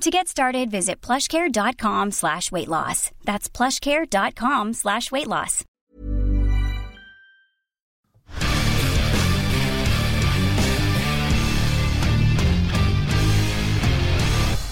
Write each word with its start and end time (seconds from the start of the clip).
To 0.00 0.10
get 0.10 0.26
started, 0.26 0.70
visit 0.70 1.00
plushcare.com 1.00 2.10
slash 2.10 2.50
weight 2.50 2.68
loss. 2.68 3.10
That's 3.24 3.48
plushcare.com 3.48 4.72
slash 4.72 5.12
weight 5.12 5.28
loss. 5.28 5.64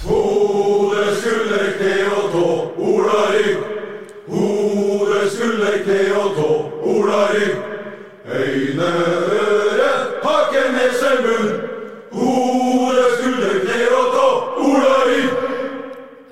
Hodet 0.04 1.16
skulle 1.20 1.60
ikke 1.70 1.94
å 2.10 2.24
tå, 2.32 2.46
Ola 2.82 3.20
Rygg. 3.30 3.68
Hodet 4.32 5.28
skulle 5.36 5.76
ikke 5.78 6.00
å 6.18 6.26
tå, 6.34 6.50
Ola. 6.82 7.20
Øyne, 8.30 9.39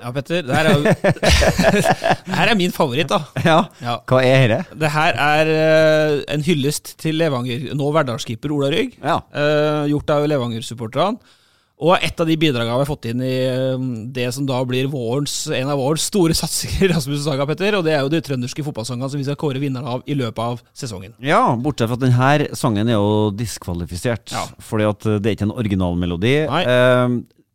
Ja, 0.09 0.13
Petter, 0.15 0.41
det 0.41 0.55
her 0.55 0.69
er 0.71 0.77
Det 2.25 2.37
her 2.39 2.49
er 2.49 2.57
min 2.57 2.73
favoritt, 2.73 3.11
da. 3.11 3.21
Ja. 3.45 3.59
Ja. 3.83 3.99
Hva 4.09 4.21
er 4.25 4.47
dette? 4.55 4.77
Det 4.81 4.89
her 4.93 5.19
er 5.21 5.51
uh, 5.53 6.13
en 6.33 6.45
hyllest 6.45 6.95
til 7.01 7.19
Levanger, 7.21 7.69
nå 7.77 7.91
hverdagskeeper 7.93 8.53
Ola 8.55 8.71
Rygg. 8.73 8.97
Ja. 9.03 9.19
Uh, 9.29 9.85
gjort 9.91 10.15
av 10.15 10.25
Levanger-supporterne. 10.31 11.37
Og 11.79 11.93
et 12.03 12.19
av 12.19 12.27
de 12.27 12.35
bidragene 12.35 12.75
vi 12.75 12.83
har 12.83 12.89
fått 12.89 13.07
inn 13.07 13.21
i 13.23 13.35
eh, 13.47 13.83
det 14.11 14.25
som 14.35 14.43
da 14.43 14.57
blir 14.67 14.89
vårens, 14.91 15.45
en 15.55 15.69
av 15.71 15.79
vårens 15.79 16.09
store 16.09 16.35
satsinger, 16.35 16.89
Rasmus 16.93 17.23
Saga, 17.23 17.47
Petter, 17.47 17.77
og 17.77 17.85
det 17.87 17.93
er 17.95 18.03
jo 18.03 18.11
de 18.11 18.19
trønderske 18.25 18.65
fotballsangene 18.67 19.07
som 19.13 19.21
vi 19.21 19.27
skal 19.29 19.39
kåre 19.39 19.61
vinnerne 19.63 19.95
av 19.95 20.03
i 20.03 20.17
løpet 20.19 20.43
av 20.43 20.59
sesongen. 20.75 21.15
Ja, 21.23 21.39
bortsett 21.55 21.87
fra 21.87 21.95
at 21.95 22.03
denne 22.03 22.59
sangen 22.59 22.91
er 22.91 22.99
jo 22.99 23.29
diskvalifisert. 23.31 24.35
Ja. 24.35 24.43
Fordi 24.59 24.89
at 24.91 25.07
det 25.07 25.31
er 25.31 25.37
ikke 25.37 25.47
en 25.47 25.55
originalmelodi. 25.55 26.35
Nei. 26.51 26.63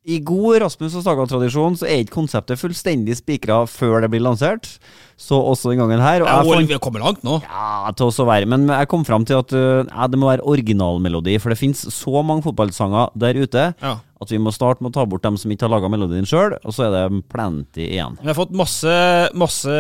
I 0.05 0.19
god 0.21 0.61
Rasmus 0.61 0.99
og 0.99 1.05
Saga-tradisjon 1.07 1.79
så 1.81 1.87
er 1.89 2.03
ikke 2.03 2.19
konseptet 2.19 2.61
fullstendig 2.61 3.17
spikra 3.17 3.63
før 3.65 4.03
det 4.05 4.11
blir 4.13 4.21
lansert. 4.21 4.75
Så 5.17 5.37
også 5.39 5.71
den 5.71 5.79
gangen 5.79 6.01
her. 6.03 6.25
Og 6.25 6.27
jeg, 6.27 6.47
jeg 6.49 6.55
fant- 6.59 6.71
vi 6.73 6.75
har 6.75 6.81
kommet 6.83 7.03
langt 7.05 7.23
nå. 7.23 7.37
Ja, 7.47 7.93
til 7.95 8.09
å 8.11 8.27
være. 8.27 8.49
Men 8.51 8.67
jeg 8.67 8.89
kom 8.91 9.05
fram 9.07 9.23
til 9.29 9.39
at 9.39 9.53
uh, 9.55 9.85
ja, 9.87 10.09
det 10.11 10.19
må 10.19 10.27
være 10.27 10.43
originalmelodi. 10.51 11.37
For 11.39 11.55
det 11.55 11.59
finnes 11.61 11.85
så 11.95 12.23
mange 12.27 12.43
fotballsanger 12.49 13.13
der 13.15 13.39
ute 13.39 13.69
Ja. 13.79 13.93
at 14.25 14.33
vi 14.33 14.41
må 14.43 14.51
starte 14.55 14.83
med 14.83 14.91
å 14.91 14.97
ta 14.99 15.05
bort 15.07 15.23
dem 15.23 15.37
som 15.39 15.53
ikke 15.55 15.69
har 15.69 15.73
laga 15.75 15.89
melodien 15.93 16.27
sjøl, 16.27 16.57
og 16.65 16.73
så 16.75 16.87
er 16.89 16.93
det 16.97 17.23
plenty 17.31 17.87
igjen. 17.95 18.19
Vi 18.23 18.31
har 18.31 18.37
fått 18.39 18.55
masse, 18.57 18.95
masse 19.39 19.75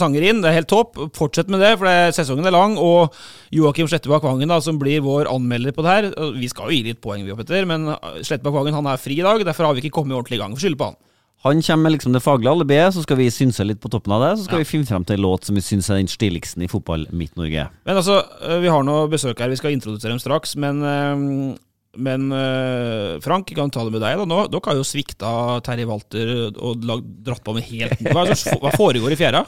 sanger 0.00 0.26
inn. 0.28 0.40
Det 0.42 0.50
er 0.50 0.58
helt 0.60 0.70
topp. 0.70 0.98
Fortsett 1.16 1.48
med 1.52 1.62
det, 1.64 1.74
for 1.80 1.88
det, 1.88 2.14
sesongen 2.16 2.46
er 2.50 2.54
lang. 2.54 2.76
Og 2.80 3.14
Joakim 3.54 3.88
Slettebakk 3.90 4.26
Vangen, 4.28 4.50
da, 4.50 4.60
som 4.64 4.78
blir 4.80 5.00
vår 5.06 5.30
anmelder 5.30 5.72
på 5.76 5.82
det 5.86 5.94
her 5.96 6.10
Vi 6.36 6.48
skal 6.52 6.68
jo 6.68 6.76
gi 6.76 6.84
litt 6.90 7.00
poeng, 7.04 7.24
vi, 7.26 7.36
Petter, 7.38 7.64
men 7.68 7.92
Slettebakk 8.20 8.60
Vangen 8.60 8.76
han 8.76 8.90
er 8.92 9.00
fri 9.00 9.20
i 9.20 9.24
dag. 9.26 9.40
Derfor 9.46 9.70
har 9.70 9.76
vi 9.78 9.86
ikke 9.86 9.96
kommet 10.02 10.18
ordentlig 10.18 10.36
i 10.40 10.42
gang. 10.44 10.52
Vi 10.58 10.66
skylder 10.66 10.82
på 10.84 10.90
han. 10.92 11.00
Han 11.44 11.62
kommer 11.64 11.82
med 11.88 11.92
liksom 11.94 12.12
det 12.12 12.20
faglige 12.20 12.52
alibiet, 12.52 12.92
så 12.92 13.00
skal 13.06 13.16
vi 13.16 13.30
synse 13.32 13.64
litt 13.64 13.80
på 13.80 13.88
toppen 13.88 14.12
av 14.12 14.20
det. 14.26 14.32
Så 14.38 14.44
skal 14.44 14.58
Ja. 14.60 14.64
vi 14.64 14.68
finne 14.68 14.86
frem 14.86 15.06
til 15.08 15.16
en 15.16 15.22
låt 15.24 15.44
som 15.48 15.54
vi 15.56 15.62
syns 15.64 15.88
er 15.88 15.96
den 15.96 16.10
stiligsten 16.12 16.62
i 16.62 16.68
fotball 16.68 17.06
Midt-Norge. 17.16 17.68
Men 17.86 17.96
altså, 17.96 18.18
øh, 18.44 18.60
vi 18.60 18.68
har 18.68 18.82
noe 18.84 19.08
besøk 19.08 19.38
her. 19.40 19.48
Vi 19.48 19.56
skal 19.56 19.72
introdusere 19.72 20.12
dem 20.12 20.18
straks. 20.20 20.54
Men, 20.56 20.82
øh, 20.84 21.56
men 21.96 22.30
øh, 22.30 23.20
Frank, 23.24 23.48
jeg 23.48 23.56
kan 23.56 23.70
ta 23.72 23.82
det 23.84 23.92
med 23.92 24.02
deg. 24.04 24.18
da 24.20 24.24
nå, 24.28 24.50
Dere 24.52 24.60
har 24.68 24.74
jo 24.76 24.84
svikta 24.84 25.62
Terje 25.64 25.86
Walter 25.88 26.52
og 26.60 26.84
lag, 26.84 27.00
dratt 27.24 27.42
på 27.42 27.54
med 27.56 27.64
helt 27.64 27.98
Hva, 28.04 28.26
altså, 28.28 28.58
hva 28.60 28.70
foregår 28.76 29.16
i 29.16 29.16
fjæra? 29.16 29.46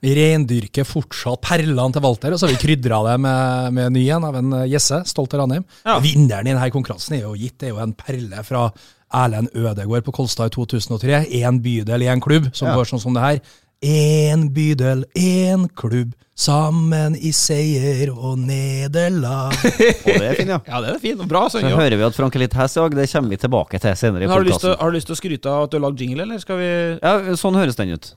Vi 0.00 0.12
rendyrker 0.14 0.84
fortsatt 0.86 1.40
perlene 1.42 1.90
til 1.92 2.04
Walter, 2.04 2.30
og 2.30 2.38
så 2.38 2.46
har 2.46 2.52
vi 2.54 2.60
krydra 2.62 3.00
det 3.08 3.16
med, 3.24 3.72
med 3.74 3.92
ny 3.96 4.04
en 4.14 4.28
av 4.28 4.36
en 4.38 4.52
eh, 4.60 4.68
Jesse, 4.70 5.00
stolt 5.10 5.32
av 5.34 5.40
Ranheim. 5.40 5.64
Ja. 5.88 5.96
Vinneren 6.04 6.46
i 6.46 6.52
denne 6.52 6.68
konkurransen 6.70 7.16
er 7.16 7.24
jo 7.24 7.32
gitt. 7.34 7.56
Det 7.58 7.66
er 7.66 7.74
jo 7.74 7.80
en 7.82 7.96
perle 7.98 8.44
fra 8.46 8.68
Erlend 9.14 9.48
Ødegård 9.56 10.04
på 10.04 10.12
Kolstad 10.12 10.50
i 10.52 10.54
2003. 10.56 11.24
Én 11.40 11.60
bydel, 11.64 12.04
én 12.08 12.20
klubb, 12.20 12.50
som 12.56 12.68
går 12.74 12.88
sånn 12.90 13.00
som 13.02 13.16
det 13.16 13.24
her. 13.24 13.40
Én 13.84 14.48
bydel, 14.52 15.04
én 15.16 15.68
klubb, 15.78 16.12
sammen 16.38 17.14
i 17.16 17.32
seier 17.34 18.10
og 18.14 18.38
nederlag. 18.38 19.54
Og 20.06 20.12
det 20.12 20.28
er 20.28 20.36
fint, 20.38 20.52
ja. 20.52 20.58
Ja, 20.70 20.80
det 20.84 20.92
er 20.94 21.00
fint. 21.02 21.24
Bra 21.30 21.44
Så 21.48 21.58
sang. 21.58 21.70
Ja. 21.70 21.78
hører 21.78 21.96
vi 21.98 22.06
at 22.06 22.14
Frank 22.18 22.36
er 22.38 22.44
litt 22.44 22.54
hes 22.58 22.76
i 22.76 22.80
dag. 22.82 22.94
Det 22.98 23.08
kommer 23.10 23.34
vi 23.34 23.40
tilbake 23.42 23.80
til 23.82 23.96
senere 23.98 24.26
i 24.26 24.30
Har 24.30 24.44
du, 24.44 24.50
lyst 24.50 24.62
til, 24.66 24.74
har 24.78 24.90
du 24.92 24.98
lyst 24.98 25.10
til 25.10 25.16
å 25.16 25.20
skryte 25.22 25.50
av 25.54 25.66
at 25.66 25.72
du 25.74 25.78
har 25.80 25.86
lagd 25.88 26.02
jingle, 26.04 26.22
eller 26.26 26.42
skal 26.42 26.60
vi 26.62 26.70
Ja, 27.02 27.14
sånn 27.38 27.58
høres 27.58 27.78
den 27.78 27.94
ut. 27.96 28.12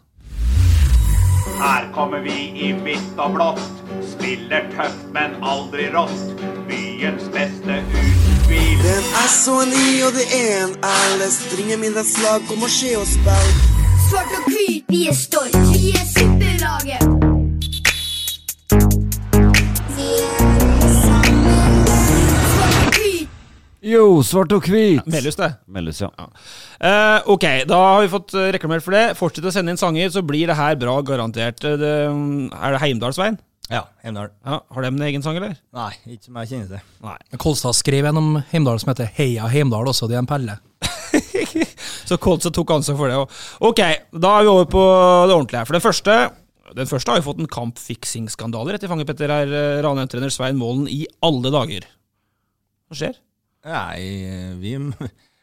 Her 1.62 1.88
kommer 1.94 2.22
vi 2.26 2.50
i 2.58 2.72
hvitt 2.82 3.18
og 3.22 3.36
blått. 3.38 3.62
Spiller 4.16 4.66
tøft, 4.74 5.06
men 5.14 5.38
aldri 5.46 5.90
rått. 5.94 6.34
Byens 6.70 7.30
beste 7.34 7.82
tvil. 7.94 8.31
Den 8.52 9.04
er 9.24 9.30
så 9.44 9.58
ny, 9.66 9.88
og 10.06 10.12
det 10.18 10.26
er 10.36 10.66
en 10.66 10.74
alles 10.84 11.38
slag, 12.16 12.42
kom 12.50 12.64
og 12.64 12.70
se 12.70 12.96
oss 13.00 13.16
spill. 13.16 13.52
Svart 14.10 14.34
og 14.40 14.50
hvit, 14.52 14.84
vi 14.90 15.08
er 15.08 15.16
stolt. 15.16 15.56
Vi 15.72 15.92
er 15.96 16.08
superlaget. 16.12 17.02
Svart 21.52 22.80
og 22.88 22.96
hvit. 22.96 23.30
Jo, 23.82 24.04
svart 24.26 24.52
og 24.56 24.68
hvit. 24.68 25.06
Melhus, 25.08 25.36
det. 25.40 25.52
Melhus, 25.68 26.02
ja. 26.04 26.10
Eh, 26.82 27.30
ok, 27.34 27.46
da 27.70 27.80
har 27.86 28.02
vi 28.04 28.12
fått 28.12 28.36
reklamert 28.56 28.84
for 28.86 28.96
det. 28.96 29.06
Fortsett 29.20 29.48
å 29.48 29.54
sende 29.54 29.74
inn 29.74 29.80
sanger, 29.82 30.12
så 30.14 30.24
blir 30.26 30.52
det 30.52 30.58
her 30.60 30.76
bra, 30.82 31.00
garantert. 31.06 31.64
Eh, 31.64 31.78
Det, 31.82 31.94
er 32.52 32.76
det 32.76 32.84
Heimdalsveien? 32.84 33.40
Ja, 33.72 33.86
Heimdal. 34.04 34.30
Ja, 34.44 34.58
har 34.76 34.84
de 34.84 34.88
en 34.92 35.02
egen 35.08 35.24
sang, 35.24 35.38
eller? 35.40 35.54
Nei, 35.74 35.92
ikke 36.12 36.26
som 36.28 36.36
jeg 36.42 36.50
kjenner 36.52 36.68
til. 36.74 36.82
Nei. 37.06 37.16
Kolstad 37.40 37.78
skrev 37.78 38.10
en 38.10 38.20
om 38.20 38.30
Heimdal 38.52 38.82
som 38.84 38.92
heter 38.92 39.08
Heia 39.16 39.48
Heimdal, 39.48 39.88
også. 39.88 40.10
Det 40.12 40.18
er 40.18 40.24
en 40.26 40.28
perle. 40.30 40.58
Så 42.10 42.18
Kolstad 42.20 42.52
tok 42.58 42.74
ansvar 42.76 42.98
for 43.00 43.08
det. 43.08 43.16
og- 43.22 43.72
Ok, 43.72 43.80
da 44.20 44.34
er 44.40 44.44
vi 44.44 44.52
over 44.52 44.66
på 44.66 44.84
det 45.30 45.36
ordentlige. 45.38 45.58
her. 45.62 45.66
For 45.70 45.74
det 45.80 45.84
første 45.86 46.18
den 46.76 46.88
første 46.88 47.12
har 47.12 47.18
jo 47.20 47.26
fått 47.26 47.40
en 47.44 47.48
kampfiksingsskandale 47.52 48.72
rett 48.72 48.84
i 48.84 48.88
fanget, 48.88 49.08
Petter. 49.08 49.28
her, 49.28 49.48
eh, 49.52 49.82
Ranheim-trener 49.84 50.32
Svein 50.32 50.56
Målen 50.56 50.88
i 50.88 51.06
alle 51.22 51.52
dager. 51.52 51.84
Hva 52.88 52.96
skjer? 52.96 53.16
Nei, 53.66 54.56
vi, 54.60 54.78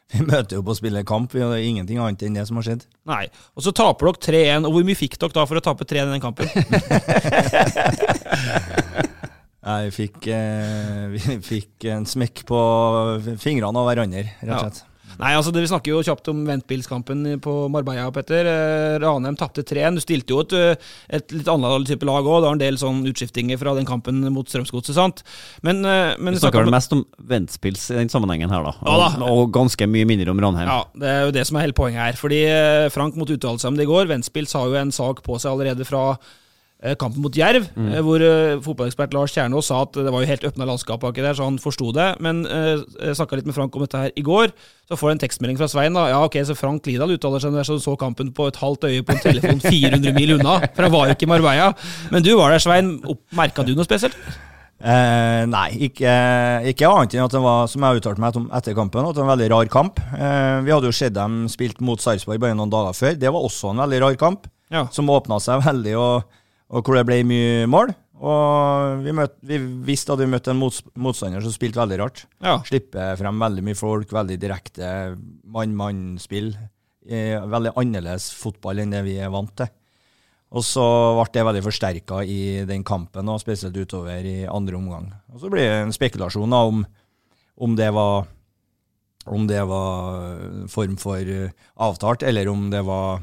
vi 0.13 0.25
møter 0.25 0.57
jo 0.57 0.63
på 0.65 0.73
å 0.73 0.77
spille 0.79 1.03
kamp, 1.07 1.33
vi, 1.35 1.43
har 1.45 1.61
ingenting 1.61 1.99
annet 2.01 2.23
enn 2.25 2.37
det 2.39 2.45
som 2.49 2.57
har 2.57 2.65
skjedd. 2.65 2.85
Nei. 3.09 3.25
Og 3.53 3.61
så 3.65 3.73
taper 3.77 4.09
dere 4.09 4.23
3-1. 4.25 4.65
Og 4.65 4.73
hvor 4.73 4.87
mye 4.87 4.97
fikk 4.97 5.19
dere 5.21 5.35
da 5.37 5.45
for 5.45 5.59
å 5.59 5.65
tape 5.65 5.85
3-1 5.85 6.09
i 6.09 6.13
den 6.15 6.23
kampen? 6.23 6.47
Nei, 9.69 9.79
vi 9.85 9.91
fikk, 9.93 10.17
eh, 10.33 11.03
vi 11.13 11.19
fikk 11.45 11.85
en 11.93 12.07
smekk 12.09 12.45
på 12.49 12.59
fingrene 13.37 13.77
av 13.77 13.85
hverandre, 13.85 14.23
rett 14.39 14.55
og 14.55 14.63
slett. 14.63 14.88
Nei, 15.19 15.33
altså 15.35 15.51
det, 15.51 15.65
Vi 15.65 15.69
snakker 15.71 15.91
jo 15.91 16.03
kjapt 16.05 16.29
om 16.31 16.45
Ventbilskampen 16.47 17.25
på 17.43 17.53
Marbella, 17.71 18.07
Petter. 18.15 18.47
Eh, 18.47 18.95
Ranheim 19.03 19.35
tapte 19.39 19.65
3-1. 19.67 19.99
Du 19.99 20.03
stilte 20.03 20.31
jo 20.31 20.39
et, 20.45 20.55
eh, 20.55 20.89
et 21.19 21.35
litt 21.35 21.49
annet 21.51 21.87
type 21.89 22.07
lag 22.07 22.23
òg. 22.23 22.39
Det 22.39 22.47
var 22.47 22.55
en 22.55 22.63
del 22.63 22.79
sånn 22.79 23.03
utskiftinger 23.09 23.59
fra 23.59 23.75
den 23.75 23.87
kampen 23.89 24.21
mot 24.31 24.47
Strømsgodset. 24.47 24.95
sant? 24.95 25.23
Men, 25.61 25.83
eh, 25.83 26.15
men 26.17 26.33
Vi 26.33 26.39
snakker 26.39 26.63
vel 26.63 26.71
mest 26.71 26.93
om 26.95 27.05
Ventspils 27.19 27.91
i 27.91 27.99
den 27.99 28.07
sammenhengen 28.07 28.49
her, 28.49 28.63
da. 28.63 28.73
Ja 28.85 28.97
da. 28.97 29.25
Og, 29.25 29.49
og 29.49 29.51
ganske 29.51 29.83
mye 29.91 30.07
mindre 30.07 30.31
om 30.31 30.39
Ranheim. 30.39 30.67
Ja, 30.67 30.83
Det 30.95 31.07
er 31.07 31.25
jo 31.25 31.31
det 31.31 31.47
som 31.47 31.57
er 31.57 31.67
hele 31.67 31.73
poenget 31.73 31.99
her. 31.99 32.13
Fordi 32.13 32.91
Frank 32.91 33.15
måtte 33.15 33.35
uttale 33.35 33.59
seg 33.59 33.73
om 33.73 33.75
det 33.75 33.87
i 33.87 33.91
går. 33.91 34.07
Ventspils 34.07 34.53
har 34.53 34.67
jo 34.67 34.75
en 34.79 34.91
sak 34.91 35.21
på 35.23 35.35
seg 35.39 35.51
allerede 35.51 35.85
fra 35.85 36.17
kampen 36.95 37.19
mot 37.21 37.35
Jerv, 37.35 37.65
Mm. 37.75 37.89
eh, 37.91 38.01
hvor 38.01 38.21
uh, 38.23 38.61
fotballekspert 38.63 39.13
Lars 39.13 39.33
Kjernås 39.35 39.67
sa 39.67 39.81
at 39.83 39.91
det 39.99 40.11
var 40.13 40.21
jo 40.23 40.29
helt 40.29 40.45
åpna 40.47 40.65
landskap 40.65 41.01
baki 41.03 41.21
der, 41.21 41.33
så 41.35 41.43
han 41.43 41.57
forsto 41.59 41.91
det. 41.91 42.05
Men 42.23 42.45
uh, 42.47 42.79
jeg 43.03 43.17
snakka 43.19 43.35
litt 43.35 43.45
med 43.49 43.55
Frank 43.57 43.75
om 43.75 43.83
dette 43.83 43.99
her 43.99 44.11
i 44.15 44.23
går. 44.23 44.53
Så 44.87 44.95
får 44.97 45.09
jeg 45.11 45.17
en 45.17 45.23
tekstmelding 45.25 45.57
fra 45.59 45.67
Svein. 45.67 45.93
da, 45.93 46.07
ja 46.09 46.21
ok, 46.23 46.39
Så 46.47 46.55
Frank 46.55 46.87
Lidahl 46.87 47.11
uttaler 47.17 47.39
seg 47.43 47.51
når 47.51 47.67
han 47.67 47.79
så 47.83 47.97
kampen 47.99 48.31
på 48.33 48.47
et 48.47 48.55
halvt 48.63 48.87
øye 48.87 49.03
på 49.03 49.11
en 49.17 49.19
telefon 49.25 49.59
400 49.59 50.13
mil 50.15 50.37
unna. 50.39 50.59
For 50.73 50.87
han 50.87 50.91
var 50.95 51.07
jo 51.11 51.15
ikke 51.17 51.27
i 51.27 51.33
Marbella. 51.33 51.73
Men 52.11 52.23
du 52.23 52.31
var 52.39 52.55
der, 52.55 52.63
Svein. 52.63 52.95
Merka 53.35 53.65
du 53.67 53.75
noe 53.75 53.83
spesielt? 53.85 54.15
Eh, 54.79 55.43
nei, 55.51 55.65
ikke, 55.89 56.07
ikke 56.71 56.87
annet 56.87 57.11
enn 57.17 57.25
at 57.25 57.33
det 57.35 57.41
var, 57.43 57.65
som 57.67 57.83
jeg 57.83 57.99
uttalte 57.99 58.23
meg 58.23 58.37
om 58.39 58.45
etter 58.55 58.77
kampen, 58.77 59.03
at 59.03 59.11
det 59.17 59.19
var 59.19 59.27
en 59.27 59.33
veldig 59.35 59.49
rar 59.51 59.67
kamp. 59.73 59.99
Eh, 60.15 60.61
vi 60.63 60.71
hadde 60.71 60.87
jo 60.87 60.95
sett 60.95 61.11
dem 61.17 61.41
spilt 61.51 61.81
mot 61.83 61.99
Sarpsborg 61.99 62.39
bare 62.39 62.55
noen 62.55 62.71
dager 62.71 62.95
før. 62.95 63.17
Det 63.19 63.27
var 63.35 63.43
også 63.43 63.73
en 63.73 63.81
veldig 63.83 63.99
rar 64.05 64.15
kamp, 64.21 64.47
Ja. 64.71 64.85
som 64.95 65.09
åpna 65.11 65.41
seg 65.43 65.59
veldig, 65.65 65.97
og, 65.99 66.23
og 66.69 66.85
hvor 66.85 66.99
det 66.99 67.07
ble 67.09 67.23
mye 67.27 67.65
mål. 67.69 67.93
Og 68.19 68.99
vi, 69.05 69.13
møt, 69.15 69.37
vi 69.47 69.57
visste 69.87 70.11
at 70.13 70.19
vi 70.19 70.27
møtte 70.27 70.51
en 70.51 70.59
mots, 70.59 70.81
motstander 70.99 71.43
som 71.43 71.53
spilte 71.55 71.79
veldig 71.79 71.99
rart. 72.01 72.25
Ja. 72.43 72.57
Slipper 72.67 73.15
frem 73.19 73.39
veldig 73.39 73.63
mye 73.69 73.79
folk, 73.79 74.11
veldig 74.11 74.37
direkte 74.41 74.89
mann-mann-spill. 75.47 76.51
Veldig 77.09 77.73
annerledes 77.79 78.27
fotball 78.37 78.83
enn 78.83 78.91
det 78.93 79.05
vi 79.07 79.15
er 79.23 79.31
vant 79.33 79.53
til. 79.57 79.71
Og 80.49 80.65
så 80.65 80.83
ble 81.15 81.29
det 81.31 81.45
veldig 81.45 81.63
forsterka 81.63 82.23
i 82.25 82.41
den 82.67 82.83
kampen, 82.85 83.29
og 83.29 83.41
spesielt 83.41 83.77
utover 83.77 84.25
i 84.25 84.41
andre 84.49 84.77
omgang. 84.79 85.07
Og 85.31 85.43
så 85.43 85.51
blir 85.53 85.67
det 85.69 85.79
en 85.85 85.95
spekulasjon 85.95 86.53
da, 86.53 86.63
om, 86.65 86.83
om 87.61 87.75
det 87.77 87.89
var 87.95 88.27
om 89.29 89.45
det 89.45 89.61
var 89.69 90.39
form 90.73 90.95
for 90.97 91.21
avtalt, 91.77 92.23
eller 92.25 92.49
om 92.49 92.69
det 92.73 92.81
var 92.87 93.21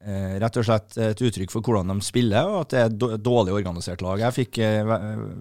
rett 0.00 0.56
og 0.56 0.64
slett 0.64 0.96
et 0.96 1.22
uttrykk 1.26 1.52
for 1.52 1.64
hvordan 1.64 1.90
de 1.92 2.04
spiller, 2.04 2.48
og 2.48 2.62
at 2.62 2.72
det 2.72 2.78
er 2.80 2.92
et 2.92 3.24
dårlig 3.24 3.52
organisert 3.52 4.00
lag. 4.04 4.22
Jeg 4.22 4.36
fikk 4.38 4.60
eh, 4.64 4.92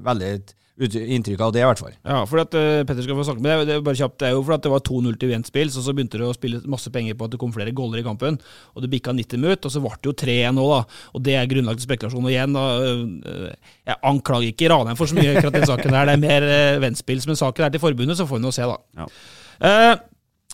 veldig 0.03 0.31
inntrykk 0.79 1.41
av 1.43 1.51
det, 1.51 1.59
i 1.59 1.67
hvert 1.67 1.81
fall. 1.81 1.95
Ja, 2.07 2.21
for 2.29 2.39
at 2.39 2.53
uh, 2.55 2.85
Petter 2.87 3.03
skal 3.03 3.17
få 3.17 3.25
snakke 3.27 3.43
med 3.43 3.51
det, 3.51 3.65
det 3.67 3.73
er 3.75 3.81
bare 3.83 3.99
kjapt, 3.99 4.15
det 4.21 4.29
er 4.29 4.35
jo 4.37 4.43
fordi 4.47 4.63
det 4.63 4.71
var 4.71 4.83
2-0 4.87 5.17
til 5.19 5.31
Ventspils, 5.33 5.75
og 5.75 5.83
så 5.83 5.95
begynte 5.95 6.21
det 6.21 6.29
å 6.29 6.35
spille 6.35 6.61
masse 6.71 6.91
penger 6.93 7.17
på 7.19 7.27
at 7.27 7.33
det 7.33 7.39
kom 7.41 7.51
flere 7.55 7.73
goller 7.75 7.99
i 7.99 8.05
kampen, 8.05 8.37
og 8.71 8.85
det 8.85 8.91
bikka 8.93 9.11
90 9.15 9.43
minutter, 9.43 9.67
og 9.67 9.75
så 9.75 9.81
ble 9.83 9.91
det 9.97 10.07
jo 10.07 10.15
3-1 10.23 10.55
nå, 10.55 10.67
da. 10.71 11.01
Og 11.11 11.25
det 11.25 11.35
er 11.35 11.49
grunnlag 11.51 11.81
til 11.81 11.87
spekulasjon. 11.89 12.23
Og 12.23 12.31
igjen, 12.31 12.55
da, 12.55 12.63
uh, 12.79 13.73
jeg 13.91 14.01
anklager 14.13 14.53
ikke 14.53 14.71
Ranheim 14.71 14.99
for 14.99 15.11
så 15.11 15.19
mye 15.19 15.33
akkurat 15.35 15.59
den 15.59 15.67
saken 15.67 15.97
der, 15.97 16.07
det 16.07 16.15
er 16.15 16.23
mer 16.23 16.47
uh, 16.47 16.79
Ventspils, 16.85 17.27
men 17.27 17.39
saken 17.43 17.67
er 17.67 17.75
til 17.75 17.83
forbundet, 17.83 18.19
så 18.19 18.29
får 18.29 18.39
vi 18.39 18.47
nå 18.47 18.55
se, 18.55 18.69
da. 18.71 19.09
Eh, 19.59 19.93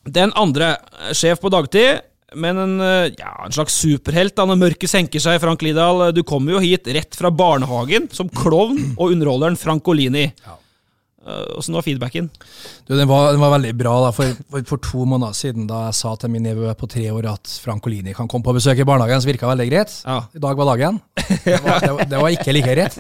den 0.10 0.34
andre, 0.38 0.78
eh, 1.06 1.14
sjef 1.14 1.42
på 1.42 1.54
dagtid, 1.54 2.02
men 2.34 2.58
en, 2.58 2.76
eh, 2.82 3.14
ja, 3.20 3.36
en 3.46 3.54
slags 3.54 3.78
superhelt 3.78 4.36
da 4.36 4.48
når 4.50 4.62
mørket 4.64 4.90
senker 4.90 5.22
seg, 5.22 5.38
Frank 5.44 5.62
Lidahl. 5.62 6.10
Du 6.16 6.24
kommer 6.26 6.58
jo 6.58 6.64
hit 6.64 6.88
rett 6.88 7.16
fra 7.16 7.30
barnehagen 7.30 8.10
som 8.12 8.32
klovn 8.34 8.96
og 8.98 9.12
underholderen 9.12 9.60
Frankolini. 9.60 10.32
Åssen 11.58 11.74
var 11.74 11.82
feedbacken? 11.82 12.28
Du, 12.86 12.94
den, 12.94 13.08
var, 13.10 13.32
den 13.34 13.42
var 13.42 13.56
veldig 13.56 13.72
bra. 13.74 13.94
da, 14.04 14.12
for, 14.14 14.36
for, 14.52 14.66
for 14.70 14.82
to 14.86 15.06
måneder 15.10 15.34
siden 15.34 15.66
da 15.66 15.88
jeg 15.88 15.98
sa 15.98 16.12
til 16.22 16.30
min 16.30 16.46
nevø 16.46 16.70
på 16.78 16.90
tre 16.92 17.08
år 17.10 17.26
at 17.32 17.50
Frankolini 17.64 18.14
kan 18.14 18.30
komme 18.30 18.46
på 18.46 18.54
besøk 18.54 18.78
i 18.78 18.86
barnehagen, 18.86 19.24
så 19.24 19.32
virka 19.32 19.50
veldig 19.50 19.66
greit. 19.72 19.96
I 20.38 20.44
dag 20.44 20.60
var 20.60 20.70
dagen. 20.76 21.02
Det 21.46 21.58
var, 21.64 21.80
det, 21.82 21.90
var, 21.96 22.06
det 22.12 22.22
var 22.22 22.36
ikke 22.36 22.54
like 22.54 22.76
greit. 22.78 23.00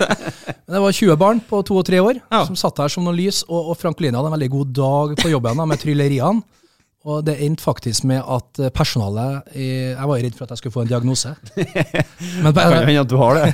Men 0.65 0.73
det 0.77 0.81
var 0.87 0.97
20 0.97 1.19
barn 1.21 1.41
på 1.45 1.61
to 1.69 1.77
og 1.77 1.85
tre 1.85 2.01
år 2.01 2.17
som 2.47 2.57
satt 2.57 2.81
der 2.81 2.89
som 2.89 3.05
noe 3.05 3.13
lys, 3.13 3.43
og, 3.45 3.69
og 3.73 3.77
Frankolini 3.77 4.17
hadde 4.17 4.31
en 4.31 4.37
veldig 4.39 4.51
god 4.55 4.73
dag 4.81 5.13
på 5.21 5.29
jobben 5.35 5.61
da, 5.61 5.69
med 5.69 5.81
trylleriene. 5.85 6.63
Og 7.05 7.19
det 7.27 7.35
endte 7.45 7.61
faktisk 7.61 8.07
med 8.09 8.17
at 8.25 8.59
eh, 8.65 8.71
personalet 8.73 9.51
Jeg 9.53 10.07
var 10.09 10.21
redd 10.23 10.33
for 10.33 10.47
at 10.47 10.55
jeg 10.55 10.61
skulle 10.63 10.73
få 10.73 10.85
en 10.85 10.89
diagnose. 10.89 11.35
Men 12.43 12.49
på, 12.49 12.63
Kan 12.63 12.79
hende 12.79 13.03
at 13.03 13.11
du 13.11 13.17
har 13.21 13.37
det. 13.37 13.51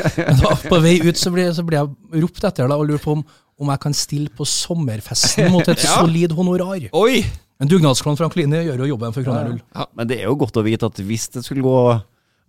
På 0.72 0.80
vei 0.82 0.96
ut 1.04 1.20
så 1.20 1.30
ble, 1.34 1.44
så 1.54 1.62
ble 1.66 1.78
jeg 1.78 2.22
ropt 2.24 2.42
etter 2.50 2.66
da, 2.66 2.78
og 2.80 2.88
lurt 2.90 3.04
på 3.06 3.14
om, 3.14 3.22
om 3.60 3.70
jeg 3.70 3.82
kan 3.84 3.94
stille 3.94 4.32
på 4.34 4.46
sommerfesten 4.48 5.52
mot 5.54 5.68
et 5.70 5.82
Ja. 5.86 6.00
solid 6.00 6.34
honorar. 6.34 6.88
Oi! 6.98 7.22
En 7.60 7.68
dugnadsklovn 7.68 8.16
fra 8.16 8.26
Kline 8.32 8.62
gjør 8.64 8.82
jo 8.82 8.90
jobben 8.94 9.12
for 9.14 9.22
kroner 9.26 9.50
null. 9.52 9.60
Men 9.94 10.08
det 10.08 10.22
er 10.22 10.30
jo 10.30 10.36
godt 10.40 10.56
å 10.58 10.64
vite 10.64 10.88
at 10.88 10.98
hvis 11.04 11.28
det 11.34 11.42
skulle 11.44 11.62
gå 11.62 11.76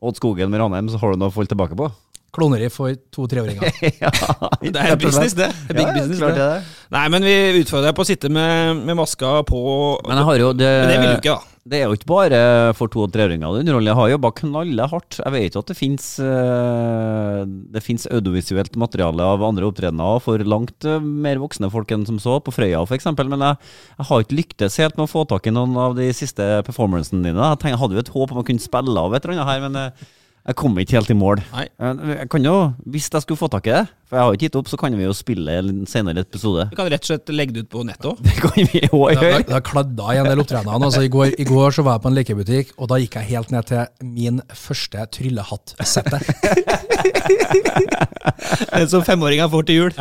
åt 0.02 0.18
skogen 0.18 0.50
med 0.50 0.62
Ranheim, 0.64 0.88
så 0.90 0.98
har 1.02 1.12
du 1.14 1.20
noe 1.22 1.30
å 1.30 1.36
falle 1.36 1.52
tilbake 1.52 1.76
på. 1.78 1.90
Kloneri 2.32 2.70
for 2.72 2.96
to-treåringer. 3.12 3.74
Det 4.72 4.80
er 4.80 4.96
business, 5.00 5.34
det. 5.36 5.50
det, 5.68 5.74
er 5.74 5.80
big 5.80 5.88
Ja, 5.88 5.94
business, 5.98 6.20
det. 6.22 6.36
det. 6.38 6.52
Nei, 6.96 7.06
men 7.12 7.26
vi 7.28 7.34
utfordrer 7.60 7.90
deg 7.90 7.98
på 7.98 8.06
å 8.06 8.08
sitte 8.08 8.30
med, 8.32 8.84
med 8.88 8.96
maska 9.00 9.42
på. 9.48 9.62
Men 10.08 10.22
jo 10.40 10.54
det, 10.56 10.70
Men 10.70 10.92
det 10.94 11.00
vil 11.02 11.10
du 11.12 11.18
ikke, 11.20 11.36
da. 11.36 11.52
Det 11.62 11.78
er 11.78 11.84
jo 11.86 11.94
ikke 11.94 12.10
bare 12.10 12.38
for 12.74 12.90
to- 12.90 13.04
og 13.06 13.12
treåringer. 13.14 13.52
det 13.54 13.62
underholder. 13.62 13.92
Jeg 13.92 13.98
har 14.00 14.10
jobba 14.10 14.32
knallhardt. 14.40 15.18
Jeg 15.22 15.34
vet 15.36 15.54
jo 15.54 15.62
at 15.62 15.68
det 15.70 15.78
fins 15.78 16.08
Det 16.18 17.84
finnes 17.86 18.08
audiovisuelt 18.10 18.76
materiale 18.82 19.22
av 19.22 19.44
andre 19.46 19.68
opptredener 19.70 20.24
for 20.26 20.42
langt 20.42 20.88
eh, 20.90 20.98
mer 21.00 21.38
voksne 21.38 21.70
folk 21.70 21.92
enn 21.94 22.08
som 22.08 22.18
så, 22.18 22.40
på 22.42 22.54
Frøya 22.56 22.82
f.eks. 22.82 23.06
Men 23.22 23.46
jeg, 23.46 23.60
jeg 24.00 24.10
har 24.10 24.26
ikke 24.26 24.40
lyktes 24.40 24.80
helt 24.82 24.98
med 24.98 25.06
å 25.06 25.12
få 25.12 25.26
tak 25.30 25.46
i 25.48 25.54
noen 25.54 25.78
av 25.78 25.94
de 26.00 26.10
siste 26.18 26.48
performancene 26.66 27.28
dine. 27.30 27.38
Jeg, 27.38 27.62
tenker, 27.62 27.76
jeg 27.76 27.82
hadde 27.84 28.00
jo 28.00 28.06
et 28.08 28.16
håp 28.18 28.34
om 28.34 28.42
å 28.42 28.48
kunne 28.48 28.64
spille 28.66 28.98
av 29.06 29.14
et 29.14 29.22
eller 29.28 29.38
annet 29.38 29.52
her, 29.54 29.64
men 29.68 29.80
eh, 29.84 30.10
jeg 30.48 30.58
kom 30.58 30.78
ikke 30.82 30.98
helt 30.98 31.12
i 31.14 31.18
mål. 31.18 31.42
Nei. 31.54 31.68
Jeg 31.80 32.18
jeg 32.18 32.30
kan 32.34 32.46
jo, 32.46 32.74
Hvis 32.86 33.10
jeg 33.14 33.22
skulle 33.22 33.38
få 33.38 33.48
tak 33.48 33.68
i 33.68 33.76
det, 33.76 33.88
for 34.12 34.20
jeg 34.20 34.26
har 34.26 34.28
jo 34.28 34.36
ikke 34.36 34.48
gitt 34.50 34.56
opp, 34.60 34.68
så 34.68 34.76
kan 34.76 34.96
vi 35.00 35.06
jo 35.06 35.14
spille 35.16 35.54
en 35.62 35.86
senere 35.88 36.26
episode. 36.26 36.66
Vi 36.74 36.76
kan 36.76 36.90
rett 36.92 37.06
og 37.06 37.08
slett 37.14 37.32
legge 37.32 37.56
det 37.56 37.62
ut 37.64 37.70
på 37.72 37.86
nettet 37.88 38.10
òg. 38.10 38.18
Det 38.26 38.34
kan 38.42 38.58
vi 38.60 38.82
jo 38.84 39.00
gjøre. 39.08 39.38
det, 39.48 39.54
har 39.56 39.64
kladda 39.64 40.10
i 40.12 40.20
en 40.20 40.28
del 40.28 40.44
opptredener. 40.44 40.76
Altså, 40.76 41.06
i, 41.08 41.12
går, 41.14 41.32
I 41.40 41.46
går 41.48 41.78
så 41.78 41.86
var 41.88 41.96
jeg 41.96 42.04
på 42.04 42.12
en 42.12 42.18
lekebutikk, 42.20 42.74
og 42.76 42.92
da 42.92 43.00
gikk 43.00 43.16
jeg 43.22 43.30
helt 43.32 43.56
ned 43.56 43.70
til 43.72 44.12
min 44.20 44.44
første 44.52 45.08
tryllehattsette. 45.16 46.20
Den 48.72 48.90
som 48.92 49.04
femåringer 49.06 49.50
får 49.52 49.66
til 49.68 49.78
jul. 49.80 49.94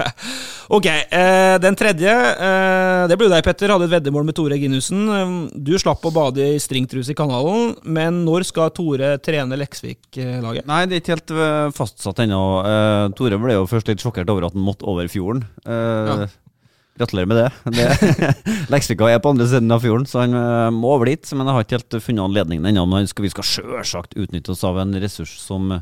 ok, 0.76 0.86
eh, 0.86 1.56
den 1.62 1.76
tredje. 1.78 2.12
Eh, 2.12 3.02
det 3.10 3.18
ble 3.20 3.28
deg, 3.32 3.44
Petter. 3.44 3.72
Hadde 3.72 3.88
et 3.88 3.94
veddemål 3.96 4.26
med 4.28 4.36
Tore 4.36 4.58
Ginussen. 4.60 5.02
Eh, 5.08 5.34
Du 5.62 5.72
slapp 5.80 6.04
å 6.08 6.12
bade 6.14 6.46
i 6.54 6.60
stringtruse 6.62 7.12
i 7.14 7.18
kanalen, 7.18 7.74
men 7.84 8.22
når 8.26 8.46
skal 8.48 8.72
Tore 8.76 9.14
trene 9.24 9.58
Leksvik-laget? 9.60 10.66
Nei, 10.68 10.84
det 10.88 10.98
er 10.98 11.04
ikke 11.04 11.16
helt 11.16 11.34
fastsatt 11.76 12.22
ennå. 12.24 12.42
Eh, 12.66 13.06
Tore 13.32 13.40
ble 13.46 13.54
jo 13.56 13.64
først 13.70 13.88
litt 13.88 14.02
sjokkert 14.04 14.28
over 14.32 14.44
at 14.48 14.56
han 14.56 14.64
måtte 14.66 14.84
over 14.88 15.08
fjorden. 15.08 15.44
Eh, 15.64 16.26
Gratulerer 17.00 17.28
med 17.30 17.38
det. 17.40 17.72
det 17.72 18.32
Leksvika 18.72 19.06
er 19.08 19.20
på 19.24 19.30
andre 19.32 19.46
siden 19.48 19.72
av 19.72 19.80
fjorden, 19.80 20.04
så 20.08 20.20
han 20.26 20.34
øh, 20.36 20.68
må 20.76 20.90
over 20.92 21.08
dit. 21.08 21.24
Men 21.32 21.48
jeg 21.48 21.56
har 21.56 21.64
ikke 21.64 21.78
helt 21.78 21.96
funnet 22.04 22.26
anledningen 22.26 22.68
ennå. 22.68 22.84
Men 22.90 23.08
vi 23.08 23.30
skal 23.32 23.46
sjølsagt 23.48 24.12
utnytte 24.20 24.52
oss 24.52 24.64
av 24.68 24.76
en 24.82 24.92
ressurs 25.00 25.32
som 25.40 25.72
øh, 25.78 25.80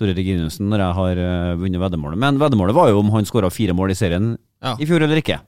Tore 0.00 0.16
Reginiussen 0.16 0.66
når 0.72 0.82
jeg 0.82 0.96
har 0.98 1.22
øh, 1.22 1.52
vunnet 1.62 1.82
veddemålet. 1.84 2.18
Men 2.26 2.40
veddemålet 2.42 2.74
var 2.80 2.90
jo 2.90 2.98
om 3.04 3.14
han 3.14 3.28
skåra 3.30 3.52
fire 3.54 3.76
mål 3.78 3.94
i 3.94 3.98
serien 4.02 4.32
Ja. 4.60 4.74
i 4.74 4.90
fjor 4.90 5.06
eller 5.06 5.22
ikke. 5.22 5.38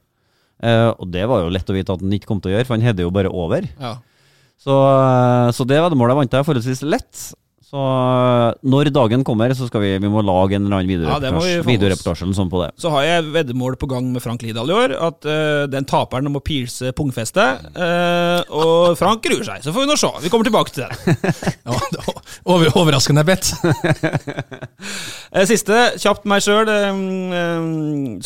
Eh, 0.63 0.89
og 0.95 1.11
det 1.11 1.27
var 1.27 1.43
jo 1.43 1.51
lett 1.51 1.67
å 1.69 1.75
vite 1.75 1.99
at 1.99 2.07
han 2.07 2.15
ikke 2.15 2.31
kom 2.31 2.39
til 2.45 2.53
å 2.53 2.55
gjøre, 2.55 2.69
for 2.71 2.79
han 2.79 2.87
header 2.87 3.03
jo 3.09 3.11
bare 3.13 3.33
over. 3.35 3.67
Ja. 3.83 3.97
Så, 4.63 4.71
eh, 4.79 5.51
så 5.59 5.67
det 5.67 5.83
veddemålet 5.83 6.21
vant 6.21 6.39
jeg 6.39 6.47
forholdsvis 6.47 6.85
lett. 6.87 7.25
Så 7.73 7.81
eh, 7.81 8.59
når 8.69 8.91
dagen 8.93 9.23
kommer, 9.25 9.53
så 9.57 9.65
skal 9.65 9.81
vi, 9.81 9.91
vi 9.97 10.09
må 10.13 10.21
lage 10.21 10.59
en 10.59 10.67
eller 10.67 10.83
annen 10.83 11.07
Ja, 11.09 11.17
vi 11.17 11.31
videoreportasje 11.31 11.63
få 11.63 11.71
videoreportasje 11.71 12.29
sånn 12.37 12.51
på 12.53 12.61
det. 12.61 12.69
Så 12.83 12.91
har 12.93 13.07
jeg 13.07 13.31
veddemål 13.33 13.79
på 13.81 13.89
gang 13.89 14.11
med 14.13 14.21
Frank 14.21 14.45
Lidahl 14.45 14.69
i 14.69 14.77
år. 14.77 14.93
At 15.09 15.25
uh, 15.25 15.65
den 15.73 15.89
taperen 15.89 16.29
må 16.35 16.43
pierce 16.45 16.93
pungfestet. 16.99 17.65
Uh, 17.73 18.45
og 18.53 18.99
Frank 19.01 19.25
gruer 19.25 19.47
seg. 19.49 19.65
Så 19.65 19.73
får 19.73 19.87
vi 19.87 19.89
nå 19.89 19.97
se. 19.97 20.13
Vi 20.21 20.35
kommer 20.35 20.51
tilbake 20.51 20.77
til 20.77 20.85
den. 20.85 21.17
Ja, 21.63 21.79
det 21.95 22.03
over, 22.45 22.69
overraskende 22.77 23.25
bedt. 23.25 23.53
Eh, 25.33 25.47
Siste, 25.49 25.77
kjapt 25.97 26.27
meg 26.29 26.43
sjøl. 26.45 26.69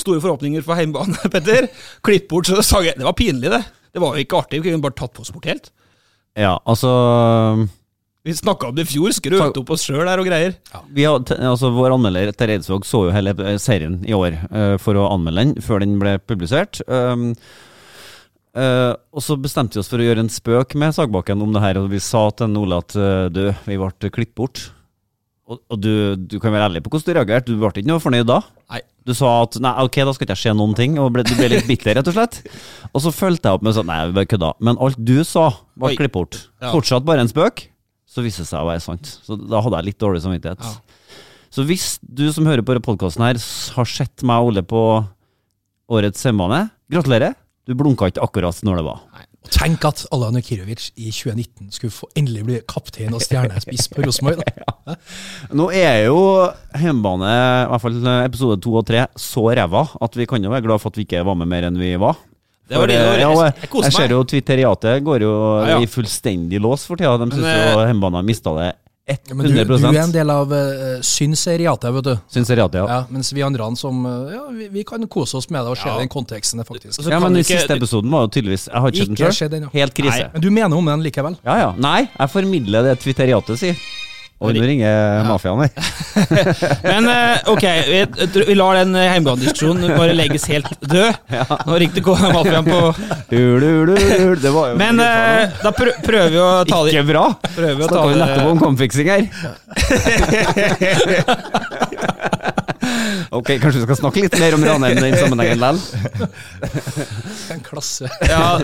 Store 0.00 0.22
forhåpninger 0.24 0.64
for 0.66 0.74
heimbane, 0.74 1.14
Petter. 1.32 1.68
Klipp 2.02 2.26
bort, 2.32 2.50
så 2.50 2.64
sa 2.66 2.80
jeg 2.82 2.98
Det 2.98 3.06
var 3.06 3.14
pinlig, 3.14 3.52
det. 3.52 3.60
Det 3.94 4.02
var 4.02 4.16
jo 4.16 4.24
ikke 4.26 4.40
artig. 4.40 4.58
Vi 4.58 4.72
kunne 4.72 4.82
bare 4.82 4.96
tatt 4.98 5.14
på 5.14 5.22
oss 5.22 5.30
bort 5.30 5.46
helt. 5.46 5.70
Ja, 6.34 6.56
altså 6.66 6.90
Vi 8.26 8.34
snakka 8.34 8.72
om 8.72 8.74
det 8.74 8.82
i 8.82 8.90
fjor, 8.90 9.12
skrøt 9.14 9.58
opp 9.60 9.68
oss 9.70 9.84
sjøl 9.86 10.08
her 10.08 10.18
og 10.18 10.26
greier. 10.26 10.56
vi 10.90 11.04
har, 11.06 11.22
altså 11.46 11.70
Vår 11.70 11.94
anmelder 11.94 12.32
Terje 12.34 12.58
Eidsvåg 12.58 12.86
så 12.88 13.04
jo 13.06 13.12
hele 13.14 13.30
eh, 13.38 13.54
serien 13.62 14.00
i 14.02 14.16
år 14.16 14.34
uh, 14.50 14.74
for 14.82 14.98
å 14.98 15.04
anmelde 15.12 15.44
den 15.44 15.62
før 15.62 15.84
den 15.84 15.94
ble 16.00 16.16
publisert. 16.18 16.80
Um, 16.90 17.28
uh, 18.58 18.98
og 19.14 19.22
så 19.22 19.36
bestemte 19.38 19.78
vi 19.78 19.84
oss 19.84 19.92
for 19.92 20.02
å 20.02 20.08
gjøre 20.08 20.24
en 20.26 20.32
spøk 20.32 20.74
med 20.74 20.96
Sagbakken 20.96 21.44
om 21.46 21.54
det 21.54 21.62
her, 21.62 21.78
og 21.78 21.86
vi 21.94 22.02
sa 22.02 22.24
til 22.34 22.58
Ole 22.58 22.80
at 22.82 22.98
uh, 22.98 23.28
du, 23.30 23.44
vi 23.68 23.78
ble 23.78 24.10
klippet 24.10 24.34
bort. 24.42 24.64
Og, 25.46 25.62
og 25.70 25.78
du, 25.78 25.92
du 26.18 26.40
kan 26.42 26.50
være 26.50 26.72
ærlig 26.72 26.82
på 26.82 26.90
hvordan 26.90 27.06
du 27.06 27.16
reagerte. 27.20 27.54
Du 27.54 27.62
ble 27.62 27.70
ikke 27.70 27.92
noe 27.92 28.02
fornøyd 28.02 28.26
da? 28.26 28.40
Nei. 28.74 28.82
Du 29.06 29.14
sa 29.14 29.36
at 29.44 29.54
nei, 29.62 29.70
ok, 29.86 30.00
da 30.02 30.16
skal 30.16 30.26
ikke 30.26 30.34
jeg 30.34 30.48
se 30.48 30.56
noen 30.58 30.74
ting, 30.74 30.98
og 30.98 31.12
ble, 31.14 31.22
du 31.22 31.36
ble 31.38 31.52
litt 31.54 31.68
bitter, 31.70 31.94
rett 31.94 32.10
og 32.10 32.18
slett. 32.18 32.42
Og 32.90 33.06
så 33.06 33.14
fulgte 33.14 33.52
jeg 33.52 33.60
opp 33.60 33.70
med 33.70 33.78
sånn, 33.78 33.86
nei, 33.86 34.02
vi 34.10 34.18
bare 34.18 34.32
kødda. 34.34 34.52
Men 34.66 34.82
alt 34.82 34.98
du 34.98 35.20
sa, 35.22 35.52
var 35.78 35.94
klippet 35.94 36.18
bort. 36.18 36.42
Ja. 36.58 36.74
Fortsatt 36.74 37.06
bare 37.06 37.22
en 37.22 37.30
spøk, 37.30 37.68
så 38.16 38.24
viste 38.24 38.46
det 38.46 38.48
seg 38.48 38.64
å 38.64 38.70
være 38.70 38.80
sant. 38.80 39.10
Så 39.26 39.36
da 39.36 39.60
hadde 39.60 39.82
jeg 39.82 39.90
litt 39.90 40.00
dårlig 40.00 40.22
samvittighet. 40.24 40.64
Så 41.52 41.64
hvis 41.68 41.96
du 42.00 42.24
som 42.32 42.48
hører 42.48 42.64
på 42.64 42.78
podkasten 42.84 43.24
her, 43.26 43.40
har 43.76 43.88
sett 43.88 44.24
meg 44.26 44.40
og 44.40 44.54
Ole 44.54 44.64
på 44.64 44.82
årets 45.92 46.24
hjemmebane, 46.24 46.70
gratulerer. 46.92 47.36
Du 47.66 47.74
blunka 47.76 48.08
ikke 48.08 48.24
akkurat 48.24 48.62
når 48.64 48.80
det 48.80 48.84
var. 48.86 49.00
Og 49.46 49.50
tenk 49.54 49.84
at 49.86 50.04
Allan 50.14 50.38
Kirovic 50.42 50.88
i 50.98 51.10
2019 51.12 51.68
skulle 51.74 51.94
få 51.94 52.08
endelig 52.18 52.44
bli 52.46 52.60
kaptein 52.66 53.14
og 53.14 53.22
stjernespiss 53.22 53.90
på 53.92 54.06
Rosenborg. 54.06 54.42
ja. 54.62 54.96
Nå 55.54 55.68
er 55.74 56.06
jo 56.08 56.18
hjemmebane, 56.74 57.30
i 57.30 57.68
hvert 57.70 57.84
fall 57.84 58.00
episode 58.16 58.58
to 58.64 58.74
og 58.80 58.86
tre, 58.88 59.04
så 59.18 59.44
ræva 59.50 59.84
at 60.02 60.18
vi 60.18 60.26
kan 60.30 60.42
jo 60.42 60.54
være 60.54 60.66
glad 60.66 60.82
for 60.82 60.90
at 60.90 60.98
vi 60.98 61.06
ikke 61.06 61.22
var 61.26 61.38
med 61.38 61.50
mer 61.52 61.68
enn 61.68 61.78
vi 61.78 61.92
var. 62.00 62.18
Det 62.68 62.74
var 62.74 62.82
For, 62.82 62.86
det, 62.90 62.96
det 62.98 63.06
var- 63.06 63.18
ja, 63.18 63.28
jeg- 63.30 63.54
jeg, 63.62 63.70
jeg 63.72 63.82
jeg 63.84 63.92
ser 63.92 64.08
jo 64.08 64.24
Twitteriatet 64.24 65.04
går 65.04 65.20
jo 65.22 65.32
Ja, 65.62 65.66
ja. 65.68 65.78
i 65.78 65.86
fullstendig 65.86 66.58
lås 66.60 66.84
for 66.86 66.96
tida. 66.96 67.16
De 67.18 67.30
syns 67.30 67.46
jo 67.46 67.80
eh, 67.80 67.86
hjemmebane 67.86 68.16
har 68.18 68.22
mista 68.26 68.50
det 68.58 68.72
Men 69.30 69.46
du, 69.46 69.64
du 69.64 69.86
er 69.86 70.00
en 70.02 70.10
del 70.10 70.28
av 70.34 70.50
uh, 70.50 70.98
synseriatet, 71.00 71.92
vet 71.94 72.04
du. 72.08 72.16
Synseriatet, 72.28 72.74
ja. 72.80 72.86
Ja, 72.90 73.04
mens 73.08 73.30
vi 73.32 73.44
andre 73.46 73.68
som 73.78 74.00
eh, 74.04 74.32
Ja, 74.34 74.40
vi, 74.50 74.66
vi 74.68 74.82
kan 74.82 75.06
kose 75.06 75.36
oss 75.38 75.46
med 75.48 75.62
det 75.62 75.70
og 75.70 75.78
se 75.78 75.86
Ja. 75.88 75.98
den 76.00 76.08
konteksten, 76.10 76.58
faktisk. 76.66 77.06
Ja, 77.06 77.20
men 77.20 77.32
den 77.36 77.44
ikke- 77.44 77.60
siste 77.60 77.76
episoden 77.76 78.10
var 78.10 78.26
jo 78.26 78.28
tydeligvis 78.34 78.66
Jeg 78.66 78.80
har 78.82 78.90
ikke 78.90 79.06
sett 79.06 79.16
den 79.16 79.62
sjøl. 79.62 79.62
ja. 79.62 79.68
Helt 79.72 79.94
krise. 79.94 80.18
Nei. 80.26 80.30
Men 80.32 80.42
du 80.42 80.50
mener 80.50 80.76
om 80.76 80.84
den 80.90 81.02
likevel? 81.06 81.36
Ja 81.46 81.56
ja. 81.56 81.70
Nei, 81.78 82.08
jeg 82.18 82.30
formidler 82.34 82.82
det 82.82 82.98
Twitteriatet 82.98 83.58
sier. 83.62 83.76
Og 84.36 84.52
nå 84.52 84.60
ringer 84.68 85.22
mafiaen 85.24 85.62
her. 85.64 85.70
Men 86.90 87.06
eh, 87.08 87.46
ok, 87.48 87.64
vi, 87.88 88.00
vi 88.50 88.56
lar 88.58 88.76
den 88.76 88.92
hjemmebanediskusjonen 88.92 89.94
bare 89.96 90.12
legges 90.12 90.44
helt 90.52 90.68
død. 90.84 91.14
Nå 91.64 91.78
ringte 91.80 92.02
mafiaen 92.04 92.68
på. 92.68 92.80
Det 93.30 94.52
var 94.52 94.74
jo 94.74 94.76
Men 94.76 95.00
eh, 95.00 95.56
da 95.62 95.72
prøver 95.72 96.30
vi 96.34 96.40
å 96.42 96.50
ta 96.68 96.82
det 96.84 96.92
Ikke 96.92 97.06
bra! 97.14 97.24
Snakker 97.56 98.12
vi 98.12 98.20
nettopp 98.20 98.52
om 98.52 98.60
kampfiksing 98.66 99.08
her. 99.08 99.24
ok, 103.38 103.50
kanskje 103.62 103.80
vi 103.80 103.86
skal 103.86 103.98
snakke 104.00 104.22
litt 104.24 104.36
mer 104.40 104.56
om 104.56 104.64
Ranheim 104.66 104.98
i 104.98 105.04
den 105.06 105.16
sammenhengen 105.20 105.60
likevel? 105.60 105.80
En 107.54 107.60
klasse. 107.64 108.08
Ja, 108.26 108.58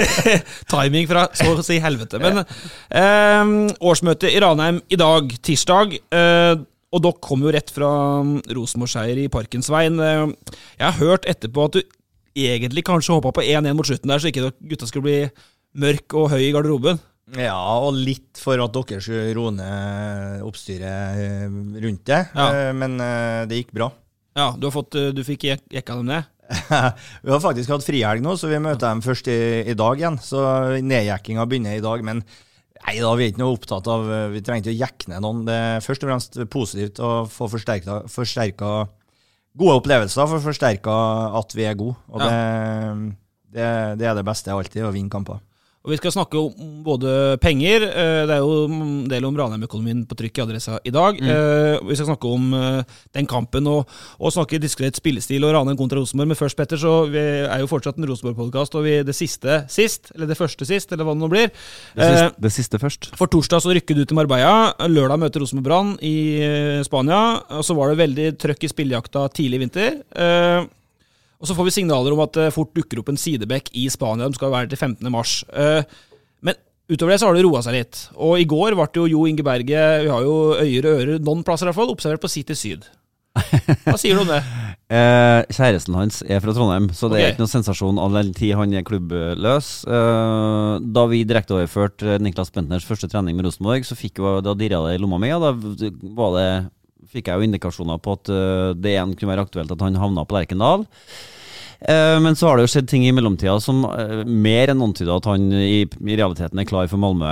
timing 0.72 1.08
fra 1.10 1.26
så 1.36 1.54
å 1.56 1.64
si 1.66 1.78
helvete. 1.82 2.20
Men 2.22 2.42
eh, 2.44 3.74
årsmøte 3.82 4.30
i 4.30 4.40
Ranheim 4.42 4.80
i 4.92 4.98
dag, 5.00 5.32
tirsdag. 5.44 5.96
eh, 6.14 6.54
og 6.90 7.04
dere 7.04 7.22
kom 7.22 7.44
jo 7.46 7.52
rett 7.54 7.68
fra 7.70 7.88
mm, 8.26 8.40
Rosenborg-seier 8.56 9.20
i 9.22 9.28
Parkensveien. 9.30 10.00
Eh, 10.02 10.56
jeg 10.80 10.86
har 10.88 10.96
hørt 10.98 11.28
etterpå 11.30 11.68
at 11.68 11.78
du 11.78 11.82
egentlig 12.40 12.82
kanskje 12.86 13.14
håpa 13.18 13.30
på 13.36 13.44
1-1 13.46 13.76
mot 13.78 13.86
slutten 13.86 14.10
der, 14.10 14.22
så 14.22 14.30
ikke 14.30 14.50
gutta 14.72 14.88
skulle 14.90 15.06
bli 15.06 15.20
mørk 15.82 16.16
og 16.18 16.32
høy 16.32 16.42
i 16.48 16.52
garderoben. 16.54 16.98
Ja, 17.38 17.54
og 17.78 17.94
litt 17.94 18.40
for 18.42 18.58
at 18.58 18.74
dere 18.74 18.98
skulle 19.04 19.30
roe 19.38 19.52
ned 19.54 20.42
oppstyret 20.48 21.20
eh, 21.22 21.44
rundt 21.84 22.02
det. 22.10 22.24
Ja. 22.34 22.48
Eh, 22.50 22.72
Men 22.74 22.98
det 23.50 23.60
gikk 23.62 23.70
bra. 23.76 23.90
Ja, 24.40 24.50
du, 24.56 24.68
har 24.68 24.74
fått, 24.74 24.96
eh, 24.96 25.10
du 25.14 25.24
fikk 25.26 25.48
jek 25.50 25.64
jekka 25.72 25.98
dem 25.98 26.08
ned? 26.10 26.28
vi 27.24 27.30
har 27.30 27.42
faktisk 27.42 27.70
hatt 27.70 27.84
frihelg 27.86 28.24
nå, 28.24 28.34
så 28.38 28.48
vi 28.50 28.58
møter 28.62 28.88
dem 28.88 29.02
først 29.04 29.28
i, 29.30 29.40
i 29.70 29.76
dag 29.78 30.00
igjen. 30.00 30.16
Så 30.22 30.40
nedjekkinga 30.82 31.44
begynner 31.50 31.76
i 31.76 31.84
dag. 31.84 32.04
Men 32.06 32.22
nei 32.80 32.96
da, 33.02 33.12
vi 33.18 33.26
er 33.26 33.34
ikke 33.34 33.42
noe 33.42 33.58
opptatt 33.58 33.90
av 33.92 34.08
eh, 34.08 34.30
Vi 34.34 34.42
trenger 34.46 34.64
ikke 34.64 34.76
å 34.76 34.80
jekke 34.80 35.12
ned 35.12 35.26
noen. 35.26 35.44
Det 35.48 35.58
er 35.66 35.84
først 35.84 36.06
og 36.06 36.12
fremst 36.12 36.40
positivt 36.52 37.02
å 37.04 37.12
få 37.30 37.50
forsterka, 37.50 38.72
gode 39.60 39.76
opplevelser, 39.82 40.30
for 40.30 40.48
forsterka 40.48 40.96
at 41.42 41.54
vi 41.58 41.68
er 41.68 41.78
gode. 41.78 41.98
Og 42.08 42.24
det, 42.24 42.34
det, 43.52 43.70
det 44.00 44.10
er 44.10 44.18
det 44.18 44.26
beste 44.26 44.54
alltid, 44.54 44.86
å 44.88 44.94
vinne 44.96 45.12
kamper. 45.12 45.42
Og 45.80 45.94
Vi 45.94 45.96
skal 45.96 46.12
snakke 46.12 46.36
om 46.36 46.82
både 46.84 47.38
penger 47.40 47.86
eh, 47.88 48.22
Det 48.28 48.34
er 48.34 48.42
jo 48.42 48.66
en 48.68 49.06
del 49.08 49.24
om 49.24 49.36
Ranheim-økonomien 49.38 50.02
på 50.08 50.16
trykk 50.18 50.36
i 50.36 50.42
Adressa 50.44 50.76
i 50.84 50.92
dag. 50.92 51.16
Mm. 51.16 51.30
Eh, 51.32 51.76
Vi 51.88 51.96
skal 51.96 52.10
snakke 52.10 52.28
om 52.28 52.50
eh, 52.56 52.98
den 53.16 53.28
kampen 53.30 53.68
og, 53.70 53.88
og 54.20 54.34
snakke 54.34 54.60
diskret 54.60 54.98
spillestil 55.00 55.46
og 55.48 55.54
Ranheim 55.56 55.78
kontra 55.80 56.02
Rosenborg. 56.02 56.28
Men 56.32 56.38
først, 56.38 56.58
Petter, 56.58 56.80
så 56.80 57.06
vi 57.08 57.22
er 57.22 57.62
jo 57.62 57.70
fortsatt 57.70 57.96
en 57.96 58.08
Rosenborg-podkast, 58.10 58.76
og 58.76 58.84
vi, 58.84 58.98
det 59.06 59.16
siste 59.16 59.62
sist, 59.72 60.12
eller 60.14 60.28
det 60.28 60.36
første 60.36 60.68
sist, 60.68 60.92
eller 60.92 61.08
hva 61.08 61.14
det 61.16 61.22
nå 61.22 61.30
blir 61.32 61.48
Det 61.48 62.10
siste, 62.10 62.42
det 62.44 62.52
siste 62.54 62.80
først. 62.82 63.08
For 63.16 63.32
torsdag 63.32 63.64
så 63.64 63.72
rykker 63.72 63.96
du 63.96 64.04
til 64.04 64.18
Marbella. 64.18 64.74
Lørdag 64.90 65.22
møter 65.22 65.44
Rosenborg 65.44 65.68
Brann 65.70 65.94
i 66.04 66.84
Spania. 66.84 67.22
Og 67.56 67.64
så 67.64 67.76
var 67.78 67.92
det 67.92 68.02
veldig 68.02 68.28
trøkk 68.40 68.68
i 68.68 68.72
spillejakta 68.74 69.24
tidlig 69.32 69.60
i 69.60 69.64
vinter. 69.64 69.98
Eh, 71.40 71.42
og 71.42 71.48
så 71.48 71.56
får 71.56 71.64
vi 71.64 71.76
signaler 71.80 72.12
om 72.12 72.20
at 72.20 72.36
det 72.36 72.52
fort 72.54 72.74
dukker 72.76 73.00
opp 73.00 73.08
en 73.08 73.20
sidebekk 73.20 73.72
i 73.72 73.88
Spania. 73.90 74.28
De 74.28 74.36
skal 74.36 74.52
være 74.52 74.68
til 74.68 74.78
15. 74.78 75.10
mars. 75.10 75.40
Eh, 75.52 75.82
men 76.44 76.54
utover 76.90 77.14
det 77.14 77.20
så 77.20 77.30
har 77.30 77.34
det 77.34 77.44
roa 77.44 77.62
seg 77.64 77.78
litt. 77.80 78.08
Og 78.16 78.38
i 78.40 78.48
går 78.48 78.76
ble 78.76 78.88
jo 78.94 79.08
Jo 79.08 79.26
Inge 79.26 79.42
Berge, 79.46 79.84
vi 80.04 80.10
har 80.12 80.22
jo 80.22 80.54
øyer 80.60 80.86
og 80.86 81.04
ører 81.04 81.20
noen 81.24 81.44
plasser 81.44 81.66
i 81.66 81.70
hvert 81.70 81.80
fall, 81.80 81.92
observert 81.94 82.20
på 82.20 82.28
City 82.32 82.54
Syd. 82.58 82.84
Hva 83.86 83.96
sier 84.00 84.18
du 84.18 84.24
om 84.26 84.34
det? 84.34 84.42
Eh, 84.90 85.44
kjæresten 85.54 85.94
hans 85.94 86.16
er 86.26 86.40
fra 86.42 86.50
Trondheim, 86.50 86.88
så 86.90 87.06
det 87.06 87.20
er 87.20 87.28
ikke 87.30 87.44
noen 87.44 87.52
sensasjon 87.52 88.00
all 88.02 88.16
den 88.16 88.32
tid 88.34 88.56
han 88.58 88.72
er 88.74 88.82
klubbløs. 88.82 89.68
Eh, 89.86 90.72
da 90.82 91.04
vi 91.06 91.20
direkteoverførte 91.22 92.16
Niklas 92.18 92.50
Bentners 92.50 92.82
første 92.88 93.06
trening 93.06 93.38
med 93.38 93.46
Rosenborg, 93.46 93.86
så 93.86 93.94
fikk 93.94 94.18
jo, 94.18 94.32
da 94.42 94.56
dirra 94.58 94.80
det 94.88 94.96
i 94.96 94.98
lomma 94.98 95.20
mi, 95.22 95.30
og 95.36 95.46
da 95.46 95.52
var 96.18 96.34
det, 96.34 96.48
fikk 97.08 97.30
jeg 97.30 97.40
jo 97.40 97.48
indikasjoner 97.48 98.00
på 98.02 98.16
at 98.18 98.32
eh, 98.32 98.70
det 98.76 98.96
igjen 98.96 99.16
kunne 99.16 99.34
være 99.34 99.46
aktuelt 99.48 99.74
at 99.74 99.84
han 99.86 100.00
havna 100.00 100.26
på 100.28 100.36
Lerkendal. 100.36 100.88
Eh, 101.80 102.20
men 102.20 102.36
så 102.36 102.48
har 102.48 102.58
det 102.58 102.66
jo 102.66 102.70
skjedd 102.74 102.88
ting 102.90 103.06
i 103.08 103.12
mellomtida 103.16 103.54
som 103.62 103.80
eh, 103.88 104.20
mer 104.28 104.68
enn 104.68 104.82
antyda 104.84 105.14
at 105.16 105.28
han 105.30 105.46
i, 105.56 105.86
i 105.88 106.16
realiteten 106.18 106.60
er 106.60 106.68
klar 106.68 106.90
for 106.92 107.00
Malmö. 107.00 107.30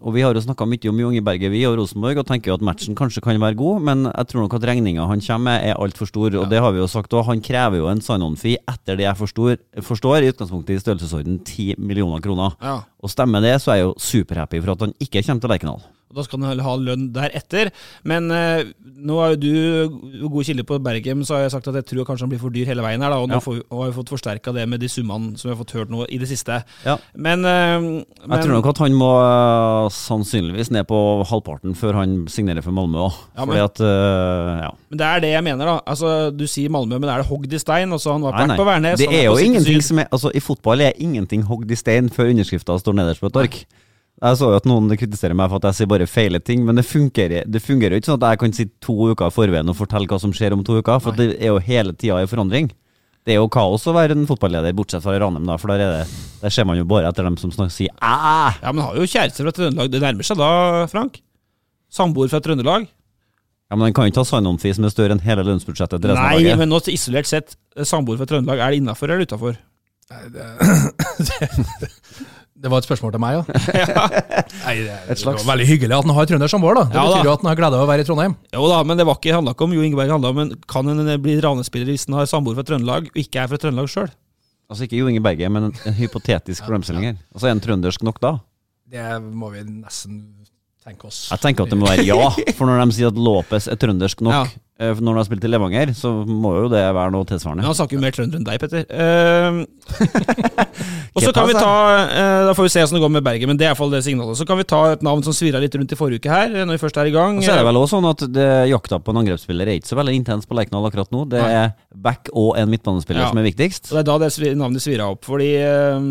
Og 0.00 0.14
Vi 0.16 0.22
har 0.24 0.32
jo 0.32 0.44
snakka 0.44 0.64
mye 0.68 0.88
om 0.88 1.02
Junge 1.02 1.20
Berge, 1.24 1.50
vi 1.52 1.64
og 1.68 1.76
Rosenborg, 1.76 2.22
og 2.22 2.28
tenker 2.30 2.52
jo 2.52 2.56
at 2.56 2.64
matchen 2.64 2.96
kanskje 2.96 3.20
kan 3.24 3.40
være 3.42 3.58
god, 3.60 3.82
men 3.84 4.06
jeg 4.08 4.30
tror 4.30 4.46
nok 4.46 4.56
at 4.56 4.68
regninga 4.70 5.08
han 5.10 5.24
kommer 5.24 5.50
med, 5.50 5.68
er 5.68 5.82
altfor 5.84 6.08
stor. 6.08 6.38
Og 6.40 6.48
det 6.48 6.62
har 6.64 6.72
vi 6.72 6.80
jo 6.80 6.88
sagt 6.88 7.12
òg, 7.12 7.26
han 7.28 7.44
krever 7.44 7.82
jo 7.82 7.90
en 7.90 8.00
sign-on-fee 8.04 8.62
etter 8.72 8.96
det 9.00 9.08
jeg 9.08 9.20
forstår, 9.20 9.58
forstår, 9.84 10.22
i 10.22 10.32
utgangspunktet 10.32 10.78
i 10.78 10.84
størrelsesorden 10.84 11.42
10 11.44 11.74
millioner 11.76 12.24
kroner. 12.24 12.56
Ja. 12.64 12.78
Og 13.04 13.12
stemmer 13.12 13.44
det, 13.44 13.58
så 13.60 13.74
er 13.74 13.82
jeg 13.82 13.90
jo 13.90 13.98
superhappy 14.00 14.62
for 14.62 14.72
at 14.72 14.88
han 14.88 14.96
ikke 14.96 15.26
kommer 15.26 15.44
til 15.44 15.52
Lerkendal. 15.52 15.84
Da 16.14 16.22
skal 16.22 16.40
han 16.46 16.58
ha 16.62 16.76
lønn 16.76 17.08
deretter. 17.12 17.70
Men 18.04 18.30
eh, 18.30 18.64
nå 19.04 19.18
er 19.24 19.34
jo 19.34 19.40
du 19.42 20.28
god 20.28 20.44
kilde 20.46 20.64
på 20.68 20.78
Bergen, 20.82 21.24
så 21.26 21.34
har 21.36 21.42
jeg 21.46 21.54
sagt 21.56 21.68
at 21.68 21.74
jeg 21.80 21.86
tror 21.90 22.04
kanskje 22.08 22.24
han 22.28 22.30
blir 22.34 22.40
for 22.42 22.54
dyr 22.54 22.66
hele 22.70 22.82
veien 22.86 23.02
her. 23.02 23.10
da, 23.10 23.18
Og 23.18 23.28
nå 23.28 23.34
Ja. 23.34 23.40
får 23.40 23.62
og 23.70 23.82
har 23.82 23.90
vi 23.90 23.96
fått 23.98 24.12
forsterka 24.14 24.52
det 24.54 24.68
med 24.68 24.80
de 24.80 24.88
summene 24.88 25.36
som 25.38 25.50
vi 25.50 25.56
har 25.56 25.60
fått 25.64 25.74
hørt 25.74 25.90
nå 25.90 26.06
i 26.08 26.18
det 26.18 26.28
siste. 26.28 26.62
Ja. 26.86 26.96
Men, 27.16 27.44
eh, 27.44 27.80
men 27.80 28.04
Jeg 28.38 28.44
tror 28.46 28.54
nok 28.60 28.66
at 28.74 28.78
han 28.78 28.92
må 28.94 29.10
øh, 29.20 29.90
sannsynligvis 29.90 30.70
ned 30.70 30.86
på 30.86 30.98
halvparten 31.28 31.74
før 31.74 31.94
han 32.00 32.26
signerer 32.30 32.62
for 32.62 32.70
Malmö 32.72 33.08
òg. 33.08 33.14
Ja, 33.36 33.44
men- 33.44 33.56
Fordi 33.56 33.64
at 33.64 33.78
ja. 34.64 34.70
Men 34.90 34.98
det 34.98 35.06
er 35.06 35.20
det 35.20 35.30
jeg 35.34 35.44
mener, 35.44 35.64
da. 35.66 35.80
Altså, 35.86 36.30
Du 36.36 36.46
sier 36.46 36.68
Malmö, 36.70 36.98
men 37.00 37.08
er 37.10 37.22
det 37.22 37.26
hogd 37.26 37.52
i 37.52 37.58
stein? 37.58 37.90
Altså, 37.92 38.12
han 38.12 38.22
var 38.22 38.32
Nei, 38.38 38.46
nei. 38.46 38.56
på 38.56 38.64
Værnes. 38.64 38.98
Det 38.98 39.08
er 39.12 39.24
jo 39.24 39.36
ingenting 39.36 39.82
som 39.82 39.98
er 39.98 40.06
Altså, 40.12 40.30
I 40.34 40.40
fotball 40.40 40.80
er 40.80 40.92
ingenting 40.98 41.42
hogd 41.42 41.70
i 41.70 41.74
stein 41.76 42.08
før 42.08 42.30
underskrifta 42.30 42.76
står 42.78 42.94
nederst 42.94 43.20
på 43.20 43.26
et 43.32 43.36
ark. 43.36 43.64
Jeg 44.22 44.38
så 44.38 44.48
jo 44.52 44.56
at 44.60 44.66
noen 44.68 44.92
kritiserer 44.94 45.34
meg 45.36 45.50
for 45.50 45.58
at 45.58 45.72
jeg 45.72 45.80
sier 45.80 45.90
bare 45.90 46.06
feile 46.06 46.38
ting, 46.38 46.62
men 46.64 46.78
det 46.78 46.84
fungerer, 46.86 47.48
det 47.50 47.60
fungerer 47.60 47.96
jo 47.96 48.02
ikke 48.02 48.12
sånn 48.12 48.22
at 48.22 48.30
jeg 48.30 48.40
kan 48.44 48.54
si 48.56 48.66
to 48.84 48.94
uker 49.10 49.26
i 49.26 49.34
forveien 49.34 49.72
og 49.72 49.76
fortelle 49.76 50.06
hva 50.10 50.20
som 50.22 50.32
skjer 50.34 50.54
om 50.54 50.62
to 50.64 50.78
uker, 50.78 51.02
for 51.02 51.18
det 51.18 51.32
er 51.34 51.50
jo 51.50 51.58
hele 51.66 51.92
tida 51.98 52.20
i 52.22 52.30
forandring. 52.30 52.70
Det 53.24 53.34
er 53.34 53.40
jo 53.40 53.48
kaos 53.52 53.86
å 53.88 53.94
være 53.96 54.14
en 54.14 54.26
fotballeder, 54.28 54.74
bortsett 54.76 55.02
fra 55.02 55.16
i 55.16 55.20
Ranheim, 55.20 55.46
da, 55.48 55.56
for 55.60 55.72
der, 55.72 55.82
er 55.82 56.02
det, 56.04 56.24
der 56.42 56.52
ser 56.52 56.66
man 56.68 56.78
jo 56.78 56.84
bare 56.88 57.08
etter 57.08 57.26
dem 57.26 57.38
som 57.40 57.52
snakker, 57.52 57.72
sier 57.74 57.94
æ. 57.96 58.52
Ja, 58.60 58.70
men 58.70 58.84
har 58.84 58.98
jo 59.00 59.08
kjæreste 59.08 59.46
fra 59.46 59.54
Trøndelag. 59.56 59.90
Det 59.90 60.02
nærmer 60.04 60.28
seg 60.28 60.38
da, 60.38 60.50
Frank? 60.92 61.18
Samboer 61.92 62.30
fra 62.30 62.42
Trøndelag? 62.44 62.84
Ja, 62.84 63.78
men 63.78 63.88
den 63.88 63.96
kan 63.96 64.06
jo 64.06 64.12
ikke 64.12 64.22
ha 64.22 64.28
sign-on-fee 64.28 64.76
som 64.76 64.84
er 64.84 64.92
større 64.92 65.16
enn 65.16 65.24
hele 65.24 65.42
lønnsbudsjettet 65.48 66.04
til 66.04 66.12
resten 66.12 66.20
av 66.20 66.36
Nei, 66.36 66.56
men 66.60 66.70
nå 66.70 66.82
isolert 66.92 67.30
sett, 67.30 67.56
samboer 67.80 68.20
fra 68.20 68.28
Trøndelag, 68.28 68.60
er 68.60 68.74
det 68.76 68.82
innafor 68.84 69.10
eller 69.10 69.24
utafor? 69.24 69.56
Det 70.04 70.44
var 72.70 72.78
et 72.80 72.86
spørsmål 72.86 73.12
til 73.14 73.20
meg, 73.22 73.34
ja. 73.34 73.42
Nei, 74.64 74.74
det, 74.86 74.92
er, 74.94 75.08
det 75.10 75.24
var 75.26 75.40
veldig 75.48 75.66
hyggelig 75.68 75.96
at 75.96 76.06
han 76.06 76.14
har 76.16 76.28
trønder 76.30 76.50
samboer, 76.52 76.78
da. 76.78 76.84
Det 76.92 76.98
Ja, 77.00 77.04
betyr 77.10 77.26
jo 77.28 77.32
at 77.34 77.42
han 77.42 77.50
har 77.50 77.58
glede 77.58 77.78
av 77.80 77.82
å 77.84 77.88
være 77.90 78.04
i 78.04 78.06
Trondheim. 78.08 78.36
Jo 78.54 78.68
da, 78.70 78.78
men 78.86 79.00
det 79.00 79.06
var 79.08 79.18
ikke, 79.18 79.34
handla 79.34 79.54
ikke 79.56 79.66
om 79.66 79.74
Jo 79.74 79.82
Ingeberg, 79.86 80.12
handla 80.14 80.30
om 80.30 80.42
en, 80.44 80.52
kan 80.70 80.92
en 80.92 81.10
bli 81.24 81.34
ranespiller 81.42 81.90
hvis 81.90 82.06
han 82.08 82.18
har 82.20 82.28
samboer 82.30 82.56
fra 82.60 82.66
Trøndelag 82.68 83.10
og 83.10 83.18
ikke 83.24 83.42
er 83.42 83.50
fra 83.50 83.58
Trøndelag 83.60 83.90
sjøl? 83.90 84.12
Altså 84.70 84.86
ikke 84.86 85.00
Jo 85.02 85.10
Ingeberg, 85.10 85.42
men 85.52 85.68
en, 85.70 85.74
en 85.90 85.98
hypotetisk 85.98 86.64
problemstilling 86.64 87.10
her. 87.10 87.18
Altså 87.34 87.50
er 87.50 87.56
han 87.56 87.64
trøndersk 87.64 88.06
nok 88.06 88.22
da? 88.22 88.36
Det 88.94 89.04
må 89.34 89.50
vi 89.52 89.64
nesten 89.66 90.22
tenke 90.84 91.08
oss. 91.10 91.24
Jeg 91.32 91.40
tenker 91.42 91.66
at 91.66 91.72
det 91.74 91.78
må 91.80 91.88
være 91.90 92.04
ja, 92.06 92.30
for 92.56 92.68
når 92.70 92.84
de 92.86 92.96
sier 92.96 93.10
at 93.10 93.18
Lopez 93.18 93.66
er 93.72 93.78
trøndersk 93.80 94.22
nok, 94.24 94.34
Ja. 94.36 94.60
Eh, 94.74 94.90
for 94.90 95.04
Når 95.06 95.12
han 95.12 95.20
har 95.20 95.26
spilt 95.28 95.44
i 95.46 95.48
Levanger, 95.52 95.90
så 95.94 96.10
må 96.26 96.50
jo 96.56 96.70
det 96.72 96.82
være 96.82 97.12
noe 97.14 97.26
tilsvarende. 97.28 97.62
Ja, 97.62 97.70
han 97.70 97.76
snakker 97.78 97.94
jo 97.94 98.02
mer 98.02 98.14
trønder 98.14 98.40
enn 98.40 98.46
deg, 98.48 98.58
Petter. 98.58 98.82
Uh, 98.90 99.60
og 101.14 101.20
så 101.22 101.30
kan 101.36 101.46
vi 101.46 101.54
ta 101.54 101.74
uh, 102.10 102.40
Da 102.48 102.54
får 102.58 102.66
vi 102.66 102.72
se 102.74 102.82
hvordan 102.82 102.98
det 102.98 103.02
går 103.04 103.12
med 103.14 103.26
Bergen, 103.28 103.52
men 103.52 103.60
det 103.60 103.68
er 103.68 103.70
iallfall 103.70 103.94
det 103.94 104.02
signalet. 104.02 104.40
Så 104.40 104.46
kan 104.48 104.58
vi 104.58 104.66
ta 104.66 104.80
et 104.96 105.04
navn 105.06 105.22
som 105.22 105.36
svirra 105.36 105.60
litt 105.62 105.76
rundt 105.78 105.94
i 105.94 105.98
forrige 105.98 106.24
uke 106.24 106.32
her, 106.32 106.50
eh, 106.50 106.66
når 106.66 106.74
vi 106.74 106.82
først 106.82 106.98
er 106.98 107.10
i 107.10 107.14
gang. 107.14 107.38
Og 107.38 107.46
så 107.46 107.54
er 107.54 107.62
det 107.62 107.68
vel 107.68 107.78
også 107.78 108.00
sånn 108.00 108.08
at 108.10 108.24
det, 108.34 108.48
jakta 108.72 108.98
på 108.98 109.14
en 109.14 109.20
angrepsspiller 109.22 109.70
er 109.70 109.78
ikke 109.78 109.92
så 109.92 110.00
veldig 110.00 110.16
intens 110.18 110.50
på 110.50 110.58
Lerkendal 110.58 110.90
akkurat 110.90 111.14
nå. 111.14 111.22
Det 111.30 111.44
er 111.44 111.70
back 111.94 112.32
og 112.34 112.58
en 112.58 112.74
midtbanespiller 112.74 113.22
Ja. 113.22 113.30
som 113.30 113.38
er 113.38 113.46
viktigst. 113.46 113.92
Og 113.92 114.00
det 114.00 114.02
er 114.02 114.10
da 114.10 114.18
det 114.26 114.56
navnet 114.58 114.82
svirra 114.82 115.06
opp. 115.14 115.22
Fordi 115.28 115.52
eh, 115.62 116.10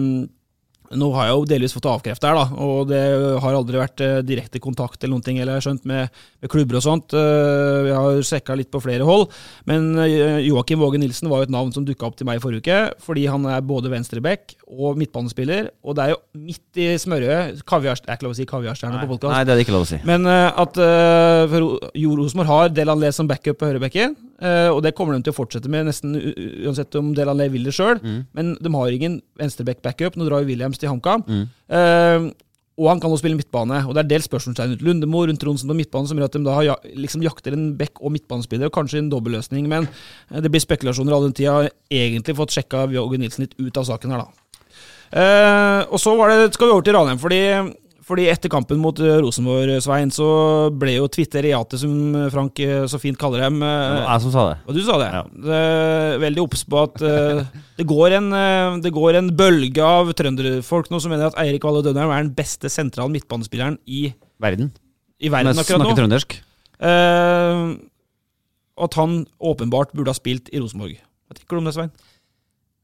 nå 0.99 1.09
har 1.15 1.29
jeg 1.29 1.37
jo 1.37 1.47
delvis 1.53 1.75
fått 1.75 1.89
avkreft 1.89 2.27
her, 2.27 2.37
da. 2.37 2.45
Og 2.63 2.89
det 2.91 3.01
har 3.43 3.57
aldri 3.57 3.79
vært 3.81 4.03
eh, 4.03 4.19
direkte 4.25 4.61
kontakt 4.63 5.01
eller 5.01 5.15
noen 5.15 5.25
ting, 5.25 5.39
eller 5.39 5.55
jeg 5.55 5.61
har 5.61 5.67
skjønt, 5.69 5.87
med, 5.89 6.23
med 6.43 6.51
klubber 6.51 6.79
og 6.79 6.85
sånt. 6.85 7.13
Vi 7.13 7.93
jeg 7.93 8.01
har 8.01 8.27
sjekka 8.27 8.57
litt 8.57 8.71
på 8.73 8.81
flere 8.83 9.07
hold. 9.07 9.27
Men 9.69 9.93
eh, 10.01 10.41
Joakim 10.47 10.81
Våge 10.83 10.99
Nilsen 11.01 11.29
var 11.31 11.41
jo 11.41 11.49
et 11.49 11.53
navn 11.53 11.71
som 11.75 11.85
dukka 11.87 12.07
opp 12.07 12.17
til 12.19 12.27
meg 12.29 12.39
i 12.39 12.43
forrige 12.43 12.63
uke, 12.63 12.79
fordi 13.03 13.27
han 13.29 13.45
er 13.49 13.63
både 13.65 13.91
venstreback 13.93 14.55
og 14.73 14.99
midtbanespiller. 14.99 15.69
Og 15.85 15.97
det 15.97 16.05
er 16.05 16.13
jo 16.15 16.19
midt 16.47 16.81
i 16.81 16.89
smørøyet. 17.01 17.63
Kaviar, 17.69 17.99
det 18.01 18.09
er 18.09 18.17
ikke 18.17 18.27
lov 18.27 18.35
å 18.35 18.39
si 18.39 18.47
kaviarstjerne 18.49 19.01
på 19.03 19.11
podkast. 19.13 19.33
Nei, 19.35 19.43
det 19.45 19.53
er 19.53 19.59
det 19.59 19.67
ikke 19.67 19.75
lov 19.77 19.87
å 19.87 19.89
si. 19.89 20.01
Men 20.07 20.27
eh, 20.29 20.61
at 20.63 20.79
uh, 20.79 21.57
Jo 21.99 22.17
Rosenborg 22.19 22.51
har 22.51 22.73
Delanlé 22.73 23.13
som 23.15 23.29
backup 23.29 23.59
på 23.61 23.69
høyrebekken, 23.69 24.15
eh, 24.15 24.32
og 24.43 24.81
det 24.83 24.91
kommer 24.97 25.15
de 25.15 25.23
til 25.23 25.31
å 25.31 25.37
fortsette 25.37 25.69
med 25.71 25.87
nesten 25.87 26.17
uansett 26.67 26.95
om 26.99 27.13
Delanlé 27.15 27.49
vil 27.53 27.67
det 27.69 27.75
sjøl. 27.77 28.01
Mm. 28.03 28.17
Men 28.35 28.55
de 28.59 28.71
har 28.75 28.95
ingen 28.95 29.19
venstreback-backup. 29.39 30.17
Nå 30.19 30.27
drar 30.27 30.43
jo 30.43 30.49
Williams 30.51 30.81
til 30.81 30.91
HamKam. 30.91 31.23
Mm. 31.27 31.45
Eh, 31.79 32.27
og 32.81 32.89
han 32.89 33.01
kan 33.01 33.11
også 33.11 33.21
spille 33.21 33.37
midtbane. 33.37 33.83
Og 33.85 33.93
det 33.93 34.03
er 34.03 34.11
dels 34.15 34.27
spørsmålstegn 34.29 34.73
rundt 34.73 34.85
Lundemo 34.85 35.23
rundt 35.29 35.41
Tronsen 35.41 35.69
på 35.69 35.77
midtbane, 35.77 36.09
som 36.09 36.17
gjør 36.17 36.29
at 36.31 36.37
de 36.37 36.43
da 36.45 36.55
har, 36.57 36.87
liksom 36.97 37.25
jakter 37.25 37.53
en 37.53 37.67
back- 37.77 38.01
og 38.01 38.15
midtbanespiller, 38.15 38.69
og 38.69 38.73
kanskje 38.73 39.03
en 39.03 39.11
dobbelløsning. 39.13 39.67
Men 39.69 39.87
eh, 40.31 40.39
det 40.41 40.51
blir 40.51 40.63
spekulasjoner 40.63 41.13
all 41.13 41.27
den 41.27 41.37
tida. 41.37 41.69
Egentlig 41.93 42.37
fått 42.39 42.55
sjekka 42.55 42.87
Våge 42.89 43.21
Nilsen 43.21 43.45
litt 43.45 43.59
ut 43.61 43.77
av 43.77 43.85
saken 43.91 44.15
her, 44.15 44.25
da. 44.25 44.43
Eh, 45.13 45.79
og 45.93 46.01
så 46.01 46.15
var 46.17 46.33
det, 46.33 46.55
skal 46.55 46.71
vi 46.71 46.73
over 46.73 46.85
til 46.87 46.97
Ranheim, 46.97 47.21
fordi, 47.21 47.41
fordi 48.03 48.25
etter 48.31 48.51
kampen 48.51 48.79
mot 48.83 48.97
eh, 48.99 49.17
Rosenborg, 49.23 49.71
Svein, 49.83 50.09
så 50.11 50.25
ble 50.75 50.97
jo 50.97 51.05
Twitter-reate, 51.11 51.77
som 51.79 51.93
Frank 52.33 52.59
eh, 52.63 52.83
så 52.91 52.99
fint 52.99 53.17
kaller 53.19 53.45
dem. 53.45 53.61
eh, 53.63 53.93
Det 53.95 54.01
jeg 54.03 54.23
som 54.25 54.33
sa 54.35 54.43
det. 54.49 54.57
Og 54.67 54.75
du 54.77 54.81
sa 54.83 54.97
det. 55.01 55.09
Eh, 55.57 56.17
veldig 56.23 56.43
obs 56.43 56.65
på 56.67 56.81
at 56.83 57.01
eh, 57.07 57.43
det, 57.79 57.87
går 57.89 58.17
en, 58.19 58.27
eh, 58.37 58.77
det 58.83 58.91
går 58.95 59.19
en 59.21 59.31
bølge 59.39 59.83
av 59.87 60.11
trønderfolk 60.19 60.91
nå 60.91 60.99
som 61.03 61.13
mener 61.15 61.31
at 61.31 61.39
Eirik 61.43 61.63
Valle 61.63 61.83
Dønheim 61.85 62.11
er 62.11 62.25
den 62.27 62.33
beste 62.37 62.71
sentrale 62.73 63.11
midtbanespilleren 63.15 63.79
i, 63.87 64.05
Verden. 64.43 64.73
i 65.23 65.31
verden 65.31 65.53
akkurat 65.55 65.79
nå. 65.79 65.87
snakker 65.87 66.01
trøndersk. 66.03 66.37
Eh, 66.83 67.65
og 68.73 68.87
at 68.89 68.95
han 68.97 69.19
åpenbart 69.39 69.93
burde 69.95 70.11
ha 70.11 70.17
spilt 70.17 70.49
i 70.51 70.59
Rosenborg. 70.59 70.97
Hva 71.29 71.37
tenker 71.37 71.55
du 71.55 71.61
om 71.61 71.67
det, 71.69 71.75
Svein? 71.77 71.91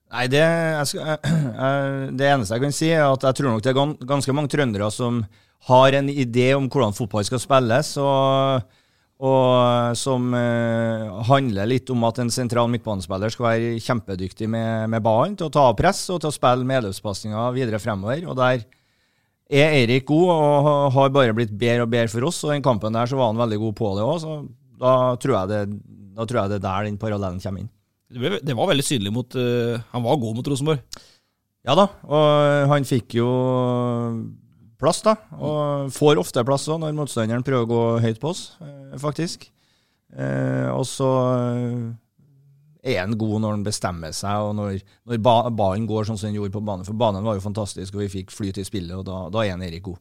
Nei, 0.10 0.25
det, 0.32 0.42
jeg 0.42 0.89
skal, 0.89 1.20
jeg, 1.62 2.10
det 2.18 2.32
eneste 2.32 2.58
jeg 2.58 2.66
kan 2.66 2.75
si, 2.75 2.89
er 2.96 3.06
at 3.06 3.30
jeg 3.30 3.39
tror 3.39 3.54
nok 3.54 3.63
det 3.66 3.72
er 3.74 4.10
ganske 4.10 4.36
mange 4.36 4.51
trøndere 4.51 4.89
som 4.94 5.22
har 5.70 5.98
en 5.98 6.10
idé 6.10 6.51
om 6.56 6.70
hvordan 6.72 6.96
fotball 6.96 7.25
skal 7.28 7.42
spilles, 7.44 7.92
og, 8.01 8.63
og 9.22 9.98
som 10.00 10.34
eh, 10.39 11.06
handler 11.30 11.70
litt 11.70 11.92
om 11.94 12.08
at 12.08 12.22
en 12.24 12.32
sentral 12.34 12.72
midtbanespiller 12.72 13.36
skal 13.36 13.50
være 13.50 13.78
kjempedyktig 13.86 14.50
med, 14.50 14.89
med 14.96 15.04
ballen 15.06 15.36
til 15.38 15.50
å 15.50 15.54
ta 15.54 15.68
av 15.70 15.78
press 15.78 16.06
og 16.10 16.24
til 16.24 16.32
å 16.32 16.36
spille 16.36 16.68
medløpspasninger 16.70 17.58
videre 17.60 17.82
fremover. 17.84 18.24
Og 18.32 18.39
der 18.39 18.63
er 19.50 19.75
Eirik 19.75 20.08
god 20.10 20.30
og 20.32 20.94
har 20.96 21.12
bare 21.13 21.36
blitt 21.38 21.54
bedre 21.54 21.86
og 21.86 21.92
bedre 21.94 22.10
for 22.10 22.32
oss, 22.32 22.42
og 22.46 22.54
i 22.54 22.58
den 22.58 22.66
kampen 22.66 22.96
der 22.96 23.10
så 23.10 23.20
var 23.20 23.34
han 23.34 23.44
veldig 23.44 23.62
god 23.68 23.78
på 23.78 23.92
det 23.98 24.08
òg, 24.08 24.22
så 24.24 24.39
da 24.80 24.96
tror, 25.20 25.44
det, 25.51 25.66
da 26.16 26.25
tror 26.25 26.42
jeg 26.42 26.54
det 26.54 26.62
er 26.62 26.66
der 26.70 26.88
den 26.88 27.01
parallellen 27.01 27.44
kommer 27.44 27.66
inn. 27.66 27.75
Det, 28.10 28.20
ble, 28.20 28.39
det 28.42 28.58
var 28.58 28.72
veldig 28.72 28.86
synlig 28.86 29.12
mot 29.13 29.36
uh, 29.38 29.78
Han 29.94 30.06
var 30.06 30.18
god 30.22 30.38
mot 30.39 30.48
Rosenborg. 30.50 31.01
Ja 31.68 31.75
da, 31.75 31.89
og 32.08 32.72
han 32.72 32.88
fikk 32.88 33.20
jo 33.20 33.30
plass, 34.80 35.01
da. 35.06 35.16
Og 35.38 35.94
får 35.94 36.22
ofte 36.22 36.44
plass 36.48 36.68
òg, 36.72 36.80
når 36.82 36.96
motstanderen 36.98 37.46
prøver 37.46 37.68
å 37.68 37.70
gå 37.70 37.82
høyt 38.06 38.22
på 38.22 38.32
oss, 38.32 38.44
eh, 38.63 38.96
faktisk. 39.01 39.50
Eh, 40.16 40.70
og 40.72 40.86
så 40.89 41.10
eh, 41.36 42.94
er 42.94 43.01
han 43.04 43.18
god 43.20 43.44
når 43.44 43.58
han 43.58 43.66
bestemmer 43.68 44.16
seg, 44.16 44.48
og 44.48 44.56
når, 44.58 44.80
når 45.06 45.24
ba 45.25 45.36
ballen 45.51 45.88
går 45.89 46.08
sånn 46.08 46.20
som 46.20 46.30
den 46.30 46.39
gjorde 46.39 46.56
på 46.56 46.63
banen. 46.66 46.88
For 46.88 46.98
banen 46.98 47.28
var 47.28 47.38
jo 47.38 47.46
fantastisk, 47.46 47.98
og 47.98 48.06
vi 48.06 48.13
fikk 48.20 48.34
flyt 48.34 48.62
i 48.62 48.68
spillet, 48.68 48.96
og 48.96 49.06
da, 49.08 49.25
da 49.34 49.44
er 49.44 49.58
han 49.58 49.66
Erik 49.68 49.86
god. 49.89 50.00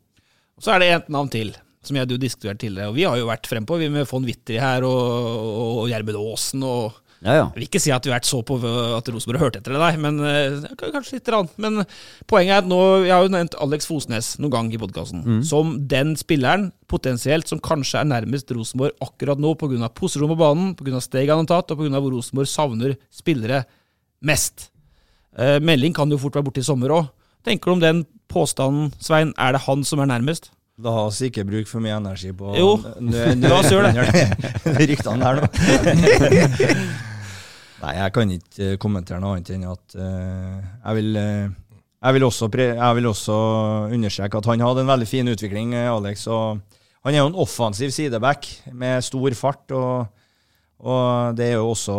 Og 0.58 0.64
så 0.64 0.74
er 0.74 0.82
det 0.82 0.92
ett 0.94 1.10
navn 1.12 1.30
til, 1.32 1.52
som 1.84 1.96
jeg 1.96 2.06
hadde 2.06 2.16
jo 2.16 2.22
diskutert 2.22 2.62
tidligere. 2.62 2.92
Og 2.92 2.96
vi 2.96 3.06
har 3.06 3.18
jo 3.18 3.28
vært 3.28 3.50
frempå, 3.50 3.78
vi 3.82 3.90
med 3.92 4.08
von 4.10 4.26
Wittry 4.26 4.58
her, 4.62 4.86
og, 4.86 5.02
og, 5.02 5.74
og 5.82 5.90
Gjermund 5.90 6.22
Aasen 6.22 6.64
og 6.66 7.02
Ja, 7.18 7.32
ja. 7.34 7.44
Jeg 7.50 7.54
vil 7.56 7.64
ikke 7.66 7.80
si 7.82 7.90
at 7.90 8.04
vi 8.06 8.12
har 8.12 8.20
vært 8.20 8.28
så 8.28 8.38
på 8.46 8.56
at 8.96 9.08
Rosenborg 9.10 9.40
har 9.40 9.48
hørt 9.48 9.56
etter 9.58 9.74
deg, 9.74 9.96
men 9.98 10.20
eh, 10.22 10.68
kanskje 10.78 11.16
litt. 11.16 11.30
Rann. 11.34 11.48
Men 11.58 11.80
poenget 12.30 12.52
er 12.54 12.60
at 12.62 12.68
nå, 12.70 12.78
jeg 13.08 13.10
har 13.10 13.24
jo 13.26 13.32
nevnt 13.34 13.56
Alex 13.64 13.88
Fosnes 13.90 14.28
noen 14.38 14.52
gang 14.54 14.68
i 14.70 14.78
podkasten, 14.78 15.24
Mm. 15.26 15.40
som 15.44 15.72
den 15.90 16.14
spilleren 16.20 16.68
potensielt 16.86 17.50
som 17.50 17.58
kanskje 17.58 18.00
er 18.04 18.06
nærmest 18.12 18.52
Rosenborg 18.54 18.94
akkurat 19.02 19.38
nå, 19.42 19.54
pga. 19.58 19.88
posisjon 19.90 20.30
på 20.30 20.38
banen, 20.38 20.74
pga. 20.78 21.00
steg 21.02 21.28
han 21.28 21.42
har 21.42 21.50
tatt, 21.50 21.72
og 21.74 21.78
pga. 21.82 21.98
hvor 21.98 22.14
Rosenborg 22.14 22.46
savner 22.46 22.94
spillere 23.10 23.64
mest. 24.22 24.68
Eh, 25.36 25.58
melding 25.58 25.92
kan 25.94 26.08
jo 26.10 26.18
fort 26.18 26.34
være 26.38 26.44
borte 26.46 26.62
i 26.62 26.66
sommer 26.70 26.88
òg. 26.94 27.10
Tenker 27.44 27.66
du 27.66 27.72
om 27.72 27.80
den 27.82 28.06
påstanden, 28.30 28.92
Svein? 29.02 29.34
Er 29.38 29.52
det 29.58 29.62
han 29.66 29.82
som 29.84 29.98
er 30.00 30.06
nærmest? 30.06 30.50
La 30.78 30.92
oss 31.08 31.18
ikke 31.26 31.42
bruke 31.42 31.66
for 31.66 31.80
mye 31.82 31.96
energi 31.98 32.30
på 32.30 32.52
Jo, 32.54 32.76
la 33.02 33.56
oss 33.58 33.66
gjøre 33.72 33.90
det. 33.90 34.26
Ryktene 34.78 35.18
der 35.18 35.40
nå. 35.42 37.04
Nei, 37.78 37.94
jeg 37.94 38.14
kan 38.14 38.34
ikke 38.34 38.72
eh, 38.72 38.78
kommentere 38.80 39.20
noe 39.22 39.36
annet 39.36 39.52
enn 39.54 39.68
at 39.70 39.94
uh, 39.94 40.56
jeg, 40.58 40.96
vil, 40.98 41.18
uh, 41.20 41.76
jeg, 42.02 42.16
vil 42.16 42.26
pre 42.50 42.66
også 43.12 43.36
understreke 43.94 44.40
at 44.40 44.48
han 44.50 44.64
hadde 44.66 44.82
en 44.82 44.90
veldig 44.90 45.06
fin 45.06 45.30
utvikling, 45.30 45.76
Alex. 45.78 46.26
og 46.26 46.58
Han 47.06 47.14
er 47.14 47.22
jo 47.22 47.30
en 47.30 47.38
offensiv 47.38 47.94
sideback 47.94 48.48
med 48.72 49.04
stor 49.06 49.34
fart, 49.38 49.70
og, 49.70 50.08
og 50.82 51.38
det 51.38 51.52
er 51.52 51.56
jo 51.60 51.70
også 51.70 51.98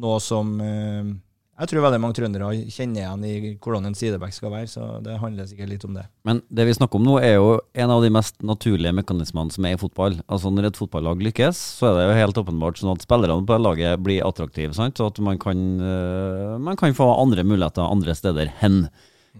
noe 0.00 0.20
som 0.22 0.54
eh, 0.60 1.12
jeg 1.54 1.70
tror 1.70 1.84
veldig 1.84 2.00
mange 2.02 2.16
trøndere 2.18 2.48
kjenner 2.72 3.00
igjen 3.04 3.24
i 3.28 3.34
hvordan 3.62 3.86
en 3.86 3.94
sideback 3.94 4.34
skal 4.34 4.50
være, 4.50 4.66
så 4.72 4.86
det 5.04 5.20
handler 5.22 5.46
sikkert 5.46 5.70
litt 5.70 5.84
om 5.86 5.94
det. 5.94 6.02
Men 6.26 6.40
det 6.50 6.66
vi 6.66 6.74
snakker 6.74 6.98
om 6.98 7.06
nå, 7.06 7.14
er 7.22 7.36
jo 7.36 7.52
en 7.78 7.92
av 7.94 8.02
de 8.02 8.10
mest 8.14 8.40
naturlige 8.42 8.94
mekanismene 8.96 9.54
som 9.54 9.68
er 9.68 9.76
i 9.76 9.78
fotball. 9.78 10.18
Altså 10.26 10.50
Når 10.50 10.72
et 10.72 10.80
fotballag 10.80 11.22
lykkes, 11.28 11.60
så 11.78 11.92
er 11.92 12.00
det 12.00 12.08
jo 12.08 12.18
helt 12.18 12.40
åpenbart 12.42 12.80
sånn 12.80 12.94
at 12.96 13.06
spillerne 13.06 13.46
på 13.46 13.58
laget 13.62 14.02
blir 14.02 14.26
attraktive. 14.26 14.74
sant? 14.74 14.98
Så 14.98 15.06
at 15.12 15.20
man 15.22 15.38
kan, 15.38 15.62
øh, 15.78 16.58
man 16.58 16.80
kan 16.80 16.96
få 16.96 17.12
andre 17.14 17.46
muligheter 17.46 17.86
andre 17.86 18.18
steder 18.18 18.50
hen. 18.58 18.88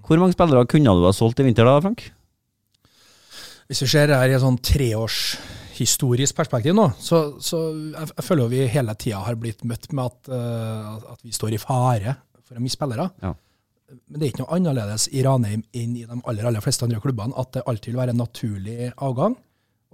Hvor 0.06 0.22
mange 0.22 0.38
spillere 0.38 0.70
kunne 0.70 0.94
du 0.94 1.08
ha 1.08 1.12
solgt 1.12 1.42
i 1.42 1.48
vinter 1.48 1.66
da, 1.66 1.80
Frank? 1.82 2.12
Hvis 3.66 3.82
vi 3.82 3.90
ser 3.90 4.06
det 4.06 4.20
her 4.20 4.30
i 4.30 4.38
et 4.38 4.44
sånn 4.44 4.60
treårshistorisk 5.74 6.36
perspektiv 6.36 6.74
nå, 6.74 6.90
så, 6.98 7.36
så 7.42 7.58
jeg, 7.74 8.10
jeg 8.14 8.24
føler 8.24 8.50
vi 8.50 8.66
hele 8.70 8.94
tida 8.94 9.22
har 9.24 9.36
blitt 9.36 9.64
møtt 9.64 9.90
med 9.92 10.04
at, 10.06 10.30
uh, 10.30 11.14
at 11.14 11.24
vi 11.24 11.32
står 11.34 11.54
i 11.54 11.58
fare 11.58 12.16
for 12.44 12.56
å 12.56 12.62
miste 12.62 12.78
spillere. 12.78 13.08
Ja. 13.22 13.34
Men 14.08 14.18
det 14.18 14.26
er 14.26 14.32
ikke 14.32 14.44
noe 14.44 14.56
annerledes 14.56 15.08
i 15.12 15.22
Ranheim 15.24 15.64
enn 15.74 15.96
i 15.96 16.04
de 16.06 16.20
aller, 16.24 16.46
aller 16.46 16.62
fleste 16.64 16.86
andre 16.86 17.00
klubbene, 17.02 17.34
at 17.36 17.52
det 17.54 17.64
alltid 17.66 17.92
vil 17.92 18.00
være 18.00 18.14
en 18.14 18.22
naturlig 18.22 18.92
avgang. 18.96 19.36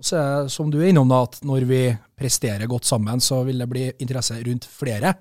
Og 0.01 0.07
så 0.07 0.16
er 0.16 0.29
det, 0.45 0.53
som 0.55 0.71
du 0.73 0.79
er 0.81 0.90
innom, 0.90 1.11
da, 1.11 1.25
at 1.27 1.40
når 1.45 1.66
vi 1.69 1.81
presterer 2.16 2.71
godt 2.71 2.88
sammen, 2.88 3.21
så 3.21 3.43
vil 3.45 3.61
det 3.61 3.69
bli 3.69 3.88
interesse 4.01 4.38
rundt 4.47 4.69
flere. 4.71 5.12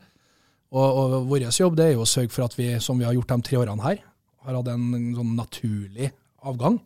Og, 0.72 0.86
og 0.86 1.16
vår 1.32 1.50
jobb 1.50 1.76
det 1.80 1.90
er 1.90 1.98
jo 1.98 2.06
å 2.06 2.10
sørge 2.10 2.32
for 2.32 2.46
at 2.46 2.56
vi, 2.56 2.72
som 2.84 3.00
vi 3.00 3.08
har 3.08 3.16
gjort 3.18 3.34
de 3.34 3.40
tre 3.48 3.60
årene 3.60 3.86
her, 3.88 4.04
har 4.46 4.60
hatt 4.62 4.72
en 4.72 5.12
sånn 5.18 5.34
naturlig 5.36 6.14
avgang 6.48 6.80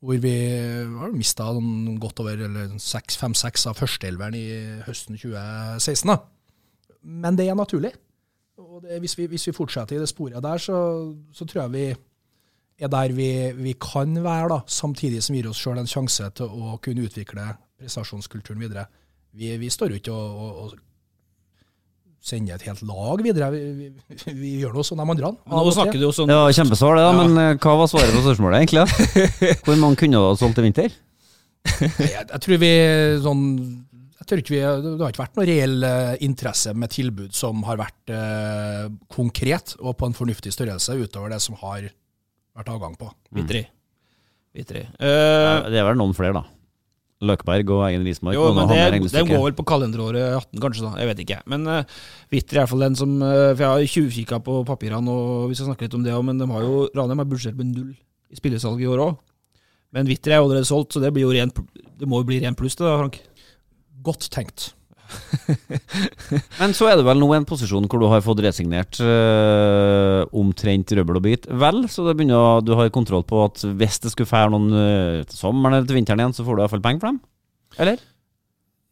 hvor 0.00 0.20
vi 0.20 0.34
har 0.96 1.12
mista 1.12 1.44
godt 2.00 2.22
over 2.22 2.44
fem-seks 3.20 3.66
av 3.68 3.76
førsteelveren 3.76 4.36
i 4.38 4.46
høsten 4.86 5.18
2016. 5.20 6.08
Da. 6.08 6.16
Men 7.04 7.36
det 7.36 7.48
er 7.48 7.58
naturlig. 7.58 7.92
Og 8.60 8.82
det, 8.84 9.00
hvis, 9.00 9.16
vi, 9.18 9.26
hvis 9.28 9.46
vi 9.48 9.56
fortsetter 9.56 9.96
i 9.96 10.00
det 10.00 10.08
sporet 10.08 10.42
der, 10.42 10.58
så, 10.60 10.78
så 11.32 11.44
tror 11.44 11.62
jeg 11.62 11.72
vi 11.74 11.84
er 12.80 12.88
der 12.88 13.12
vi, 13.12 13.30
vi 13.60 13.74
kan 13.76 14.14
være, 14.24 14.48
da, 14.48 14.60
samtidig 14.66 15.22
som 15.22 15.36
gir 15.36 15.50
oss 15.50 15.60
sjøl 15.60 15.82
en 15.82 15.90
sjanse 15.90 16.30
til 16.36 16.48
å 16.48 16.78
kunne 16.80 17.04
utvikle 17.04 17.44
prestasjonskulturen 17.80 18.60
videre. 18.60 18.86
Vi, 19.36 19.52
vi 19.60 19.68
står 19.70 19.92
jo 19.92 20.00
ikke 20.00 20.14
og, 20.16 20.40
og, 20.40 20.62
og 20.64 20.78
sender 22.20 22.54
et 22.58 22.64
helt 22.68 22.82
lag 22.84 23.22
videre. 23.24 23.48
Vi, 23.54 23.60
vi, 23.80 24.32
vi 24.36 24.50
gjør 24.60 24.74
noe 24.76 24.84
som 24.84 24.98
de 25.00 25.04
andre. 25.08 25.30
Nå 25.48 25.70
snakker 25.72 25.96
du 25.96 26.04
jo 26.04 26.10
sånn 26.12 26.28
Det 26.28 26.36
var 26.36 26.52
kjempesvar, 26.56 26.98
det, 26.98 27.04
da, 27.06 27.12
Ja. 27.14 27.20
men 27.22 27.38
øh, 27.40 27.60
hva 27.64 27.76
var 27.80 27.88
svaret 27.88 28.12
på 28.12 28.24
spørsmålet, 28.26 28.58
egentlig? 28.60 29.54
Hvor 29.64 29.78
mange 29.80 29.96
kunne 30.02 30.18
du 30.20 30.26
ha 30.26 30.34
solgt 30.36 30.60
i 30.60 30.66
vinter? 30.66 30.98
jeg, 31.80 32.26
jeg 32.26 32.40
tror 32.44 32.60
vi 32.60 32.72
sånn 33.24 33.42
jeg 34.20 34.28
tror 34.28 34.40
ikke 34.42 34.52
vi, 34.52 34.60
Det 34.60 35.00
har 35.00 35.12
ikke 35.14 35.22
vært 35.24 35.38
noe 35.40 35.46
reell 35.48 35.86
eh, 35.88 36.12
interesse 36.28 36.74
med 36.76 36.92
tilbud 36.92 37.32
som 37.34 37.64
har 37.66 37.80
vært 37.80 38.12
eh, 38.14 38.84
konkret 39.16 39.74
og 39.80 39.96
på 39.98 40.06
en 40.10 40.14
fornuftig 40.16 40.52
størrelse, 40.54 40.94
utover 41.00 41.32
det 41.32 41.40
som 41.42 41.56
har 41.64 41.88
vært 41.88 42.70
avgang 42.70 42.94
på. 43.00 43.08
Vitri. 43.34 43.64
Vitri. 44.54 44.84
Det 45.00 45.78
er 45.80 45.86
vel 45.88 45.98
noen 45.98 46.12
flere, 46.14 46.36
da. 46.36 46.44
Løkberg 47.20 47.70
og 47.74 47.82
Eggen 47.84 48.04
Rismark. 48.06 48.36
Jo, 48.36 48.46
men 48.56 48.70
ha 48.70 48.76
det, 48.88 49.00
den 49.12 49.28
går 49.28 49.42
vel 49.44 49.56
på 49.58 49.66
kalenderåret 49.68 50.38
18, 50.38 50.60
kanskje. 50.62 50.84
da, 50.86 50.92
Jeg 51.02 51.10
vet 51.10 51.22
ikke. 51.26 51.40
Men 51.52 51.66
uh, 51.68 51.98
Witter 52.32 52.56
er 52.56 52.62
iallfall 52.62 52.84
den 52.86 52.96
som 52.96 53.12
uh, 53.20 53.50
For 53.52 53.60
jeg 53.60 53.68
har 53.68 53.90
tjuvkikka 53.94 54.38
på 54.46 54.60
papirene, 54.68 55.12
og 55.12 55.50
vi 55.50 55.58
skal 55.58 55.68
snakke 55.68 55.84
litt 55.84 55.98
om 55.98 56.06
det 56.06 56.14
òg, 56.16 56.24
men 56.30 56.40
de 56.40 56.48
har 56.48 56.64
jo, 56.64 56.86
Ranheim 56.96 57.20
har 57.20 57.28
budsjett 57.28 57.58
med 57.58 57.74
null 57.74 57.92
i 58.30 58.40
spillesalg 58.40 58.80
i 58.80 58.88
år 58.88 59.04
òg. 59.04 59.18
Men 59.92 60.08
Witter 60.08 60.32
er 60.32 60.40
allerede 60.40 60.68
solgt, 60.68 60.94
så 60.94 61.02
det, 61.02 61.12
blir 61.12 61.26
jo 61.26 61.34
ren, 61.34 61.52
det 62.00 62.08
må 62.08 62.22
jo 62.22 62.30
bli 62.30 62.40
ren 62.40 62.56
pluss, 62.56 62.78
det 62.78 62.86
da, 62.86 62.96
Frank. 63.02 63.20
Godt 64.06 64.30
tenkt. 64.32 64.70
Men 66.60 66.74
så 66.76 66.88
er 66.90 66.98
det 66.98 67.06
vel 67.06 67.20
nå 67.20 67.28
en 67.36 67.46
posisjon 67.48 67.88
hvor 67.90 68.02
du 68.02 68.08
har 68.12 68.24
fått 68.24 68.42
resignert 68.44 69.00
øh, 69.02 70.22
omtrent 70.36 70.94
røbbel 70.96 71.20
og 71.20 71.26
bit. 71.26 71.50
Vel, 71.50 71.84
så 71.90 72.06
det 72.06 72.16
begynner, 72.18 72.64
du 72.64 72.74
har 72.78 72.92
kontroll 72.94 73.26
på 73.26 73.44
at 73.48 73.64
hvis 73.64 74.00
det 74.04 74.14
skulle 74.14 74.30
fære 74.30 74.52
noen 74.54 74.72
øh, 74.72 75.20
til 75.28 75.36
sommeren 75.38 75.78
eller 75.78 75.90
til 75.90 76.00
vinteren 76.00 76.22
igjen, 76.22 76.36
så 76.36 76.46
får 76.46 76.56
du 76.56 76.64
iallfall 76.64 76.84
penger 76.84 77.04
for 77.04 77.12
dem? 77.12 77.22
Eller? 77.80 78.02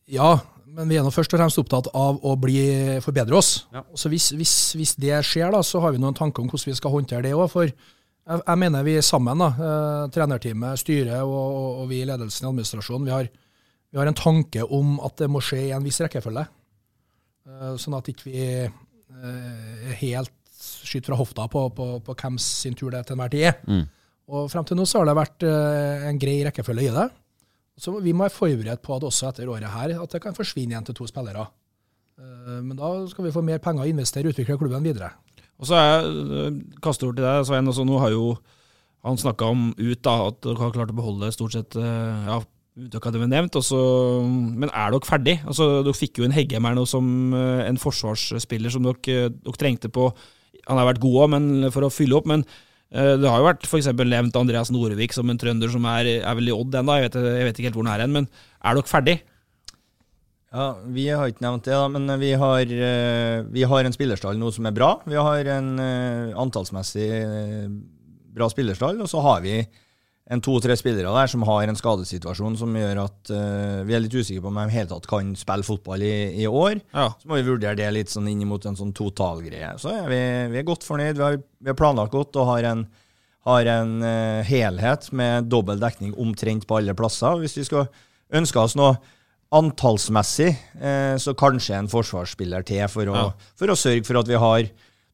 Ja, 0.09 0.37
men 0.79 0.91
vi 0.91 0.99
er 0.99 1.05
nå 1.05 1.11
først 1.11 1.33
og 1.35 1.41
fremst 1.41 1.59
opptatt 1.61 1.91
av 1.97 2.21
å 2.23 2.35
bli, 2.39 2.63
forbedre 3.03 3.39
oss. 3.39 3.65
Ja. 3.75 3.83
Så 3.99 4.11
hvis, 4.13 4.31
hvis, 4.39 4.55
hvis 4.79 4.95
det 5.01 5.17
skjer, 5.27 5.51
da, 5.55 5.63
så 5.67 5.83
har 5.83 5.95
vi 5.95 6.03
noen 6.03 6.17
tanker 6.17 6.45
om 6.45 6.51
hvordan 6.51 6.71
vi 6.71 6.79
skal 6.79 6.95
håndtere 6.95 7.27
det 7.27 7.35
òg. 7.35 7.49
For 7.51 7.67
jeg, 7.67 8.43
jeg 8.45 8.61
mener 8.63 8.87
vi 8.87 8.95
sammen, 9.03 9.43
da, 9.43 9.49
eh, 9.57 10.05
trenerteamet, 10.15 10.79
styret 10.79 11.19
og, 11.25 11.83
og, 11.83 11.85
vi 11.91 12.03
i 12.03 12.09
ledelsen 12.09 12.47
i 12.47 12.51
administrasjonen, 12.53 13.09
vi 13.09 13.15
har, 13.17 13.31
vi 13.93 13.99
har 14.01 14.09
en 14.11 14.17
tanke 14.19 14.65
om 14.65 14.99
at 15.05 15.17
det 15.21 15.29
må 15.33 15.41
skje 15.45 15.69
i 15.69 15.75
en 15.77 15.85
viss 15.85 16.01
rekkefølge. 16.05 16.45
Eh, 17.49 17.77
sånn 17.81 17.97
at 17.99 18.11
ikke 18.13 18.29
vi 18.29 18.35
ikke 18.39 18.75
er 19.89 19.95
helt 20.03 20.35
skyter 20.59 21.13
fra 21.13 21.21
hofta 21.21 21.47
på, 21.51 21.63
på, 21.75 21.87
på 22.05 22.15
hvem 22.19 22.37
sin 22.43 22.75
tur 22.77 22.93
det 22.93 23.05
til 23.07 23.15
enhver 23.17 23.33
tid 23.33 23.47
er. 23.53 23.57
Mm. 23.69 23.87
Og 24.29 24.51
frem 24.53 24.67
til 24.69 24.77
nå 24.77 24.85
så 24.89 25.01
har 25.01 25.09
det 25.09 25.17
vært 25.17 25.47
eh, 25.49 26.09
en 26.11 26.21
grei 26.21 26.37
rekkefølge 26.45 26.91
i 26.91 26.93
det. 26.95 27.07
Så 27.79 27.95
vi 28.03 28.13
må 28.13 28.27
være 28.27 28.35
forberedt 28.35 28.83
på 28.85 28.97
at 28.97 29.07
også 29.07 29.31
etter 29.31 29.49
året 29.49 29.71
her, 29.71 29.95
at 30.03 30.13
det 30.15 30.21
kan 30.25 30.37
forsvinne 30.37 30.75
igjen 30.75 30.89
til 30.89 30.99
to 30.99 31.07
spillere. 31.09 31.47
Eh, 32.19 32.59
Men 32.61 32.77
da 32.77 32.91
skal 33.09 33.29
vi 33.29 33.33
få 33.35 33.45
mer 33.47 33.63
penger 33.65 33.87
å 33.87 33.91
investere 33.91 34.29
og 34.29 34.35
utvikle 34.35 34.59
klubben 34.61 34.85
videre. 34.85 35.13
Og 35.59 35.71
så 35.71 35.79
er 35.79 35.89
jeg 35.89 36.59
kaster 36.85 37.09
over 37.09 37.17
til 37.19 37.27
deg, 37.27 37.47
Svein. 37.49 37.71
Altså, 37.71 37.87
nå 37.89 37.97
har 38.03 38.13
jo 38.15 38.37
han 39.07 39.19
snakka 39.19 39.49
om 39.55 39.69
ut 39.79 40.01
da, 40.05 40.15
at 40.29 40.43
dere 40.45 40.61
har 40.61 40.75
klart 40.75 40.93
å 40.93 40.99
beholde 40.99 41.31
stort 41.33 41.55
sett 41.55 41.77
ja, 41.79 42.41
unntak 42.79 43.09
hadde 43.09 43.21
vi 43.23 43.29
nevnt. 43.31 43.59
også, 43.59 43.79
men 44.25 44.71
er 44.71 44.95
dere 44.95 45.09
ferdig? 45.09 45.37
Altså, 45.47 45.69
dere 45.87 45.97
fikk 45.97 46.21
jo 46.21 46.29
en 46.29 46.35
Heggheim 46.35 46.69
her 46.69 46.77
nå 46.79 46.87
som 46.89 47.35
øh, 47.35 47.63
en 47.67 47.81
forsvarsspiller 47.81 48.73
som 48.75 48.87
dere, 48.87 49.29
dere 49.35 49.61
trengte 49.61 49.91
på 49.93 50.11
Han 50.69 50.77
har 50.77 50.89
vært 50.91 51.01
god 51.01 51.23
òg, 51.25 51.71
for 51.73 51.87
å 51.87 51.93
fylle 51.93 52.19
opp. 52.19 52.29
Men 52.29 52.45
øh, 52.45 53.17
det 53.21 53.29
har 53.29 53.41
jo 53.41 53.49
vært 53.49 53.67
f.eks. 53.67 53.91
nevnt 53.97 54.37
Andreas 54.37 54.71
Norevik 54.75 55.17
som 55.17 55.31
en 55.31 55.41
trønder 55.41 55.73
som 55.73 55.87
er, 55.89 56.19
er 56.21 56.39
vel 56.39 56.53
Odd 56.53 56.77
ennå. 56.77 57.01
Jeg, 57.01 57.15
jeg 57.17 57.49
vet 57.49 57.59
ikke 57.59 57.71
helt 57.71 57.81
hvor 57.81 57.89
han 57.89 57.95
er 57.97 58.05
hen. 58.05 58.17
Men 58.17 58.31
er 58.63 58.79
dere 58.79 58.91
ferdig? 58.91 59.19
Ja, 60.49 60.79
Vi 60.81 61.05
har 61.13 61.29
ikke 61.29 61.45
nevnt 61.45 61.67
det, 61.69 61.77
men 61.93 62.09
vi 62.21 62.33
har, 62.33 62.61
eh, 62.65 63.45
vi 63.53 63.63
har 63.69 63.85
en 63.85 63.93
spillerstall 63.93 64.39
nå 64.41 64.49
som 64.53 64.65
er 64.65 64.73
bra. 64.73 64.95
Vi 65.05 65.17
har 65.17 65.45
en 65.59 65.79
eh, 65.79 66.33
antallsmessig 66.41 67.09
eh, 67.19 67.69
bra 68.33 68.49
spillerstall, 68.49 69.01
og 69.05 69.11
så 69.11 69.21
har 69.21 69.43
vi 69.45 69.61
en 70.29 70.43
to-tre 70.45 70.75
spillere 70.77 71.09
der 71.09 71.31
som 71.33 71.45
har 71.49 71.65
en 71.71 71.79
skadesituasjon 71.79 72.59
som 72.61 72.75
gjør 72.77 72.99
at 73.07 73.31
uh, 73.33 73.81
vi 73.89 73.95
er 73.97 74.03
litt 74.05 74.13
usikre 74.13 74.43
på 74.45 74.51
om 74.51 74.59
de 74.61 74.67
i 74.69 74.75
hele 74.75 74.91
tatt 74.91 75.09
kan 75.09 75.31
spille 75.41 75.65
fotball 75.65 76.05
i, 76.05 76.15
i 76.43 76.47
år. 76.47 76.83
Ja. 76.93 77.07
Så 77.17 77.31
må 77.31 77.39
vi 77.39 77.47
vurdere 77.47 77.79
det 77.79 77.89
litt 77.97 78.13
sånn 78.13 78.29
inn 78.29 78.45
mot 78.49 78.65
en 78.69 78.77
sånn 78.77 78.93
totalgreie. 78.97 79.71
Så 79.81 79.95
er 79.95 80.11
vi, 80.11 80.21
vi 80.53 80.61
er 80.61 80.67
godt 80.69 80.85
fornøyd. 80.85 81.17
Vi 81.17 81.25
har, 81.25 81.39
vi 81.41 81.73
har 81.73 81.79
planlagt 81.81 82.13
godt 82.13 82.37
og 82.37 82.51
har 82.51 82.69
en, 82.75 82.85
har 83.49 83.71
en 83.79 83.95
uh, 84.05 84.43
helhet 84.49 85.09
med 85.17 85.49
dobbel 85.49 85.81
dekning 85.81 86.13
omtrent 86.21 86.69
på 86.69 86.83
alle 86.83 86.97
plasser. 86.99 87.41
Hvis 87.41 87.57
vi 87.63 87.65
skal 87.71 87.89
ønske 88.37 88.61
oss 88.61 88.77
noe 88.77 88.99
antallsmessig, 89.57 90.51
uh, 90.83 91.17
så 91.17 91.33
kanskje 91.41 91.79
en 91.79 91.89
forsvarsspiller 91.89 92.69
til 92.69 92.85
for 92.93 93.09
å, 93.09 93.17
Ja. 93.17 93.33
for 93.57 93.73
å 93.73 93.79
sørge 93.81 94.05
for 94.05 94.21
at 94.21 94.29
vi 94.29 94.45
har 94.45 94.69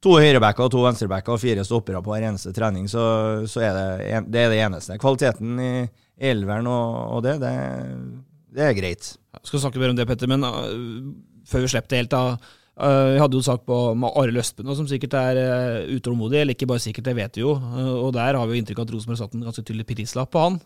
to 0.04 0.14
høyrebacker, 0.20 0.70
to 0.72 0.82
venstrebacker 0.84 1.34
og 1.34 1.40
fire 1.42 1.64
stoppere 1.66 2.02
på 2.04 2.12
hver 2.12 2.26
eneste 2.28 2.52
trening, 2.56 2.88
så, 2.90 3.04
så 3.50 3.62
er 3.64 3.78
det, 3.78 4.24
det 4.32 4.42
er 4.42 4.52
det 4.52 4.60
eneste. 4.66 4.98
Kvaliteten 5.00 5.60
i 5.62 5.72
elveren 6.30 6.68
og, 6.70 6.98
og 7.16 7.24
det, 7.24 7.38
det, 7.42 7.54
det 8.54 8.66
er 8.66 8.76
greit. 8.76 9.14
Jeg 9.34 9.48
skal 9.50 9.64
snakke 9.64 9.80
mer 9.82 9.94
om 9.94 9.98
det, 9.98 10.06
Petter, 10.08 10.30
men 10.30 10.44
uh, 10.46 11.08
før 11.48 11.64
vi 11.64 11.72
slipper 11.72 11.94
det 11.94 12.02
helt, 12.04 12.12
da. 12.14 12.36
øh, 12.80 13.08
vi 13.14 13.18
hadde 13.20 13.36
jo 13.36 13.44
sak 13.44 13.64
på 13.66 13.78
Arild 14.14 14.40
Østbø, 14.40 14.64
som 14.76 14.86
sikkert 14.88 15.16
er 15.20 15.40
øh, 15.42 15.96
utålmodig, 15.96 16.40
eller 16.40 16.56
ikke 16.56 16.70
bare 16.70 16.84
sikkert, 16.84 17.04
det 17.10 17.16
vet 17.18 17.36
vi 17.36 17.44
jo. 17.44 17.56
øh, 17.56 17.92
og 18.06 18.14
der 18.16 18.38
har 18.38 18.46
vi 18.46 18.56
jo 18.56 18.62
inntrykk 18.62 18.80
av 18.80 18.88
at 18.88 18.94
Rosenborg 18.94 19.20
satt 19.20 19.36
en 19.36 19.44
ganske 19.44 19.64
tydelig 19.64 19.86
prislapp 19.90 20.32
på 20.32 20.46
han. 20.46 20.58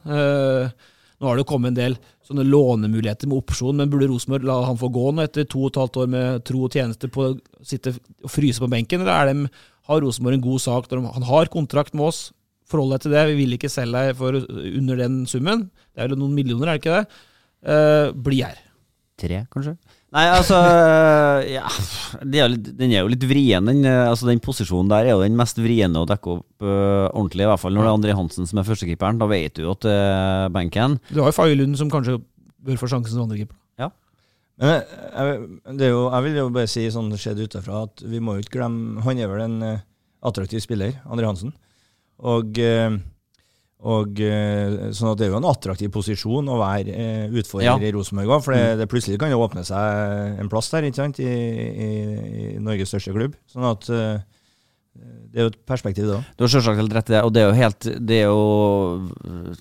Nå 1.18 1.26
har 1.26 1.38
det 1.38 1.48
kommet 1.50 1.72
en 1.72 1.78
del 1.78 1.96
sånne 2.26 2.44
lånemuligheter 2.46 3.30
med 3.30 3.40
opsjon, 3.40 3.78
men 3.80 3.90
burde 3.90 4.06
Rosenborg 4.10 4.46
la 4.46 4.60
han 4.68 4.78
få 4.78 4.90
gå 4.94 5.08
nå 5.10 5.24
etter 5.24 5.48
to 5.50 5.64
og 5.64 5.72
et 5.72 5.80
halvt 5.82 5.98
år 6.04 6.10
med 6.12 6.44
tro 6.46 6.62
og 6.66 6.76
tjeneste 6.76 7.10
på 7.10 7.24
å 7.24 7.32
sitte 7.66 7.96
og 7.96 8.30
fryse 8.30 8.62
på 8.62 8.70
benken, 8.70 9.02
eller 9.02 9.14
er 9.16 9.32
de, 9.32 9.50
har 9.90 10.02
Rosenborg 10.04 10.38
en 10.38 10.44
god 10.44 10.62
sak 10.62 10.86
når 10.90 11.00
de, 11.00 11.14
han 11.16 11.28
har 11.32 11.50
kontrakt 11.50 11.96
med 11.96 12.10
oss? 12.10 12.20
Forhold 12.68 12.92
deg 12.94 13.06
til 13.06 13.16
det, 13.16 13.24
vi 13.30 13.38
vil 13.40 13.56
ikke 13.56 13.72
selge 13.72 14.04
deg 14.04 14.18
for 14.18 14.36
under 14.38 15.00
den 15.00 15.22
summen. 15.30 15.70
Det 15.96 16.04
er 16.04 16.10
vel 16.12 16.20
noen 16.20 16.36
millioner, 16.36 16.68
er 16.68 16.76
det 16.76 16.82
ikke 16.82 16.98
det? 16.98 17.22
Uh, 17.64 18.10
bli 18.28 18.42
her. 18.44 18.58
Tre, 19.18 19.40
kanskje? 19.50 19.74
Nei, 20.08 20.24
altså 20.32 20.56
ja, 21.44 21.66
det 22.24 22.40
er 22.40 22.48
litt, 22.48 22.68
Den 22.78 22.94
er 22.94 23.02
jo 23.02 23.10
litt 23.12 23.24
vrien. 23.28 23.66
Den, 23.68 23.82
eh, 23.84 24.06
altså 24.08 24.28
den 24.30 24.40
posisjonen 24.40 24.88
der 24.88 25.04
er 25.04 25.12
jo 25.12 25.20
den 25.20 25.36
mest 25.36 25.60
vriene 25.60 26.00
å 26.00 26.08
dekke 26.08 26.32
opp 26.38 26.64
uh, 26.64 27.10
ordentlig. 27.12 27.44
I 27.44 27.50
hvert 27.50 27.60
fall 27.60 27.76
når 27.76 27.84
det 27.84 27.90
er 27.90 27.98
André 27.98 28.16
Hansen 28.16 28.48
som 28.48 28.60
er 28.60 28.68
førstekeeperen. 28.68 29.20
Da 29.20 29.28
vet 29.28 29.58
du 29.58 29.66
jo 29.66 29.74
at 29.76 29.84
det 29.84 29.92
er 29.92 30.54
benken. 30.54 30.96
Du 31.12 31.20
har 31.20 31.28
jo 31.28 31.36
Faye 31.36 31.58
Lund 31.58 31.76
som 31.80 31.92
kanskje 31.92 32.16
bør 32.64 32.80
få 32.80 32.88
sjansen 32.88 33.18
som 33.18 33.26
andrekeeper. 33.26 33.58
Ja. 33.80 33.90
Men 34.58 34.72
jeg, 34.72 35.36
er 35.76 35.92
jo, 35.92 36.00
jeg 36.08 36.24
vil 36.24 36.40
jo 36.40 36.48
bare 36.56 36.72
si 36.72 36.88
sånn 36.92 37.12
det 37.12 37.20
skjedde 37.20 37.50
utafra, 37.50 37.84
at 37.84 38.02
vi 38.08 38.22
må 38.24 38.38
jo 38.38 38.46
ikke 38.46 38.56
glemme 38.56 39.04
Han 39.04 39.20
er 39.20 39.30
vel 39.30 39.44
en 39.44 39.60
uh, 39.60 39.84
attraktiv 40.24 40.64
spiller, 40.64 40.96
André 41.06 41.28
Hansen. 41.28 41.52
Og, 42.18 42.58
eh, 42.58 42.96
og 43.78 44.18
eh, 44.20 44.88
sånn 44.90 45.12
at 45.12 45.18
det 45.20 45.28
er 45.28 45.30
jo 45.30 45.38
en 45.38 45.46
attraktiv 45.52 45.92
posisjon 45.94 46.48
å 46.50 46.56
være 46.58 46.90
eh, 46.90 47.28
utfordrer 47.30 47.68
Ja. 47.68 47.76
i 47.78 47.92
Rosenborg 47.94 48.32
òg, 48.38 48.42
for 48.42 48.54
det, 48.56 48.64
Mm. 48.74 48.78
det 48.80 48.88
plutselig 48.90 49.18
kan 49.20 49.30
jo 49.30 49.38
åpne 49.44 49.62
seg 49.64 50.40
en 50.42 50.48
plass 50.50 50.70
der 50.70 50.82
ikke 50.88 50.96
sant, 50.98 51.20
i, 51.20 51.28
i, 51.30 51.90
i 52.56 52.58
Norges 52.58 52.90
største 52.90 53.14
klubb. 53.14 53.36
Sånn 53.46 53.68
at 53.70 53.86
eh, 53.94 54.18
det 55.30 55.38
er 55.38 55.46
jo 55.46 55.52
et 55.52 55.60
perspektiv, 55.68 56.06
det 56.10 56.16
òg. 56.18 56.24
Du 56.36 56.42
har 56.44 56.50
selvsagt 56.56 56.80
helt 56.80 56.94
rett 56.96 57.10
i 57.10 57.14
det, 57.14 57.22
og 57.22 57.32
det 57.32 57.42
er 57.44 57.48
jo 57.52 57.58
helt 57.60 57.80
Det 58.08 58.18
er 58.18 58.26
jo 58.26 59.54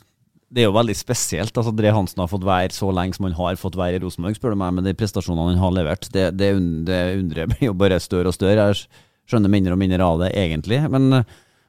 det 0.50 0.62
er 0.64 0.70
jo 0.70 0.76
veldig 0.78 0.96
spesielt. 0.96 1.52
altså 1.60 1.74
Dre 1.76 1.92
Hansen 1.92 2.22
har 2.24 2.30
fått 2.32 2.46
være 2.48 2.72
så 2.72 2.88
lenge 2.96 3.14
som 3.18 3.26
han 3.28 3.34
har 3.36 3.58
fått 3.60 3.76
være 3.76 4.00
i 4.00 4.00
Rosenborg, 4.00 4.38
spør 4.40 4.56
du 4.56 4.60
meg, 4.62 4.74
med 4.78 4.86
de 4.88 4.94
prestasjonene 4.96 5.52
han 5.54 5.60
har 5.60 5.74
levert. 5.76 6.08
Det, 6.14 6.30
det, 6.40 6.54
det 6.88 7.02
undrer 7.20 7.50
meg 7.52 7.60
jo 7.68 7.74
bare 7.76 8.00
større 8.00 8.32
og 8.32 8.34
større. 8.38 8.70
Jeg 8.72 8.88
skjønner 9.28 9.52
mindre 9.52 9.76
og 9.76 9.82
mindre 9.82 10.00
av 10.08 10.22
det, 10.24 10.30
egentlig. 10.40 10.80
Men 10.90 11.26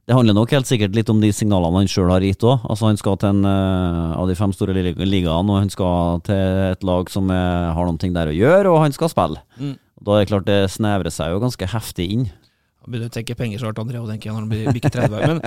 det 0.09 0.17
handler 0.17 0.37
nok 0.39 0.53
helt 0.57 0.69
sikkert 0.69 0.95
litt 0.97 1.11
om 1.13 1.19
de 1.21 1.29
signalene 1.37 1.83
han 1.83 1.91
sjøl 1.91 2.09
har 2.09 2.25
gitt 2.25 2.45
òg. 2.49 2.63
Altså, 2.65 2.89
han 2.89 2.97
skal 2.97 3.19
til 3.21 3.35
en 3.35 3.45
uh, 3.45 4.17
av 4.17 4.31
de 4.31 4.37
fem 4.39 4.55
store 4.57 4.73
ligaene, 4.73 5.53
og 5.53 5.59
han 5.61 5.69
skal 5.73 6.23
til 6.25 6.63
et 6.71 6.87
lag 6.89 7.13
som 7.13 7.29
er, 7.35 7.75
har 7.77 7.89
noen 7.89 8.01
ting 8.01 8.17
der 8.17 8.33
å 8.33 8.37
gjøre, 8.37 8.73
og 8.73 8.81
han 8.87 8.97
skal 8.97 9.13
spille. 9.13 9.45
Mm. 9.61 9.77
Da 10.01 10.15
er 10.15 10.23
det 10.23 10.31
klart 10.31 10.49
det 10.49 10.61
snevrer 10.73 11.13
seg 11.13 11.35
jo 11.35 11.43
ganske 11.43 11.69
heftig 11.75 12.07
inn. 12.15 12.29
Da 12.29 12.89
begynner 12.89 13.11
å 13.11 13.17
tenke 13.19 13.37
penger 13.37 13.61
snart, 13.61 13.81
André, 13.83 14.01
og 14.01 14.09
tenker 14.09 14.31
jeg 14.31 14.37
når 14.37 14.47
han 14.47 14.53
blir 14.53 14.79
bikker 14.79 14.95
30. 14.97 15.19
Men, 15.29 15.43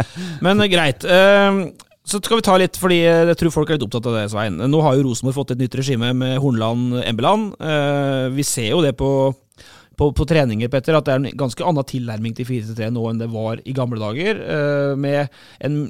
men 0.45 0.65
eh, 0.65 0.69
greit. 0.69 1.07
Uh, 1.09 1.89
så 2.05 2.17
skal 2.21 2.39
vi 2.39 2.45
ta 2.45 2.57
litt, 2.57 2.77
fordi 2.81 2.99
eh, 3.05 3.27
jeg 3.29 3.37
tror 3.39 3.53
folk 3.53 3.69
er 3.69 3.77
litt 3.77 3.85
opptatt 3.85 4.09
av 4.09 4.17
det, 4.17 4.25
Svein. 4.33 4.61
Nå 4.61 4.81
har 4.85 4.97
jo 4.97 5.05
Rosenborg 5.05 5.37
fått 5.37 5.55
et 5.55 5.61
nytt 5.61 5.77
regime 5.79 6.11
med 6.17 6.37
Hornland 6.41 6.99
Embeland. 7.05 7.55
Uh, 7.61 8.29
vi 8.35 8.45
ser 8.45 8.71
jo 8.73 8.81
det 8.85 8.93
på, 8.99 9.09
på, 9.99 10.07
på 10.15 10.25
treninger, 10.25 10.69
Petter, 10.71 10.95
at 10.97 11.05
det 11.07 11.13
er 11.13 11.19
en 11.19 11.41
ganske 11.43 11.65
annen 11.67 11.85
tilnærming 11.87 12.33
til 12.37 12.47
4-3 12.47 12.87
nå 12.95 13.03
enn 13.09 13.19
det 13.19 13.27
var 13.31 13.59
i 13.67 13.73
gamle 13.75 13.99
dager. 14.01 14.39
eh, 14.39 14.93
med 14.95 15.27
en 15.59 15.83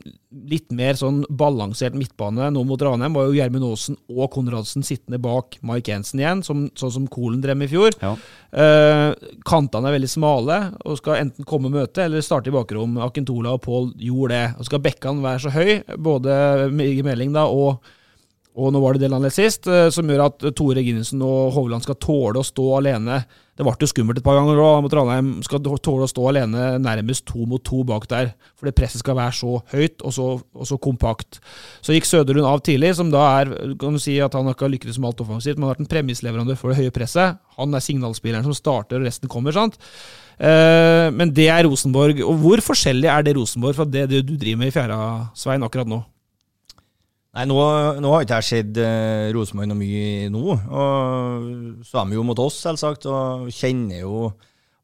litt 0.52 0.72
mer 0.76 0.98
sånn 1.00 1.22
balansert 1.30 1.96
midtbane 1.98 2.50
nå 2.56 2.64
mot 2.68 2.82
Ranheim, 2.82 3.14
var 3.14 3.28
jo 3.28 3.36
Gjermund 3.38 3.68
Aasen 3.68 4.00
og 4.10 4.32
Konradsen 4.34 4.86
sittende 4.88 5.20
bak 5.22 5.60
Mike 5.68 5.92
Jensen 5.92 6.24
igjen, 6.24 6.44
som, 6.44 6.66
sånn 6.76 6.96
som 6.98 7.08
Kolen 7.12 7.44
drev 7.44 7.60
med 7.60 7.70
i 7.70 7.74
fjor. 7.76 7.96
Ja. 8.02 8.16
Eh, 8.52 9.08
kantene 9.48 9.92
er 9.92 9.98
veldig 10.00 10.12
smale 10.12 10.60
og 10.82 11.00
skal 11.00 11.22
enten 11.22 11.48
komme 11.48 11.70
og 11.70 11.78
møte 11.78 12.08
eller 12.08 12.26
starte 12.26 12.52
i 12.52 12.56
bakrom. 12.56 12.98
Akentola 13.06 13.56
og 13.56 13.64
Pål 13.68 13.92
gjorde 14.02 14.34
det. 14.34 14.46
Og 14.58 14.68
skal 14.68 14.84
bekkene 14.84 15.24
være 15.24 15.46
så 15.46 15.54
høy, 15.54 15.74
både 16.02 16.72
Meling 16.72 17.36
da 17.36 17.46
og, 17.52 17.92
og 18.52 18.74
nå 18.74 18.82
var 18.84 18.96
det 18.96 19.06
det 19.06 19.12
landet 19.14 19.36
sist, 19.36 19.68
eh, 19.72 19.88
som 19.94 20.10
gjør 20.10 20.26
at 20.26 20.44
Tore 20.58 20.84
Ginnesen 20.84 21.22
og 21.24 21.54
Hovland 21.56 21.86
skal 21.86 22.00
tåle 22.04 22.42
å 22.42 22.46
stå 22.46 22.66
alene. 22.82 23.22
Det 23.56 23.64
ble 23.68 23.74
jo 23.80 23.88
skummelt 23.88 24.18
et 24.20 24.26
par 24.26 24.36
ganger 24.40 24.60
òg 24.60 24.82
mot 24.84 24.94
Ranheim. 24.96 25.30
Skal 25.46 25.62
tåle 25.64 26.08
å 26.08 26.10
stå 26.10 26.26
alene 26.32 26.80
nærmest 26.82 27.28
to 27.30 27.46
mot 27.48 27.64
to 27.64 27.84
bak 27.88 28.08
der. 28.12 28.34
For 28.58 28.68
det 28.68 28.76
presset 28.76 29.04
skal 29.04 29.16
være 29.20 29.36
så 29.38 29.60
høyt 29.72 30.04
og 30.04 30.16
så, 30.16 30.28
og 30.42 30.68
så 30.68 30.80
kompakt. 30.82 31.40
Så 31.86 31.96
gikk 31.96 32.10
Søderlund 32.10 32.48
av 32.48 32.64
tidlig, 32.66 32.96
som 32.98 33.12
da 33.14 33.24
er 33.40 33.54
kan 33.80 33.96
du 33.96 34.02
si 34.02 34.18
at 34.20 34.34
Han 34.36 34.50
ikke 34.50 34.66
har 34.66 34.72
ikke 34.72 34.76
lyktes 34.80 35.00
med 35.00 35.12
alt 35.12 35.24
offensivt, 35.24 35.60
men 35.60 35.68
har 35.68 35.76
vært 35.76 35.86
en 35.86 35.92
premissleverandør 35.94 36.60
for 36.60 36.72
det 36.72 36.82
høye 36.82 36.96
presset. 36.96 37.40
Han 37.60 37.76
er 37.76 37.86
signalspilleren 37.86 38.48
som 38.48 38.58
starter, 38.58 39.00
og 39.00 39.08
resten 39.08 39.32
kommer. 39.32 39.56
sant? 39.56 39.78
Eh, 40.42 41.08
men 41.14 41.32
det 41.32 41.48
er 41.54 41.64
Rosenborg. 41.68 42.20
Og 42.26 42.40
hvor 42.42 42.64
forskjellig 42.66 43.12
er 43.14 43.24
det 43.24 43.36
Rosenborg 43.38 43.78
fra 43.78 43.86
det 43.86 44.10
du 44.12 44.22
driver 44.26 44.64
med 44.64 44.72
i 44.72 44.76
fjerde, 44.76 44.98
Svein, 45.38 45.64
akkurat 45.64 45.88
nå? 45.88 46.02
Nei, 47.32 47.46
nå, 47.48 47.58
nå 48.04 48.10
har 48.12 48.26
ikke 48.26 48.42
jeg 48.42 48.48
sett 48.50 48.80
eh, 48.84 49.30
Rosenborg 49.32 49.70
noe 49.72 49.80
mye 49.80 50.32
nå. 50.34 50.42
Og 50.52 51.86
så 51.88 52.02
er 52.02 52.10
de 52.10 52.18
jo 52.18 52.26
mot 52.28 52.40
oss, 52.44 52.58
selvsagt, 52.60 53.08
og 53.08 53.48
kjenner 53.56 54.02
jo 54.02 54.26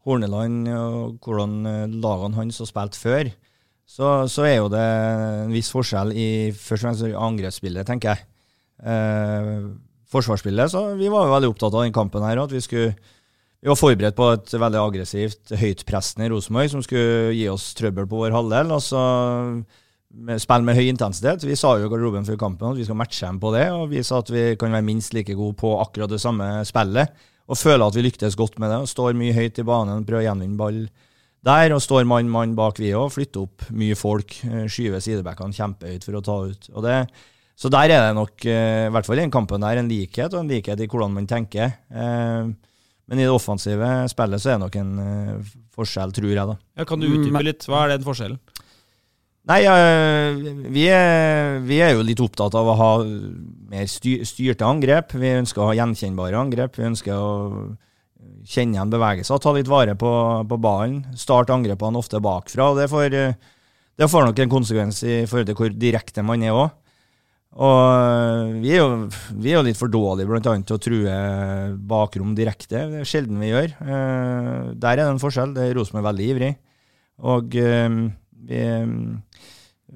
Horneland 0.08 0.70
og 0.72 1.18
hvordan 1.26 1.58
eh, 1.68 1.98
lagene 2.00 2.40
hans 2.40 2.62
har 2.64 2.70
spilt 2.70 2.96
før. 2.96 3.34
Så, 3.88 4.14
så 4.32 4.46
er 4.48 4.62
jo 4.62 4.70
det 4.72 4.84
en 4.84 5.52
viss 5.52 5.72
forskjell 5.72 6.14
i 6.16 6.30
først 6.56 6.86
og 6.86 6.88
fremst 6.88 7.20
angrepsspillet, 7.28 7.88
tenker 7.88 8.14
jeg. 8.14 8.28
Eh, 8.96 9.68
forsvarsspillet, 10.08 10.72
så 10.72 10.86
vi 10.96 11.12
var 11.12 11.28
jo 11.28 11.34
veldig 11.36 11.52
opptatt 11.52 11.76
av 11.76 11.84
den 11.84 11.96
kampen 11.96 12.24
her, 12.24 12.40
at 12.40 12.56
vi 12.56 12.64
skulle 12.64 12.96
vi 13.58 13.72
var 13.72 13.80
forberedt 13.80 14.16
på 14.16 14.28
et 14.36 14.54
veldig 14.54 14.80
aggressivt, 14.80 15.52
høytpressende 15.60 16.30
Rosenborg 16.32 16.70
som 16.72 16.84
skulle 16.86 17.34
gi 17.36 17.48
oss 17.50 17.72
trøbbel 17.76 18.06
på 18.08 18.20
vår 18.22 18.36
halvdel. 18.36 18.72
og 18.72 18.84
så 18.86 19.02
med 20.14 20.42
spill 20.42 20.64
med 20.66 20.78
høy 20.78 20.88
intensitet. 20.88 21.44
Vi 21.46 21.58
sa 21.60 21.74
jo 21.78 21.88
i 21.88 21.92
garderoben 21.92 22.26
før 22.28 22.40
kampen 22.40 22.72
at 22.72 22.80
vi 22.80 22.86
skal 22.88 22.98
matche 23.00 23.28
dem 23.28 23.40
på 23.42 23.52
det, 23.56 23.66
og 23.76 23.90
vi 23.92 24.04
sa 24.06 24.22
at 24.24 24.32
vi 24.32 24.46
kan 24.60 24.74
være 24.74 24.86
minst 24.88 25.16
like 25.16 25.36
gode 25.38 25.58
på 25.60 25.74
akkurat 25.82 26.12
det 26.12 26.22
samme 26.24 26.48
spillet. 26.68 27.12
Og 27.48 27.60
føler 27.60 27.86
at 27.86 27.96
vi 27.96 28.04
lyktes 28.04 28.36
godt 28.36 28.58
med 28.60 28.72
det. 28.72 28.82
og 28.84 28.92
Står 28.92 29.16
mye 29.16 29.36
høyt 29.36 29.60
i 29.60 29.68
banen, 29.68 30.06
prøver 30.08 30.26
å 30.26 30.28
gjenvinne 30.28 30.60
ball 30.60 30.82
der, 31.48 31.72
og 31.72 31.84
står 31.84 32.08
mann-mann 32.10 32.56
bak 32.58 32.80
vi 32.82 32.92
òg. 32.98 33.12
Flytter 33.14 33.46
opp 33.46 33.68
mye 33.72 33.96
folk, 33.96 34.36
eh, 34.48 34.66
skyver 34.68 35.04
sidebackene 35.04 35.56
kjempehøyt 35.56 36.04
for 36.04 36.20
å 36.20 36.24
ta 36.26 36.38
ut. 36.50 36.70
Og 36.74 36.84
det, 36.84 36.98
så 37.56 37.72
der 37.72 37.94
er 37.94 38.08
det 38.08 38.16
nok, 38.18 38.36
eh, 38.46 38.88
i 38.88 38.92
hvert 38.92 39.08
fall 39.08 39.20
i 39.20 39.24
den 39.24 39.32
kampen 39.32 39.64
der, 39.64 39.80
en 39.80 39.92
likhet, 39.92 40.34
og 40.34 40.42
en 40.42 40.52
likhet 40.52 40.82
i 40.84 40.90
hvordan 40.92 41.14
man 41.14 41.30
tenker. 41.30 41.78
Eh, 41.88 42.52
men 43.08 43.22
i 43.22 43.24
det 43.24 43.32
offensive 43.32 44.10
spillet 44.12 44.44
så 44.44 44.52
er 44.52 44.58
det 44.58 44.66
nok 44.66 44.76
en 44.76 45.46
forskjell, 45.72 46.12
tror 46.12 46.28
jeg. 46.28 46.48
da. 46.50 46.58
Ja, 46.76 46.84
kan 46.84 47.00
du 47.00 47.08
utdype 47.08 47.44
litt? 47.46 47.64
Hva 47.64 47.86
er 47.86 47.96
den 47.96 48.04
forskjellen? 48.04 48.42
Nei, 49.48 49.62
vi, 50.74 50.86
er, 50.92 51.60
vi, 51.64 51.78
er, 51.80 51.94
jo 51.96 52.04
litt 52.04 52.20
opptatt 52.20 52.56
av 52.60 52.68
å 52.68 52.76
ha 52.76 52.92
mer 53.72 53.86
styr, 53.88 54.26
styrte 54.28 54.68
angrep. 54.68 55.14
Vi 55.16 55.38
ønsker 55.40 55.64
å 55.64 55.70
ha 55.70 55.78
gjenkjennbare 55.78 56.36
angrep. 56.40 56.76
Vi 56.76 56.90
ønsker 56.90 57.16
å 57.16 57.30
kjenne 58.48 58.78
igjen 58.78 58.92
bevegelser, 58.92 59.40
ta 59.44 59.54
litt 59.56 59.70
vare 59.72 59.96
på, 60.00 60.12
på 60.48 60.58
ballen. 60.60 61.00
Starte 61.20 61.56
angrepene 61.56 62.00
ofte 62.00 62.20
bakfra. 62.24 62.72
og 62.72 62.82
det 62.82 62.90
får, 62.92 63.16
det 64.00 64.12
får 64.12 64.28
nok 64.28 64.44
en 64.44 64.52
konsekvens 64.52 65.02
i 65.08 65.24
forhold 65.28 65.50
til 65.52 65.60
hvor 65.62 65.80
direkte 65.80 66.26
man 66.28 66.44
er 66.44 66.56
òg. 66.56 66.70
Og 67.58 67.80
eh, 67.82 68.52
vi 68.62 68.76
er, 68.76 68.84
jo, 68.84 69.08
vi 69.42 69.52
er 69.52 69.58
jo 69.58 69.66
litt 69.66 69.80
for 69.80 69.90
dårlige 69.90 70.30
blant 70.30 70.48
annet 70.52 70.68
til 70.70 70.78
å 70.78 70.82
true 70.84 71.16
bakrom 71.90 72.36
direkte. 72.38 72.84
Det 72.92 73.02
er 73.02 73.10
sjelden 73.10 73.40
vi 73.42 73.50
gjør. 73.50 73.74
Uh, 73.82 74.76
der 74.78 74.94
er 74.94 75.06
det 75.06 75.10
en 75.16 75.24
forskjell. 75.24 75.56
Det 75.56 75.66
er 75.66 75.78
Rosenborg 75.78 76.12
veldig 76.12 76.28
ivrig. 76.36 76.52
Og 77.26 77.58
uh, 77.58 77.96
vi, 78.48 78.62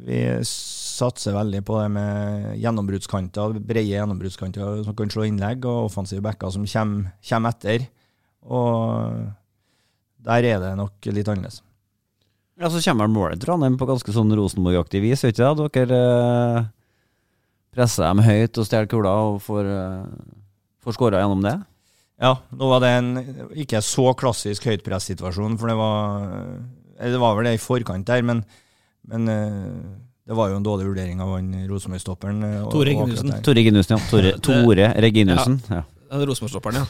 vi, 0.05 0.19
satser 0.47 1.35
veldig 1.35 1.63
på 1.65 1.79
det 1.79 1.87
med 1.95 2.51
gjennombruddskanter, 2.61 3.57
brede 3.59 3.87
gjennombruddskanter 3.89 4.83
som 4.85 4.97
kan 4.97 5.13
slå 5.13 5.25
innlegg, 5.29 5.65
og 5.65 5.87
offensive 5.89 6.23
backer 6.25 6.53
som 6.53 6.67
kommer, 6.67 7.15
kommer 7.27 7.55
etter. 7.55 7.87
Og 8.45 9.25
der 10.21 10.47
er 10.51 10.61
det 10.61 10.75
nok 10.77 11.09
litt 11.09 11.29
annerledes. 11.31 11.61
Ja, 12.61 12.69
Så 12.69 12.81
kommer 12.85 13.09
målet 13.09 13.41
Trondheim 13.41 13.77
på 13.79 13.87
ganske 13.89 14.13
sånn 14.13 14.33
Rosenborg-aktig 14.37 15.01
vis, 15.01 15.23
vet 15.25 15.33
ikke 15.33 15.55
det? 15.57 15.87
Dere 15.89 16.67
presser 17.73 18.05
dem 18.05 18.21
høyt 18.21 18.59
og 18.59 18.67
stjeler 18.67 18.89
kula 18.91 19.13
og 19.31 19.39
får, 19.41 19.65
uh, 19.65 20.35
får 20.83 20.97
skåra 20.97 21.23
gjennom 21.23 21.41
det? 21.45 21.55
Ja, 22.21 22.35
nå 22.53 22.67
var 22.69 22.83
det 22.83 22.91
en 22.99 23.09
ikke 23.57 23.81
så 23.81 24.11
klassisk 24.13 24.67
høytpress-situasjon, 24.69 25.57
for 25.57 25.71
det 25.71 25.77
var, 25.79 26.27
det 27.01 27.19
var 27.21 27.35
vel 27.37 27.49
det 27.49 27.57
i 27.57 27.61
forkant 27.61 28.07
der, 28.07 28.21
men, 28.27 28.43
men 29.09 29.29
uh, 29.29 29.97
det 30.27 30.37
var 30.37 30.51
jo 30.51 30.59
en 30.59 30.65
dårlig 30.65 30.85
vurdering 30.91 31.23
av 31.23 31.33
han 31.35 31.49
Rosenborg-stopperen. 31.69 32.43
Tore 32.71 32.91
Reginussen. 32.91 33.33
Tore 33.41 33.57
Reginussen, 33.57 33.97
ja. 33.97 34.11
Tore, 34.11 34.35
Tore 34.45 34.91
Reginussen. 35.01 35.57
ja. 35.69 35.81
Rosenborg-stopperen, 36.11 36.81
ja. 36.81 36.85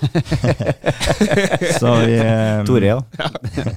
så 1.79 1.91
vi 2.01 2.15
um, 2.17 2.65
Tore, 2.65 2.87
ja. 2.87 2.97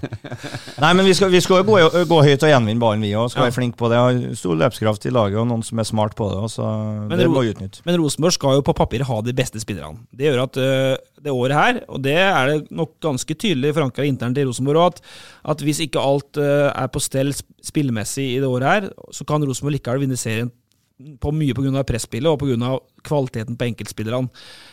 Nei, 0.83 0.92
men 0.96 1.04
vi 1.04 1.12
skal, 1.16 1.28
vi 1.33 1.42
skal 1.44 1.66
gå, 1.68 1.76
gå, 2.09 2.20
høyt 2.24 2.46
og 2.46 2.52
gjenvinne 2.52 2.80
ballen, 2.80 3.04
vi 3.04 3.12
òg. 3.12 3.28
Skal 3.33 3.44
ja. 3.44 3.50
være 3.50 3.57
flinke 3.59 3.76
på 3.80 3.90
det. 3.92 4.00
Har 4.00 4.38
stor 4.40 4.57
løpskraft 4.62 5.04
i 5.04 5.12
laget 5.12 5.42
og 5.42 5.48
noen 5.50 5.64
som 5.66 5.83
er 5.83 5.88
smart 5.88 6.16
på 6.16 6.30
det. 6.33 6.40
Så 6.54 6.64
men 7.11 7.20
det 7.20 7.28
må 7.28 7.44
utnytte. 7.44 7.85
Men 7.85 8.00
Rosenborg 8.00 8.38
skal 8.38 8.59
jo 8.59 8.64
på 8.64 8.76
papir 8.80 9.04
ha 9.04 9.20
de 9.26 9.37
beste 9.37 9.61
spillerne. 9.61 10.07
Det 10.16 10.30
gjør 10.30 10.46
at 10.46 10.61
uh, 10.61 10.96
det 11.24 11.37
året 11.37 11.59
her, 11.61 11.85
og 11.92 12.02
det 12.04 12.18
er 12.24 12.50
det 12.50 12.59
nok 12.72 12.96
ganske 13.04 13.37
tydelig 13.37 13.76
forankra 13.76 14.09
internt 14.09 14.40
i 14.40 14.48
Rosenborg 14.48 14.80
òg, 14.80 14.96
at, 14.96 15.14
at, 15.52 15.64
hvis 15.68 15.85
ikke 15.85 16.02
alt 16.02 16.40
uh, 16.40 16.72
er 16.72 16.88
på 16.92 17.04
stell 17.04 17.37
spillemessig 17.64 18.30
i 18.33 18.40
det 18.40 18.48
året 18.48 18.70
her, 18.70 18.92
så 19.12 19.28
kan 19.28 19.44
Rosenborg 19.44 19.76
likevel 19.76 20.07
vinne 20.07 20.20
serien 20.20 20.52
på 20.94 21.30
mye 21.35 21.54
pga. 21.57 21.83
presspillet 21.83 22.30
og 22.30 22.38
pga. 22.38 22.76
kvaliteten 23.04 23.57
på 23.59 23.66
enkeltspillerne. 23.66 24.28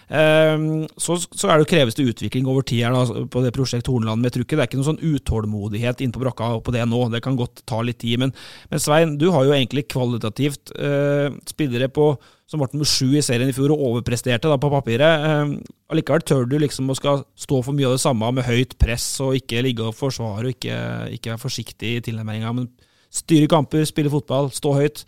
Um, 0.08 0.86
så, 0.96 1.18
så, 1.18 1.50
er 1.50 1.60
det 1.60 1.70
kreves 1.72 1.98
det 1.98 2.06
utvikling 2.08 2.46
over 2.48 2.62
tid 2.62 2.86
her 2.86 2.94
da, 2.94 3.24
på 3.26 3.42
det 3.44 3.54
prosjekt 3.56 3.90
Hornland 3.90 4.22
med 4.22 4.36
trykket. 4.36 4.56
Det 4.56 4.62
er 4.62 4.70
ikke 4.70 4.80
noen 4.80 4.90
sånn 4.92 5.16
utålmodighet 5.16 6.04
inn 6.04 6.14
på 6.14 6.22
brakka 6.22 6.54
på 6.64 6.76
det 6.76 6.86
nå. 6.88 7.02
Det 7.12 7.24
kan 7.26 7.40
godt 7.40 7.64
ta 7.66 7.82
litt 7.84 8.00
tid. 8.04 8.22
Men, 8.22 8.36
men 8.70 8.84
Svein, 8.84 9.18
du 9.20 9.32
har 9.34 9.48
jo 9.48 9.56
egentlig 9.56 9.88
kvalitativt 9.92 10.72
eh, 10.78 11.34
spillere 11.50 11.90
på 11.92 12.14
som 12.52 12.60
ble 12.60 12.68
nummer 12.74 12.88
sju 12.88 13.16
i 13.16 13.24
serien 13.24 13.48
i 13.48 13.56
fjor 13.56 13.72
og 13.74 13.84
overpresterte 13.90 14.52
da, 14.52 14.60
på 14.62 14.72
papiret. 14.72 15.26
Eh, 15.26 15.58
allikevel 15.92 16.24
tør 16.28 16.48
du 16.48 16.58
liksom 16.62 16.92
å 16.92 17.00
skal 17.00 17.26
stå 17.40 17.64
for 17.66 17.76
mye 17.76 17.90
av 17.90 17.98
det 17.98 18.06
samme 18.06 18.32
med 18.38 18.48
høyt 18.48 18.78
press 18.80 19.10
og 19.26 19.40
ikke 19.40 19.66
ligge 19.66 19.90
og 19.90 19.98
forsvare 19.98 20.46
og 20.46 20.56
ikke, 20.56 20.80
ikke 21.18 21.34
være 21.34 21.46
forsiktig 21.48 21.98
i 21.98 22.02
tilnærminga, 22.06 22.56
men 22.62 22.72
styre 23.12 23.50
kamper, 23.52 23.84
spille 23.90 24.12
fotball, 24.14 24.52
stå 24.56 24.78
høyt. 24.78 25.06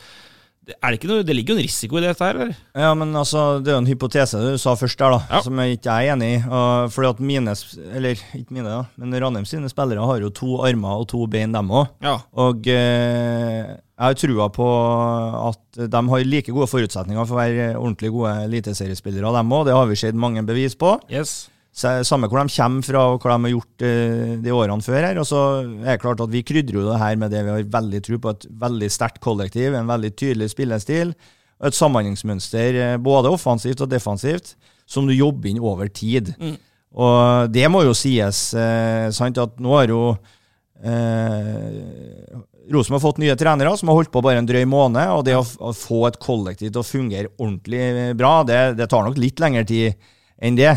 Det, 0.63 0.77
noe, 1.09 1.23
det, 1.27 1.35
ligger 1.35 1.57
jo 1.57 1.59
en 1.59 1.65
risiko 1.65 1.97
i 1.99 2.03
dette 2.05 2.23
her, 2.23 2.37
eller? 2.39 2.59
Ja, 2.71 2.93
men 2.95 3.09
altså, 3.19 3.59
det 3.59 3.71
er 3.71 3.75
jo 3.75 3.81
en 3.83 3.89
hypotese 3.89 4.39
du 4.39 4.53
sa 4.61 4.77
først 4.79 5.01
der, 5.01 5.11
da, 5.11 5.19
ja. 5.27 5.41
som 5.43 5.59
jeg 5.59 5.75
ikke 5.75 5.95
er 5.95 6.13
enig 6.13 6.29
i. 6.37 6.37
Uh, 6.47 6.85
fordi 6.93 7.09
at 7.09 7.19
mine, 7.19 7.55
eller 7.99 8.21
ikke 8.39 8.55
mine, 8.55 8.69
da, 8.69 8.85
men 8.95 9.17
Ranheim 9.19 9.47
sine 9.49 9.71
spillere 9.71 10.07
har 10.07 10.23
jo 10.23 10.31
to 10.31 10.61
armer 10.63 11.03
og 11.03 11.09
to 11.11 11.25
bein, 11.27 11.51
dem 11.55 11.73
òg. 11.73 11.91
Ja. 12.05 12.15
Og 12.39 12.63
uh, 12.71 13.73
jeg 13.73 14.07
har 14.07 14.19
trua 14.19 14.47
på 14.55 14.67
at 15.51 15.83
de 15.91 16.03
har 16.13 16.27
like 16.27 16.55
gode 16.55 16.71
forutsetninger 16.71 17.27
for 17.27 17.35
å 17.35 17.41
være 17.43 17.67
ordentlig 17.75 18.13
gode 18.15 18.37
eliteseriespillere, 18.47 19.35
dem 19.35 19.57
òg. 19.59 19.67
Det 19.67 19.75
har 19.75 19.91
vi 19.91 19.99
sett 19.99 20.15
mange 20.15 20.45
bevis 20.47 20.79
på. 20.79 20.95
Yes. 21.11 21.41
Samme 21.73 22.27
hvor 22.29 22.37
de 22.37 22.53
kommer 22.53 22.85
fra 22.85 23.03
og 23.09 23.23
hva 23.23 23.33
de 23.33 23.47
har 23.47 23.53
gjort 23.55 23.83
uh, 23.83 24.33
de 24.45 24.51
årene 24.53 24.85
før. 24.85 24.99
her, 25.07 25.17
og 25.17 25.25
så 25.25 25.39
er 25.81 25.95
det 25.95 26.01
klart 26.03 26.21
at 26.21 26.29
Vi 26.29 26.43
krydrer 26.45 26.77
jo 26.77 26.89
det 26.91 26.99
her 27.01 27.15
med 27.17 27.33
det 27.33 27.41
vi 27.41 27.49
har 27.49 27.63
veldig 27.79 28.01
tro 28.05 28.19
på, 28.21 28.29
et 28.29 28.45
veldig 28.61 28.89
sterkt 28.93 29.19
kollektiv, 29.23 29.73
en 29.73 29.89
veldig 29.89 30.11
tydelig 30.13 30.51
spillestil. 30.53 31.15
og 31.59 31.67
Et 31.71 31.79
samhandlingsmønster 31.79 32.77
uh, 32.77 32.97
både 33.01 33.33
offensivt 33.33 33.81
og 33.81 33.89
defensivt, 33.89 34.53
som 34.85 35.09
du 35.09 35.15
jobber 35.15 35.49
inn 35.49 35.63
over 35.63 35.89
tid. 35.89 36.35
Mm. 36.37 36.59
Og 36.93 37.49
det 37.49 37.65
må 37.73 37.81
jo 37.87 37.93
sies. 37.97 38.53
eh, 38.53 39.09
sant, 39.09 39.37
at 39.41 39.57
nå 39.57 39.71
har 39.73 39.89
jo 39.89 40.15
Rosenborg 42.69 43.01
fått 43.01 43.21
nye 43.23 43.33
trenere 43.39 43.71
som 43.79 43.89
har 43.89 43.97
holdt 43.97 44.11
på 44.13 44.21
bare 44.21 44.43
en 44.43 44.45
drøy 44.45 44.61
måned. 44.69 45.09
og 45.09 45.23
Det 45.25 45.33
å, 45.33 45.41
å 45.41 45.73
få 45.73 46.03
et 46.07 46.19
kollektiv 46.21 46.69
til 46.69 46.83
å 46.83 46.85
fungere 46.85 47.31
ordentlig 47.39 48.13
bra, 48.19 48.43
det, 48.45 48.75
det 48.77 48.91
tar 48.91 49.07
nok 49.07 49.17
litt 49.17 49.41
lengre 49.41 49.65
tid 49.65 49.97
enn 50.37 50.59
det. 50.59 50.75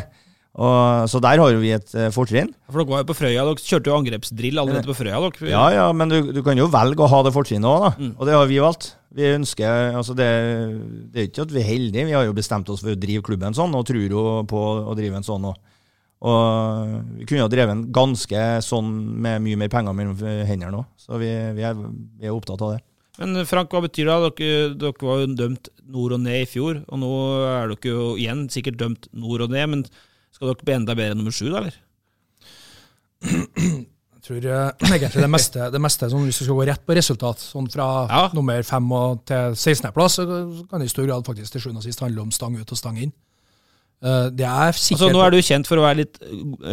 Og, 0.57 1.09
så 1.13 1.21
der 1.21 1.41
har 1.43 1.59
vi 1.61 1.73
et 1.77 1.91
uh, 1.93 2.09
fortrinn. 2.15 2.49
For 2.71 2.81
Dere 2.81 2.89
var 2.89 3.03
jo 3.03 3.09
på 3.11 3.17
Frøya, 3.19 3.43
dere 3.45 3.61
kjørte 3.61 3.91
jo 3.91 3.97
angrepsdrill 3.99 4.61
allerede 4.63 4.89
på 4.89 4.97
Frøya? 4.97 5.19
dere. 5.27 5.51
Ja, 5.53 5.65
ja, 5.75 5.87
men 5.93 6.13
du, 6.13 6.33
du 6.33 6.41
kan 6.47 6.57
jo 6.57 6.71
velge 6.73 7.05
å 7.05 7.11
ha 7.13 7.21
det 7.27 7.35
fortrinnet 7.35 7.69
òg, 7.69 7.85
da. 7.85 7.91
Mm. 8.01 8.15
Og 8.17 8.29
det 8.29 8.37
har 8.39 8.49
vi 8.49 8.63
valgt. 8.65 8.95
Vi 9.17 9.29
ønsker, 9.35 9.93
altså 9.97 10.17
det, 10.17 10.29
det 11.13 11.21
er 11.21 11.29
ikke 11.29 11.45
at 11.45 11.53
vi 11.53 11.61
er 11.61 11.69
heldige, 11.69 12.09
vi 12.09 12.17
har 12.17 12.25
jo 12.25 12.37
bestemt 12.37 12.69
oss 12.73 12.83
for 12.85 12.93
å 12.93 13.01
drive 13.01 13.25
klubben 13.25 13.57
sånn, 13.57 13.77
og 13.77 13.85
tror 13.89 14.05
jo 14.05 14.25
på 14.49 14.65
å 14.93 14.97
drive 14.97 15.21
en 15.21 15.29
sånn 15.29 15.49
òg. 15.53 15.61
Og 16.27 16.97
vi 17.19 17.29
kunne 17.29 17.43
jo 17.43 17.53
drevet 17.53 17.75
en 17.77 17.87
ganske 17.93 18.43
sånn 18.65 18.91
med 19.21 19.45
mye 19.45 19.61
mer 19.61 19.73
penger 19.73 19.97
mellom 19.97 20.17
hendene 20.49 20.81
òg, 20.81 20.89
Så 20.97 21.21
vi, 21.21 21.31
vi, 21.57 21.65
er, 21.69 21.77
vi, 21.77 22.25
er, 22.25 22.33
opptatt 22.33 22.65
av 22.65 22.75
det. 22.79 22.83
Men 23.21 23.45
Frank, 23.49 23.73
hva 23.73 23.85
betyr 23.85 24.09
det? 24.09 24.33
Dere, 24.41 24.75
dere 24.81 25.09
var 25.09 25.21
jo 25.21 25.31
dømt 25.37 25.73
nord 25.93 26.17
og 26.17 26.25
ned 26.25 26.43
i 26.43 26.49
fjor, 26.49 26.81
og 26.89 27.01
nå 27.05 27.15
er 27.45 27.73
dere 27.73 27.93
jo 27.93 28.11
igjen 28.17 28.47
sikkert 28.53 28.81
dømt 28.81 29.09
nord 29.13 29.45
og 29.45 29.53
ned. 29.53 29.73
men 29.73 29.89
skal 30.37 30.53
dere 30.53 30.69
bli 30.69 30.77
enda 30.77 30.97
bedre 30.97 31.17
enn 31.17 31.23
nummer 31.23 31.35
sju, 31.35 31.49
da, 31.51 31.63
eller? 31.63 31.77
Jeg 33.27 34.25
tror 34.27 34.49
uh, 34.53 34.89
egentlig 34.91 35.23
det 35.25 35.31
meste, 35.33 35.69
det 35.73 35.83
meste 35.83 36.11
sånn, 36.13 36.27
hvis 36.29 36.43
du 36.43 36.45
skal 36.45 36.59
gå 36.61 36.67
rett 36.69 36.85
på 36.85 36.97
resultat, 36.99 37.45
sånn 37.55 37.71
fra 37.73 37.87
ja. 38.11 38.25
nummer 38.37 38.67
fem 38.67 38.91
til 39.29 39.57
16.-plass, 39.57 40.19
så 40.21 40.27
kan 40.69 40.83
det 40.83 40.91
i 40.91 40.93
stor 40.93 41.09
grad 41.09 41.29
faktisk 41.29 41.57
til 41.57 41.65
sjuende 41.65 41.81
og 41.81 41.89
sist 41.89 42.05
handle 42.05 42.27
om 42.27 42.35
stang 42.35 42.59
ut 42.61 42.77
og 42.77 42.81
stang 42.81 43.01
inn. 43.01 43.15
Uh, 44.05 44.29
det 44.29 44.45
er 44.45 44.77
sikkert... 44.77 45.07
Altså, 45.07 45.13
nå 45.15 45.21
er 45.25 45.33
du 45.33 45.39
kjent 45.41 45.69
for 45.69 45.81
å 45.81 45.85
være 45.87 45.99
litt, 46.03 46.19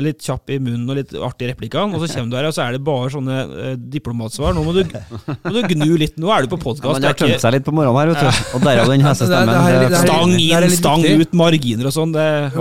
litt 0.04 0.26
kjapp 0.26 0.52
i 0.52 0.58
munnen 0.60 0.92
og 0.92 0.98
litt 1.00 1.14
artig 1.16 1.48
i 1.48 1.52
replikkene, 1.54 1.96
og 1.96 2.04
så 2.04 2.18
kommer 2.18 2.34
du 2.34 2.36
her, 2.36 2.48
og 2.50 2.56
så 2.58 2.66
er 2.66 2.76
det 2.76 2.82
bare 2.84 3.12
sånne 3.14 3.38
uh, 3.48 3.70
diplomatsvar. 3.96 4.58
Nå 4.58 4.66
må 4.68 4.76
du, 4.76 4.82
må 4.92 5.54
du, 5.56 5.62
gnu 5.72 5.96
litt. 6.02 6.20
Nå 6.20 6.34
er 6.36 6.44
du 6.44 6.52
på 6.52 6.60
podkast. 6.66 6.90
Ja, 6.90 7.00
man 7.00 7.08
har 7.08 7.20
tømt 7.22 7.46
seg 7.46 7.56
litt 7.56 7.68
på 7.68 7.76
morgenen 7.76 8.02
her, 8.02 8.12
vet 8.12 8.28
du. 8.28 8.44
Og 8.60 8.68
derav 8.68 8.92
den 8.92 9.08
hestestemmen. 9.08 9.98
Stang 10.04 10.36
inn, 10.36 10.70
stang 10.76 11.08
ut, 11.24 11.38
marginer 11.46 11.90
og 11.90 11.96
sånn. 11.96 12.18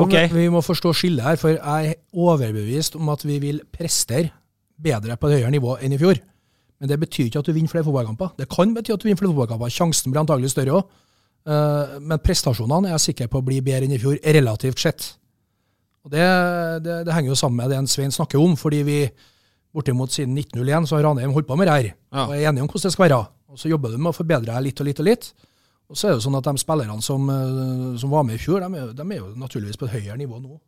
Ok. 0.07 0.18
Ja, 0.20 0.29
vi 0.38 0.48
må 0.55 0.62
forstå 0.64 0.94
skillet 1.01 1.27
her, 1.27 1.40
for 1.42 1.57
jeg 1.57 1.94
er 1.96 1.98
overbevist 2.14 3.01
om 3.01 3.11
at 3.12 3.27
vi 3.27 3.42
vil 3.42 3.64
prestere 3.75 4.31
bedre 4.83 5.18
på 5.18 5.29
et 5.29 5.40
høyere 5.40 5.53
nivå 5.55 5.77
enn 5.83 5.94
i 5.94 6.01
fjor. 6.01 6.22
Men 6.83 6.90
det 6.90 6.98
betyr 7.03 7.29
ikke 7.29 7.42
at 7.42 7.46
du 7.46 7.55
vinner 7.55 7.70
flere 7.70 7.87
fotballkamper. 7.87 8.33
Det 8.38 8.48
kan 8.51 8.72
bety 8.75 8.90
at 8.94 9.03
du 9.03 9.07
vinner 9.07 9.18
flere 9.20 9.31
fotballkamper. 9.31 9.70
Sjansen 9.70 10.11
blir 10.11 10.22
antagelig 10.25 10.51
større 10.51 10.81
òg. 10.81 10.98
Eh, 11.46 11.98
men 12.00 12.20
prestasjonene 12.22 12.88
er 12.90 12.96
jeg 12.96 13.07
sikker 13.09 13.31
på 13.33 13.42
blir 13.44 13.64
bedre 13.66 13.88
enn 13.88 13.94
i 13.96 14.00
fjor, 14.02 14.18
relativt 14.22 14.78
sett. 14.83 15.09
Og 16.02 16.11
det, 16.14 16.22
det, 16.83 16.96
det 17.07 17.14
henger 17.14 17.31
jo 17.33 17.38
sammen 17.38 17.61
med 17.62 17.70
det 17.70 17.78
en 17.78 17.87
Svein 17.90 18.14
snakker 18.14 18.40
om, 18.42 18.57
fordi 18.59 18.83
vi 18.87 18.98
bortimot 19.72 20.12
siden 20.12 20.35
1901 20.37 20.88
så 20.90 20.98
har 20.98 21.07
Ranheim 21.07 21.33
holdt 21.33 21.48
på 21.48 21.57
med 21.57 21.66
det 21.70 21.74
her, 21.78 21.87
Ja. 22.12 22.26
og 22.26 22.35
er 22.37 22.48
enige 22.50 22.64
om 22.66 22.68
hvordan 22.68 22.88
det 22.90 22.92
skal 22.92 23.07
være. 23.07 23.20
Og 23.52 23.59
Så 23.61 23.68
jobber 23.70 23.90
du 23.92 23.98
med 23.98 24.11
å 24.12 24.16
forbedre 24.16 24.48
det 24.52 24.62
litt 24.66 24.81
og 24.83 24.87
litt 24.88 25.00
og 25.00 25.07
litt. 25.07 25.33
Og 25.92 25.96
så 25.96 26.09
er 26.09 26.12
det 26.12 26.18
jo 26.22 26.24
sånn 26.31 26.37
at 26.38 26.44
de 26.48 26.52
spillerne 26.61 27.02
som, 27.05 27.31
eh, 27.31 27.98
som 28.00 28.11
var 28.12 28.24
med 28.24 28.37
i 28.37 28.42
fjor, 28.42 28.61
de 28.64 28.81
er, 28.81 28.92
de 28.96 29.02
er 29.12 29.18
jo 29.18 29.31
naturligvis 29.37 29.76
på 29.81 29.87
et 29.88 29.94
høyere 29.98 30.18
nivå 30.20 30.40
nå 30.40 30.59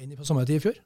enn 0.00 0.16
på 0.16 0.24
samme 0.24 0.46
tid 0.48 0.56
i 0.56 0.64
fjor. 0.64 0.78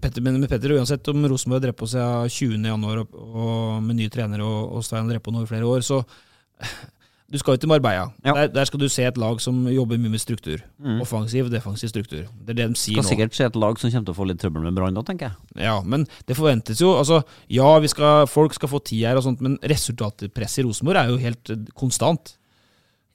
Petter, 0.00 0.22
men 0.22 0.42
Petter, 0.46 0.72
uansett 0.76 1.06
om 1.10 1.24
Rosenborg 1.30 1.64
har 1.66 1.74
på 1.78 1.86
seg 1.90 2.30
20. 2.30 2.62
januar 2.66 3.00
og, 3.02 3.14
og 3.14 3.82
med 3.82 3.96
ny 3.98 4.08
trener 4.10 4.42
og, 4.42 4.76
og 4.78 4.84
Stein 4.86 5.06
drevet 5.10 5.22
på 5.22 5.32
nå 5.34 5.42
i 5.44 5.50
flere 5.50 5.66
år, 5.66 5.82
så 5.86 6.00
du 7.30 7.38
skal 7.38 7.54
jo 7.54 7.60
til 7.62 7.70
Marbella. 7.70 8.08
Der, 8.26 8.48
der 8.50 8.64
skal 8.66 8.80
du 8.82 8.88
se 8.90 9.04
et 9.06 9.18
lag 9.20 9.38
som 9.42 9.60
jobber 9.70 10.00
mye 10.02 10.10
med 10.10 10.18
struktur. 10.22 10.58
Mm. 10.82 11.00
Offensiv, 11.04 11.46
defensiv 11.52 11.92
struktur. 11.92 12.24
Det 12.26 12.54
er 12.54 12.58
det 12.58 12.66
de 12.72 12.78
sier 12.80 12.98
Skal 12.98 13.06
nå. 13.06 13.10
sikkert 13.12 13.36
se 13.38 13.46
et 13.46 13.58
lag 13.62 13.78
som 13.78 13.92
kommer 13.92 14.08
til 14.08 14.14
å 14.16 14.18
få 14.18 14.26
litt 14.26 14.40
trøbbel 14.42 14.64
med 14.66 14.74
Brann 14.74 14.98
da, 14.98 15.04
tenker 15.06 15.30
jeg. 15.30 15.62
Ja, 15.68 15.76
men 15.86 16.08
det 16.26 16.36
forventes 16.38 16.82
jo. 16.82 16.96
altså, 16.98 17.20
Ja, 17.52 17.68
vi 17.78 17.92
skal, 17.92 18.26
folk 18.30 18.54
skal 18.58 18.72
få 18.72 18.82
tid 18.82 19.06
her, 19.06 19.20
og 19.20 19.26
sånt, 19.28 19.40
men 19.46 19.58
resultatpresset 19.62 20.64
i 20.64 20.66
Rosenborg 20.66 20.98
er 21.04 21.12
jo 21.14 21.20
helt 21.22 21.54
konstant. 21.78 22.34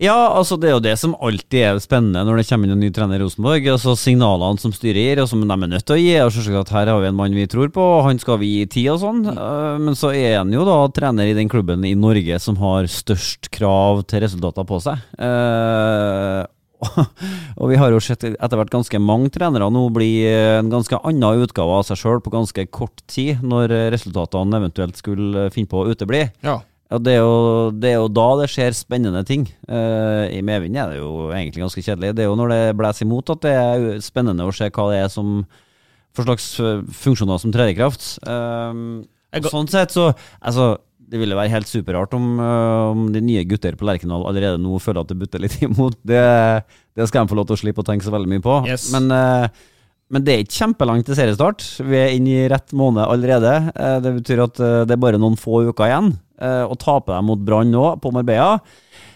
Ja, 0.04 0.16
altså 0.36 0.58
det 0.60 0.68
er 0.68 0.74
jo 0.76 0.82
det 0.84 0.94
som 1.00 1.14
alltid 1.24 1.62
er 1.64 1.78
spennende 1.80 2.26
når 2.28 2.42
det 2.42 2.46
kommer 2.50 2.68
inn 2.68 2.76
en 2.76 2.82
ny 2.84 2.90
trener 2.92 3.16
i 3.16 3.24
Rosenborg. 3.24 3.68
altså 3.72 3.94
Signalene 3.96 4.60
som 4.60 4.74
styret 4.76 5.00
gir, 5.00 5.22
og 5.24 5.30
som 5.32 5.40
de 5.40 5.48
er 5.48 5.70
nødt 5.72 5.86
til 5.88 5.96
å 5.96 6.02
gi. 6.02 6.18
og 6.20 6.34
selvsagt 6.36 6.66
at 6.66 6.74
Her 6.76 6.92
har 6.92 7.00
vi 7.00 7.08
en 7.08 7.16
mann 7.16 7.38
vi 7.38 7.46
tror 7.48 7.72
på, 7.72 7.86
og 8.00 8.04
han 8.10 8.20
skal 8.20 8.42
vi 8.42 8.50
gi 8.58 8.66
tid 8.74 8.90
og 8.92 9.00
sånn. 9.06 9.22
Eh, 9.32 9.78
Men 9.80 9.96
så 9.96 10.12
er 10.12 10.42
han 10.42 10.52
jo 10.52 10.66
da 10.68 10.82
trener 10.92 11.32
i 11.32 11.38
den 11.38 11.48
klubben 11.48 11.86
i 11.88 11.96
Norge 11.96 12.42
som 12.44 12.60
har 12.60 12.92
størst 12.92 13.48
krav 13.56 14.04
til 14.12 14.26
resultater 14.26 14.68
på 14.68 14.82
seg. 14.84 15.00
Eh, 15.16 16.44
og 17.56 17.72
vi 17.72 17.80
har 17.80 17.96
jo 17.96 18.04
sett 18.04 18.28
etter 18.28 18.60
hvert 18.60 18.76
ganske 18.76 19.00
mange 19.00 19.32
trenere 19.32 19.72
nå 19.72 19.88
bli 19.96 20.28
en 20.28 20.68
ganske 20.70 21.00
annen 21.08 21.48
utgave 21.48 21.72
av 21.72 21.88
seg 21.88 22.04
sjøl 22.04 22.20
på 22.20 22.36
ganske 22.36 22.68
kort 22.68 23.00
tid, 23.08 23.40
når 23.40 23.72
resultatene 23.96 24.60
eventuelt 24.60 25.00
skulle 25.00 25.48
finne 25.56 25.72
på 25.72 25.86
å 25.86 25.96
utebli. 25.96 26.26
Ja. 26.44 26.60
Ja, 26.86 27.00
det 27.02 27.16
er, 27.16 27.24
jo, 27.24 27.70
det 27.74 27.90
er 27.90 27.96
jo 27.98 28.10
da 28.14 28.26
det 28.44 28.48
skjer 28.54 28.76
spennende 28.78 29.24
ting. 29.26 29.48
Uh, 29.66 30.30
I 30.30 30.42
medvind 30.46 30.78
er 30.78 30.94
det 30.94 31.00
jo 31.00 31.32
egentlig 31.34 31.64
ganske 31.64 31.82
kjedelig. 31.82 32.14
Det 32.14 32.26
er 32.26 32.30
jo 32.30 32.38
når 32.38 32.52
det 32.54 32.62
blåser 32.78 33.08
imot 33.08 33.32
at 33.34 33.42
det 33.42 33.54
er 33.58 33.86
spennende 34.06 34.46
å 34.46 34.54
se 34.54 34.70
hva 34.70 34.90
det 34.92 35.00
er 35.02 35.10
som 35.14 35.40
for 36.16 36.24
slags 36.28 36.48
eh, 36.64 36.84
funksjoner 36.96 37.40
som 37.42 37.52
trer 37.52 37.74
i 37.74 37.76
kraft. 37.76 38.06
Um, 38.24 39.04
sånn 39.44 39.68
sett 39.68 39.92
så 39.92 40.14
Altså, 40.40 40.78
det 40.96 41.20
ville 41.20 41.36
være 41.36 41.52
helt 41.52 41.68
superrart 41.68 42.14
om, 42.16 42.38
uh, 42.40 42.94
om 42.94 43.10
de 43.12 43.20
nye 43.20 43.44
gutter 43.50 43.76
på 43.76 43.84
Lerkendal 43.90 44.24
allerede 44.30 44.62
nå 44.62 44.80
føler 44.80 45.04
at 45.04 45.12
det 45.12 45.18
butter 45.20 45.44
litt 45.44 45.58
imot. 45.68 45.98
Det, 46.08 46.22
det 46.96 47.08
skal 47.10 47.26
de 47.26 47.34
få 47.34 47.40
lov 47.42 47.50
til 47.50 47.58
å 47.58 47.64
slippe 47.66 47.84
å 47.84 47.88
tenke 47.90 48.08
så 48.08 48.14
veldig 48.16 48.32
mye 48.32 48.46
på. 48.46 48.60
Yes. 48.70 48.92
Men 48.96 49.10
men 50.14 50.22
det 50.22 50.32
er 50.32 50.44
ikke 50.44 50.60
kjempelangt 50.62 51.08
til 51.10 51.18
seriestart. 51.18 51.64
Vi 51.82 51.98
er 51.98 52.12
inne 52.14 52.30
i 52.30 52.50
rett 52.52 52.70
måned 52.78 53.02
allerede. 53.10 53.56
Det 54.06 54.12
betyr 54.20 54.44
at 54.44 54.60
det 54.86 54.94
er 54.94 55.00
bare 55.02 55.18
noen 55.18 55.34
få 55.34 55.64
uker 55.66 55.90
igjen. 55.90 56.12
Eh, 56.42 56.64
Og 56.68 56.78
taper 56.82 57.16
de 57.16 57.22
mot 57.28 57.40
Brann 57.40 57.72
nå, 57.72 57.86
på 58.04 58.12
Marbella, 58.12 58.60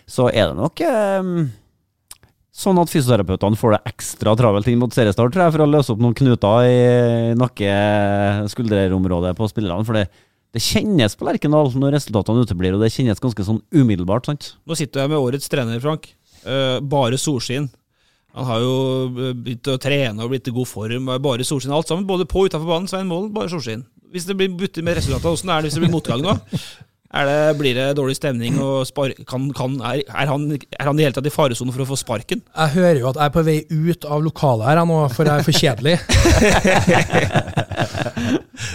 så 0.10 0.30
er 0.32 0.50
det 0.50 0.58
nok 0.58 0.82
sånn 2.60 2.80
at 2.82 2.92
fysioterapeutene 2.92 3.56
får 3.60 3.76
det 3.76 3.80
ekstra 3.94 4.34
travelt 4.40 4.68
inn 4.68 4.80
mot 4.82 4.92
seriestart, 4.92 5.32
tror 5.32 5.46
jeg, 5.46 5.54
for 5.56 5.64
å 5.64 5.70
løse 5.70 5.94
opp 5.94 6.02
noen 6.04 6.16
knuter 6.18 6.66
i 6.68 6.80
nakke-skulderområdet 7.40 9.36
på 9.38 9.48
spillerne. 9.52 9.86
For 9.88 9.96
det, 10.00 10.06
det 10.56 10.64
kjennes 10.66 11.16
på 11.16 11.28
Lerkendal 11.28 11.72
når 11.80 11.96
resultatene 12.00 12.44
uteblir, 12.44 12.76
og 12.76 12.84
det 12.84 12.92
kjennes 12.96 13.22
ganske 13.24 13.46
sånn 13.48 13.62
umiddelbart. 13.76 14.28
sant? 14.30 14.54
Nå 14.68 14.76
sitter 14.80 15.06
jeg 15.06 15.14
med 15.14 15.22
årets 15.24 15.52
trener, 15.52 15.80
Frank. 15.84 16.10
Uh, 16.44 16.80
bare 16.84 17.20
solskinn. 17.20 17.70
Han 18.38 18.46
har 18.46 18.60
jo 18.62 18.74
eh, 19.10 19.32
begynt 19.34 19.68
å 19.72 19.80
trene 19.82 20.22
og 20.24 20.30
blitt 20.32 20.48
i 20.48 20.54
god 20.54 20.68
form. 20.70 21.08
Bare 21.24 21.46
solskinn 21.48 21.74
alt 21.76 21.90
sammen, 21.90 22.06
både 22.08 22.28
på 22.30 22.44
og 22.44 22.52
utafor 22.52 22.70
banen. 22.70 22.88
Svein 22.92 23.10
Målen, 23.10 23.32
bare 23.36 23.50
solskinn. 23.52 23.82
Hvis 24.14 24.28
det 24.30 24.36
blir 24.38 24.52
butter 24.58 24.86
med 24.86 25.00
resultater, 25.00 25.34
åssen 25.34 25.50
er 25.50 25.62
det 25.62 25.70
hvis 25.70 25.80
det 25.80 25.84
blir 25.86 25.96
motgang 25.96 26.22
nå? 26.24 26.36
Er 27.10 27.26
det, 27.26 27.58
blir 27.58 27.74
det 27.74 27.96
dårlig 27.98 28.20
stemning, 28.20 28.60
og 28.62 28.84
spar 28.86 29.10
kan, 29.26 29.48
kan, 29.58 29.80
er, 29.82 30.04
er, 30.06 30.30
han, 30.30 30.44
er 30.54 30.86
han 30.86 31.00
i 31.00 31.04
hele 31.08 31.16
tatt 31.16 31.26
i 31.26 31.32
faresonen 31.34 31.74
for 31.74 31.82
å 31.82 31.88
få 31.90 31.98
sparken? 31.98 32.44
Jeg 32.54 32.70
hører 32.76 33.00
jo 33.02 33.08
at 33.10 33.18
jeg 33.18 33.26
er 33.26 33.34
på 33.34 33.42
vei 33.48 33.66
ut 33.66 34.06
av 34.06 34.22
lokalet 34.22 34.70
her 34.70 34.78
nå, 34.86 35.10
for 35.16 35.26
jeg 35.26 35.42
er 35.42 35.48
for 35.48 35.58
kjedelig. 35.58 35.96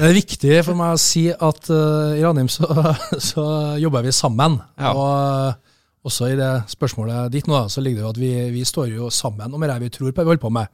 det 0.00 0.08
er 0.08 0.18
viktig 0.18 0.50
for 0.66 0.74
meg 0.80 0.96
å 0.96 1.04
si 1.04 1.28
at 1.30 1.70
uh, 1.70 2.18
i 2.18 2.26
Ranheim 2.26 2.50
så, 2.50 2.66
så 3.22 3.44
jobber 3.78 4.02
vi 4.08 4.16
sammen. 4.16 4.58
Og 4.82 5.06
eh, 5.06 5.54
også 6.04 6.32
i 6.32 6.40
det 6.40 6.50
spørsmålet 6.74 7.30
ditt 7.32 7.46
nå, 7.46 7.68
så 7.70 7.86
ligger 7.86 8.02
det 8.02 8.06
jo 8.08 8.12
at 8.16 8.20
vi, 8.20 8.32
vi 8.58 8.66
står 8.66 8.90
jo 8.96 9.14
sammen 9.14 9.54
om 9.54 9.62
det 9.62 9.78
vi 9.86 9.94
tror 9.94 10.10
på 10.10 10.26
vi 10.26 10.34
holder 10.34 10.42
på 10.42 10.50
med. 10.58 10.66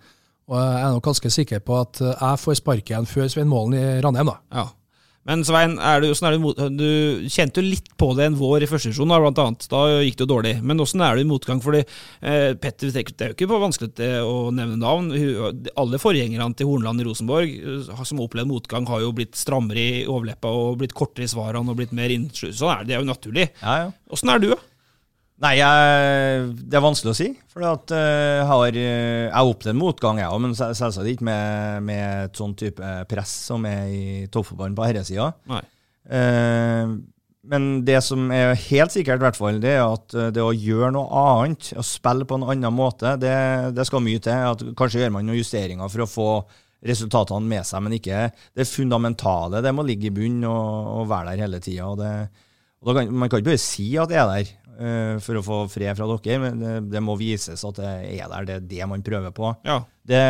Og 0.51 0.59
jeg 0.59 0.81
er 0.81 0.97
nok 0.97 1.07
ganske 1.13 1.31
sikker 1.37 1.61
på 1.63 1.77
at 1.85 2.01
eh, 2.01 2.17
jeg 2.17 2.45
får 2.49 2.63
sparken 2.65 3.05
før 3.07 3.29
Svein 3.31 3.53
Målen 3.53 3.77
i 3.77 3.85
Ranheim, 4.01 4.33
da. 4.33 4.41
Ja. 4.63 4.71
Men 5.29 5.43
Svein, 5.45 5.75
er 5.85 6.01
du, 6.01 6.09
er 6.11 6.37
du, 6.41 6.79
du 6.79 7.29
kjente 7.29 7.61
jo 7.61 7.67
litt 7.67 7.91
på 8.01 8.09
det 8.17 8.25
en 8.31 8.39
vår 8.39 8.65
i 8.65 8.69
første 8.71 8.89
divisjon, 8.89 9.13
blant 9.13 9.41
annet. 9.43 9.67
Da 9.69 9.83
gikk 10.01 10.17
det 10.17 10.25
jo 10.25 10.31
dårlig. 10.31 10.55
Men 10.65 10.81
åssen 10.81 11.05
er 11.05 11.19
du 11.19 11.23
i 11.23 11.29
motgang? 11.29 11.61
Fordi 11.61 11.83
eh, 11.85 12.55
Petter, 12.57 12.89
det 12.95 13.05
er 13.05 13.35
jo 13.35 13.37
ikke 13.37 13.61
vanskelig 13.61 14.09
å 14.25 14.49
nevne 14.57 14.81
navn. 14.81 15.13
Alle 15.77 16.01
forgjengerne 16.01 16.57
til 16.57 16.71
Hornland 16.71 17.05
i 17.05 17.07
Rosenborg 17.11 17.53
eh, 17.53 17.85
som 17.85 18.23
har 18.23 18.31
opplevd 18.31 18.49
motgang, 18.49 18.89
har 18.89 19.05
jo 19.05 19.13
blitt 19.21 19.37
strammere 19.39 19.85
i 20.01 20.03
overleppa 20.09 20.55
og 20.57 20.81
blitt 20.81 20.97
kortere 20.97 21.29
i 21.29 21.33
svarene 21.33 21.69
og 21.69 21.79
blitt 21.83 21.93
mer 21.97 22.17
innskyld. 22.17 22.57
Sånn 22.57 22.73
er 22.73 22.83
det, 22.83 22.91
det 22.91 22.97
er 22.97 23.05
jo 23.05 23.13
naturlig. 23.13 23.49
Ja, 23.61 23.79
ja. 23.85 23.93
Er 24.31 24.41
du, 24.41 24.53
da? 24.55 24.61
Nei, 25.41 25.55
jeg, 25.57 26.49
det 26.69 26.77
er 26.77 26.83
vanskelig 26.85 27.15
å 27.15 27.17
si. 27.17 27.31
For 27.49 27.65
at, 27.65 27.93
uh, 27.97 28.43
har 28.45 28.77
eh, 28.77 29.29
jeg 29.31 29.33
har 29.33 29.49
opplevd 29.49 29.79
motgang, 29.81 30.21
jeg 30.21 30.29
òg, 30.29 30.43
men 30.45 30.53
selvsagt 30.59 31.09
ikke 31.09 31.25
med, 31.31 31.87
med 31.87 32.27
et 32.27 32.41
sånn 32.41 32.53
type 32.61 32.91
press 33.09 33.33
som 33.49 33.65
er 33.69 33.87
i 33.89 34.03
toppfotballen 34.33 34.77
på 34.77 34.85
herresida. 34.85 35.31
Nei. 35.49 35.63
Eh, 36.13 36.93
men 37.51 37.71
det 37.89 38.03
som 38.05 38.29
er 38.37 38.53
helt 38.67 38.93
sikkert, 38.93 39.23
hvert 39.25 39.39
fall, 39.39 39.63
det 39.63 39.73
er 39.79 39.87
at 39.87 40.13
det 40.37 40.45
å 40.45 40.53
gjøre 40.53 40.93
noe 40.93 41.23
annet, 41.25 41.71
å 41.73 41.85
spille 41.89 42.29
på 42.29 42.37
en 42.37 42.45
annen 42.53 42.77
måte, 42.77 43.15
det, 43.19 43.33
det 43.73 43.87
skal 43.89 44.05
mye 44.05 44.21
til. 44.21 44.45
At 44.53 44.67
kanskje 44.77 45.01
gjør 45.01 45.15
man 45.17 45.25
noen 45.25 45.41
justeringer 45.41 45.89
for 45.89 46.05
å 46.05 46.11
få 46.11 46.29
resultatene 46.85 47.49
med 47.49 47.65
seg, 47.69 47.81
men 47.85 47.97
ikke 47.97 48.27
det 48.57 48.69
fundamentale. 48.69 49.65
Det 49.65 49.73
må 49.73 49.89
ligge 49.89 50.11
i 50.11 50.15
bunnen 50.15 50.45
og, 50.53 50.93
og 51.01 51.11
være 51.11 51.33
der 51.33 51.47
hele 51.47 51.65
tida. 51.65 51.89
Man 52.81 53.29
kan 53.29 53.41
ikke 53.41 53.51
bare 53.51 53.61
si 53.61 53.91
at 54.01 54.13
det 54.13 54.21
er 54.21 54.29
der 54.31 54.53
for 55.21 55.37
å 55.37 55.45
få 55.45 55.57
fred 55.69 55.93
fra 55.99 56.07
dere, 56.09 56.39
men 56.41 56.61
det, 56.61 56.75
det 56.95 57.01
må 57.05 57.13
vises 57.21 57.61
at 57.69 57.81
det 57.81 57.95
er 58.17 58.31
der. 58.33 58.47
Det 58.49 58.55
er 58.55 58.69
det 58.71 58.87
man 58.89 59.03
prøver 59.05 59.35
på. 59.37 59.51
Ja. 59.67 59.83
Det, 60.11 60.21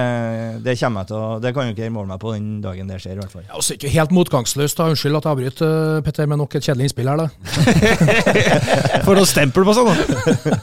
det 0.64 0.74
kommer 0.76 1.04
jeg 1.04 1.08
til 1.08 1.16
å 1.16 1.26
Det 1.40 1.52
kan 1.56 1.68
jo 1.68 1.72
ikke 1.72 1.86
måle 1.94 2.10
meg 2.10 2.18
på 2.20 2.32
den 2.34 2.48
dagen 2.60 2.88
det 2.90 2.98
skjer, 3.00 3.14
i 3.14 3.20
hvert 3.22 3.32
fall. 3.32 3.44
Ja, 3.46 3.54
også 3.56 3.76
ikke 3.78 3.92
helt 3.94 4.12
motgangsløst. 4.12 4.76
da. 4.76 4.88
Unnskyld 4.92 5.16
at 5.20 5.28
jeg 5.28 5.32
avbryter, 5.36 5.74
eh, 5.96 6.02
Petter, 6.04 6.28
med 6.28 6.40
nok 6.42 6.56
et 6.58 6.66
kjedelig 6.66 6.88
innspill 6.90 7.08
her, 7.08 7.22
da. 7.22 7.28
For 9.06 9.16
noe 9.16 9.28
stempel 9.30 9.64
på 9.68 9.76
seg, 9.78 9.88
da. 9.88 10.58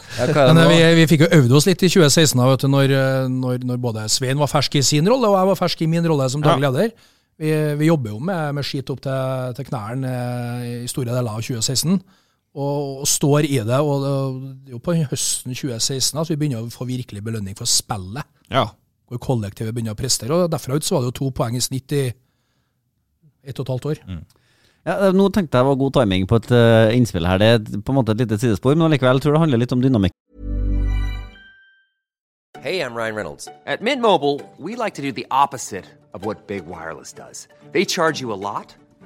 Men 0.52 0.62
eh, 0.62 0.70
vi, 0.70 0.80
vi 1.00 1.08
fikk 1.14 1.26
jo 1.26 1.32
øvd 1.40 1.56
oss 1.58 1.70
litt 1.70 1.88
i 1.88 1.90
2016, 1.90 2.36
da, 2.38 2.50
vet 2.52 2.66
du, 2.66 2.70
når, 2.76 2.94
eh, 3.00 3.30
når, 3.32 3.64
når 3.72 3.82
både 3.88 4.06
Svein 4.12 4.38
var 4.42 4.52
fersk 4.52 4.78
i 4.78 4.86
sin 4.86 5.08
rolle, 5.10 5.32
og 5.32 5.40
jeg 5.40 5.52
var 5.54 5.62
fersk 5.64 5.82
i 5.88 5.90
min 5.96 6.12
rolle 6.12 6.28
som 6.34 6.44
daglig 6.44 6.68
leder. 6.68 6.94
Vi, 7.38 7.54
vi 7.80 7.90
jobber 7.90 8.16
jo 8.16 8.20
med, 8.22 8.56
med 8.58 8.66
skit 8.66 8.90
opp 8.90 9.02
til, 9.06 9.52
til 9.58 9.70
knærne 9.72 10.14
eh, 10.14 10.70
i 10.84 10.92
store 10.92 11.14
deler 11.14 11.32
av 11.32 11.42
2016, 11.46 12.00
og, 12.58 13.04
og 13.04 13.08
står 13.08 13.46
i 13.46 13.60
det. 13.66 13.80
og 13.80 14.04
Det 14.04 14.72
er 14.72 14.76
jo 14.76 14.82
på 14.84 14.96
høsten 14.98 15.54
2016 15.54 16.20
at 16.20 16.32
vi 16.32 16.38
begynner 16.40 16.66
å 16.66 16.74
få 16.74 16.88
virkelig 16.90 17.22
belønning 17.24 17.58
for 17.58 17.70
spillet. 17.70 18.26
Ja. 18.50 18.66
Hvor 19.08 19.22
kollektivet 19.24 19.76
begynner 19.76 19.96
å 19.96 20.00
prestere. 20.00 20.34
og 20.34 20.52
Derfra 20.52 20.76
ut 20.76 20.88
så 20.88 20.98
var 20.98 21.06
det 21.06 21.14
jo 21.14 21.20
to 21.22 21.30
poeng 21.38 21.56
i 21.56 21.64
snitt 21.64 21.94
i 21.96 22.08
ett 23.48 23.60
og 23.60 23.68
et 23.68 23.74
halvt 23.76 23.90
år. 23.94 24.04
Ja, 24.88 24.94
eh, 25.08 25.14
nå 25.16 25.30
tenkte 25.36 25.60
jeg 25.60 25.68
var 25.68 25.80
god 25.80 25.94
timing 26.00 26.28
på 26.28 26.40
et 26.40 26.52
uh, 26.52 26.96
innspill 26.96 27.28
her. 27.28 27.40
Det 27.42 27.48
er 27.48 27.82
på 27.84 27.94
en 27.94 28.00
måte 28.00 28.16
et 28.16 28.24
lite 28.24 28.40
sidespor, 28.40 28.76
men 28.76 28.88
allikevel 28.88 29.22
tror 29.22 29.34
jeg 29.34 29.38
det 29.38 29.44
handler 29.46 29.64
litt 29.64 29.76
om 29.76 29.84
dynamikk. 29.84 30.16
Hey, 32.64 32.82
I'm 32.82 32.96
Ryan 32.96 33.16
Reynolds. 33.16 33.48
At 33.66 33.82
Mint 33.82 34.02
Mobile, 34.02 34.42
we 34.58 34.76
like 34.76 34.96
to 34.96 35.02
do 35.02 35.12
the 35.12 35.28
opposite 35.30 35.86
of 36.14 36.26
what 36.26 36.48
Big 36.48 36.66
Wireless 36.66 37.14
does. 37.14 37.48
They 37.72 37.86
charge 37.86 38.20
you 38.20 38.34
a 38.34 38.40
lot, 38.50 38.76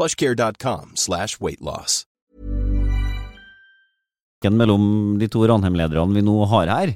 plushcare.com 0.00 0.96
slash 0.96 1.36
weightloss. 1.40 2.06
mellom 4.48 5.18
de 5.20 5.28
to 5.28 5.44
Ranheim-lederne 5.44 6.16
vi 6.16 6.24
nå 6.24 6.46
har 6.48 6.70
her. 6.72 6.94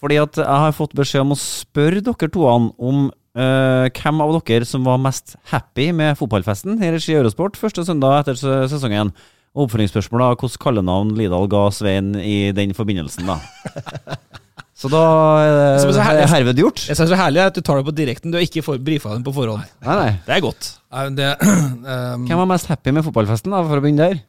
Fordi 0.00 0.16
at 0.20 0.38
jeg 0.40 0.60
har 0.64 0.72
fått 0.76 0.96
beskjed 0.96 1.24
om 1.26 1.34
å 1.34 1.40
spørre 1.40 2.00
dere 2.04 2.30
toene 2.32 2.72
om 2.80 3.06
uh, 3.36 3.84
hvem 3.92 4.22
av 4.24 4.32
dere 4.48 4.68
som 4.68 4.84
var 4.84 5.00
mest 5.00 5.36
happy 5.52 5.90
med 5.92 6.16
fotballfesten 6.16 6.80
i 6.80 6.92
regi 6.94 7.16
Eurosport 7.16 7.60
første 7.60 7.84
søndag 7.84 8.22
etter 8.22 8.40
sesongen. 8.72 9.12
Og 9.56 9.68
Oppfølgingsspørsmål 9.68 10.24
da, 10.24 10.32
hvilket 10.36 10.60
kallenavn 10.60 11.14
Lidal 11.16 11.48
ga 11.52 11.66
Svein 11.72 12.14
i 12.20 12.52
den 12.56 12.76
forbindelsen, 12.76 13.28
da. 13.28 13.40
Så 14.76 14.90
da 14.92 15.02
eh, 15.40 15.58
er 15.72 15.78
så 15.80 15.92
det 15.96 16.28
herved 16.28 16.58
gjort. 16.60 16.82
Jeg 16.84 16.92
synes 16.92 17.06
det 17.06 17.06
er 17.08 17.14
så 17.14 17.20
herlig 17.22 17.40
at 17.46 17.56
du 17.56 17.62
tar 17.64 17.80
det 17.80 17.86
på 17.86 17.94
direkten. 17.96 18.32
Du 18.32 18.36
har 18.36 18.44
ikke 18.44 18.76
brifa 18.76 19.14
dem 19.14 19.24
på 19.24 19.32
forhånd. 19.32 19.64
Nei, 19.86 19.94
nei. 19.96 20.10
Det 20.26 20.34
er 20.36 20.42
godt. 20.44 20.68
Nei, 20.92 21.04
det, 21.16 21.30
um... 21.40 22.26
Hvem 22.28 22.42
var 22.42 22.50
mest 22.50 22.68
happy 22.68 22.92
med 22.92 23.06
fotballfesten, 23.06 23.54
da, 23.56 23.62
for 23.64 23.80
å 23.80 23.84
begynne 23.84 24.10
der? 24.10 24.20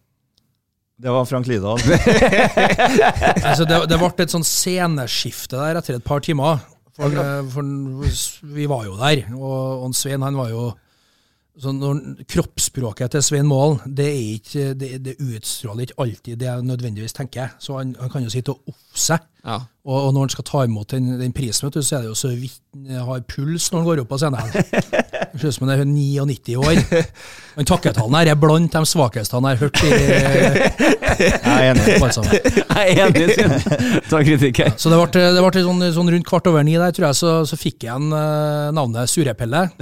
Det 0.97 1.13
var 1.13 1.27
Frank 1.29 1.49
Lidahl. 1.51 1.83
altså 3.51 3.67
det, 3.69 3.83
det 3.91 3.99
ble 3.99 4.09
et 4.23 4.33
sånn 4.33 4.47
sceneskifte 4.47 5.59
der 5.59 5.81
etter 5.81 5.99
et 5.99 6.07
par 6.07 6.23
timer. 6.25 6.63
For, 6.97 7.11
eh, 7.11 7.43
for 7.53 8.55
vi 8.55 8.65
var 8.71 8.87
jo 8.87 8.95
der, 8.97 9.27
og, 9.35 9.83
og 9.83 9.93
Svein 9.99 10.23
han 10.25 10.39
var 10.39 10.49
jo 10.55 10.71
så 11.57 11.71
når, 11.73 12.01
Kroppsspråket 12.29 13.15
til 13.15 13.23
Svein 13.25 13.47
Målen 13.49 13.95
det, 13.97 14.07
ikke, 14.37 14.73
det, 14.77 14.91
det 15.05 15.15
utstråler 15.17 15.87
ikke 15.87 15.97
alltid 16.03 16.37
det 16.37 16.45
jeg 16.45 16.67
nødvendigvis 16.67 17.17
tenker. 17.17 17.55
Så 17.59 17.79
han, 17.79 17.95
han 17.99 18.11
kan 18.13 18.25
jo 18.25 18.29
sitte 18.33 18.53
og 18.53 18.69
offe 18.69 19.01
seg. 19.07 19.25
Ja. 19.41 19.57
Og, 19.87 19.97
og 19.97 20.13
når 20.13 20.27
han 20.27 20.33
skal 20.35 20.47
ta 20.47 20.63
imot 20.67 20.91
den, 20.91 21.09
den 21.19 21.33
prisen, 21.33 21.71
så 21.73 21.95
er 21.95 22.05
det 22.05 22.11
jo 22.11 22.17
så 22.17 22.33
vidt 22.35 22.61
han 22.75 23.07
har 23.09 23.25
puls 23.25 23.71
når 23.71 23.79
han 23.79 23.89
går 23.89 24.03
opp 24.03 24.11
på 24.13 24.19
scenen. 24.21 24.53
Det 25.33 25.41
ser 25.41 25.47
ut 25.51 25.55
som 25.57 25.67
han 25.67 25.73
er 25.75 25.83
99 25.87 26.55
år. 26.61 26.81
Men 27.57 27.67
takketalen 27.69 28.17
her 28.19 28.31
er 28.33 28.37
blant 28.39 28.73
de 28.73 28.81
svakeste 28.85 29.37
han 29.37 29.47
har 29.49 29.57
hørt 29.59 29.81
i 29.83 29.89
Jeg 31.17 31.41
er 31.47 31.71
enig. 31.71 31.85
Jeg 31.97 32.77
er 32.77 33.07
enig, 33.07 33.21
ta 34.09 34.19
kritikk 34.21 34.61
her. 34.61 34.73
Så 34.77 34.91
det 34.93 34.99
ble, 35.01 35.23
det 35.33 35.41
ble 35.41 35.63
sånn, 35.65 35.81
sånn 35.95 36.11
rundt 36.13 36.27
kvart 36.29 36.49
over 36.51 36.65
ni 36.67 36.75
der, 36.77 36.93
tror 36.93 37.09
jeg, 37.09 37.17
så, 37.17 37.33
så 37.49 37.57
fikk 37.57 37.87
jeg 37.87 37.95
en 37.95 38.13
eh, 38.13 38.69
navnet 38.77 39.09
Surepelle. 39.09 39.65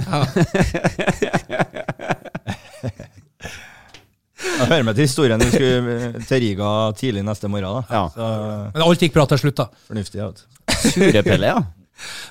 Jeg 4.56 4.68
hører 4.70 4.84
med 4.86 4.96
til 4.96 5.04
historien 5.06 5.40
du 5.40 5.46
skulle 5.50 5.96
eh, 5.96 6.18
til 6.28 6.42
Riga 6.44 6.68
tidlig 6.96 7.24
neste 7.26 7.48
morgen. 7.52 7.82
da. 7.90 8.02
Så, 8.14 8.28
Men 8.74 8.84
alt 8.86 9.02
gikk 9.04 9.16
bra 9.16 9.26
til 9.28 9.42
slutt, 9.42 9.58
da. 9.58 9.66
Fornuftig. 9.88 10.20
Ja. 10.22 10.30
Surepelle, 10.86 11.52
ja. 11.52 11.60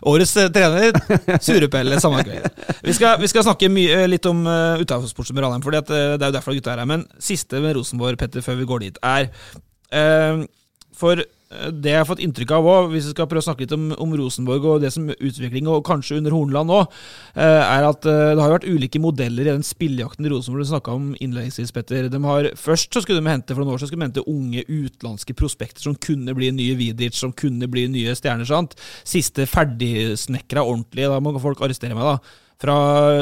Årets 0.06 0.36
eh, 0.38 0.50
trener, 0.54 0.96
Surepelle 1.44 2.00
samme 2.02 2.24
kveld. 2.26 2.48
Vi 2.86 2.96
skal, 2.96 3.20
vi 3.22 3.30
skal 3.32 3.46
snakke 3.48 3.70
eh, 3.70 4.06
litt 4.10 4.26
om 4.30 4.44
uh, 4.48 4.82
utenforsport 4.82 5.32
med 5.34 5.46
Ranheim, 5.46 5.64
for 5.66 5.76
det 5.76 5.84
er 5.90 6.28
jo 6.28 6.36
derfor 6.36 6.58
gutta 6.58 6.76
er 6.76 6.84
her. 6.84 6.90
Men 6.90 7.08
siste 7.22 7.62
med 7.64 7.78
Rosenborg, 7.78 8.20
Petter, 8.22 8.46
før 8.46 8.60
vi 8.62 8.70
går 8.70 8.86
dit, 8.86 9.02
er 9.04 9.30
uh, 9.96 10.46
For 10.96 11.20
eh, 11.20 11.32
det 11.46 11.92
jeg 11.92 12.02
har 12.02 12.08
fått 12.10 12.22
inntrykk 12.26 12.52
av 12.58 12.68
òg, 12.68 12.88
hvis 12.90 13.06
vi 13.06 13.14
skal 13.14 13.28
prøve 13.30 13.44
å 13.44 13.46
snakke 13.46 13.66
litt 13.66 13.74
om, 13.76 13.90
om 14.02 14.14
Rosenborg 14.18 14.66
og 14.66 14.82
det 14.82 14.90
som 14.96 15.06
utvikling, 15.14 15.68
og 15.70 15.84
kanskje 15.86 16.18
under 16.18 16.34
Horneland 16.34 16.72
nå, 16.72 16.80
eh, 17.38 17.62
er 17.62 17.86
at 17.86 18.08
eh, 18.10 18.32
det 18.34 18.42
har 18.42 18.54
vært 18.56 18.66
ulike 18.66 19.02
modeller 19.02 19.46
i 19.46 19.54
den 19.54 19.66
spillejakten 19.66 20.26
Rosenborg 20.32 20.66
snakka 20.72 20.96
om 20.98 21.12
innledningsvis, 21.22 21.74
Petter. 21.76 22.10
Har, 22.26 22.50
først 22.58 22.96
så 22.98 23.04
skulle 23.04 23.22
de 23.22 23.30
hente 23.30 23.54
for 23.54 23.62
noen 23.62 23.76
år 23.76 23.84
så 23.84 23.90
skulle 23.90 24.02
de 24.02 24.10
hente 24.10 24.26
unge 24.32 24.66
utenlandske 24.66 25.38
prospekter 25.38 25.86
som 25.86 25.98
kunne 26.02 26.34
bli 26.38 26.50
nye 26.56 26.80
Vidic, 26.80 27.18
som 27.20 27.36
kunne 27.36 27.70
bli 27.70 27.86
nye 27.94 28.18
stjerner. 28.18 28.50
sant? 28.50 28.74
Siste 29.06 29.46
ferdigsnekra 29.50 30.66
ordentlige, 30.66 31.14
da 31.14 31.22
må 31.22 31.38
folk 31.44 31.62
arrestere 31.62 31.98
meg, 31.98 32.16
da. 32.16 32.42
Fra, 32.62 32.76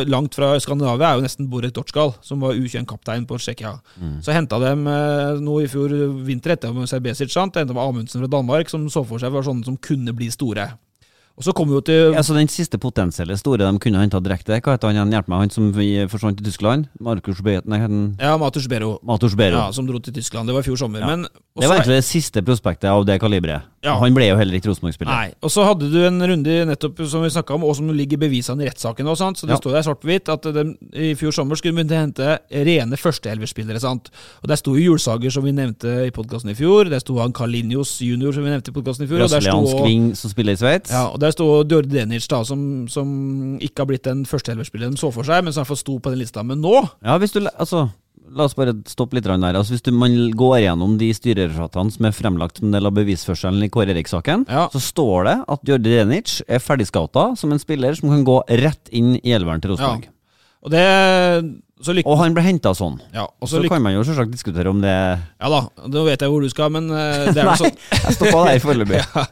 langt 0.06 0.36
fra 0.38 0.52
Skandinavia 0.62 1.10
er 1.10 1.18
jo 1.18 1.26
nesten 1.26 1.48
Borek 1.50 1.74
Dortskal, 1.74 2.14
som 2.22 2.44
var 2.44 2.54
U21-kaptein 2.54 3.26
på 3.30 3.40
Tsjekkia. 3.42 3.74
Mm. 3.98 4.20
Så 4.22 4.36
henta 4.36 4.60
de 4.62 4.74
eh, 4.94 5.42
noe 5.42 5.66
i 5.66 5.70
fjor 5.72 5.96
vinter 6.28 6.54
etter 6.54 6.76
med 6.76 6.90
Serbesic, 6.92 7.34
sant? 7.34 7.58
Henta 7.58 7.74
med 7.74 7.82
Amundsen 7.82 8.22
fra 8.22 8.30
Danmark, 8.30 8.70
som 8.70 8.86
så 8.94 9.02
for 9.08 9.22
seg 9.22 9.34
var 9.34 9.46
sånne 9.48 9.66
som 9.66 9.80
kunne 9.82 10.14
bli 10.18 10.30
store. 10.34 10.70
Og 11.34 11.42
så 11.48 11.54
kom 11.58 11.66
vi 11.70 11.74
jo 11.74 11.82
til 11.82 12.14
Ja, 12.14 12.22
så 12.22 12.36
Den 12.38 12.48
siste 12.52 12.78
potensielle 12.78 13.34
store 13.40 13.66
de 13.66 13.80
kunne 13.82 13.98
henta 14.04 14.20
direkte, 14.22 14.60
hva 14.62 14.76
heter 14.76 14.92
han 14.92 14.96
igjen? 15.00 15.14
Hjelp 15.16 15.32
meg, 15.32 15.40
han 15.40 15.50
som 15.54 15.72
vi 15.74 15.88
forsvant 16.12 16.38
til 16.38 16.46
Tyskland? 16.46 16.86
Markus 17.02 17.42
Beet... 17.42 17.66
Ja, 18.22 18.38
Matus 18.38 18.68
Bero. 18.70 19.00
Matus 19.02 19.34
Bero. 19.36 19.58
Ja, 19.58 19.72
som 19.74 19.88
dro 19.88 19.98
til 20.00 20.14
Tyskland. 20.14 20.48
Det 20.48 20.54
var 20.54 20.62
i 20.62 20.68
fjor 20.68 20.78
sommer. 20.78 21.02
Ja. 21.02 21.08
Men 21.10 21.26
det 21.26 21.68
var 21.70 21.80
egentlig 21.80 21.98
det 22.02 22.06
siste 22.06 22.44
prospektet 22.46 22.90
av 22.90 23.06
det 23.06 23.20
kaliberet. 23.22 23.66
Ja. 23.84 23.98
Han 24.00 24.14
ble 24.16 24.30
jo 24.30 24.38
heller 24.40 24.56
ikke 24.56 24.70
Rosenborg-spiller. 24.72 25.34
Og 25.44 25.52
så 25.52 25.66
hadde 25.68 25.90
du 25.92 25.98
en 26.08 26.22
runde 26.22 26.54
nettopp 26.70 27.02
som 27.10 27.26
vi 27.26 27.32
snakka 27.34 27.58
om, 27.58 27.66
og 27.68 27.76
som 27.76 27.90
ligger 27.92 28.22
bevisene 28.22 28.64
i 28.64 28.70
rettssaken. 28.70 29.10
Sant? 29.18 29.42
Så 29.42 29.50
det 29.50 29.58
Ja. 29.58 29.60
står 29.60 29.74
der 29.76 29.84
svart 29.90 30.00
på 30.02 30.08
hvitt 30.08 30.30
at 30.32 30.46
de, 30.56 30.64
i 30.94 31.16
fjor 31.20 31.34
sommer 31.36 31.56
skulle 31.60 31.84
de 31.84 31.96
hente 31.98 32.38
rene 32.50 32.96
førsteelverspillere. 32.96 33.80
sant? 33.82 34.10
Og 34.44 34.48
Der 34.48 34.56
sto 34.56 34.76
jo 34.78 34.94
Julsager, 34.94 35.32
som 35.32 35.44
vi 35.44 35.52
nevnte 35.52 36.06
i 36.08 36.12
podkasten 36.12 36.52
i 36.52 36.56
fjor. 36.56 36.90
Der 36.90 37.00
sto 37.00 37.18
han 37.20 37.34
Carlinhos 37.34 38.00
junior, 38.00 38.32
som 38.32 38.44
vi 38.46 38.50
nevnte 38.54 38.70
i 38.70 38.74
podkasten 38.78 39.04
i 39.06 39.08
fjor. 39.10 39.24
og 39.26 39.30
der 39.30 39.42
sto 39.42 39.60
Brasiliansk 39.60 40.16
som 40.22 40.30
spiller 40.30 40.54
i 40.54 40.56
Sveits. 40.62 40.92
Ja, 40.92 41.08
og 41.10 41.20
Der 41.24 41.32
sto 41.32 41.48
Djordi 41.64 41.94
Denic, 41.96 42.28
da, 42.28 42.42
som, 42.48 42.84
som 42.92 43.10
ikke 43.64 43.84
har 43.84 43.90
blitt 43.94 44.08
den 44.08 44.26
førsteelverspilleren 44.28 44.98
de 44.98 45.00
så 45.00 45.12
for 45.16 45.28
seg, 45.28 45.46
men 45.46 45.56
som 45.56 45.64
iallfall 45.64 45.80
sto 45.80 45.98
på 46.04 46.12
den 46.12 46.20
lista. 46.20 46.44
Men 46.44 46.60
nå 46.64 46.76
Ja, 47.00 47.16
hvis 47.22 47.36
du, 47.36 47.44
altså, 47.48 47.88
La 48.34 48.48
oss 48.48 48.56
bare 48.58 48.72
stoppe 48.90 49.18
litt 49.18 49.26
der. 49.28 49.42
Altså, 49.44 49.76
hvis 49.76 49.84
du, 49.86 49.92
man 49.94 50.14
går 50.38 50.56
gjennom 50.64 50.96
de 50.98 51.10
styreresultatene 51.14 51.94
som 51.94 52.08
er 52.08 52.16
fremlagt 52.16 52.62
som 52.62 52.72
del 52.74 52.88
av 52.90 52.96
bevisførselen 52.96 53.66
i 53.66 53.70
Kåre 53.74 53.94
Erik-saken, 53.94 54.46
så 54.48 54.82
står 54.82 55.28
det 55.28 55.36
at 55.54 55.70
Jordi 55.70 55.92
Renic 55.94 56.40
er 56.48 56.64
ferdigscouta 56.64 57.28
som 57.38 57.54
en 57.54 57.62
spiller 57.62 57.94
som 58.00 58.10
kan 58.14 58.24
gå 58.26 58.40
rett 58.64 58.90
inn 58.96 59.18
i 59.20 59.36
elveren 59.36 59.62
til 59.62 59.76
Rosenborg. 59.76 60.08
Og 60.64 60.72
det 60.74 60.86
så 61.84 61.94
lyk- 61.96 62.08
Og 62.10 62.18
han 62.20 62.34
ble 62.36 62.44
henta 62.46 62.72
sånn. 62.78 62.96
Ja, 63.14 63.26
og 63.28 63.50
så 63.50 63.62
så 63.62 63.70
kan 63.72 63.84
man 63.84 63.94
jo 63.96 64.04
selvsagt 64.08 64.32
diskutere 64.34 64.72
om 64.72 64.80
det 64.84 64.94
Ja 64.94 65.50
da, 65.52 65.60
nå 65.88 66.04
vet 66.08 66.22
jeg 66.24 66.32
hvor 66.32 66.44
du 66.44 66.50
skal, 66.52 66.72
men 66.74 66.90
uh, 66.92 67.28
det 67.30 67.42
er 67.42 67.46
Nei, 67.50 67.56
jo 67.58 67.66
sånn 67.66 67.76
jeg 67.76 68.16
stoppa 68.18 68.44
der 68.48 68.62
foreløpig. 68.64 69.00
ja. 69.04 69.26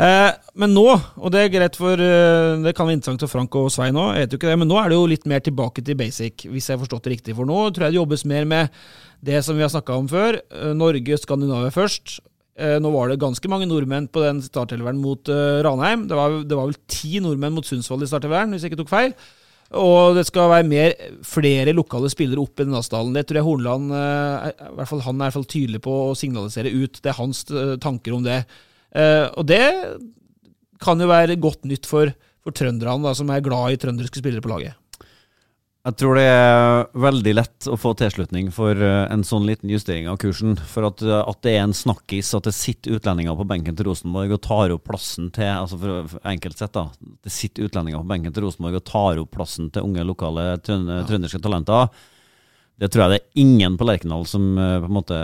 Uh, 0.00 0.30
men 0.64 0.72
nå, 0.76 0.86
og 1.20 1.34
det 1.34 1.42
er 1.44 1.52
greit 1.52 1.76
for 1.76 2.00
uh, 2.00 2.56
Det 2.64 2.72
kan 2.76 2.88
være 2.88 2.98
interessant 2.98 3.24
for 3.26 3.32
Frank 3.34 3.58
og 3.60 3.68
Svein 3.74 3.98
òg, 4.00 4.14
jeg 4.16 4.26
vet 4.26 4.34
jo 4.36 4.40
ikke 4.40 4.50
det, 4.52 4.58
men 4.62 4.70
nå 4.72 4.78
er 4.80 4.92
det 4.92 4.98
jo 4.98 5.10
litt 5.12 5.28
mer 5.30 5.44
tilbake 5.44 5.84
til 5.84 5.98
basic, 6.00 6.46
hvis 6.48 6.70
jeg 6.70 6.76
har 6.78 6.82
forstått 6.82 7.04
det 7.06 7.14
riktig. 7.18 7.36
For 7.38 7.48
nå 7.48 7.66
tror 7.68 7.86
jeg 7.86 7.94
det 7.94 8.00
jobbes 8.00 8.24
mer 8.28 8.48
med 8.48 8.80
det 9.20 9.42
som 9.44 9.58
vi 9.58 9.64
har 9.66 9.72
snakka 9.72 9.98
om 10.00 10.08
før. 10.08 10.40
Norge, 10.76 11.18
Skandinavia 11.20 11.72
først. 11.74 12.18
Nå 12.80 12.92
var 12.92 13.08
det 13.12 13.20
ganske 13.20 13.48
mange 13.52 13.68
nordmenn 13.68 14.08
på 14.12 14.22
den 14.24 14.40
startelveren 14.44 15.00
mot 15.00 15.28
Ranheim. 15.64 16.06
Det 16.08 16.16
var, 16.16 16.38
det 16.48 16.56
var 16.56 16.70
vel 16.70 16.80
ti 16.88 17.20
nordmenn 17.20 17.52
mot 17.56 17.68
Sundsvall 17.68 18.04
i 18.04 18.08
startelveren, 18.08 18.52
hvis 18.56 18.64
jeg 18.64 18.72
ikke 18.72 18.80
tok 18.82 18.92
feil. 18.92 19.14
Og 19.78 20.16
det 20.16 20.24
skal 20.26 20.50
være 20.50 20.66
mer, 20.66 20.94
flere 21.22 21.74
lokale 21.76 22.10
spillere 22.10 22.42
opp 22.42 22.62
i 22.62 22.66
Nasdalen. 22.66 23.14
Det 23.14 23.28
tror 23.28 23.38
jeg 23.38 23.46
Horneland 23.46 23.92
eh, 23.94 24.48
i 24.66 24.72
hvert 24.80 24.90
fall 24.90 25.04
han 25.04 25.14
er 25.14 25.20
i 25.20 25.28
hvert 25.28 25.36
fall 25.36 25.50
tydelig 25.52 25.82
på 25.84 25.94
å 26.08 26.16
signalisere 26.18 26.72
ut. 26.74 26.98
Det 26.98 27.12
er 27.12 27.20
hans 27.20 27.44
eh, 27.54 27.76
tanker 27.82 28.16
om 28.16 28.24
det. 28.26 28.40
Eh, 28.90 29.28
og 29.30 29.46
det 29.46 29.62
kan 30.82 30.98
jo 30.98 31.10
være 31.10 31.38
godt 31.38 31.68
nytt 31.70 31.86
for, 31.86 32.10
for 32.42 32.56
trønderne, 32.56 33.14
som 33.14 33.30
er 33.30 33.46
glad 33.46 33.76
i 33.76 33.78
trønderske 33.78 34.22
spillere 34.22 34.42
på 34.42 34.50
laget. 34.50 34.79
Jeg 35.80 35.96
tror 35.96 36.18
det 36.18 36.26
er 36.28 36.82
veldig 37.00 37.32
lett 37.38 37.66
å 37.72 37.76
få 37.80 37.94
tilslutning 37.96 38.50
for 38.52 38.76
eh, 38.76 39.06
en 39.08 39.22
sånn 39.24 39.46
liten 39.48 39.70
justering 39.72 40.10
av 40.12 40.18
kursen. 40.20 40.58
For 40.68 40.84
at, 40.90 41.00
eh, 41.00 41.22
at 41.24 41.38
det 41.46 41.54
er 41.56 41.62
en 41.64 41.72
snakkis 41.72 42.34
at 42.36 42.44
det 42.44 42.52
sitter 42.52 42.98
utlendinger 42.98 43.38
på 43.38 43.46
benken 43.48 43.78
til 43.78 43.86
Rosenborg 43.88 44.34
og 44.36 44.42
tar 44.44 44.74
opp 44.74 44.82
plassen 44.90 45.30
til 45.32 45.48
altså 45.48 45.78
for, 45.80 46.02
for 46.10 46.26
enkelt 46.28 46.60
sett 46.60 46.74
da, 46.76 46.82
Det 47.24 47.32
sitter 47.32 47.64
utlendinger 47.70 48.02
på 48.02 48.10
benken 48.10 48.34
til 48.36 48.44
Rosenborg 48.44 48.76
og 48.76 48.84
tar 48.90 49.20
opp 49.22 49.30
plassen 49.38 49.70
til 49.72 49.86
unge 49.88 50.04
lokale 50.04 50.44
trøn- 50.66 50.98
trønderske 51.08 51.40
talenter. 51.46 51.88
Det 52.80 52.90
tror 52.92 53.02
jeg 53.06 53.12
det 53.14 53.18
er 53.22 53.40
ingen 53.40 53.78
på 53.80 53.86
Lerkendal 53.88 54.26
som 54.28 54.50
eh, 54.60 54.74
på 54.82 54.90
en 54.90 54.96
måte 54.98 55.20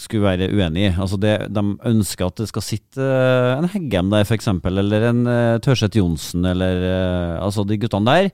skulle 0.00 0.24
være 0.24 0.48
uenig 0.54 0.86
i. 0.86 0.94
Altså 0.94 1.18
det, 1.20 1.34
de 1.52 1.66
ønsker 1.90 2.30
at 2.30 2.40
det 2.40 2.48
skal 2.48 2.64
sitte 2.64 3.10
en 3.58 3.68
Heggem 3.74 4.08
der, 4.16 4.24
f.eks., 4.24 4.48
eller 4.72 5.06
en 5.10 5.20
Tørseth 5.60 6.00
Johnsen, 6.00 6.48
eller 6.48 6.86
altså 7.42 7.66
de 7.68 7.76
guttene 7.84 8.08
der. 8.16 8.32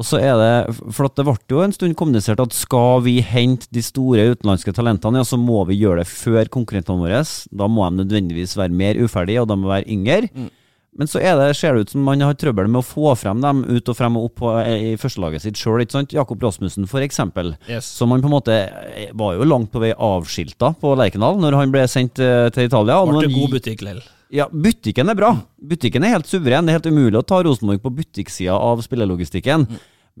Og 0.00 0.06
så 0.08 0.16
er 0.16 0.38
det, 0.40 0.78
For 0.96 1.10
at 1.10 1.18
det 1.18 1.26
ble 1.28 1.36
jo 1.52 1.60
en 1.60 1.74
stund 1.76 1.96
kommunisert 1.98 2.40
at 2.40 2.56
skal 2.56 3.02
vi 3.04 3.18
hente 3.20 3.68
de 3.74 3.82
store 3.84 4.30
utenlandske 4.32 4.72
talentene, 4.76 5.20
ja, 5.20 5.28
så 5.28 5.36
må 5.36 5.60
vi 5.68 5.76
gjøre 5.76 6.00
det 6.00 6.08
før 6.08 6.48
konkurrentene 6.52 7.04
våre. 7.04 7.20
Da 7.52 7.68
må 7.68 7.84
de 7.84 8.00
nødvendigvis 8.00 8.56
være 8.56 8.72
mer 8.72 9.00
uferdige, 9.04 9.42
og 9.42 9.50
de 9.50 9.58
må 9.60 9.68
være 9.68 9.88
yngre. 9.92 10.48
Men 10.96 11.06
så 11.06 11.20
er 11.22 11.36
det, 11.38 11.52
ser 11.54 11.76
det 11.76 11.84
ut 11.84 11.92
som 11.92 12.02
man 12.02 12.22
har 12.24 12.34
trøbbel 12.34 12.66
med 12.68 12.80
å 12.80 12.86
få 12.86 13.12
frem 13.18 13.42
dem 13.44 13.60
ut 13.68 13.90
og 13.92 13.96
frem 13.96 14.16
og 14.18 14.26
opp 14.26 14.40
på, 14.40 14.54
i 14.58 14.96
førstelaget 14.98 15.44
sitt 15.44 15.60
sjøl. 15.60 15.84
Jakob 16.10 16.42
Rasmussen, 16.42 16.88
f.eks. 16.88 17.20
Yes. 17.68 17.86
Som 17.86 18.10
man 18.10 18.24
på 18.24 18.30
en 18.30 18.34
måte 18.34 18.56
eh, 18.56 19.12
var 19.16 19.36
jo 19.36 19.46
langt 19.46 19.70
på 19.70 19.82
vei 19.84 19.92
avskilta 19.94 20.72
på 20.80 20.96
Lerkendal 20.98 21.38
når 21.40 21.60
han 21.60 21.76
ble 21.76 21.84
sendt 21.88 22.18
eh, 22.24 22.48
til 22.54 22.66
Italia. 22.66 22.98
Ble 23.06 23.30
god 23.36 23.54
butikk 23.54 23.84
lell. 23.86 24.02
Ja, 24.30 24.46
butikken 24.50 25.10
er 25.10 25.18
bra. 25.18 25.32
Butikken 25.58 26.04
er 26.06 26.14
helt 26.14 26.28
suveren. 26.30 26.66
Det 26.66 26.72
er 26.72 26.78
helt 26.78 26.90
umulig 26.90 27.18
å 27.18 27.26
ta 27.26 27.40
Rosenborg 27.42 27.82
på 27.82 27.92
butikksida 27.94 28.54
av 28.54 28.82
spillelogistikken. 28.84 29.66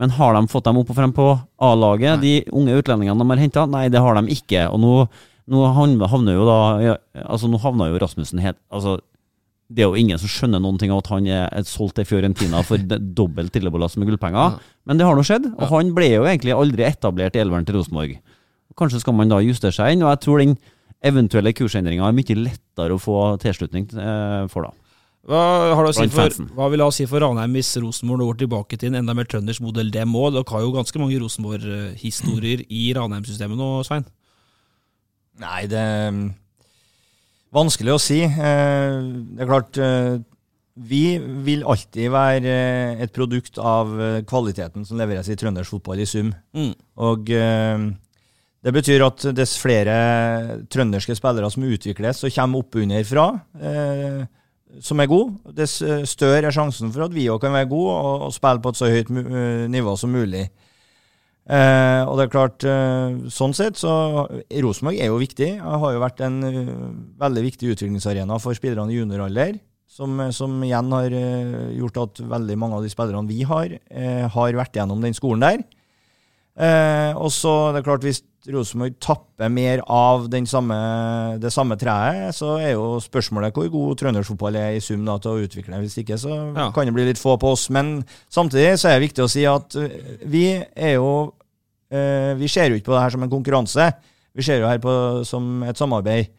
Men 0.00 0.14
har 0.16 0.34
de 0.34 0.48
fått 0.50 0.66
dem 0.66 0.80
opp 0.80 0.90
og 0.92 0.96
frem 0.96 1.12
på 1.14 1.26
A-laget, 1.60 2.22
de 2.22 2.40
unge 2.56 2.78
utlendingene 2.80 3.20
de 3.20 3.34
har 3.34 3.42
henta? 3.42 3.66
Nei, 3.70 3.88
det 3.92 4.02
har 4.02 4.16
de 4.18 4.34
ikke. 4.34 4.64
Og 4.72 4.80
nå, 4.82 4.94
nå 5.50 5.62
havner 5.74 6.34
jo 6.38 6.48
da 6.48 6.58
ja, 6.82 6.96
Altså, 7.26 7.50
nå 7.50 7.60
havna 7.62 7.90
jo 7.90 8.00
Rasmussen 8.00 8.42
helt 8.42 8.58
Altså, 8.70 8.98
det 9.70 9.84
er 9.84 9.90
jo 9.90 9.98
ingen 9.98 10.18
som 10.18 10.30
skjønner 10.30 10.62
noen 10.62 10.78
ting 10.80 10.90
av 10.90 11.04
at 11.04 11.12
han 11.12 11.28
er 11.30 11.66
solgt 11.68 11.98
til 12.00 12.08
Fiorentina 12.08 12.64
for 12.66 12.82
dobbelt 13.20 13.54
tilbelast 13.54 14.00
med 14.00 14.10
gullpenger. 14.10 14.58
Men 14.88 14.98
det 14.98 15.06
har 15.06 15.14
nå 15.14 15.22
skjedd, 15.26 15.52
og 15.52 15.70
han 15.70 15.94
ble 15.94 16.10
jo 16.16 16.26
egentlig 16.26 16.56
aldri 16.56 16.88
etablert 16.88 17.38
i 17.38 17.44
elveren 17.44 17.68
til 17.68 17.78
Rosenborg. 17.78 18.16
Kanskje 18.78 19.02
skal 19.02 19.14
man 19.14 19.30
da 19.30 19.38
justere 19.44 19.74
seg 19.76 19.94
inn, 19.94 20.02
og 20.02 20.10
jeg 20.14 20.22
tror 20.24 20.42
den 20.42 20.56
eventuelle 21.00 21.52
kursendringer 21.56 22.04
er 22.04 22.16
mye 22.16 22.36
lettere 22.36 22.96
å 22.96 23.00
få 23.00 23.16
tilslutning 23.40 23.88
eh, 23.96 24.44
for, 24.52 24.68
da. 24.68 24.74
Hva, 25.30 25.40
har 25.76 25.84
det 25.84 25.92
å 25.92 25.96
si 25.96 26.08
for, 26.12 26.36
hva 26.56 26.68
vil 26.72 26.80
det 26.80 26.86
ha 26.86 26.92
å 26.92 26.96
si 26.96 27.06
for 27.08 27.24
Ranheim 27.24 27.56
hvis 27.56 27.72
Rosenborg 27.82 28.22
nå 28.22 28.28
går 28.30 28.40
tilbake 28.42 28.78
til 28.80 28.90
en 28.90 29.00
enda 29.02 29.16
mer 29.16 29.28
trøndersk 29.30 29.64
modell? 29.64 29.92
Det 29.92 30.06
må. 30.08 30.28
Dere 30.32 30.48
har 30.52 30.64
jo 30.64 30.74
ganske 30.76 31.00
mange 31.00 31.20
Rosenborg-historier 31.22 32.64
i 32.68 32.90
Ranheim-systemet 32.96 33.60
nå, 33.60 33.70
Svein. 33.88 34.08
Nei, 35.40 35.62
det 35.72 35.80
er 35.80 36.10
mm, 36.12 36.26
vanskelig 37.56 37.94
å 37.96 38.02
si. 38.02 38.20
Eh, 38.26 38.98
Det 39.36 39.44
er 39.44 39.48
klart 39.48 39.80
eh, 39.80 40.18
Vi 40.90 41.04
vil 41.46 41.64
alltid 41.68 42.12
være 42.12 42.58
et 43.04 43.12
produkt 43.16 43.56
av 43.56 43.92
kvaliteten 44.28 44.84
som 44.88 45.00
leveres 45.00 45.28
i 45.28 45.36
trøndersk 45.40 45.76
fotball 45.76 46.00
i 46.04 46.08
sum. 46.08 46.32
Mm. 46.56 46.72
Og 47.08 47.32
det 48.60 48.72
betyr 48.76 49.06
at 49.06 49.24
dess 49.32 49.54
flere 49.60 49.94
trønderske 50.72 51.16
spillere 51.16 51.48
som 51.52 51.64
utvikles 51.64 52.24
og 52.26 52.34
kommer 52.34 52.60
opp 52.60 52.76
underfra, 52.82 53.26
eh, 53.56 54.24
som 54.84 55.00
er 55.00 55.08
gode, 55.10 55.54
dess 55.56 55.80
eh, 55.82 56.04
større 56.08 56.50
er 56.50 56.54
sjansen 56.54 56.92
for 56.92 57.06
at 57.06 57.14
vi 57.14 57.28
òg 57.32 57.40
kan 57.42 57.56
være 57.56 57.70
gode 57.70 57.94
og, 57.96 58.26
og 58.28 58.34
spille 58.36 58.62
på 58.62 58.72
et 58.72 58.80
så 58.80 58.90
høyt 58.92 59.14
eh, 59.16 59.64
nivå 59.72 59.96
som 59.98 60.12
mulig. 60.12 60.50
Eh, 61.50 62.02
og 62.04 62.14
det 62.18 62.26
er 62.26 62.34
klart, 62.34 62.68
eh, 62.68 63.16
sånn 63.32 63.56
sett 63.56 63.80
så 63.80 64.28
Rosenborg 64.62 65.00
er 65.00 65.10
jo 65.10 65.18
viktig. 65.18 65.50
Det 65.56 65.80
har 65.82 65.96
jo 65.96 66.04
vært 66.04 66.22
en 66.22 66.38
uh, 66.44 66.92
veldig 67.18 67.42
viktig 67.48 67.72
utviklingsarena 67.72 68.38
for 68.42 68.54
spillerne 68.54 68.92
i 68.92 69.00
junioralder. 69.00 69.58
Som, 69.90 70.20
som 70.30 70.52
igjen 70.62 70.92
har 70.94 71.10
uh, 71.10 71.72
gjort 71.74 71.98
at 72.04 72.20
veldig 72.36 72.56
mange 72.60 72.78
av 72.78 72.84
de 72.86 72.92
spillerne 72.92 73.26
vi 73.26 73.40
har, 73.48 73.72
uh, 73.74 74.26
har 74.30 74.58
vært 74.60 74.78
gjennom 74.78 75.02
den 75.02 75.16
skolen 75.16 75.42
der. 75.42 75.64
Uh, 76.60 77.16
og 77.18 77.32
så 77.34 77.72
det 77.72 77.80
er 77.80 77.88
klart, 77.88 78.06
hvis 78.06 78.22
Rosenborg 78.48 78.94
tapper 79.04 79.50
mer 79.52 79.82
av 79.92 80.24
den 80.32 80.46
samme, 80.48 80.76
det 81.42 81.50
samme 81.52 81.76
treet, 81.76 82.32
så 82.32 82.54
er 82.56 82.70
jo 82.72 82.94
spørsmålet 83.04 83.52
hvor 83.52 83.68
god 83.68 83.98
trøndersfotball 84.00 84.56
er 84.56 84.78
i 84.78 84.80
sum 84.80 85.02
da, 85.04 85.18
til 85.20 85.34
å 85.34 85.42
utvikle. 85.44 85.80
Hvis 85.82 85.98
ikke 86.00 86.16
så 86.18 86.38
Ja. 86.56 86.70
kan 86.72 86.86
det 86.88 86.94
bli 86.96 87.04
litt 87.04 87.20
få 87.20 87.36
på 87.38 87.52
oss. 87.52 87.68
Men 87.68 88.04
samtidig 88.32 88.78
så 88.80 88.88
er 88.88 88.98
det 88.98 89.08
viktig 89.10 89.24
å 89.26 89.28
si 89.30 89.44
at 89.44 89.76
eh, 89.76 90.16
vi 90.24 90.44
er 90.76 90.94
jo 90.96 91.34
eh, 91.92 92.32
Vi 92.40 92.48
ser 92.48 92.70
jo 92.70 92.76
ikke 92.80 92.88
på 92.88 92.96
det 92.96 93.02
her 93.02 93.10
som 93.10 93.22
en 93.22 93.30
konkurranse. 93.30 93.92
Vi 94.34 94.42
ser 94.42 94.60
jo 94.60 94.66
her 94.70 94.78
på 94.78 95.24
som 95.26 95.62
et 95.62 95.76
samarbeid. 95.76 96.30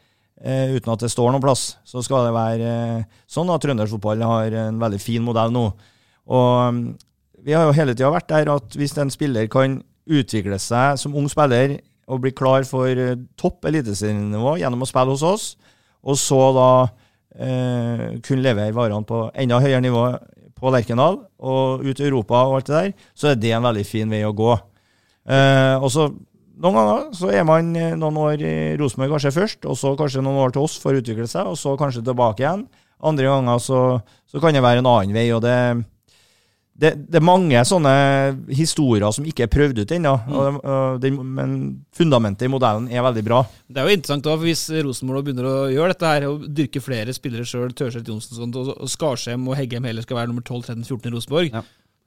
Eh, 0.43 0.73
uten 0.73 0.91
at 0.93 0.99
det 1.05 1.11
står 1.11 1.29
noen 1.31 1.41
plass, 1.43 1.77
så 1.85 2.01
skal 2.01 2.25
det 2.25 2.33
være 2.33 2.71
eh, 2.97 3.03
sånn 3.29 3.49
at 3.53 3.61
trøndersfotball 3.61 4.23
har 4.25 4.51
en 4.57 4.79
veldig 4.81 4.99
fin 4.99 5.21
modell 5.21 5.51
nå. 5.53 5.67
Og 6.33 6.73
mm, 6.73 6.81
vi 7.45 7.53
har 7.53 7.67
jo 7.67 7.75
hele 7.77 7.93
tida 7.93 8.09
vært 8.09 8.27
der 8.31 8.49
at 8.49 8.73
hvis 8.73 8.97
en 8.97 9.11
spiller 9.13 9.45
kan 9.51 9.83
utvikle 10.09 10.57
seg 10.57 10.97
som 10.97 11.13
ung 11.13 11.29
spiller 11.29 11.77
og 12.09 12.23
bli 12.23 12.33
klar 12.35 12.65
for 12.67 12.89
eh, 12.89 13.19
topp 13.39 13.67
eliteserienivå 13.69 14.57
gjennom 14.61 14.85
å 14.85 14.89
spille 14.89 15.13
hos 15.13 15.25
oss, 15.25 15.45
og 16.01 16.17
så 16.17 16.41
da 16.57 16.71
eh, 17.37 18.05
kunne 18.25 18.45
levere 18.45 18.75
varene 18.75 19.07
på 19.07 19.27
enda 19.33 19.61
høyere 19.61 19.83
nivå 19.85 20.05
på 20.61 20.73
Lerkendal 20.73 21.23
og 21.41 21.85
ut 21.85 22.01
i 22.01 22.05
Europa 22.05 22.43
og 22.45 22.59
alt 22.59 22.69
det 22.69 22.75
der, 22.77 22.91
så 23.17 23.31
er 23.31 23.39
det 23.41 23.53
en 23.57 23.65
veldig 23.65 23.85
fin 23.87 24.11
vei 24.11 24.21
å 24.25 24.35
gå. 24.35 24.51
Eh, 25.29 25.77
og 25.77 25.89
så 25.93 26.09
noen 26.61 26.77
ganger 26.77 27.05
så 27.17 27.31
er 27.33 27.45
man 27.47 27.71
eh, 27.77 27.95
noen 27.97 28.19
år 28.21 28.43
i 28.45 28.55
Rosenborg 28.79 29.15
kanskje 29.15 29.33
først, 29.33 29.65
og 29.65 29.77
så 29.79 29.95
kanskje 29.97 30.21
noen 30.25 30.41
år 30.43 30.53
til 30.53 30.65
oss 30.65 30.77
for 30.81 30.93
å 30.93 31.01
utvikle 31.01 31.25
seg, 31.29 31.49
og 31.49 31.57
så 31.57 31.73
kanskje 31.79 32.03
tilbake 32.05 32.45
igjen. 32.45 32.67
Andre 33.01 33.31
ganger 33.31 33.61
så, 33.63 33.81
så 34.29 34.41
kan 34.41 34.53
det 34.53 34.61
være 34.61 34.83
en 34.83 34.89
annen 34.91 35.15
vei, 35.17 35.25
og 35.33 35.41
det, 35.45 35.57
det, 36.81 36.93
det 37.11 37.19
er 37.19 37.25
mange 37.25 37.59
sånne 37.67 37.91
historier 38.55 39.11
som 39.13 39.25
ikke 39.27 39.43
er 39.45 39.51
prøvd 39.53 39.81
ut 39.83 39.91
ennå, 39.93 40.13
og 40.63 41.03
men 41.21 41.51
fundamentet 41.93 42.47
i 42.47 42.51
modellen 42.51 42.87
er 42.89 43.03
veldig 43.05 43.23
bra. 43.27 43.41
Det 43.67 43.81
er 43.83 43.89
jo 43.89 43.97
interessant 43.99 44.25
da, 44.25 44.33
for 44.37 44.47
hvis 44.47 44.63
Rosenborg 44.87 45.27
begynner 45.27 45.49
å 45.49 45.57
gjøre 45.69 45.93
dette 45.93 46.13
her, 46.13 46.25
og 46.31 46.47
dyrke 46.57 46.81
flere 46.81 47.13
spillere 47.13 47.45
sjøl, 47.45 47.75
Tørseth 47.77 48.07
Johnsen 48.09 48.33
og 48.37 48.41
sånt, 48.41 48.57
og, 48.63 48.89
Skarsheim 48.89 49.45
og 49.51 49.59
Heggem 49.59 49.85
heller 49.85 50.07
skal 50.07 50.21
være 50.21 50.31
nummer 50.31 50.45
12, 50.47 50.63
13, 50.71 50.87
14 50.87 51.11
i 51.11 51.15
Rosenborg, 51.17 51.61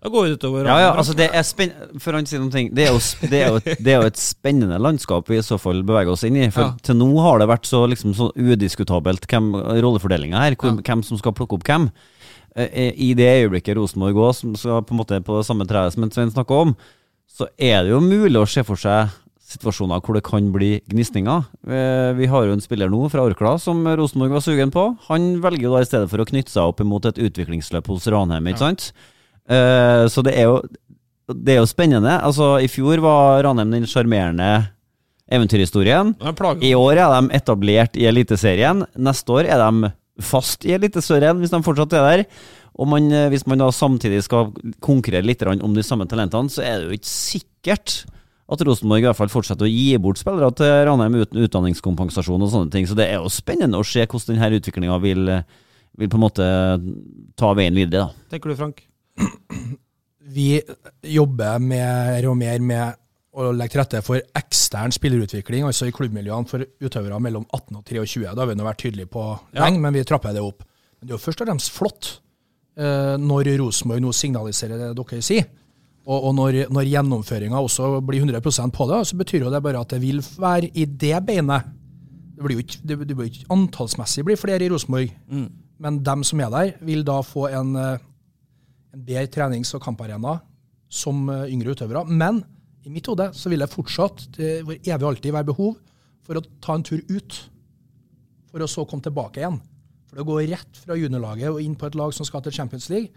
da 0.04 0.10
går 0.12 0.26
det 0.26 0.34
utover 0.36 0.66
Ja, 0.68 0.74
ja, 0.82 0.88
altså 1.00 1.14
det 1.16 1.30
er 1.32 1.44
spenn... 1.48 1.70
For 2.02 2.12
å 2.12 2.18
si 2.28 2.36
noen 2.36 2.50
ting 2.52 2.66
Det 2.76 2.84
er, 2.84 2.90
jo, 2.92 2.98
det, 3.30 3.38
er 3.38 3.46
jo, 3.54 3.60
et- 3.62 3.78
det 3.80 3.92
er 3.94 4.02
jo 4.02 4.08
et 4.10 4.18
spennende 4.20 4.76
landskap 4.82 5.30
vi 5.32 5.38
i 5.38 5.44
så 5.46 5.56
fall 5.56 5.80
beveger 5.86 6.12
oss 6.12 6.26
inn 6.28 6.36
i. 6.36 6.50
For 6.52 6.66
Ja. 6.66 6.74
til 6.84 6.98
nå 7.00 7.06
har 7.24 7.40
det 7.40 7.48
vært 7.48 7.64
så, 7.70 7.86
liksom, 7.88 8.12
så 8.18 8.28
udiskutabelt 8.36 9.24
hvem 9.30 9.54
rollefordelinga 9.80 10.42
her, 10.44 10.58
ja. 10.60 10.74
hvem 10.84 11.04
som 11.08 11.16
skal 11.16 11.32
plukke 11.32 11.56
opp 11.56 11.64
hvem. 11.64 11.88
Eh, 12.56 12.92
I 12.94 13.14
det 13.18 13.28
øyeblikket 13.44 13.76
Rosenborg 13.76 14.14
òg, 14.28 14.34
som 14.38 14.54
skal 14.58 14.82
på 14.86 14.94
en 14.94 15.00
måte 15.02 15.18
på 15.26 15.38
det 15.40 15.46
samme 15.48 15.66
treet 15.66 15.92
som 15.94 16.06
Svein 16.10 16.30
snakka 16.30 16.60
om, 16.66 16.74
så 17.34 17.48
er 17.58 17.82
det 17.82 17.90
jo 17.94 18.00
mulig 18.04 18.38
å 18.38 18.46
se 18.46 18.62
for 18.62 18.78
seg 18.78 19.10
situasjoner 19.44 20.00
hvor 20.02 20.14
det 20.16 20.22
kan 20.26 20.46
bli 20.54 20.80
gnisninger. 20.90 21.44
Eh, 21.66 22.12
Vi 22.18 22.26
har 22.30 22.46
jo 22.46 22.52
en 22.54 22.62
spiller 22.62 22.88
nå 22.90 23.08
fra 23.10 23.24
Orkla 23.26 23.56
som 23.60 23.82
Rosenborg 23.86 24.30
var 24.36 24.40
sugen 24.44 24.70
på. 24.74 24.86
Han 25.08 25.40
velger 25.42 25.66
jo 25.68 25.74
da 25.74 25.82
i 25.82 25.88
stedet 25.88 26.08
for 26.10 26.22
å 26.22 26.28
knytte 26.30 26.50
seg 26.54 26.62
opp 26.70 26.80
imot 26.80 27.04
et 27.10 27.18
utviklingsløp 27.18 27.86
hos 27.90 28.06
Ranheim, 28.06 28.46
ikke 28.46 28.62
sant? 28.62 28.92
Ja. 29.50 30.06
så 30.08 30.22
det 30.24 30.32
er 30.38 30.46
jo 30.48 30.62
Det 31.28 31.54
er 31.54 31.60
jo 31.62 31.66
spennende. 31.66 32.20
Altså, 32.22 32.58
i 32.60 32.68
fjor 32.68 33.00
var 33.00 33.42
Ranheim 33.44 33.70
den 33.72 33.86
sjarmerende 33.88 34.68
eventyrhistorien. 35.32 36.14
I 36.60 36.74
år 36.76 36.98
er 37.00 37.12
de 37.14 37.34
etablert 37.38 37.96
i 37.96 38.04
Eliteserien. 38.10 38.84
Neste 38.96 39.32
år 39.32 39.48
er 39.48 39.62
de 39.62 39.90
fast 40.22 40.66
i 40.66 40.74
Eliteserien, 40.76 41.40
hvis 41.40 41.52
de 41.52 41.62
fortsatt 41.64 41.96
er 41.98 42.04
der. 42.08 42.24
Og 42.74 42.88
man, 42.90 43.06
eh, 43.12 43.28
hvis 43.30 43.46
man 43.46 43.62
da 43.62 43.70
samtidig 43.70 44.22
skal 44.26 44.52
konkurrere 44.82 45.26
litt 45.26 45.42
om 45.46 45.74
de 45.74 45.82
samme 45.82 46.06
talentene, 46.10 46.50
så 46.50 46.62
er 46.62 46.78
det 46.78 46.88
jo 46.88 46.98
ikke 46.98 47.12
sikkert 47.12 48.04
at 48.50 48.60
Rosenborg 48.60 49.00
i 49.00 49.06
hvert 49.08 49.16
fall 49.16 49.32
fortsetter 49.32 49.64
å 49.64 49.70
gi 49.70 49.96
bort 50.02 50.20
spillere 50.20 50.50
til 50.52 50.72
Ranheim 50.88 51.14
uten 51.16 51.44
utdanningskompensasjon 51.46 52.42
og 52.42 52.50
sånne 52.52 52.70
ting. 52.74 52.86
Så 52.86 52.96
det 52.98 53.08
er 53.08 53.22
jo 53.22 53.30
spennende 53.32 53.80
å 53.80 53.86
se 53.86 54.04
hvordan 54.04 54.36
denne 54.36 54.58
utviklinga 54.60 54.98
vil, 55.00 55.30
vil 55.96 56.10
på 56.12 56.18
en 56.18 56.24
måte 56.26 56.48
ta 57.40 57.54
veien 57.56 57.74
videre. 57.78 58.10
da. 58.10 58.28
Tenker 58.34 58.52
du, 58.52 58.58
Frank? 58.58 58.84
Vi 60.34 60.60
jobber 61.14 61.62
mer 61.62 62.28
og 62.28 62.36
mer 62.40 62.60
med 62.60 63.00
å 63.34 63.48
legge 63.54 63.74
til 63.74 63.80
rette 63.82 64.00
for 64.06 64.20
ekstern 64.38 64.92
spillerutvikling, 64.94 65.64
altså 65.66 65.88
i 65.88 65.94
klubbmiljøene 65.94 66.46
for 66.50 66.62
utøvere 66.84 67.18
mellom 67.22 67.46
18 67.50 67.78
og 67.80 67.84
23. 67.88 68.22
Det 68.30 68.38
har 68.38 68.46
vi 68.50 68.54
nå 68.58 68.66
vært 68.66 68.82
tydelige 68.84 69.10
på 69.10 69.24
Ja. 69.56 69.70
men 69.70 69.92
vi 69.96 70.04
trapper 70.06 70.32
det 70.36 70.42
opp. 70.44 70.62
Men 71.00 71.08
det 71.08 71.14
er 71.14 71.18
jo 71.18 71.24
først 71.24 71.40
og 71.42 71.48
fremst 71.48 71.72
flott 71.74 72.10
eh, 72.78 73.16
når 73.18 73.50
Rosenborg 73.58 74.00
nå 74.04 74.12
signaliserer 74.14 74.78
det 74.78 74.92
dere 74.98 75.22
sier. 75.22 75.48
Og, 76.06 76.18
og 76.28 76.34
når, 76.36 76.60
når 76.70 76.84
gjennomføringa 76.92 77.60
også 77.64 78.00
blir 78.04 78.22
100% 78.26 78.70
på 78.76 78.86
det, 78.90 79.00
så 79.08 79.16
betyr 79.16 79.46
jo 79.46 79.50
det 79.50 79.62
bare 79.64 79.80
at 79.80 79.88
det 79.94 80.00
vil 80.02 80.20
være 80.38 80.68
i 80.76 80.84
det 80.84 81.16
beinet. 81.26 81.64
Det 82.36 82.42
blir 82.44 82.58
jo 82.58 82.64
ikke, 82.64 82.80
det, 82.84 82.98
det 83.08 83.16
blir 83.16 83.30
ikke 83.30 83.46
antallsmessig 83.54 84.24
blir 84.26 84.36
flere 84.40 84.62
i 84.66 84.68
Rosenborg, 84.72 85.10
Mm. 85.30 85.46
men 85.80 86.02
dem 86.04 86.22
som 86.24 86.40
er 86.44 86.50
der, 86.50 86.72
vil 86.84 87.02
da 87.04 87.20
få 87.24 87.46
en, 87.50 87.74
eh, 87.76 87.98
en 88.94 89.04
bedre 89.06 89.26
trenings- 89.32 89.74
og 89.74 89.82
kamparena 89.82 90.40
som 90.90 91.28
eh, 91.30 91.46
yngre 91.50 91.72
utøvere. 91.74 92.04
Men 92.06 92.44
i 92.84 92.92
mitt 92.92 93.08
hode 93.08 93.30
så 93.36 93.50
vil 93.52 93.64
det 93.64 93.72
fortsatt 93.72 94.26
det 94.36 94.54
vil 94.68 94.80
evig 94.80 95.08
alltid 95.08 95.34
være 95.34 95.50
behov 95.50 95.76
for 96.24 96.40
å 96.40 96.44
ta 96.64 96.76
en 96.76 96.84
tur 96.86 97.00
ut, 97.10 97.38
for 98.48 98.64
å 98.64 98.70
så 98.70 98.84
komme 98.88 99.04
tilbake 99.04 99.42
igjen. 99.42 99.60
For 100.08 100.22
å 100.22 100.26
gå 100.28 100.40
rett 100.48 100.80
fra 100.80 100.96
juniorlaget 100.96 101.50
og 101.50 101.60
inn 101.60 101.76
på 101.76 101.88
et 101.88 101.96
lag 101.98 102.14
som 102.16 102.26
skal 102.28 102.44
til 102.44 102.54
Champions 102.56 102.88
League, 102.92 103.10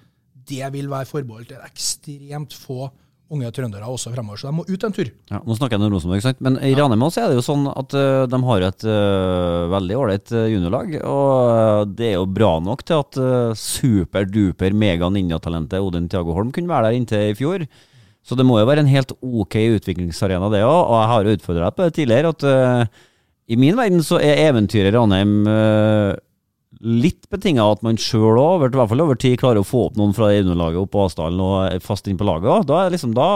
det 0.47 0.67
vil 0.73 0.89
være 0.91 1.09
forbeholdt 1.09 1.53
ekstremt 1.59 2.55
få 2.55 2.87
unge 3.33 3.49
trøndere 3.51 3.87
også 3.91 4.13
fremover. 4.13 4.39
Så 4.39 4.47
de 4.47 4.55
må 4.55 4.63
ut 4.67 4.85
en 4.87 4.95
tur. 4.95 5.09
Ja, 5.31 5.41
nå 5.43 5.55
snakker 5.57 5.75
jeg 5.75 5.83
om 5.83 5.91
Rosenborg, 5.91 6.23
sant? 6.23 6.39
men 6.43 6.55
i 6.63 6.71
Ranheim 6.77 7.03
så 7.11 7.25
er 7.25 7.31
det 7.31 7.39
jo 7.39 7.43
sånn 7.43 7.67
at 7.73 7.95
uh, 7.97 8.23
de 8.29 8.39
har 8.49 8.65
et 8.69 8.87
uh, 8.87 9.67
veldig 9.73 9.97
ålreit 9.99 10.31
uh, 10.35 10.45
juniorlag. 10.47 10.95
Og 11.03 11.91
det 11.97 12.13
er 12.13 12.15
jo 12.15 12.29
bra 12.37 12.53
nok 12.63 12.85
til 12.87 13.03
at 13.03 13.19
superduper 13.59 14.75
mega 14.75 15.11
ninjatalentet 15.11 15.83
Odin 15.83 16.07
Tiago 16.11 16.35
Holm 16.37 16.53
kunne 16.55 16.71
være 16.71 16.89
der 16.89 17.01
inntil 17.01 17.33
i 17.33 17.37
fjor. 17.37 17.67
Så 18.27 18.35
det 18.35 18.43
må 18.45 18.57
jo 18.59 18.67
være 18.67 18.83
en 18.83 18.91
helt 18.91 19.13
ok 19.23 19.55
utviklingsarena, 19.79 20.49
det 20.51 20.59
òg. 20.67 20.81
Og 20.83 20.95
jeg 20.99 21.11
har 21.13 21.23
jo 21.29 21.35
utfordra 21.37 21.69
deg 21.69 21.75
på 21.77 21.85
det 21.87 21.93
tidligere, 21.95 22.33
at 22.35 22.89
i 23.47 23.55
min 23.55 23.77
verden 23.79 24.03
så 24.03 24.19
er 24.19 24.41
eventyret 24.49 24.91
Ranheim 24.97 25.45
litt 26.83 27.23
betinga 27.31 27.63
av 27.63 27.77
at 27.77 27.83
man 27.85 27.97
sjøl 27.97 28.37
òg, 28.37 28.65
i 28.67 28.67
hvert 28.75 28.89
fall 28.91 29.01
over 29.01 29.17
tid, 29.17 29.37
klarer 29.41 29.63
å 29.63 29.65
få 29.65 29.85
opp 29.87 29.95
noen 29.97 30.11
fra 30.13 30.27
underlaget 30.35 30.81
opp 30.83 30.91
på 30.93 31.05
Asdalen 31.07 31.39
og 31.41 31.77
fast 31.85 32.09
inn 32.11 32.19
på 32.19 32.27
laget 32.27 32.51
òg. 32.53 32.65
Da 32.69 32.81
er 32.85 32.93
liksom 32.93 33.15
da 33.17 33.29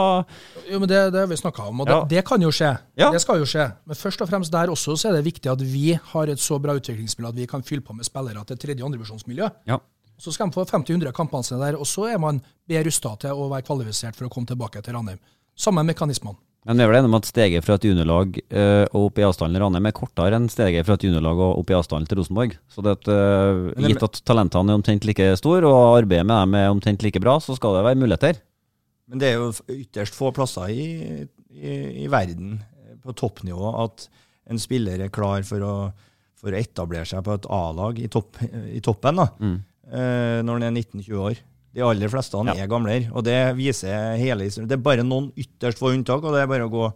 Jo, 0.70 0.78
men 0.84 0.88
Det, 0.92 1.00
det 1.16 1.24
har 1.24 1.30
vi 1.32 1.40
snakka 1.40 1.66
om, 1.72 1.82
og 1.82 1.90
Ja. 1.90 2.02
det, 2.04 2.18
det 2.18 2.26
kan 2.28 2.42
jo 2.44 2.52
skje. 2.54 2.78
Ja. 3.00 3.10
Det 3.12 3.22
skal 3.24 3.40
jo 3.42 3.48
skje. 3.50 3.72
Men 3.88 3.96
først 3.98 4.22
og 4.22 4.30
fremst 4.30 4.52
der 4.54 4.68
også 4.70 4.98
så 5.00 5.10
er 5.10 5.18
det 5.18 5.26
viktig 5.26 5.50
at 5.52 5.62
vi 5.64 5.96
har 6.12 6.28
et 6.30 6.40
så 6.44 6.60
bra 6.62 6.76
utviklingsmiljø 6.78 7.30
at 7.32 7.36
vi 7.40 7.48
kan 7.48 7.64
fylle 7.64 7.82
på 7.82 7.96
med 7.96 8.06
spillere 8.06 8.46
til 8.46 8.58
tredje- 8.58 8.84
og 8.84 8.92
andrevisjonsmiljø. 8.92 9.50
Ja. 9.68 9.80
Så 10.22 10.34
skal 10.36 10.52
de 10.52 10.54
få 10.54 10.68
50-100 10.70 11.10
kampene 11.18 11.46
sine 11.48 11.64
der, 11.64 11.80
og 11.82 11.88
så 11.90 12.06
er 12.12 12.22
man 12.22 12.44
bedre 12.70 12.86
rusta 12.92 13.16
til 13.24 13.34
å 13.34 13.50
være 13.50 13.66
kvalifisert 13.66 14.18
for 14.18 14.28
å 14.28 14.32
komme 14.34 14.50
tilbake 14.50 14.84
til 14.86 14.94
Ranheim. 14.94 15.18
Samme 15.58 15.82
mekanismene. 15.88 16.38
Men 16.70 16.78
vi 16.78 16.84
er 16.86 16.90
vel 16.92 17.00
enige 17.00 17.10
om 17.10 17.18
at 17.18 17.26
steget 17.26 17.66
fra 17.66 17.74
et 17.80 17.86
juniorlag 17.88 18.36
eh, 18.38 18.84
og 18.94 19.08
opp 19.08 19.18
i 19.18 19.24
avstanden 19.26 19.58
til 19.58 19.64
Ranheim 19.64 19.88
er 19.90 19.96
kortere 19.98 20.38
enn 20.38 20.46
steget 20.54 20.86
fra 20.86 20.94
et 20.94 21.06
juniorlag 21.08 21.42
og 21.42 21.64
opp 21.64 21.72
i 21.74 21.78
avstanden 21.80 22.06
til 22.12 22.20
Rosenborg. 22.20 22.54
Så 22.70 22.84
det 22.86 22.94
at, 23.00 23.10
eh, 23.10 23.88
gitt 23.88 24.06
at 24.06 24.20
talentene 24.30 24.70
er 24.70 24.78
omtrent 24.78 25.08
like 25.10 25.32
store, 25.42 25.66
og 25.66 25.96
arbeidet 26.04 26.28
med 26.30 26.38
dem 26.38 26.60
er 26.60 26.70
omtrent 26.70 27.02
like 27.02 27.24
bra, 27.24 27.40
så 27.42 27.58
skal 27.58 27.80
det 27.80 27.82
være 27.88 27.98
muligheter. 28.04 28.38
Men 29.10 29.24
det 29.24 29.32
er 29.32 29.42
jo 29.42 29.50
ytterst 29.74 30.14
få 30.16 30.30
plasser 30.38 30.70
i, 30.70 30.86
i, 31.50 31.74
i 32.06 32.08
verden 32.14 32.60
eh, 32.62 32.94
på 33.02 33.18
toppnivå 33.18 33.74
at 33.82 34.06
en 34.54 34.62
spiller 34.62 35.02
er 35.02 35.10
klar 35.10 35.42
for 35.48 35.66
å, 35.66 35.74
for 36.38 36.54
å 36.54 36.62
etablere 36.62 37.10
seg 37.10 37.26
på 37.26 37.40
et 37.40 37.50
A-lag 37.58 37.98
i, 38.06 38.06
topp, 38.12 38.38
i 38.70 38.86
toppen 38.86 39.18
da, 39.24 39.32
Mm. 39.42 39.58
Eh, 39.92 40.40
når 40.46 40.60
han 40.60 40.68
er 40.70 40.76
19-20 40.80 41.22
år. 41.22 41.42
De 41.72 41.84
aller 41.88 42.12
fleste 42.12 42.40
han 42.40 42.52
er 42.52 42.68
gamlere, 42.68 43.08
og 43.16 43.24
det 43.24 43.38
viser 43.56 44.18
hele 44.20 44.48
historien. 44.48 44.68
Det 44.68 44.76
er 44.76 44.84
bare 44.84 45.06
noen 45.08 45.30
ytterst 45.40 45.80
få 45.80 45.94
unntak, 45.96 46.24
og 46.24 46.36
det 46.36 46.42
er 46.44 46.50
bare 46.52 46.68
å 46.68 46.74
gå 46.74 46.90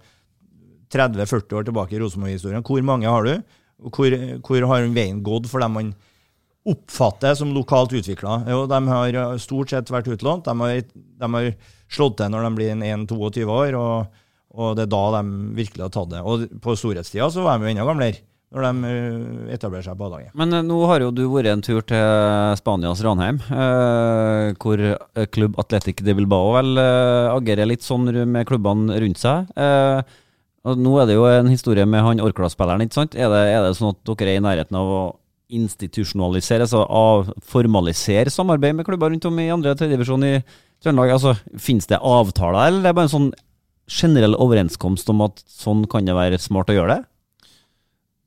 30-40 0.95 1.55
år 1.59 1.69
tilbake 1.69 1.95
i 1.95 2.01
Rosenborg-historien. 2.01 2.65
Hvor 2.65 2.83
mange 2.87 3.07
har 3.07 3.27
du? 3.27 3.55
Hvor, 3.95 4.17
hvor 4.43 4.67
har 4.71 4.89
veien 4.95 5.23
gått 5.23 5.47
for 5.51 5.63
dem 5.63 5.79
man 5.79 5.95
oppfatter 6.65 7.35
som 7.37 7.53
lokalt 7.53 7.93
utvikla. 7.93 8.39
Jo, 8.49 8.63
de 8.69 8.79
har 8.89 9.39
stort 9.41 9.71
sett 9.71 9.91
vært 9.93 10.09
utlånt. 10.09 10.47
De 10.47 10.55
har, 10.63 10.79
de 11.21 11.31
har 11.37 11.49
slått 11.93 12.17
til 12.19 12.31
når 12.33 12.47
de 12.47 12.53
blir 12.57 12.85
1-22 13.05 13.45
år, 13.45 13.77
og, 13.77 14.23
og 14.55 14.71
det 14.77 14.87
er 14.87 14.93
da 14.95 15.03
de 15.19 15.51
virkelig 15.59 15.85
har 15.85 15.93
tatt 15.93 16.13
det. 16.15 16.23
Og 16.25 16.47
på 16.63 16.77
storhetstida 16.79 17.29
så 17.31 17.45
var 17.45 17.59
de 17.59 17.67
jo 17.69 17.75
enda 17.75 17.85
gamlere, 17.87 18.23
når 18.55 18.65
de 18.65 18.89
uh, 18.89 19.53
etablerer 19.53 19.83
seg 19.83 19.97
på 19.99 20.07
A-laget. 20.07 20.31
Men 20.39 20.55
eh, 20.55 20.63
nå 20.63 20.77
har 20.87 21.03
jo 21.03 21.09
du 21.11 21.25
vært 21.27 21.51
en 21.51 21.63
tur 21.65 21.83
til 21.83 22.53
Spanias 22.55 23.01
Ranheim, 23.03 23.41
eh, 23.51 24.53
hvor 24.63 24.79
eh, 24.79 25.25
klubb 25.35 25.59
Atletic 25.59 25.99
de 26.05 26.15
Bilbao 26.15 26.53
vel 26.55 26.79
eh, 26.79 27.33
agerer 27.33 27.67
litt 27.67 27.83
sånn 27.83 28.07
med 28.31 28.47
klubbene 28.47 28.95
rundt 29.03 29.19
seg. 29.19 29.51
Eh, 29.59 30.15
og 30.65 30.79
nå 30.81 30.95
er 31.01 31.09
det 31.09 31.17
jo 31.17 31.27
en 31.29 31.51
historie 31.51 31.85
med 31.85 32.01
han 32.01 32.23
Orkla-spilleren, 32.23 32.85
ikke 32.87 32.97
sant? 32.97 33.17
Er 33.19 33.29
det, 33.29 33.41
er 33.53 33.67
det 33.67 33.75
sånn 33.77 33.91
at 33.91 33.99
dere 34.07 34.31
er 34.33 34.39
i 34.39 34.45
nærheten 34.47 34.79
av 34.79 34.91
å 34.91 35.01
institusjonalisere, 35.53 36.65
altså 36.65 36.81
av, 36.89 37.27
formalisere 37.45 38.31
samarbeid 38.33 38.79
med 38.79 38.87
klubber 38.87 39.11
rundt 39.13 39.27
om 39.29 39.41
i 39.43 39.51
andre 39.53 39.75
tredjedivisjon 39.77 40.25
i 40.25 40.37
Trøndelag? 40.81 41.17
Altså, 41.19 41.35
Finnes 41.61 41.91
det 41.91 42.01
avtaler, 42.01 42.71
eller 42.71 42.81
det 42.81 42.89
er 42.89 42.97
bare 42.97 43.09
en 43.11 43.13
sånn 43.13 43.33
generell 43.85 44.33
overenskomst 44.41 45.11
om 45.13 45.21
at 45.27 45.43
sånn 45.45 45.85
kan 45.91 46.07
det 46.07 46.17
være 46.17 46.41
smart 46.41 46.71
å 46.73 46.79
gjøre 46.79 46.95
det? 46.95 47.03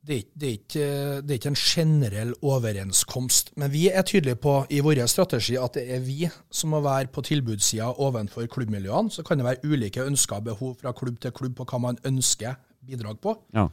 Det 0.09 0.15
er, 0.15 0.21
ikke- 0.23 0.39
det, 0.41 0.49
er 0.49 0.53
ikke, 0.57 0.85
det 1.21 1.31
er 1.35 1.39
ikke 1.39 1.51
en 1.53 1.59
generell 1.61 2.31
overenskomst, 2.43 3.51
men 3.61 3.69
vi 3.73 3.89
er 3.93 4.03
tydelige 4.09 4.39
på 4.41 4.55
i 4.73 4.79
vår 4.81 5.03
strategi 5.07 5.59
at 5.61 5.75
det 5.77 5.83
er 5.95 6.01
vi 6.01 6.31
som 6.51 6.71
må 6.73 6.81
være 6.81 7.11
på 7.13 7.21
tilbudssida 7.29 7.91
overfor 8.01 8.47
klubbmiljøene. 8.49 9.11
Så 9.13 9.23
kan 9.23 9.37
det 9.39 9.45
være 9.45 9.69
ulike 9.69 10.07
ønsker 10.07 10.37
og 10.41 10.45
behov 10.49 10.79
fra 10.81 10.93
klubb 10.97 11.21
til 11.21 11.35
klubb 11.37 11.59
på 11.59 11.67
hva 11.69 11.79
man 11.79 12.01
ønsker 12.09 12.57
bidrag 12.89 13.21
på. 13.21 13.37
Ja. 13.53 13.67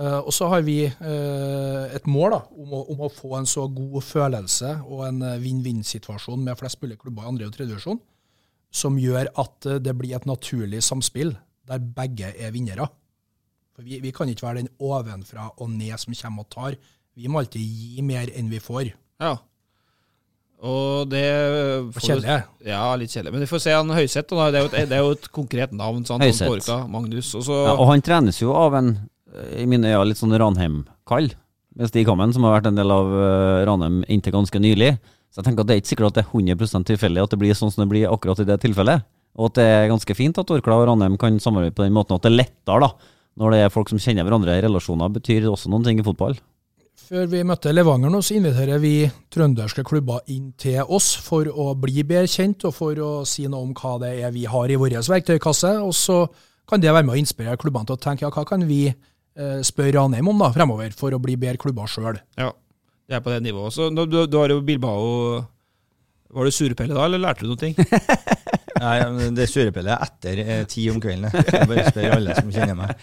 Uh, 0.00 0.20
og 0.22 0.32
så 0.32 0.46
har 0.48 0.62
vi 0.62 0.84
uh, 0.86 1.90
et 1.92 2.06
mål 2.06 2.30
da, 2.36 2.38
om, 2.54 2.70
å, 2.78 2.84
om 2.94 3.02
å 3.04 3.10
få 3.10 3.34
en 3.40 3.50
så 3.50 3.66
god 3.68 3.98
følelse 4.06 4.76
og 4.86 5.02
en 5.08 5.18
eh, 5.26 5.40
vinn-vinn-situasjon 5.42 6.44
med 6.46 6.56
flest 6.56 6.78
mulig 6.80 6.96
klubber 7.02 7.26
i 7.26 7.32
andre 7.32 7.48
og 7.50 7.56
tredje 7.56 7.74
divisjon, 7.74 7.98
som 8.70 8.96
gjør 9.02 9.32
at 9.42 9.66
det 9.82 9.96
blir 9.98 10.14
et 10.16 10.30
naturlig 10.30 10.80
samspill 10.86 11.34
der 11.68 11.82
begge 11.82 12.30
er 12.38 12.54
vinnere. 12.54 12.86
For 13.80 13.88
vi, 13.88 13.96
vi 14.04 14.10
kan 14.12 14.28
ikke 14.28 14.44
være 14.44 14.60
den 14.60 14.72
ovenfra 14.84 15.46
og 15.56 15.70
ned 15.72 15.96
som 16.00 16.12
kommer 16.12 16.44
og 16.44 16.50
tar. 16.52 16.74
Vi 17.16 17.30
må 17.32 17.40
alltid 17.40 17.62
gi 17.64 18.02
mer 18.04 18.28
enn 18.36 18.50
vi 18.52 18.60
får. 18.60 18.90
Ja. 19.22 19.38
Og 20.60 21.08
det 21.08 21.24
får 21.96 22.04
kjedelig. 22.04 22.34
Ja, 22.68 22.82
litt 23.00 23.14
kjedelig. 23.14 23.32
Men 23.32 23.44
vi 23.46 23.48
får 23.48 23.62
se 23.64 23.72
han 23.72 23.92
Høyseth. 23.96 24.36
Det 24.52 24.82
det 24.90 24.98
er 24.98 25.00
jo 25.00 25.14
et 25.16 25.30
konkret 25.32 25.72
navn. 25.72 26.02
Sant? 26.04 26.20
Høyseth. 26.20 26.68
Magnus. 26.92 27.32
Og 27.40 27.48
Ja, 27.48 27.72
og 27.72 27.86
han 27.88 28.04
trenes 28.04 28.42
jo 28.42 28.52
av 28.52 28.76
en, 28.76 28.90
i 29.56 29.64
mine 29.64 29.94
øyne, 29.94 30.10
litt 30.10 30.20
sånn 30.20 30.36
Ranheim-kall. 30.36 31.30
Med 31.80 31.88
Stig 31.88 32.10
Hammen, 32.10 32.34
som 32.36 32.44
har 32.44 32.58
vært 32.58 32.68
en 32.68 32.80
del 32.82 32.92
av 32.92 33.14
eh, 33.16 33.62
Ranheim 33.64 34.02
inntil 34.12 34.34
ganske 34.34 34.60
nylig. 34.60 34.90
Så 35.32 35.40
jeg 35.40 35.46
tenker 35.46 35.64
at 35.64 35.70
det 35.70 35.78
er 35.78 35.80
ikke 35.80 35.92
sikkert 35.94 36.10
at 36.10 36.18
det 36.18 36.26
er 36.26 36.58
100% 36.58 36.88
tilfeldig 36.90 37.22
at 37.24 37.32
det 37.32 37.38
blir 37.40 37.56
sånn 37.56 37.72
som 37.72 37.86
det 37.86 37.92
blir 37.94 38.12
akkurat 38.12 38.42
i 38.44 38.46
det 38.48 38.58
tilfellet. 38.60 39.08
Og 39.40 39.48
at 39.48 39.56
det 39.56 39.66
er 39.70 39.88
ganske 39.88 40.18
fint 40.18 40.42
at 40.42 40.52
Orkla 40.52 40.76
og 40.82 40.88
Ranheim 40.90 41.16
kan 41.16 41.40
samarbeide 41.40 41.78
på 41.78 41.86
den 41.86 41.96
måten. 41.96 42.18
At 42.18 42.26
det 42.26 42.34
er 42.34 42.40
lettere, 42.42 42.90
da. 42.90 43.16
Når 43.40 43.54
det 43.54 43.60
er 43.64 43.72
folk 43.72 43.88
som 43.88 44.00
kjenner 44.00 44.26
hverandre. 44.26 44.58
i 44.58 44.64
Relasjoner 44.66 45.12
betyr 45.14 45.48
også 45.48 45.70
noen 45.72 45.86
ting 45.86 46.00
i 46.00 46.04
fotball. 46.04 46.36
Før 47.10 47.26
vi 47.26 47.40
møtte 47.42 47.72
Levanger 47.72 48.12
nå, 48.12 48.20
så 48.22 48.36
inviterer 48.36 48.78
vi 48.82 49.08
trønderske 49.32 49.82
klubber 49.86 50.20
inn 50.30 50.52
til 50.60 50.84
oss 50.84 51.14
for 51.24 51.48
å 51.48 51.72
bli 51.74 52.04
bedre 52.06 52.28
kjent, 52.30 52.66
og 52.68 52.76
for 52.76 53.00
å 53.02 53.10
si 53.26 53.48
noe 53.50 53.64
om 53.64 53.72
hva 53.74 53.96
det 54.02 54.12
er 54.20 54.34
vi 54.34 54.44
har 54.46 54.70
i 54.70 54.76
vår 54.78 54.98
verktøykasse. 55.00 55.72
Og 55.82 55.96
så 55.96 56.20
kan 56.70 56.82
det 56.82 56.92
være 56.92 57.08
med 57.08 57.16
å 57.16 57.18
inspirere 57.22 57.58
klubbene 57.58 57.88
til 57.88 57.96
å 57.96 58.02
tenke 58.04 58.26
ja, 58.26 58.30
hva 58.34 58.44
kan 58.46 58.62
vi 58.68 58.84
eh, 58.90 59.58
spørre 59.66 59.96
Ranheim 59.96 60.30
om 60.30 60.44
da, 60.44 60.52
fremover, 60.54 60.92
for 60.94 61.16
å 61.16 61.22
bli 61.22 61.34
bedre 61.40 61.58
klubber 61.64 61.90
sjøl. 61.90 62.20
Ja, 62.38 62.52
det 63.08 63.18
er 63.18 63.24
på 63.24 63.32
det 63.32 63.40
nivået. 63.48 63.74
Så 63.74 63.88
du, 63.90 64.20
du 64.30 64.38
har 64.38 64.52
jo 64.54 64.60
Bilbao 64.62 65.40
Var 66.30 66.46
du 66.46 66.54
surpelle 66.54 66.94
da, 66.94 67.08
eller 67.08 67.24
lærte 67.24 67.42
du 67.42 67.56
noe? 67.56 67.88
Nei, 68.80 69.28
det 69.36 69.44
surepellet 69.50 69.92
er 69.92 70.04
etter 70.06 70.40
eh, 70.40 70.60
ti 70.70 70.86
om 70.88 71.00
kvelden. 71.02 71.28
Jeg 71.28 71.68
bare 71.68 71.84
spør 71.90 72.14
alle 72.16 72.36
som 72.38 72.52
kjenner 72.54 72.78
meg. 72.78 73.02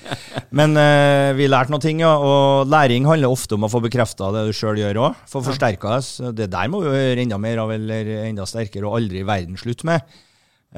Men 0.57 0.73
eh, 0.81 1.31
vi 1.37 1.49
lærte 1.49 1.73
noen 1.73 1.83
ting, 1.83 2.01
ja. 2.01 2.15
Og 2.17 2.69
læring 2.71 3.05
handler 3.05 3.33
ofte 3.33 3.57
om 3.57 3.67
å 3.67 3.69
få 3.69 3.81
bekrefta 3.83 4.31
det 4.33 4.47
du 4.47 4.55
sjøl 4.57 4.79
gjør 4.81 5.01
òg. 5.05 5.19
Få 5.29 5.43
forsterka 5.45 5.99
det. 5.99 6.31
Det 6.39 6.47
der 6.53 6.71
må 6.73 6.81
vi 6.81 6.89
gjøre 6.95 7.25
enda 7.27 7.37
mer 7.41 7.61
av, 7.61 7.73
eller 7.75 8.09
enda 8.23 8.47
sterkere, 8.49 8.87
og 8.89 8.97
aldri 8.97 9.21
i 9.21 9.27
verden 9.27 9.59
slutte 9.59 9.85
med. 9.89 10.17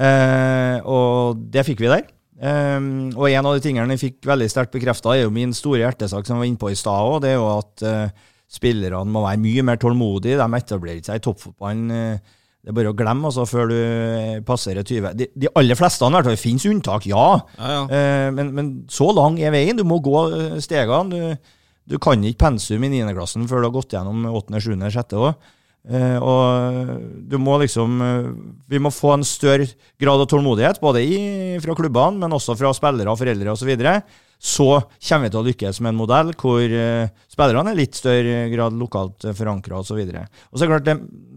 Eh, 0.00 0.76
og 0.84 1.40
det 1.54 1.64
fikk 1.68 1.80
vi 1.84 1.92
der. 1.92 2.04
Eh, 2.40 2.80
og 3.14 3.24
en 3.30 3.48
av 3.48 3.56
de 3.56 3.64
tingene 3.64 3.96
jeg 3.96 4.04
fikk 4.04 4.28
veldig 4.28 4.50
sterkt 4.52 4.74
bekrefta, 4.76 5.14
er 5.14 5.24
jo 5.24 5.32
min 5.32 5.56
store 5.56 5.86
hjertesak 5.86 6.28
som 6.28 6.36
jeg 6.36 6.44
var 6.44 6.50
inne 6.50 6.60
på 6.60 6.74
i 6.74 6.76
stad 6.78 7.14
òg. 7.14 7.22
Det 7.24 7.32
er 7.32 7.38
jo 7.38 7.48
at 7.54 7.86
eh, 7.88 8.28
spillerne 8.52 9.08
må 9.08 9.24
være 9.24 9.40
mye 9.46 9.64
mer 9.64 9.80
tålmodige. 9.80 10.36
De 10.36 10.60
etablerer 10.60 11.00
seg 11.08 11.22
i 11.22 11.24
toppfotballen. 11.24 12.20
Det 12.60 12.72
er 12.72 12.76
bare 12.76 12.90
å 12.92 12.96
glemme 12.96 13.24
altså, 13.30 13.46
før 13.48 13.70
du 13.70 13.76
eh, 13.76 14.40
passerer 14.44 14.84
20. 14.84 15.14
De, 15.16 15.30
de 15.32 15.48
aller 15.56 15.78
fleste 15.78 16.04
i 16.04 16.12
hvert 16.12 16.28
fall. 16.28 16.40
Finnes 16.40 16.66
unntak, 16.68 17.06
ja. 17.08 17.28
Eh, 17.56 18.26
men, 18.36 18.50
men 18.56 18.68
så 18.92 19.08
lang 19.16 19.38
er 19.40 19.54
veien. 19.54 19.78
Du 19.78 19.86
må 19.88 19.96
gå 20.04 20.26
eh, 20.28 20.58
stegene. 20.60 21.08
Du, 21.08 21.56
du 21.88 21.96
kan 22.02 22.20
ikke 22.20 22.44
pensum 22.44 22.84
i 22.84 22.92
9. 22.92 23.14
klassen 23.16 23.48
før 23.48 23.64
du 23.64 23.70
har 23.70 23.78
gått 23.78 23.96
gjennom 23.96 24.28
8., 24.28 24.60
7., 24.60 24.76
6. 24.76 25.16
òg. 25.16 25.48
Eh, 25.88 26.18
og 26.20 27.00
du 27.24 27.38
må 27.40 27.54
liksom 27.62 28.02
eh, 28.04 28.26
Vi 28.68 28.80
må 28.84 28.90
få 28.92 29.14
en 29.14 29.22
større 29.24 29.64
grad 29.96 30.20
av 30.20 30.28
tålmodighet, 30.28 30.80
både 30.82 31.00
i, 31.00 31.20
fra 31.64 31.72
klubbene, 31.78 32.20
men 32.20 32.36
også 32.36 32.58
fra 32.60 32.74
spillere, 32.76 33.16
foreldre 33.16 33.54
osv. 33.54 33.64
Så, 33.64 33.70
videre. 33.70 33.94
Så 34.40 34.66
kommer 34.80 35.26
vi 35.26 35.32
til 35.34 35.40
å 35.42 35.46
lykkes 35.50 35.82
med 35.84 35.92
en 35.92 35.98
modell 35.98 36.30
hvor 36.40 36.62
eh, 36.64 37.10
spillerne 37.28 37.74
er 37.74 37.76
litt 37.76 37.98
større 37.98 38.46
grad 38.52 38.78
lokalt 38.80 39.26
forankra 39.36 39.82
osv. 39.82 40.00
Og, 40.00 40.56
så 40.56 40.68
klart, 40.70 40.88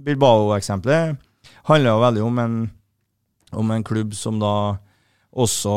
Bilbao-eksempelet 0.08 1.20
handler 1.68 1.92
jo 1.92 2.06
veldig 2.06 2.24
om 2.24 2.40
en, 2.44 2.56
om 3.60 3.76
en 3.76 3.84
klubb 3.84 4.16
som 4.16 4.40
da 4.40 4.54
også 5.44 5.76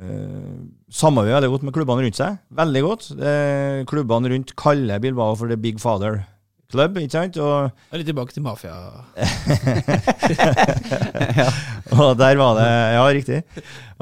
eh, 0.00 0.56
samarbeider 0.88 1.38
veldig 1.42 1.52
godt 1.52 1.68
med 1.68 1.76
klubbene 1.76 2.06
rundt 2.06 2.20
seg. 2.20 2.40
Veldig 2.56 2.84
godt. 2.86 3.10
Eh, 3.18 3.84
klubbene 3.90 4.32
rundt 4.32 4.56
kaller 4.58 5.04
Bilbao 5.04 5.36
for 5.36 5.52
the 5.52 5.60
big 5.60 5.80
father. 5.82 6.22
Club, 6.68 6.98
ikke 7.00 7.14
sant? 7.14 7.32
Og 7.40 7.70
er 7.88 7.96
litt 7.96 8.10
tilbake 8.10 8.34
til 8.36 8.42
mafia. 8.44 8.74
og 11.96 12.10
der 12.20 12.36
var 12.36 12.58
det 12.58 12.66
Ja, 12.92 13.06
riktig. 13.08 13.38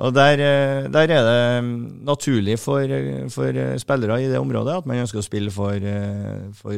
Og 0.02 0.10
der, 0.16 0.42
eh, 0.42 0.88
der 0.90 1.06
er 1.14 1.22
det 1.28 1.62
mm, 1.62 2.02
naturlig 2.08 2.58
for, 2.58 2.82
for 3.30 3.54
eh, 3.54 3.78
spillere 3.78 4.18
i 4.24 4.26
det 4.26 4.42
området 4.42 4.80
at 4.80 4.88
man 4.90 4.98
ønsker 5.04 5.22
å 5.22 5.28
spille 5.28 5.54
for, 5.54 5.78
eh, 5.78 6.50
for 6.58 6.74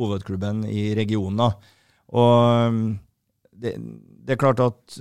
hovedklubben 0.00 0.64
i 0.72 0.96
regionen. 0.96 1.60
Og 2.08 2.72
mm, 2.72 2.96
det, 3.52 3.76
det 4.24 4.32
er 4.32 4.40
klart 4.40 4.64
at 4.64 4.96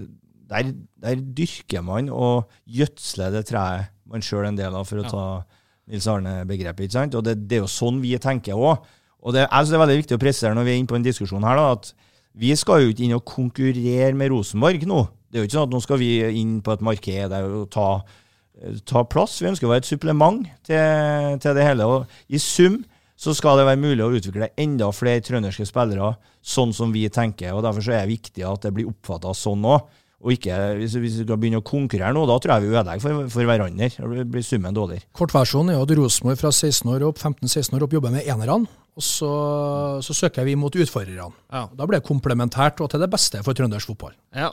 der, 0.51 0.75
der 0.99 1.23
dyrker 1.23 1.87
man 1.87 2.11
og 2.11 2.51
gjødsler 2.67 3.31
det 3.31 3.47
treet 3.47 3.95
man 4.11 4.19
sjøl 4.19 4.43
er 4.43 4.51
en 4.51 4.59
del 4.59 4.75
av, 4.75 4.83
for 4.83 4.99
å 4.99 5.07
ta 5.07 5.47
Nils 5.87 6.03
Arne-begrepet. 6.11 6.83
ikke 6.89 6.99
sant? 6.99 7.15
Og 7.15 7.23
det, 7.23 7.47
det 7.47 7.55
er 7.61 7.63
jo 7.63 7.77
sånn 7.79 8.03
vi 8.03 8.11
tenker 8.19 8.59
òg. 8.59 8.83
Og 9.21 9.35
det, 9.35 9.45
synes 9.49 9.69
det 9.69 9.77
er 9.77 9.83
veldig 9.83 9.99
viktig 10.01 10.17
å 10.17 10.21
presisere 10.21 10.57
når 10.57 10.67
vi 10.67 10.73
er 10.73 10.79
inne 10.81 10.89
på 10.89 10.97
en 10.97 11.05
diskusjon 11.05 11.45
her, 11.45 11.59
da, 11.59 11.75
at 11.77 11.91
vi 12.41 12.53
skal 12.57 12.85
jo 12.85 12.93
ikke 12.93 13.05
inn 13.05 13.17
og 13.17 13.25
konkurrere 13.27 14.13
med 14.17 14.31
Rosenborg 14.33 14.85
nå. 14.87 15.03
Det 15.31 15.37
er 15.37 15.43
jo 15.43 15.49
ikke 15.49 15.57
sånn 15.57 15.69
at 15.69 15.75
nå 15.75 15.81
skal 15.83 15.99
vi 16.01 16.11
inn 16.41 16.57
på 16.63 16.73
et 16.73 16.83
marked 16.83 17.35
og 17.37 17.67
ta, 17.71 17.87
ta 18.87 19.03
plass. 19.07 19.37
Vi 19.41 19.49
ønsker 19.51 19.67
å 19.67 19.73
være 19.73 19.83
et 19.83 19.91
supplement 19.91 20.47
til, 20.67 21.37
til 21.43 21.55
det 21.57 21.67
hele. 21.67 21.87
Og 21.87 22.33
i 22.33 22.41
sum 22.41 22.81
så 23.21 23.35
skal 23.37 23.59
det 23.59 23.67
være 23.67 23.79
mulig 23.79 24.03
å 24.03 24.11
utvikle 24.17 24.49
enda 24.59 24.89
flere 24.95 25.21
trønderske 25.23 25.67
spillere 25.69 26.15
sånn 26.41 26.73
som 26.73 26.93
vi 26.95 27.05
tenker. 27.13 27.53
og 27.53 27.63
Derfor 27.67 27.85
så 27.85 27.93
er 27.93 28.05
det 28.07 28.15
viktig 28.15 28.45
at 28.47 28.65
det 28.65 28.73
blir 28.75 28.89
oppfatta 28.89 29.35
sånn 29.37 29.67
òg. 29.69 29.85
Og 30.21 30.35
ikke, 30.35 30.55
hvis, 30.77 30.95
hvis 31.01 31.15
vi 31.17 31.25
skal 31.25 31.39
begynne 31.41 31.61
å 31.61 31.65
konkurrere 31.65 32.13
nå, 32.13 32.27
da 32.29 32.37
tror 32.37 32.53
jeg 32.53 32.67
vi 32.67 32.75
ødelegger 32.75 33.03
for, 33.03 33.21
for 33.33 33.49
hverandre. 33.49 33.89
Da 33.97 34.25
blir 34.35 34.45
summen 34.45 34.77
dårligere. 34.77 35.07
Kortversjonen 35.17 35.73
er 35.73 35.79
jo 35.79 35.85
at 35.87 35.93
Rosenborg 35.97 36.41
fra 36.41 36.51
16 36.53 36.91
år 36.93 37.07
opp, 37.07 37.21
15-16 37.21 37.77
år 37.77 37.87
opp 37.87 37.95
jobber 37.97 38.13
med 38.13 38.29
enerne. 38.29 38.69
Og 38.99 39.05
så, 39.05 39.31
så 40.03 40.13
søker 40.13 40.45
vi 40.45 40.57
mot 40.59 40.75
utfordrerne. 40.75 41.31
Da 41.49 41.87
blir 41.87 41.97
det 41.97 42.07
komplementært 42.07 42.83
og 42.83 42.91
til 42.91 43.01
det 43.01 43.09
beste 43.09 43.41
for 43.45 43.57
trøndersk 43.57 43.93
fotball. 43.93 44.13
Ja. 44.35 44.51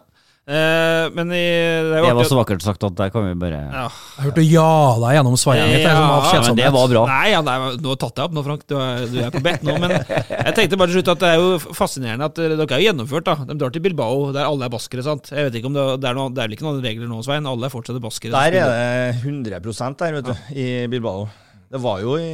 Eh, 0.49 1.07
men 1.13 1.29
i, 1.37 1.45
det, 1.85 1.99
Det 2.07 2.13
var 2.17 2.25
så 2.25 2.37
vakkert 2.39 2.63
sagt 2.65 2.85
at 2.87 2.95
der 2.97 3.11
kan 3.13 3.27
vi 3.27 3.35
bare 3.37 3.59
Ja. 3.69 3.83
Jeg 4.17 4.25
hørte 4.31 4.45
ja 4.49 4.69
deg 5.03 5.17
gjennom 5.19 5.35
svaret 5.37 5.67
mitt. 5.69 6.57
det 6.57 6.71
var 6.73 6.87
bra. 6.89 7.03
Nei, 7.11 7.27
ja, 7.35 7.43
nei, 7.45 7.57
nå 7.85 7.97
tatt 8.01 8.17
jeg 8.17 8.31
opp 8.31 8.37
nå, 8.39 8.45
Frank. 8.47 8.63
Du 8.65 8.79
er, 8.81 9.03
du 9.13 9.19
er 9.27 9.35
på 9.35 9.43
bedt 9.45 9.67
nå. 9.69 9.75
Men 9.83 9.93
jeg 9.99 10.55
tenkte 10.57 10.79
bare 10.81 10.89
til 10.89 11.03
slutt 11.03 11.11
at 11.13 11.21
det 11.27 11.33
er 11.35 11.43
jo 11.43 11.75
fascinerende 11.77 12.31
at 12.31 12.41
dere 12.41 12.57
er 12.65 12.81
jo 12.81 12.87
gjennomført. 12.87 13.29
da. 13.29 13.37
De 13.51 13.59
drar 13.61 13.75
til 13.77 13.85
Bilbao, 13.85 14.31
der 14.33 14.49
alle 14.49 14.71
er 14.71 14.73
baskere. 14.73 15.05
sant? 15.05 15.29
Jeg 15.35 15.51
vet 15.51 15.61
ikke 15.61 15.69
om 15.69 15.77
Det, 15.77 15.85
det, 16.01 16.09
er, 16.09 16.17
noe, 16.17 16.33
det 16.33 16.41
er 16.41 16.49
vel 16.49 16.57
ikke 16.57 16.69
noen 16.71 16.81
regler 16.89 17.13
nå, 17.13 17.21
Svein? 17.29 17.45
Alle 17.53 17.69
er 17.69 17.75
fortsatt 17.77 18.01
baskere. 18.01 18.33
Der 18.33 18.57
er 18.63 18.73
det 18.73 19.21
100% 19.29 20.01
der, 20.01 20.17
vet 20.23 20.33
du, 20.33 20.35
i 20.57 20.67
Bilbao. 20.89 21.29
Det 21.69 21.77
var 21.85 22.01
jo 22.01 22.15
i, 22.17 22.29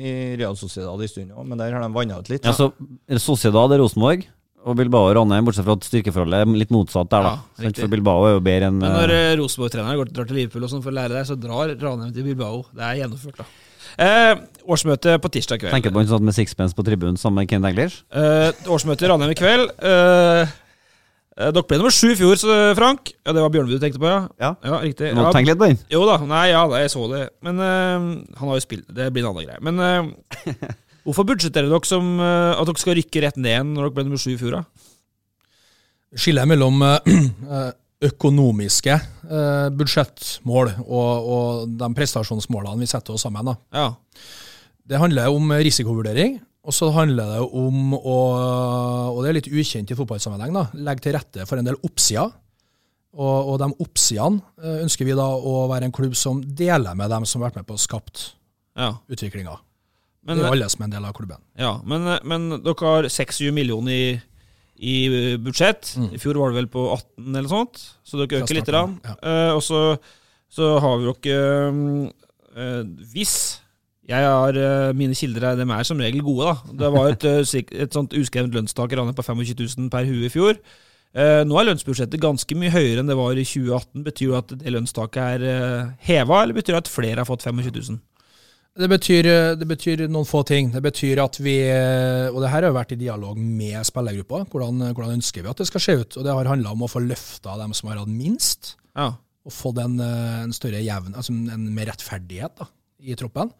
i 0.00 0.10
Real 0.40 0.56
Sociedad 0.56 0.96
en 0.96 1.10
stund 1.12 1.34
òg, 1.36 1.44
men 1.44 1.60
der 1.60 1.74
har 1.76 1.82
de 1.84 1.92
vanna 1.92 2.16
ut 2.22 2.30
litt. 2.32 2.46
Ja, 2.48 2.54
så 2.56 2.70
Sociedad 3.20 3.74
er 3.76 3.82
Rosenborg, 3.82 4.24
og 4.68 4.76
Bilbao 4.76 5.08
og 5.08 5.14
Ranheim, 5.16 5.46
bortsett 5.46 5.64
fra 5.64 5.76
at 5.78 5.86
styrkeforholdet 5.88 6.42
er 6.44 6.52
litt 6.60 6.72
motsatt 6.74 7.08
der, 7.12 7.24
da. 7.24 7.32
Ja, 7.56 7.64
riktig. 7.64 7.84
for 7.86 7.92
Bilbao 7.94 8.26
er 8.28 8.34
jo 8.36 8.42
bedre 8.44 8.68
enn 8.68 8.78
Men 8.82 8.92
når 8.92 9.14
eh, 9.14 9.24
eh, 9.30 9.36
Rosenborg-treneren 9.40 10.12
drar 10.12 10.28
til 10.28 10.36
Liverpool 10.36 10.66
og 10.66 10.72
sånn 10.74 10.84
for 10.84 10.92
å 10.92 10.96
lære 10.98 11.16
deg, 11.16 11.26
så 11.28 11.36
drar 11.40 11.72
Ranheim 11.80 12.12
til 12.16 12.26
Bilbao. 12.28 12.64
Det 12.76 12.84
er 12.84 12.98
gjennomført, 13.00 13.40
da. 13.40 13.48
Eh, 14.04 14.32
årsmøte 14.70 15.16
på 15.22 15.30
tirsdag 15.32 15.62
kveld. 15.62 15.74
Tenker 15.74 15.94
på 15.94 16.02
han 16.02 16.10
sånn 16.10 16.20
satt 16.20 16.26
med 16.28 16.36
sixpence 16.36 16.76
på 16.76 16.84
tribunen 16.86 17.16
sammen 17.20 17.42
med 17.42 17.50
Ken 17.50 17.64
Daglish. 17.64 18.02
Eh, 18.12 18.50
årsmøte 18.70 19.06
i 19.06 19.10
Ranheim 19.10 19.32
i 19.32 19.38
kveld. 19.38 19.72
Eh, 19.80 20.42
eh, 20.44 21.48
dere 21.50 21.64
ble 21.64 21.80
nummer 21.80 21.96
sju 21.96 22.12
i 22.12 22.18
fjor, 22.20 22.36
så 22.38 22.58
Frank. 22.78 23.14
Ja, 23.24 23.32
Det 23.32 23.42
var 23.46 23.54
Bjørnby 23.56 23.74
du 23.74 23.80
tenkte 23.82 24.02
på, 24.02 24.12
ja? 24.12 24.52
Ja. 24.60 24.78
riktig. 24.84 25.14
Må 25.16 25.24
ja, 25.24 25.32
tenke 25.34 25.54
litt 25.54 25.62
på 25.62 25.72
den. 25.72 25.80
Jo 25.90 26.04
da, 26.08 26.20
nei, 26.20 26.50
ja, 26.52 26.62
jeg 26.84 26.92
så 26.92 27.08
det. 27.10 27.24
Men 27.42 27.64
eh, 27.64 28.06
han 28.36 28.52
har 28.52 28.60
jo 28.60 28.68
spilt 28.68 28.86
Det 28.92 29.08
blir 29.08 29.24
en 29.24 29.32
annen 29.32 29.48
greie. 29.48 29.64
Men 29.64 29.80
eh, 29.80 30.76
hvorfor 31.06 31.26
budsjetterer 31.28 31.70
dere 31.70 31.88
som 31.88 32.16
eh, 32.20 32.52
at 32.56 32.68
dere 32.68 32.82
skal 32.82 32.96
rykke 32.98 33.22
rett 33.24 33.38
ned 33.40 33.70
når 33.72 33.86
dere 33.88 33.94
ble 33.96 34.06
nummer 34.08 34.20
sju 34.20 34.32
i 34.34 34.40
fjor? 34.40 34.58
Skillet 36.18 36.48
mellom 36.50 36.82
eh, 36.82 37.70
økonomiske 38.10 38.94
eh, 38.96 39.66
budsjettmål 39.76 40.72
og, 40.82 41.30
og 41.34 41.74
de 41.80 41.90
prestasjonsmålene 41.96 42.82
vi 42.82 42.88
setter 42.90 43.14
oss 43.14 43.26
sammen. 43.26 43.52
Ja. 43.74 43.92
Det 44.90 44.98
handler 44.98 45.30
om 45.30 45.52
risikovurdering, 45.62 46.40
og 46.66 46.74
så 46.74 46.88
handler 46.92 47.36
det 47.36 47.42
om 47.56 47.94
å 47.96 48.16
Og 49.14 49.20
det 49.22 49.30
er 49.30 49.36
litt 49.38 49.50
ukjent 49.52 49.92
i 49.92 49.96
fotballsammenheng, 49.98 50.52
da, 50.56 50.66
legge 50.74 51.06
til 51.06 51.14
rette 51.16 51.46
for 51.48 51.60
en 51.60 51.68
del 51.68 51.78
oppsider. 51.86 52.32
Og, 53.10 53.48
og 53.50 53.56
de 53.58 53.66
oppsidene 53.82 54.76
ønsker 54.84 55.08
vi 55.08 55.16
da 55.18 55.24
å 55.26 55.64
være 55.70 55.88
en 55.88 55.94
klubb 55.94 56.12
som 56.18 56.38
deler 56.44 56.94
med 56.94 57.10
dem 57.10 57.24
som 57.26 57.40
har 57.40 57.48
vært 57.50 57.58
med 57.62 57.66
på 57.66 57.74
å 57.74 57.80
skapt 57.82 58.28
Ja. 58.78 58.92
utviklinga. 59.10 59.56
Men- 60.26 60.36
Det 60.36 60.44
er 60.44 60.48
jo 60.48 60.52
alle 60.52 60.68
som 60.68 60.82
er 60.82 60.84
en 60.84 60.90
del 60.90 61.04
av 61.04 61.14
klubben. 61.14 61.38
Ja, 61.58 61.80
men, 61.84 62.06
eh, 62.06 62.18
men 62.24 62.48
dere 62.62 62.74
har 62.80 63.08
26 63.08 63.52
millioner 63.52 63.90
i, 63.90 64.20
i 64.78 65.36
budsjett. 65.38 65.94
budsjett. 65.96 66.12
I 66.12 66.18
fjor 66.18 66.36
var 66.36 66.50
det 66.52 66.60
vel 66.60 66.68
på 66.68 66.92
18 66.92 67.36
eller 67.36 67.48
sånt, 67.48 67.80
så 68.04 68.20
dere 68.20 68.42
øker 68.42 68.54
litt. 68.54 68.68
Ja. 68.68 69.16
Eh, 69.22 69.54
og 69.54 69.62
så, 69.62 69.98
så 70.50 70.78
har 70.80 70.98
vi 70.98 71.12
dere 71.30 71.72
mm, 71.72 72.12
eh, 72.56 72.82
Hvis 73.14 73.60
jeg 74.10 74.26
har 74.26 74.56
eh, 74.58 74.92
mine 74.92 75.14
kilder 75.14 75.40
her, 75.40 75.56
de 75.56 75.66
er 75.70 75.86
som 75.86 75.98
regel 76.02 76.22
gode, 76.26 76.50
da. 76.50 76.76
Det 76.82 76.92
var 76.92 77.10
et, 77.12 77.24
eh, 77.24 77.82
et 77.84 77.92
sånt 77.94 78.12
uskrevet 78.12 78.52
lønnstak 78.52 78.90
på 78.90 79.24
25 79.24 79.54
000 79.78 79.90
per 79.92 80.04
hue 80.04 80.26
i 80.26 80.32
fjor. 80.32 80.58
Eh, 81.10 81.42
nå 81.42 81.56
er 81.58 81.66
lønnsbudsjettet 81.70 82.22
ganske 82.22 82.54
mye 82.58 82.70
høyere 82.70 83.02
enn 83.02 83.10
det 83.10 83.16
var 83.18 83.32
i 83.34 83.44
2018. 83.46 84.04
Betyr 84.06 84.30
det 84.30 84.38
at 84.38 84.52
det 84.62 84.74
lønnstaket 84.74 85.18
er 85.18 85.42
uh, 85.42 85.92
heva, 86.06 86.42
eller 86.42 86.54
betyr 86.54 86.76
det 86.76 86.84
at 86.84 86.90
flere 86.90 87.18
har 87.18 87.26
fått 87.26 87.42
25 87.46 87.72
000? 87.74 87.98
Det 88.78 88.86
betyr, 88.86 89.26
det 89.58 89.66
betyr 89.66 90.04
noen 90.08 90.26
få 90.28 90.44
ting. 90.46 90.68
Det 90.70 90.80
betyr 90.84 91.18
at 91.24 91.36
vi, 91.42 91.56
og 92.30 92.38
det 92.42 92.50
her 92.52 92.62
har 92.68 92.74
vært 92.76 92.92
i 92.94 93.00
dialog 93.00 93.38
med 93.38 93.80
spillergruppa, 93.88 94.44
hvordan, 94.52 94.84
hvordan 94.94 95.16
ønsker 95.18 95.42
vi 95.42 95.50
at 95.50 95.58
det 95.58 95.66
skal 95.66 95.82
se 95.82 95.96
ut. 95.98 96.18
Og 96.20 96.24
det 96.26 96.32
har 96.36 96.50
handla 96.52 96.70
om 96.76 96.84
å 96.86 96.90
få 96.90 97.02
løfta 97.02 97.56
dem 97.58 97.74
som 97.76 97.90
har 97.90 97.98
hatt 97.98 98.12
minst, 98.12 98.76
Ja. 98.96 99.08
og 99.44 99.52
fått 99.52 99.78
en, 99.82 99.98
eh, 100.00 100.42
en 100.44 100.52
større 100.54 100.80
jevn, 100.84 101.14
altså 101.14 101.34
en 101.34 101.66
mer 101.74 101.90
rettferdighet 101.90 102.56
da, 102.62 102.68
i 103.02 103.14
troppen. 103.18 103.50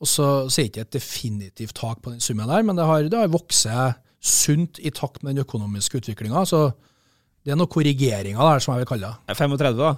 Og 0.00 0.08
så, 0.08 0.48
sier 0.50 0.64
er 0.64 0.70
ikke 0.70 0.80
et 0.80 0.96
definitivt 0.96 1.74
tak 1.74 2.00
på 2.02 2.10
den 2.12 2.20
summen 2.20 2.48
der, 2.48 2.62
men 2.62 2.76
det 2.76 2.84
har, 2.88 3.02
det 3.02 3.18
har 3.20 3.28
vokst 3.28 3.66
sunt 4.24 4.80
i 4.80 4.90
takt 4.90 5.22
med 5.22 5.36
den 5.36 5.44
økonomiske 5.44 6.00
utviklinga. 6.00 6.46
Så 6.48 6.72
det 7.44 7.52
er 7.52 7.56
noen 7.60 7.68
korrigeringer 7.68 8.40
der, 8.40 8.60
som 8.64 8.74
jeg 8.74 8.84
vil 8.86 8.90
kalle 8.96 9.12
det. 9.28 9.36
35, 9.36 9.76
da? 9.76 9.96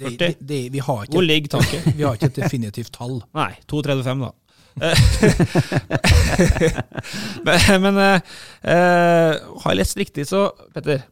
Det, 0.00 0.16
40? 0.16 0.18
det, 0.18 0.34
det, 0.48 0.60
vi 0.72 0.80
har 0.80 1.02
ikke, 1.04 1.12
Hvor 1.12 1.24
ligger 1.26 1.58
taket? 1.58 1.88
vi 1.98 2.04
har 2.06 2.16
ikke 2.16 2.30
et 2.32 2.38
definitivt 2.40 2.92
tall. 2.94 3.18
Nei, 3.36 3.52
2,35 3.68 4.22
da. 4.24 4.30
men 7.44 7.80
men 7.84 7.98
eh, 8.00 8.20
eh, 8.62 9.32
har 9.60 9.74
jeg 9.74 9.80
lest 9.80 9.98
riktig, 9.98 10.24
så 10.30 10.46
Petter 10.72 11.02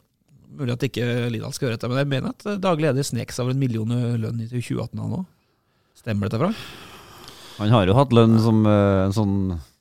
Mulig 0.58 0.74
at 0.74 0.84
ikke 0.88 1.04
Lidal 1.30 1.52
skal 1.54 1.68
høre 1.68 1.76
dette, 1.76 1.90
men 1.90 2.00
jeg 2.00 2.10
mener 2.10 2.32
at 2.32 2.46
eh, 2.48 2.60
daglig 2.62 2.88
leder 2.88 3.06
snek 3.06 3.34
seg 3.34 3.44
over 3.44 3.54
en 3.54 3.60
million 3.60 3.92
i 3.94 4.16
lønn 4.18 4.40
i 4.42 4.48
2018 4.48 4.96
nå. 4.98 5.20
Stemmer 5.98 6.30
dette, 6.30 6.40
Frank? 6.40 6.56
Han 7.58 7.74
har 7.74 7.90
jo 7.90 7.98
hatt 7.98 8.14
lønn 8.14 8.38
som 8.42 8.62
uh, 8.66 9.04
en 9.04 9.14
sånn 9.14 9.36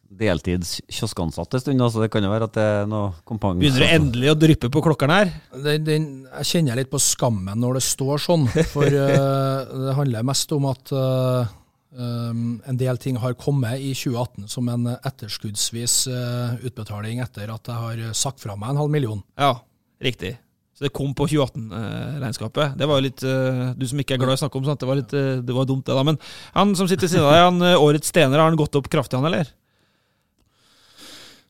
deltids 0.07 0.77
kioskansatt 0.87 1.57
en 1.57 1.63
stund, 1.63 1.83
så 1.91 2.03
det 2.03 2.09
kan 2.13 2.23
jo 2.23 2.31
være 2.31 2.47
at 2.47 2.55
det 2.55 2.63
er 2.63 2.89
noe 2.89 3.11
kompang. 3.27 3.59
Begynner 3.59 3.85
det 3.85 3.91
endelig 3.97 4.31
å 4.31 4.37
dryppe 4.39 4.71
på 4.73 4.83
klokkeren 4.85 5.13
her? 5.13 5.31
Den, 5.53 5.85
den, 5.87 6.07
jeg 6.39 6.49
kjenner 6.51 6.79
litt 6.79 6.91
på 6.91 7.01
skammen 7.01 7.59
når 7.61 7.79
det 7.79 7.85
står 7.87 8.23
sånn, 8.23 8.47
for 8.71 8.87
uh, 8.87 9.67
det 9.87 9.97
handler 9.99 10.27
mest 10.27 10.55
om 10.55 10.69
at 10.71 10.95
uh, 10.95 11.53
um, 11.97 12.57
en 12.63 12.79
del 12.79 12.99
ting 13.03 13.19
har 13.21 13.37
kommet 13.39 13.83
i 13.83 13.93
2018 13.97 14.49
som 14.51 14.73
en 14.73 14.91
etterskuddsvis 14.97 16.01
uh, 16.13 16.57
utbetaling 16.63 17.23
etter 17.25 17.53
at 17.53 17.71
jeg 17.71 17.85
har 17.85 18.17
sagt 18.17 18.43
fra 18.43 18.57
meg 18.59 18.73
en 18.73 18.83
halv 18.85 18.93
million. 18.93 19.23
Ja, 19.39 19.57
riktig. 20.03 20.37
Så 20.77 20.85
det 20.85 20.93
kom 20.93 21.13
på 21.17 21.25
2018-regnskapet. 21.25 22.75
Det 22.77 22.85
var 22.85 22.99
jo 22.99 23.05
litt 23.07 23.23
eh, 23.25 23.61
Du 23.73 23.87
som 23.89 23.97
ikke 23.97 24.13
er 24.13 24.19
glad 24.21 24.35
i 24.35 24.37
å 24.37 24.41
snakke 24.43 24.59
om 24.59 24.67
sånt, 24.67 24.83
det 24.83 24.89
var 24.89 24.99
litt 24.99 25.13
eh, 25.17 25.39
det 25.41 25.55
var 25.55 25.65
dumt, 25.65 25.87
det, 25.87 25.95
da. 25.97 26.03
Men 26.05 26.19
han 26.53 26.75
som 26.77 26.85
sitter 26.85 27.07
ved 27.07 27.15
siden 27.15 27.25
av 27.25 27.33
deg, 27.33 27.45
han, 27.47 27.63
eh, 27.65 27.85
årets 27.87 28.13
trener, 28.13 28.37
har 28.37 28.51
han 28.51 28.59
gått 28.59 28.77
opp 28.77 28.89
kraftig, 28.93 29.17
han, 29.17 29.25
eller? 29.25 29.49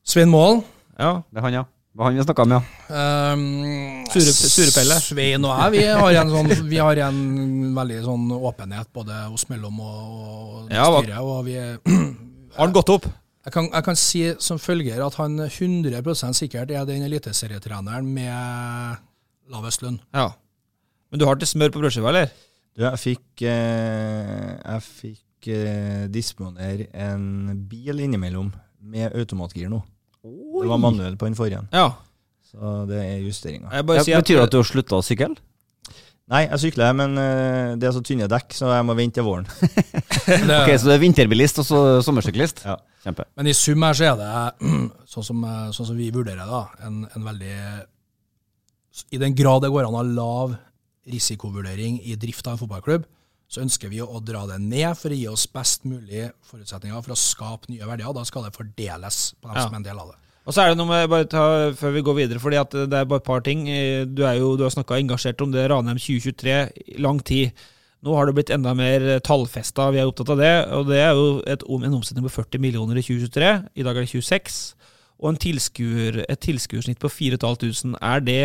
Svein 0.07 0.29
Mål. 0.31 0.61
Ja. 0.97 1.17
Det 1.31 1.41
er 1.41 1.45
han, 1.47 1.53
ja. 1.59 1.63
Det 1.67 1.99
var 1.99 2.05
han 2.09 2.15
vi 2.17 2.23
snakka 2.23 2.43
om, 2.45 2.53
ja. 2.55 2.61
Um, 3.33 3.43
Sure- 4.07 4.33
surepelle. 4.33 4.97
Svein 5.03 5.43
og 5.45 5.51
jeg, 5.59 5.71
vi 5.75 5.83
har 5.99 6.19
en, 6.21 6.31
sånn, 6.31 6.51
vi 6.71 6.79
har 6.79 7.01
en 7.09 7.19
veldig 7.75 7.97
sånn 8.05 8.27
åpenhet 8.37 8.89
både 8.95 9.17
oss 9.33 9.47
mellom 9.51 9.79
og, 9.83 9.95
og 10.63 10.71
Ja, 10.71 10.85
styret. 10.93 11.17
Og 11.19 11.41
vi, 11.49 11.57
Har 12.55 12.63
han 12.69 12.75
gått 12.75 12.91
opp? 12.93 13.07
Jeg 13.47 13.53
kan, 13.55 13.67
jeg 13.71 13.83
kan 13.85 13.95
si 13.99 14.21
som 14.43 14.59
følger 14.59 14.99
at 15.05 15.15
han 15.21 15.37
100% 15.45 16.35
sikkert 16.39 16.71
er 16.75 16.87
den 16.87 17.03
eliteserietreneren 17.07 18.07
med 18.11 19.03
lavest 19.51 19.83
lønn. 19.85 19.99
Ja. 20.15 20.29
Men 21.11 21.19
du 21.21 21.27
har 21.27 21.37
ikke 21.37 21.47
smør 21.47 21.71
på 21.71 21.79
brødskiva, 21.83 22.11
eller? 22.11 22.31
Du, 22.75 22.83
jeg 22.83 22.99
fikk, 23.03 23.43
eh, 23.47 24.55
jeg 24.59 24.83
fikk 24.87 25.47
eh, 25.55 26.07
disponere 26.11 26.89
en 26.93 27.53
bil 27.71 28.03
innimellom 28.03 28.51
med 28.87 29.15
automatgir 29.15 29.71
nå. 29.71 29.79
Det 30.61 30.69
var 30.69 30.77
manuell 30.81 31.15
på 31.17 31.25
den 31.29 31.35
forrige. 31.35 31.61
Ja. 31.73 31.89
Så 32.51 32.87
det 32.89 32.97
er 33.03 33.19
justeringer. 33.25 33.69
Jeg 33.73 33.85
bare 33.85 33.97
Ja, 33.97 34.03
sier 34.03 34.17
at- 34.17 34.23
betyr 34.25 34.35
det 34.39 34.43
at 34.47 34.51
du 34.51 34.57
har 34.57 34.63
slutta 34.63 34.95
å 34.97 35.03
sykle? 35.05 35.35
Nei, 36.27 36.41
jeg 36.49 36.59
sykler, 36.59 36.91
men 36.95 37.13
eh, 37.17 37.75
det 37.79 37.87
er 37.87 37.93
så 37.95 38.01
tynne 38.03 38.27
dekk, 38.27 38.51
så 38.51 38.67
jeg 38.75 38.83
må 38.83 38.95
vente 38.97 39.15
til 39.15 39.23
våren. 39.23 39.45
Ok, 40.27 40.73
Så 40.75 40.83
du 40.89 40.91
er 40.91 40.99
vinterbilist 40.99 41.59
og 41.61 41.65
så 41.69 41.77
sommersyklist? 42.03 42.65
Ja. 42.67 42.75
Kjempe. 43.05 43.23
Men 43.39 43.47
i 43.47 43.53
sum 43.55 43.81
her 43.87 43.93
så 43.95 44.09
er 44.09 44.17
det, 44.19 44.71
sånn 45.13 45.23
som, 45.23 45.45
sånn 45.71 45.87
som 45.87 45.95
vi 45.95 46.09
vurderer 46.11 46.43
det, 46.43 46.63
en, 46.83 46.97
en 47.15 47.23
veldig 47.29 47.53
I 49.15 49.21
den 49.21 49.35
grad 49.39 49.63
det 49.63 49.69
går 49.71 49.87
an 49.87 49.95
å 49.95 50.01
ha 50.01 50.03
lav 50.03 50.57
risikovurdering 51.07 52.01
i 52.03 52.17
drift 52.19 52.47
av 52.47 52.57
en 52.57 52.61
fotballklubb, 52.65 53.05
så 53.47 53.61
ønsker 53.63 53.87
vi 53.93 54.01
å 54.03 54.19
dra 54.19 54.41
det 54.49 54.57
ned 54.59 54.97
for 54.99 55.13
å 55.13 55.15
gi 55.15 55.27
oss 55.31 55.45
best 55.47 55.85
mulig 55.87 56.25
forutsetninger 56.49 56.99
for 57.05 57.15
å 57.15 57.19
skape 57.21 57.71
nye 57.71 57.87
verdier. 57.87 58.11
Da 58.11 58.25
skal 58.27 58.43
det 58.49 58.55
fordeles 58.57 59.21
på 59.39 59.47
dem 59.47 59.55
Ja. 59.55 59.63
som 59.63 59.73
er 59.77 59.79
en 59.79 59.87
del 59.87 59.99
av 60.03 60.09
det. 60.11 60.17
Og 60.47 60.55
så 60.55 60.63
er 60.63 60.71
det 60.71 60.79
noe 60.79 60.87
med, 60.87 61.09
bare 61.11 61.27
ta, 61.27 61.45
før 61.75 61.91
vi 61.91 62.03
går 62.07 62.15
videre, 62.21 62.39
fordi 62.39 62.59
at 62.61 62.75
det 62.87 62.95
er 62.95 63.07
bare 63.07 63.19
et 63.19 63.27
par 63.27 63.41
ting. 63.43 63.65
Du, 64.15 64.21
er 64.23 64.37
jo, 64.39 64.53
du 64.55 64.63
har 64.63 64.71
snakka 64.71 64.95
engasjert 64.95 65.41
om 65.43 65.51
det 65.51 65.65
Ranheim 65.67 65.99
2023 65.99 66.53
i 66.95 67.01
lang 67.03 67.19
tid. 67.27 67.65
Nå 68.05 68.13
har 68.15 68.29
det 68.29 68.35
blitt 68.37 68.53
enda 68.55 68.71
mer 68.77 69.03
tallfesta, 69.27 69.89
vi 69.91 69.99
er 69.99 70.07
opptatt 70.07 70.31
av 70.31 70.39
det. 70.39 70.53
Og 70.77 70.87
det 70.87 71.01
er 71.03 71.11
jo 71.17 71.25
et, 71.43 71.65
en 71.67 71.97
omsetning 71.97 72.23
på 72.29 72.31
40 72.37 72.63
millioner 72.63 73.01
i 73.01 73.03
2023. 73.03 73.49
I 73.75 73.87
dag 73.89 73.99
er 73.99 74.07
det 74.07 74.13
26. 74.13 74.61
Og 75.17 75.41
tilskuer, 75.43 76.21
et 76.29 76.43
tilskuersnitt 76.47 77.01
på 77.03 77.11
4500. 77.11 77.99
Er, 77.99 78.23
det, 78.23 78.39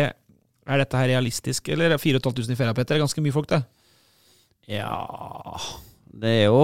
er 0.67 0.83
dette 0.83 0.99
her 0.99 1.11
realistisk, 1.13 1.71
eller 1.71 1.95
er 1.95 2.03
4500 2.03 2.51
i 2.51 2.59
ferie, 2.59 2.75
Petter? 2.75 2.99
Er 2.99 3.05
ganske 3.05 3.23
mye 3.23 3.37
folk, 3.39 3.47
det. 3.53 3.63
Ja 4.73 4.91
Det 6.13 6.29
er 6.29 6.49
jo 6.51 6.57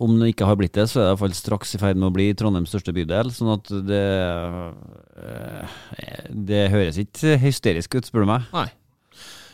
Om 0.00 0.18
det 0.20 0.32
ikke 0.32 0.48
har 0.48 0.58
blitt 0.60 0.76
det, 0.76 0.88
så 0.88 1.00
er 1.00 1.04
det 1.04 1.10
iallfall 1.12 1.34
straks 1.36 1.74
i 1.76 1.80
ferd 1.82 2.00
med 2.00 2.08
å 2.08 2.14
bli 2.14 2.30
Trondheims 2.36 2.72
største 2.72 2.94
bydel. 2.96 3.32
Sånn 3.34 3.52
at 3.58 3.72
det 3.88 4.04
eh, 5.22 5.74
Det 6.50 6.68
høres 6.72 7.00
ikke 7.02 7.36
hysterisk 7.42 7.98
ut, 7.98 8.08
spør 8.08 8.24
du 8.24 8.32
meg. 8.32 8.48
Nei. 8.54 8.70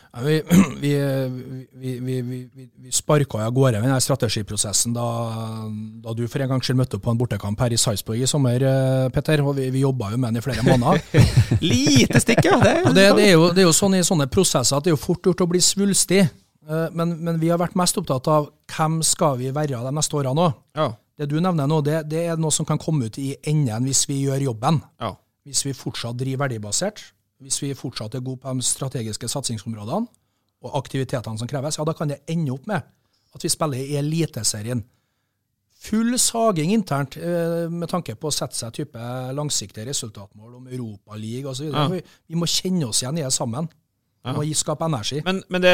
Vi, 0.19 0.41
vi, 0.81 1.99
vi, 1.99 2.15
vi, 2.25 2.91
sparka 2.91 3.43
av 3.45 3.53
gårde 3.53 3.77
med 3.77 3.91
den 3.91 4.01
strategiprosessen 4.01 4.95
da, 4.95 5.05
da 6.01 6.15
du 6.17 6.23
for 6.25 6.41
en 6.41 6.49
gangs 6.49 6.65
skyld 6.65 6.79
møtte 6.79 6.97
opp 6.97 7.03
på 7.05 7.13
en 7.13 7.19
bortekamp 7.19 7.61
her 7.61 7.75
i 7.75 7.77
Sarpsborg 7.77 8.23
i 8.25 8.27
sommer, 8.27 8.57
eh, 8.57 9.05
Petter. 9.13 9.43
Og 9.45 9.53
vi, 9.59 9.69
vi 9.69 9.83
jobba 9.85 10.09
jo 10.09 10.17
med 10.17 10.33
den 10.33 10.41
i 10.41 10.43
flere 10.43 10.65
måneder. 10.65 11.05
Lite 11.61 12.23
stikk, 12.25 12.41
ja. 12.49 12.57
Det, 12.63 12.73
det, 12.89 13.05
det, 13.19 13.27
er 13.27 13.35
jo, 13.35 13.51
det 13.53 13.61
er 13.63 13.69
jo 13.69 13.75
sånn 13.75 13.99
i 13.99 14.03
sånne 14.03 14.27
prosesser 14.33 14.79
at 14.79 14.87
det 14.87 14.91
er 14.91 14.97
jo 14.97 15.03
fort 15.03 15.29
gjort 15.29 15.45
å 15.45 15.51
bli 15.53 15.61
svulstig. 15.63 16.25
Eh, 16.69 16.87
Men, 16.93 17.15
men 17.25 17.39
vi 17.41 17.49
har 17.49 17.59
vært 17.61 17.77
mest 17.79 17.97
opptatt 17.97 18.27
av 18.29 18.49
hvem 18.75 18.99
skal 19.05 19.37
vi 19.41 19.49
være 19.55 19.81
de 19.85 19.93
neste 19.95 20.17
årene 20.19 20.49
òg. 20.49 20.57
Ja. 20.77 20.89
Det 21.19 21.27
du 21.27 21.39
nevner 21.43 21.67
nå, 21.67 21.81
det, 21.83 22.03
det 22.07 22.21
er 22.31 22.37
noe 22.39 22.53
som 22.55 22.65
kan 22.67 22.79
komme 22.79 23.09
ut 23.09 23.17
i 23.19 23.33
enden 23.49 23.87
hvis 23.89 24.05
vi 24.07 24.21
gjør 24.23 24.45
jobben. 24.51 24.77
Ja. 25.01 25.15
Hvis 25.43 25.65
vi 25.65 25.73
fortsatt 25.75 26.15
driver 26.19 26.45
verdibasert, 26.45 27.01
hvis 27.43 27.57
vi 27.63 27.73
fortsatt 27.75 28.15
er 28.15 28.23
gode 28.23 28.39
på 28.43 28.53
de 28.55 28.63
strategiske 28.63 29.27
satsingsområdene 29.31 30.07
og 30.63 30.77
aktivitetene 30.79 31.39
som 31.39 31.47
kreves, 31.49 31.77
ja, 31.79 31.83
da 31.87 31.95
kan 31.95 32.11
det 32.11 32.21
ende 32.29 32.53
opp 32.53 32.65
med 32.67 32.83
at 33.35 33.43
vi 33.43 33.49
spiller 33.51 33.79
i 33.81 33.97
Eliteserien. 33.99 34.81
Full 35.79 36.17
saging 36.19 36.73
internt 36.75 37.15
eh, 37.17 37.69
med 37.71 37.87
tanke 37.91 38.15
på 38.19 38.27
å 38.27 38.35
sette 38.35 38.57
seg 38.57 38.73
type 38.75 38.99
langsiktige 39.35 39.87
resultatmål 39.87 40.57
om 40.57 40.65
Europaligaen 40.67 41.51
osv. 41.53 41.69
Ja. 41.71 41.85
Vi, 41.93 42.01
vi 42.27 42.39
må 42.39 42.47
kjenne 42.51 42.89
oss 42.89 42.99
igjen 43.03 43.21
i 43.21 43.23
det 43.23 43.31
sammen. 43.35 43.69
Ja. 44.25 44.33
må 44.35 44.43
skape 44.57 44.83
energi. 44.83 45.21
Men, 45.23 45.39
men 45.47 45.63
det, 45.63 45.71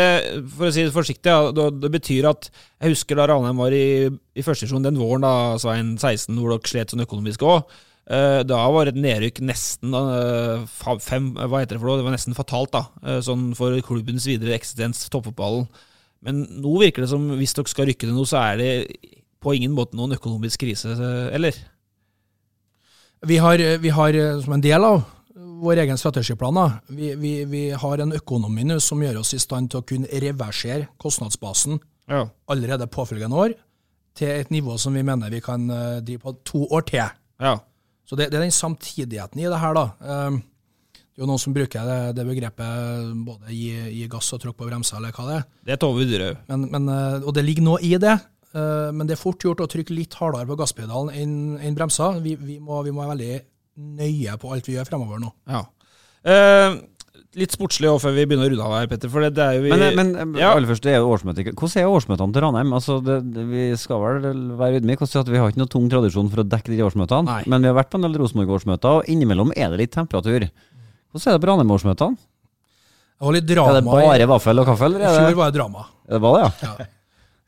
for 0.53 0.67
å 0.67 0.73
si 0.73 0.83
det 0.85 0.93
forsiktig, 0.93 1.31
ja, 1.33 1.49
det, 1.49 1.89
betyr 1.95 2.27
at 2.29 2.51
Jeg 2.51 2.93
husker 2.93 3.17
da 3.17 3.25
Ranheim 3.31 3.57
var 3.57 3.73
i, 3.73 4.05
i 4.37 4.45
første 4.45 4.69
den 4.69 4.99
våren, 5.01 5.25
da, 5.25 5.57
Svein 5.61 5.95
16, 5.97 6.29
hvor 6.37 6.53
dere 6.53 6.69
slet 6.69 6.93
sånn 6.93 7.05
økonomisk 7.07 7.45
òg. 7.47 7.73
Da 8.05 8.59
var 8.69 8.85
et 8.85 8.99
nedrykk 9.01 9.39
nesten 9.41 9.95
eh, 9.97 10.75
fem, 11.01 11.31
Hva 11.33 11.63
heter 11.63 11.73
det 11.73 11.79
for 11.81 11.89
noe? 11.89 11.97
Det 11.97 12.05
var 12.05 12.13
nesten 12.13 12.37
fatalt, 12.37 12.75
da. 12.75 12.83
eh, 13.01 13.17
Sånn 13.25 13.47
for 13.57 13.73
klubbens 13.81 14.27
videre 14.29 14.53
eksistens, 14.53 15.07
toppfotballen. 15.09 15.65
Men 16.25 16.43
nå 16.61 16.75
virker 16.83 17.01
det 17.01 17.09
som 17.09 17.25
hvis 17.39 17.57
dere 17.57 17.71
skal 17.71 17.89
rykke 17.89 18.05
det 18.05 18.13
nå, 18.13 18.27
så 18.29 18.43
er 18.43 18.61
det 18.61 18.69
på 19.41 19.55
ingen 19.57 19.73
måte 19.73 19.97
noen 19.97 20.13
økonomisk 20.19 20.61
krise, 20.61 20.93
eh, 20.93 21.33
eller? 21.33 21.57
Vi 23.25 23.41
har, 23.41 23.61
vi 23.81 23.89
har 23.97 24.21
eh, 24.21 24.37
som 24.45 24.53
en 24.53 24.63
del 24.63 24.85
av 24.85 25.01
vår 25.61 25.81
egen 25.83 25.97
strategiplan, 25.97 26.57
vi, 26.87 27.13
vi, 27.19 27.33
vi 27.49 27.63
har 27.71 28.01
en 28.03 28.13
økonomi 28.17 28.63
nå 28.67 28.79
som 28.83 29.01
gjør 29.03 29.21
oss 29.21 29.33
i 29.37 29.39
stand 29.39 29.71
til 29.71 29.81
å 29.81 29.85
kunne 29.87 30.07
reversere 30.23 30.87
kostnadsbasen 31.01 31.79
Ja. 32.11 32.25
allerede 32.47 32.87
påfølgende 32.87 33.35
år 33.35 33.53
til 34.15 34.27
et 34.29 34.51
nivå 34.53 34.77
som 34.79 34.93
vi 34.93 35.03
mener 35.03 35.29
vi 35.33 35.41
kan 35.41 35.69
eh, 35.69 36.01
drive 36.05 36.21
på 36.23 36.35
to 36.45 36.65
år 36.71 36.85
til. 36.87 37.07
Ja. 37.41 37.55
Så 38.05 38.15
det, 38.15 38.29
det 38.31 38.37
er 38.37 38.45
den 38.45 38.51
samtidigheten 38.53 39.39
i 39.41 39.47
det 39.49 39.57
her, 39.59 39.73
da. 39.73 39.85
Um, 40.27 40.37
det 40.93 41.21
er 41.21 41.23
jo 41.23 41.27
noen 41.31 41.39
som 41.41 41.53
bruker 41.55 41.87
det, 41.87 41.97
det 42.17 42.25
begrepet 42.27 43.11
både 43.25 43.49
gi, 43.55 43.71
gi 43.95 44.05
gass 44.11 44.29
og 44.35 44.41
tråkk 44.43 44.57
på 44.59 44.67
bremsa, 44.69 44.97
eller 44.99 45.15
hva 45.15 45.25
det 45.29 45.35
er. 45.39 45.45
Det 45.65 45.73
er 45.75 45.81
Tove 45.81 46.05
men, 46.67 46.89
eh, 46.91 47.17
og 47.25 47.33
det 47.35 47.43
ligger 47.47 47.63
noe 47.65 47.79
i 47.81 47.95
det. 47.97 48.13
eh, 48.53 48.91
Men 48.91 49.07
det 49.07 49.15
er 49.17 49.21
fort 49.23 49.39
gjort 49.41 49.63
å 49.63 49.67
trykke 49.71 49.95
litt 49.95 50.13
hardere 50.19 50.45
på 50.47 50.57
gasspedalen 50.59 51.09
enn 51.15 51.75
bremsa. 51.75 52.11
Vi, 52.21 52.35
vi, 52.35 52.59
må, 52.59 52.83
vi 52.83 52.91
må 52.91 53.01
være 53.05 53.15
veldig 53.15 53.41
nøye 53.75 54.35
på 54.41 54.51
alt 54.55 54.67
vi 54.69 54.75
gjør 54.77 54.87
fremover 54.89 55.21
nå. 55.21 55.31
Ja. 55.51 55.63
Eh, 56.25 56.77
litt 57.39 57.53
sportslig 57.55 57.89
òg, 57.91 57.97
før 58.03 58.13
vi 58.15 58.25
begynner 58.25 58.47
å 58.47 58.51
runde 58.53 58.65
av 58.65 58.75
her, 58.77 58.89
Petter. 58.91 59.11
For 59.11 59.25
det, 59.25 59.33
det 59.37 59.45
er 59.45 59.57
jo 59.57 59.63
vi, 59.65 59.71
Men, 59.75 60.11
men 60.15 60.35
ja. 60.39 60.53
aller 60.55 60.69
først, 60.69 60.85
det 60.85 60.93
er 60.95 61.01
jo 61.03 61.11
årsmøte. 61.15 61.43
Hvordan 61.51 61.81
er 61.81 61.91
årsmøtene 61.91 62.35
til 62.37 62.45
Ranheim? 62.45 62.71
Altså, 62.77 62.99
det, 63.03 63.17
det, 63.35 63.43
vi 63.51 63.65
skal 63.79 64.01
vel 64.03 64.37
være 64.59 64.79
ydmyke 64.81 65.05
og 65.05 65.11
si 65.11 65.19
at 65.19 65.31
vi 65.31 65.41
har 65.41 65.51
ikke 65.51 65.63
noe 65.63 65.73
tung 65.75 65.89
tradisjon 65.91 66.31
for 66.31 66.43
å 66.43 66.47
dekke 66.55 66.71
de 66.71 66.79
årsmøtene. 66.87 67.41
Men 67.51 67.65
vi 67.65 67.71
har 67.71 67.77
vært 67.77 67.91
på 67.91 67.99
en 67.99 68.07
del 68.07 68.15
Rosenborg-årsmøter, 68.21 69.01
og 69.01 69.11
innimellom 69.11 69.51
er 69.55 69.73
det 69.73 69.83
litt 69.83 69.95
temperatur. 69.95 70.47
Hvordan 71.11 71.31
er 71.31 71.37
det 71.37 71.43
på 71.43 71.51
Ranheim-årsmøtene? 71.51 72.17
Det 73.15 73.23
var 73.29 73.35
litt 73.37 73.47
drama. 73.47 73.71
Er 73.71 73.79
det 73.79 73.87
bare 73.91 74.31
vaffel 74.33 74.59
og 74.59 74.67
kaffe, 74.67 74.89
eller 74.89 75.03
I 75.03 75.07
er 75.07 75.13
det 75.15 75.21
fjor 75.29 75.37
var 75.39 75.51
det 75.51 75.59
drama. 75.59 75.85
Det 76.05 76.19
var 76.23 76.35
det, 76.35 76.41
ja. 76.45 76.71
Ja. 76.79 76.87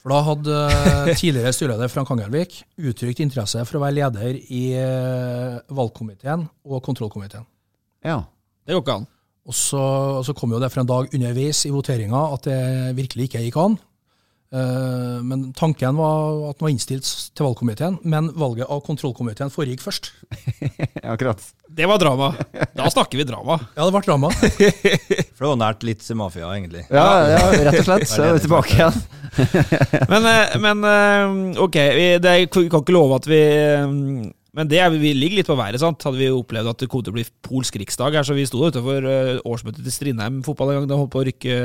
For 0.08 0.14
da 0.16 0.22
hadde 0.24 0.58
eh, 0.72 1.10
tidligere 1.20 1.52
styreleder 1.52 1.90
Frank 1.92 2.08
Angelvik 2.14 2.62
uttrykt 2.80 3.20
interesse 3.20 3.60
for 3.68 3.76
å 3.76 3.82
være 3.82 3.96
leder 3.98 4.38
i 4.40 4.62
eh, 4.80 5.58
valgkomiteen 5.76 6.46
og 6.64 6.80
kontrollkomiteen. 6.86 7.44
Ja. 8.08 8.22
Det 8.64 8.72
går 8.72 8.86
ikke 8.86 8.96
an. 9.02 9.08
Og 9.52 9.58
så, 9.60 9.82
og 10.22 10.24
så 10.24 10.32
kom 10.32 10.54
jo 10.56 10.62
det 10.64 10.70
for 10.72 10.80
en 10.86 10.88
dag 10.88 11.12
underveis 11.12 11.66
i 11.68 11.74
voteringa 11.76 12.22
at 12.38 12.48
det 12.48 12.62
virkelig 12.96 13.28
ikke 13.28 13.44
gikk 13.50 13.60
an. 13.66 13.76
Eh, 14.48 15.18
men 15.28 15.50
tanken 15.52 15.98
var 16.00 16.38
at 16.50 16.60
den 16.60 16.66
var 16.68 16.72
innstilt 16.72 17.08
til 17.36 17.44
valgkomiteen, 17.50 17.98
men 18.08 18.30
valget 18.40 18.70
av 18.72 18.80
kontrollkomiteen 18.86 19.52
foregikk 19.52 19.84
først. 19.84 20.14
Akkurat. 21.04 21.44
Det 21.68 21.88
var 21.90 22.00
drama. 22.00 22.30
Da 22.78 22.88
snakker 22.94 23.20
vi 23.20 23.28
drama. 23.28 23.60
Ja, 23.78 23.84
det 23.84 23.92
ble 23.92 24.02
drama. 24.06 24.32
For 25.36 25.44
det 25.44 25.52
var 25.52 25.60
nært 25.60 25.84
litt 25.86 26.08
mafia, 26.18 26.48
egentlig. 26.56 26.86
Ja, 26.88 27.08
ja, 27.34 27.44
rett 27.68 27.82
og 27.82 27.90
slett. 27.90 28.08
Så 28.10 28.24
er 28.24 28.38
vi 28.38 28.46
tilbake 28.46 28.78
igjen. 28.78 28.98
men, 30.14 30.32
eh, 30.32 30.56
men 30.64 30.88
eh, 30.94 31.62
ok, 31.68 31.78
vi, 32.00 32.08
det, 32.24 32.36
vi 32.48 32.68
kan 32.72 32.82
ikke 32.82 32.96
love 32.96 33.20
at 33.20 33.28
vi 33.30 33.42
Men 34.58 34.70
det 34.72 34.80
er, 34.82 34.90
vi 34.90 35.12
ligger 35.14 35.42
litt 35.42 35.50
på 35.52 35.60
været. 35.60 35.78
sant? 35.84 36.02
Hadde 36.08 36.18
vi 36.18 36.32
opplevd 36.34 36.72
at 36.72 36.80
det 36.82 36.88
kom 36.90 37.04
til 37.04 37.14
å 37.14 37.18
bli 37.20 37.28
polsk 37.46 37.76
riksdag 37.78 38.16
her, 38.18 38.26
så 38.26 38.34
vi 38.34 38.48
sto 38.48 38.64
utenfor 38.64 39.06
årsmøtet 39.46 39.84
til 39.86 39.94
Strindheim 39.94 40.40
fotball 40.48 40.72
en 40.72 40.80
gang. 40.80 40.88
Da 40.90 40.98
holdt 40.98 41.14
på 41.14 41.22
å 41.22 41.28
rykke 41.28 41.58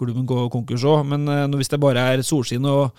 klubben 0.00 0.26
gå 0.28 0.46
konkurs 0.52 0.84
òg. 0.86 1.04
Men 1.08 1.28
eh, 1.28 1.48
hvis 1.58 1.72
det 1.72 1.82
bare 1.82 2.08
er 2.14 2.24
solskinn 2.26 2.66
og 2.70 2.94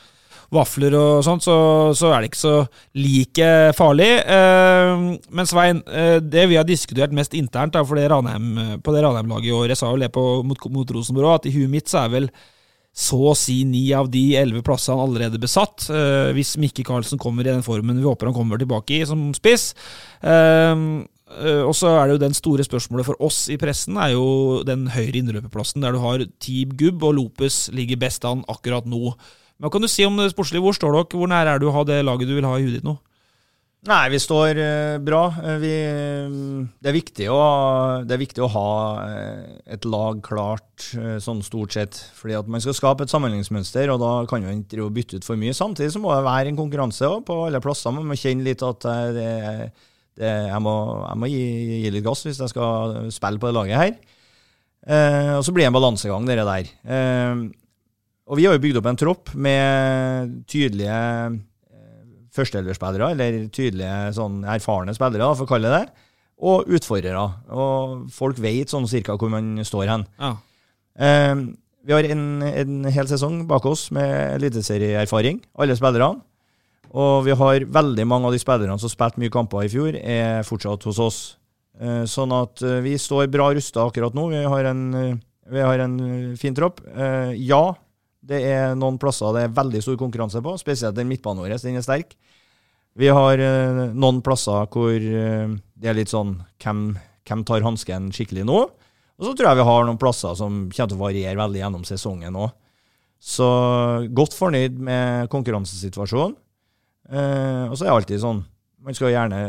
vafler 0.54 0.94
og 0.94 1.24
sånt, 1.26 1.44
så, 1.46 1.56
så 1.98 2.12
er 2.14 2.22
det 2.22 2.30
ikke 2.30 2.42
så 2.42 2.56
like 3.02 3.52
farlig. 3.78 4.10
Eh, 4.22 5.06
men 5.36 5.50
Svein, 5.50 5.82
eh, 5.90 6.18
det 6.22 6.48
vi 6.52 6.60
har 6.60 6.68
diskutert 6.68 7.16
mest 7.16 7.36
internt 7.38 7.76
da, 7.76 7.84
det 7.86 8.10
Ranheim, 8.12 8.82
på 8.84 8.96
det 8.96 9.06
Ranheim-laget 9.06 9.50
i 9.50 9.56
år 9.56 9.72
Jeg 9.74 9.82
sa 9.82 9.94
jo 9.94 10.02
det 10.02 10.12
mot, 10.16 10.68
mot 10.72 10.98
Rosenborg 10.98 11.32
òg, 11.32 11.40
at 11.40 11.50
i 11.50 11.56
huet 11.56 11.72
mitt 11.72 11.92
så 11.92 12.06
er 12.06 12.14
vel 12.20 12.30
så 12.96 13.18
å 13.28 13.34
si 13.36 13.58
ni 13.68 13.90
av 13.92 14.08
de 14.08 14.38
elleve 14.40 14.64
plassene 14.64 15.04
allerede 15.04 15.40
besatt. 15.42 15.90
hvis 16.32 16.54
Mikke 16.64 16.86
Karlsen 16.88 17.20
kommer 17.20 17.44
i 17.44 17.52
den 17.52 17.66
formen 17.66 17.98
vi 18.00 18.08
håper 18.08 18.30
han 18.30 18.38
kommer 18.38 18.62
tilbake 18.62 19.02
i 19.02 19.08
som 19.10 19.34
spiss. 19.36 19.74
Eh, 20.24 20.86
og 21.26 21.74
så 21.74 21.90
er 21.90 22.06
det 22.06 22.16
jo 22.16 22.22
den 22.22 22.36
store 22.38 22.66
spørsmålet 22.68 23.08
for 23.08 23.18
oss 23.26 23.48
i 23.50 23.58
pressen, 23.58 23.98
er 23.98 24.12
jo 24.14 24.62
den 24.68 24.86
høyre 24.94 25.18
innløperplassen, 25.22 25.82
der 25.82 25.96
du 25.96 26.04
har 26.04 26.22
Team 26.44 26.76
Gubb 26.78 27.04
og 27.08 27.16
Lopez 27.18 27.66
ligger 27.74 27.98
best 28.04 28.28
an 28.30 28.44
akkurat 28.52 28.86
nå. 28.86 29.16
Men 29.58 29.66
Hva 29.66 29.74
kan 29.74 29.86
du 29.86 29.90
si 29.90 30.06
om 30.06 30.18
det 30.20 30.30
sportslige? 30.34 30.62
Hvor 30.62 30.76
står 30.78 30.94
dere? 30.94 31.18
Hvor 31.18 31.32
nær 31.32 31.50
er 31.50 31.60
du 31.62 31.70
å 31.70 31.76
ha 31.76 31.84
det 31.88 32.04
laget 32.06 32.30
du 32.30 32.36
vil 32.38 32.48
ha 32.48 32.58
i 32.60 32.66
huet 32.68 32.78
ditt 32.78 32.88
nå? 32.88 32.98
Nei, 33.86 34.08
vi 34.10 34.18
står 34.18 34.58
eh, 34.58 34.96
bra. 35.06 35.22
Eh, 35.46 35.58
Vi, 35.62 35.74
det, 36.82 36.90
er 36.90 37.30
å, 37.30 37.42
det 38.02 38.16
er 38.16 38.22
viktig 38.22 38.42
å 38.42 38.50
ha 38.50 38.70
eh, 39.04 39.60
et 39.78 39.86
lag 39.86 40.24
klart 40.26 40.88
eh, 40.98 41.20
sånn 41.22 41.44
stort 41.46 41.76
sett. 41.78 42.00
Fordi 42.18 42.34
at 42.40 42.50
man 42.50 42.64
skal 42.64 42.74
skape 42.74 43.06
et 43.06 43.14
sammenligningsmønster, 43.14 43.92
og 43.94 44.02
da 44.02 44.14
kan 44.30 44.42
man 44.42 44.64
ikke 44.64 44.90
bytte 44.96 45.22
ut 45.22 45.28
for 45.28 45.38
mye. 45.38 45.54
Samtidig 45.54 45.94
så 45.94 46.02
må 46.02 46.16
det 46.16 46.26
være 46.26 46.50
en 46.50 46.58
konkurranse 46.58 47.12
på 47.28 47.38
alle 47.46 47.62
plasser. 47.62 47.94
Man 47.94 48.10
må 48.10 48.18
kjenne 48.18 48.48
litt 48.48 48.66
at 48.66 48.90
eh, 48.90 49.12
det, 49.20 49.30
det, 49.46 49.86
jeg, 50.22 50.62
må, 50.64 50.76
jeg 51.04 51.20
må 51.22 51.30
gi, 51.32 51.46
gi 51.84 51.92
litt 51.94 52.06
gass 52.06 52.24
hvis 52.28 52.40
jeg 52.44 52.52
skal 52.54 53.10
spille 53.14 53.42
på 53.42 53.50
det 53.50 53.58
laget 53.58 53.82
her. 53.82 53.96
Eh, 54.86 55.34
og 55.36 55.44
så 55.46 55.54
blir 55.54 55.66
det 55.66 55.72
en 55.72 55.78
balansegang, 55.78 56.28
det 56.30 56.38
der. 56.40 56.70
Eh, 56.86 57.44
og 58.26 58.40
vi 58.40 58.46
har 58.48 58.56
jo 58.56 58.64
bygd 58.64 58.80
opp 58.82 58.88
en 58.90 59.02
tropp 59.02 59.34
med 59.38 60.40
tydelige 60.50 61.02
førsteelverspillere, 62.36 63.14
eller 63.16 63.46
tydelige 63.54 64.16
sånn 64.18 64.42
erfarne 64.56 64.96
spillere, 64.96 65.32
for 65.38 65.48
å 65.48 65.52
kalle 65.54 65.72
det 65.72 65.84
det, 65.84 66.08
og 66.46 66.72
utfordrere. 66.76 67.26
Og 67.56 68.10
folk 68.14 68.40
vet 68.44 68.74
sånn 68.74 68.90
cirka 68.92 69.16
hvor 69.20 69.32
man 69.32 69.56
står 69.66 69.92
hen. 69.92 70.08
Ja. 70.20 70.34
Eh, 71.00 71.36
vi 71.86 71.94
har 71.94 72.08
en, 72.10 72.26
en 72.50 72.88
hel 72.90 73.10
sesong 73.10 73.44
bak 73.50 73.68
oss 73.70 73.88
med 73.96 74.40
eliteserieerfaring, 74.40 75.44
alle 75.62 75.78
spillerne. 75.78 76.24
Og 76.96 77.26
vi 77.26 77.36
har 77.36 77.66
veldig 77.76 78.06
mange 78.08 78.30
av 78.30 78.36
de 78.36 78.40
spillerne 78.40 78.78
som 78.80 78.92
spilte 78.92 79.20
mye 79.20 79.34
kamper 79.34 79.66
i 79.66 79.72
fjor, 79.72 79.98
er 80.00 80.46
fortsatt 80.48 80.86
hos 80.88 81.00
oss. 81.04 81.20
Eh, 81.80 82.04
Sånn 82.08 82.32
at 82.36 82.62
eh, 82.64 82.80
vi 82.86 82.96
står 83.00 83.28
bra 83.32 83.50
rusta 83.56 83.84
akkurat 83.84 84.16
nå. 84.16 84.30
Vi 84.32 84.44
har 84.48 84.70
en, 84.72 84.84
eh, 84.96 85.18
vi 85.52 85.64
har 85.66 85.84
en 85.84 85.98
fin 86.40 86.56
tropp. 86.56 86.80
Ja, 87.36 87.64
det 88.26 88.40
er 88.48 88.78
noen 88.80 88.98
plasser 88.98 89.36
det 89.36 89.44
er 89.46 89.58
veldig 89.60 89.82
stor 89.84 90.00
konkurranse 90.00 90.42
på, 90.42 90.56
spesielt 90.58 90.96
den 90.98 91.12
midtbanen 91.12 91.44
vår. 91.44 91.58
Den 91.62 91.78
er 91.78 91.86
sterk. 91.86 92.16
Vi 92.96 93.12
har 93.12 93.38
noen 93.94 94.22
plasser 94.24 94.66
hvor 94.72 94.96
det 94.98 95.90
er 95.92 95.98
litt 95.98 96.10
sånn 96.10 96.40
hvem, 96.64 96.96
hvem 97.28 97.44
tar 97.46 97.62
hansken 97.62 98.08
skikkelig 98.16 98.48
nå? 98.48 98.62
Og 99.20 99.28
så 99.28 99.36
tror 99.36 99.52
jeg 99.52 99.60
vi 99.60 99.68
har 99.68 99.86
noen 99.86 100.00
plasser 100.02 100.34
som 100.40 100.64
kommer 100.72 100.90
til 100.90 100.98
å 100.98 101.04
variere 101.04 101.38
veldig 101.38 101.62
gjennom 101.62 101.86
sesongen 101.86 102.40
òg. 102.40 102.56
Så 103.22 103.46
godt 104.16 104.34
fornøyd 104.34 104.80
med 104.80 105.30
konkurransesituasjonen. 105.30 106.40
Eh, 107.12 107.66
og 107.70 107.76
så 107.78 107.86
er 107.86 107.90
det 107.92 107.96
alltid 108.00 108.22
sånn 108.24 108.40
Man 108.86 108.96
skal 108.98 109.12
gjerne 109.14 109.40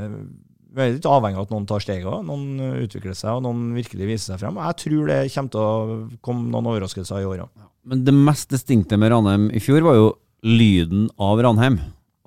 Vi 0.76 0.82
er 0.84 0.90
litt 0.92 1.06
avhengig 1.08 1.38
av 1.40 1.46
at 1.46 1.52
noen 1.54 1.64
tar 1.68 1.80
steget 1.80 2.04
òg. 2.04 2.24
Noen 2.28 2.60
utvikler 2.84 3.16
seg, 3.16 3.38
og 3.38 3.44
noen 3.46 3.70
virkelig 3.76 4.08
viser 4.10 4.34
seg 4.34 4.42
frem. 4.42 4.58
Og 4.60 4.66
jeg 4.68 4.78
tror 4.82 5.06
det 5.08 5.18
kommer 5.32 5.52
til 5.54 5.60
å 5.64 6.18
komme 6.24 6.50
noen 6.52 6.68
overraskelser 6.72 7.22
i 7.22 7.28
år 7.28 7.46
òg. 7.46 7.64
Men 7.86 8.02
det 8.04 8.12
mest 8.16 8.50
distinkte 8.52 8.98
med 9.00 9.12
Ranheim 9.14 9.46
i 9.56 9.62
fjor 9.62 9.80
var 9.86 9.96
jo 9.96 10.10
lyden 10.44 11.06
av 11.22 11.40
Ranheim. 11.40 11.78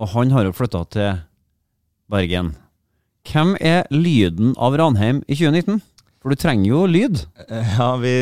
Og 0.02 0.10
han 0.16 0.32
har 0.34 0.48
jo 0.48 0.56
flytta 0.56 0.82
til 0.96 1.20
Bergen. 2.10 2.56
Hvem 3.30 3.54
er 3.62 3.86
lyden 3.94 4.56
av 4.58 4.78
Ranheim 4.82 5.22
i 5.28 5.36
2019? 5.38 5.82
For 6.20 6.34
du 6.34 6.40
trenger 6.40 6.72
jo 6.72 6.86
lyd. 6.90 7.22
Eh, 7.50 7.76
Ja, 7.78 7.92
vi, 8.02 8.16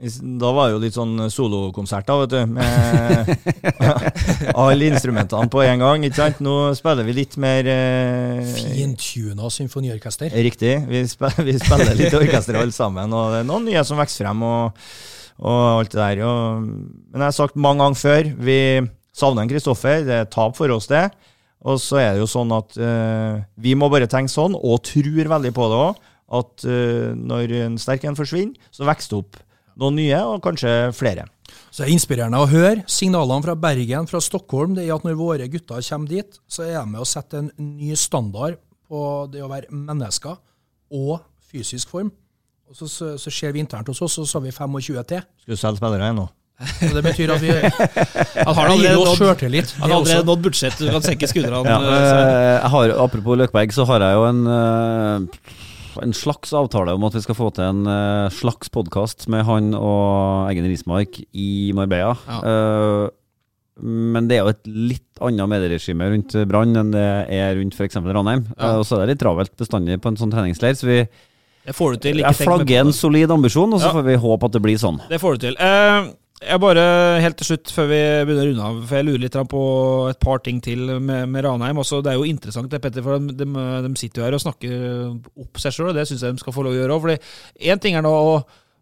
da 0.00 0.50
var 0.56 0.68
det 0.68 0.72
jo 0.72 0.80
litt 0.80 0.96
sånn 0.96 1.26
solokonserter, 1.28 2.22
vet 2.22 2.32
du. 2.32 2.54
Med 2.56 3.32
alle 4.62 4.88
instrumentene 4.88 5.50
på 5.52 5.60
en 5.66 5.82
gang. 5.82 6.04
ikke 6.06 6.16
sant? 6.16 6.40
Nå 6.44 6.54
spiller 6.78 7.04
vi 7.04 7.16
litt 7.18 7.36
mer 7.40 7.68
eh, 7.68 8.40
Fintuna 8.48 9.50
symfoniorkester. 9.52 10.32
Riktig. 10.32 10.72
Vi 10.88 11.02
spiller, 11.10 11.44
vi 11.48 11.56
spiller 11.60 11.98
litt 11.98 12.16
orkester 12.16 12.60
alle 12.60 12.76
sammen. 12.76 13.12
Og 13.12 13.34
det 13.34 13.42
er 13.42 13.50
noen 13.50 13.68
nye 13.68 13.82
som 13.84 14.00
vokser 14.00 14.24
frem, 14.24 14.46
og, 14.46 14.86
og 15.44 15.60
alt 15.66 15.92
det 15.92 16.00
der. 16.00 16.22
Og, 16.28 16.64
men 16.64 17.20
jeg 17.20 17.28
har 17.28 17.36
sagt 17.36 17.60
mange 17.60 17.84
ganger 17.84 18.00
før, 18.00 18.32
vi 18.48 18.60
savner 19.20 19.44
en 19.44 19.52
Kristoffer. 19.52 20.06
Det 20.08 20.16
er 20.22 20.32
tap 20.32 20.56
for 20.56 20.72
oss, 20.72 20.88
det. 20.88 21.10
Og 21.68 21.76
så 21.82 22.00
er 22.00 22.14
det 22.14 22.22
jo 22.22 22.30
sånn 22.30 22.56
at 22.56 22.80
eh, 22.80 23.44
vi 23.60 23.76
må 23.76 23.90
bare 23.92 24.08
tenke 24.08 24.32
sånn, 24.32 24.56
og 24.56 24.80
tror 24.88 25.28
veldig 25.36 25.52
på 25.52 25.68
det 25.68 25.84
òg, 25.84 26.02
at 26.40 26.64
eh, 26.64 27.12
når 27.20 27.56
en 27.66 27.78
sterk 27.82 28.06
en 28.08 28.16
forsvinner, 28.16 28.56
så 28.72 28.88
vokser 28.88 29.12
det 29.12 29.20
opp 29.20 29.40
noen 29.80 29.96
nye, 29.98 30.18
og 30.28 30.42
kanskje 30.44 30.74
flere. 30.96 31.26
Så 31.70 31.82
det 31.82 31.88
er 31.88 31.94
inspirerende 31.94 32.40
å 32.42 32.48
høre. 32.50 32.84
Signalene 32.90 33.44
fra 33.46 33.54
Bergen, 33.58 34.06
fra 34.10 34.20
Stockholm, 34.22 34.74
det 34.76 34.86
er 34.86 34.94
at 34.96 35.06
når 35.06 35.18
våre 35.18 35.46
gutter 35.50 35.82
kommer 35.86 36.10
dit, 36.10 36.40
så 36.50 36.66
er 36.66 36.76
de 36.80 36.86
med 36.92 37.02
å 37.02 37.08
sette 37.08 37.38
en 37.40 37.50
ny 37.58 37.94
standard 37.98 38.58
på 38.90 39.04
det 39.32 39.42
å 39.44 39.50
være 39.50 39.70
mennesker 39.70 40.36
og 40.90 41.20
fysisk 41.50 41.90
form. 41.92 42.10
Og 42.70 42.76
så, 42.78 42.86
så, 42.90 43.14
så 43.18 43.30
ser 43.34 43.54
vi 43.54 43.62
internt 43.64 43.88
hos 43.90 43.98
oss, 44.02 44.14
så 44.18 44.26
så 44.26 44.38
har 44.38 44.44
vi 44.46 44.52
25 44.54 45.00
til. 45.10 45.24
Skal 45.42 45.56
du 45.56 45.58
selge 45.58 45.80
spillere 45.82 46.10
ennå? 46.12 46.28
Og 46.60 46.92
det 46.92 47.00
betyr 47.06 47.30
at 47.32 47.40
vi 47.40 47.48
Han 48.46 48.54
har 48.54 48.68
allerede 48.68 48.98
oss 49.00 49.08
nådd- 49.08 49.22
sjøltillit. 49.22 49.70
Han 49.80 49.88
har 49.88 49.96
allerede 50.02 50.26
nådd 50.28 50.42
budsjett, 50.44 50.76
du 50.78 50.90
kan 50.92 51.02
senke 51.06 51.28
skuldrene. 51.30 51.64
Ja, 51.64 51.78
eh, 51.80 52.10
eh, 52.10 52.52
jeg 52.60 52.70
har, 52.74 52.92
apropos 53.06 53.38
Løkberg, 53.40 53.72
så 53.74 53.86
har 53.88 54.04
jeg 54.04 54.18
jo 54.18 54.26
en, 54.28 54.42
eh, 54.58 55.54
en 56.02 56.12
slags 56.16 56.52
avtale 56.56 56.94
om 56.94 57.06
at 57.08 57.16
vi 57.16 57.22
skal 57.24 57.36
få 57.38 57.48
til 57.56 57.64
en 57.66 57.80
uh, 57.88 58.30
slags 58.34 58.70
podkast 58.72 59.26
med 59.32 59.44
han 59.48 59.72
og 59.74 60.50
Eggen 60.50 60.68
Rismark 60.70 61.18
i 61.32 61.72
Marbella. 61.76 62.14
Eh, 62.40 63.08
men 63.80 64.28
det 64.28 64.36
er 64.36 64.44
jo 64.44 64.52
et 64.52 64.70
litt 64.70 65.22
annet 65.24 65.48
medieregime 65.48 66.10
rundt 66.12 66.34
Brann 66.50 66.76
enn 66.76 66.92
det 66.92 67.04
er 67.32 67.54
rundt 67.56 67.76
f.eks. 67.78 67.96
Ranheim. 68.04 68.46
Ja. 68.56 68.74
Uh, 68.74 68.78
og 68.82 68.86
så 68.88 68.98
er 68.98 69.04
det 69.04 69.14
litt 69.14 69.22
travelt 69.24 69.54
bestandig 69.58 69.98
på 70.02 70.12
en 70.12 70.20
sånn 70.20 70.32
treningsleir, 70.34 70.76
så 70.78 70.88
vi 70.90 71.00
jeg 71.70 71.76
flagger 71.76 72.80
en 72.80 72.92
solid 72.96 73.30
ambisjon, 73.30 73.72
og 73.74 73.80
så 73.82 73.90
Ja. 73.90 73.92
får 73.92 74.04
vi 74.06 74.14
håpe 74.16 74.46
at 74.48 74.52
det 74.52 74.62
blir 74.64 74.78
sånn. 74.80 75.00
Det 75.08 75.20
får 75.20 75.36
du 75.36 75.38
til. 75.46 75.56
Eh, 75.60 76.08
jeg 76.40 76.60
bare, 76.62 76.82
helt 77.20 77.36
til 77.36 77.50
slutt, 77.50 77.70
før 77.74 77.88
vi 77.90 77.98
begynner 78.24 78.46
å 78.46 78.48
runde 78.48 78.68
av, 78.70 78.78
for 78.88 78.96
jeg 78.96 79.06
lurer 79.06 79.22
litt 79.26 79.36
på 79.52 79.64
et 80.08 80.20
par 80.22 80.40
ting 80.44 80.62
til 80.64 80.86
med, 80.96 81.28
med 81.28 81.44
Ranheim. 81.44 81.80
Også, 81.82 82.00
det 82.04 82.14
er 82.14 82.16
jo 82.16 82.28
interessant, 82.28 82.70
det, 82.72 82.80
Petter, 82.80 83.04
for 83.04 83.20
de, 83.20 83.34
de, 83.36 83.66
de 83.84 83.90
sitter 84.00 84.22
jo 84.22 84.26
her 84.26 84.36
og 84.38 84.42
snakker 84.46 84.78
opp 85.44 85.60
seg 85.60 85.76
sjøl, 85.76 85.90
og 85.90 85.98
det 85.98 86.06
syns 86.08 86.24
jeg 86.24 86.38
de 86.38 86.42
skal 86.42 86.56
få 86.56 86.64
lov 86.64 86.72
å 86.72 86.78
gjøre 86.78 86.96
òg. 86.96 87.28
Én 87.60 87.82
ting 87.82 87.98
er 87.98 88.06
nå 88.06 88.12
å, 88.14 88.38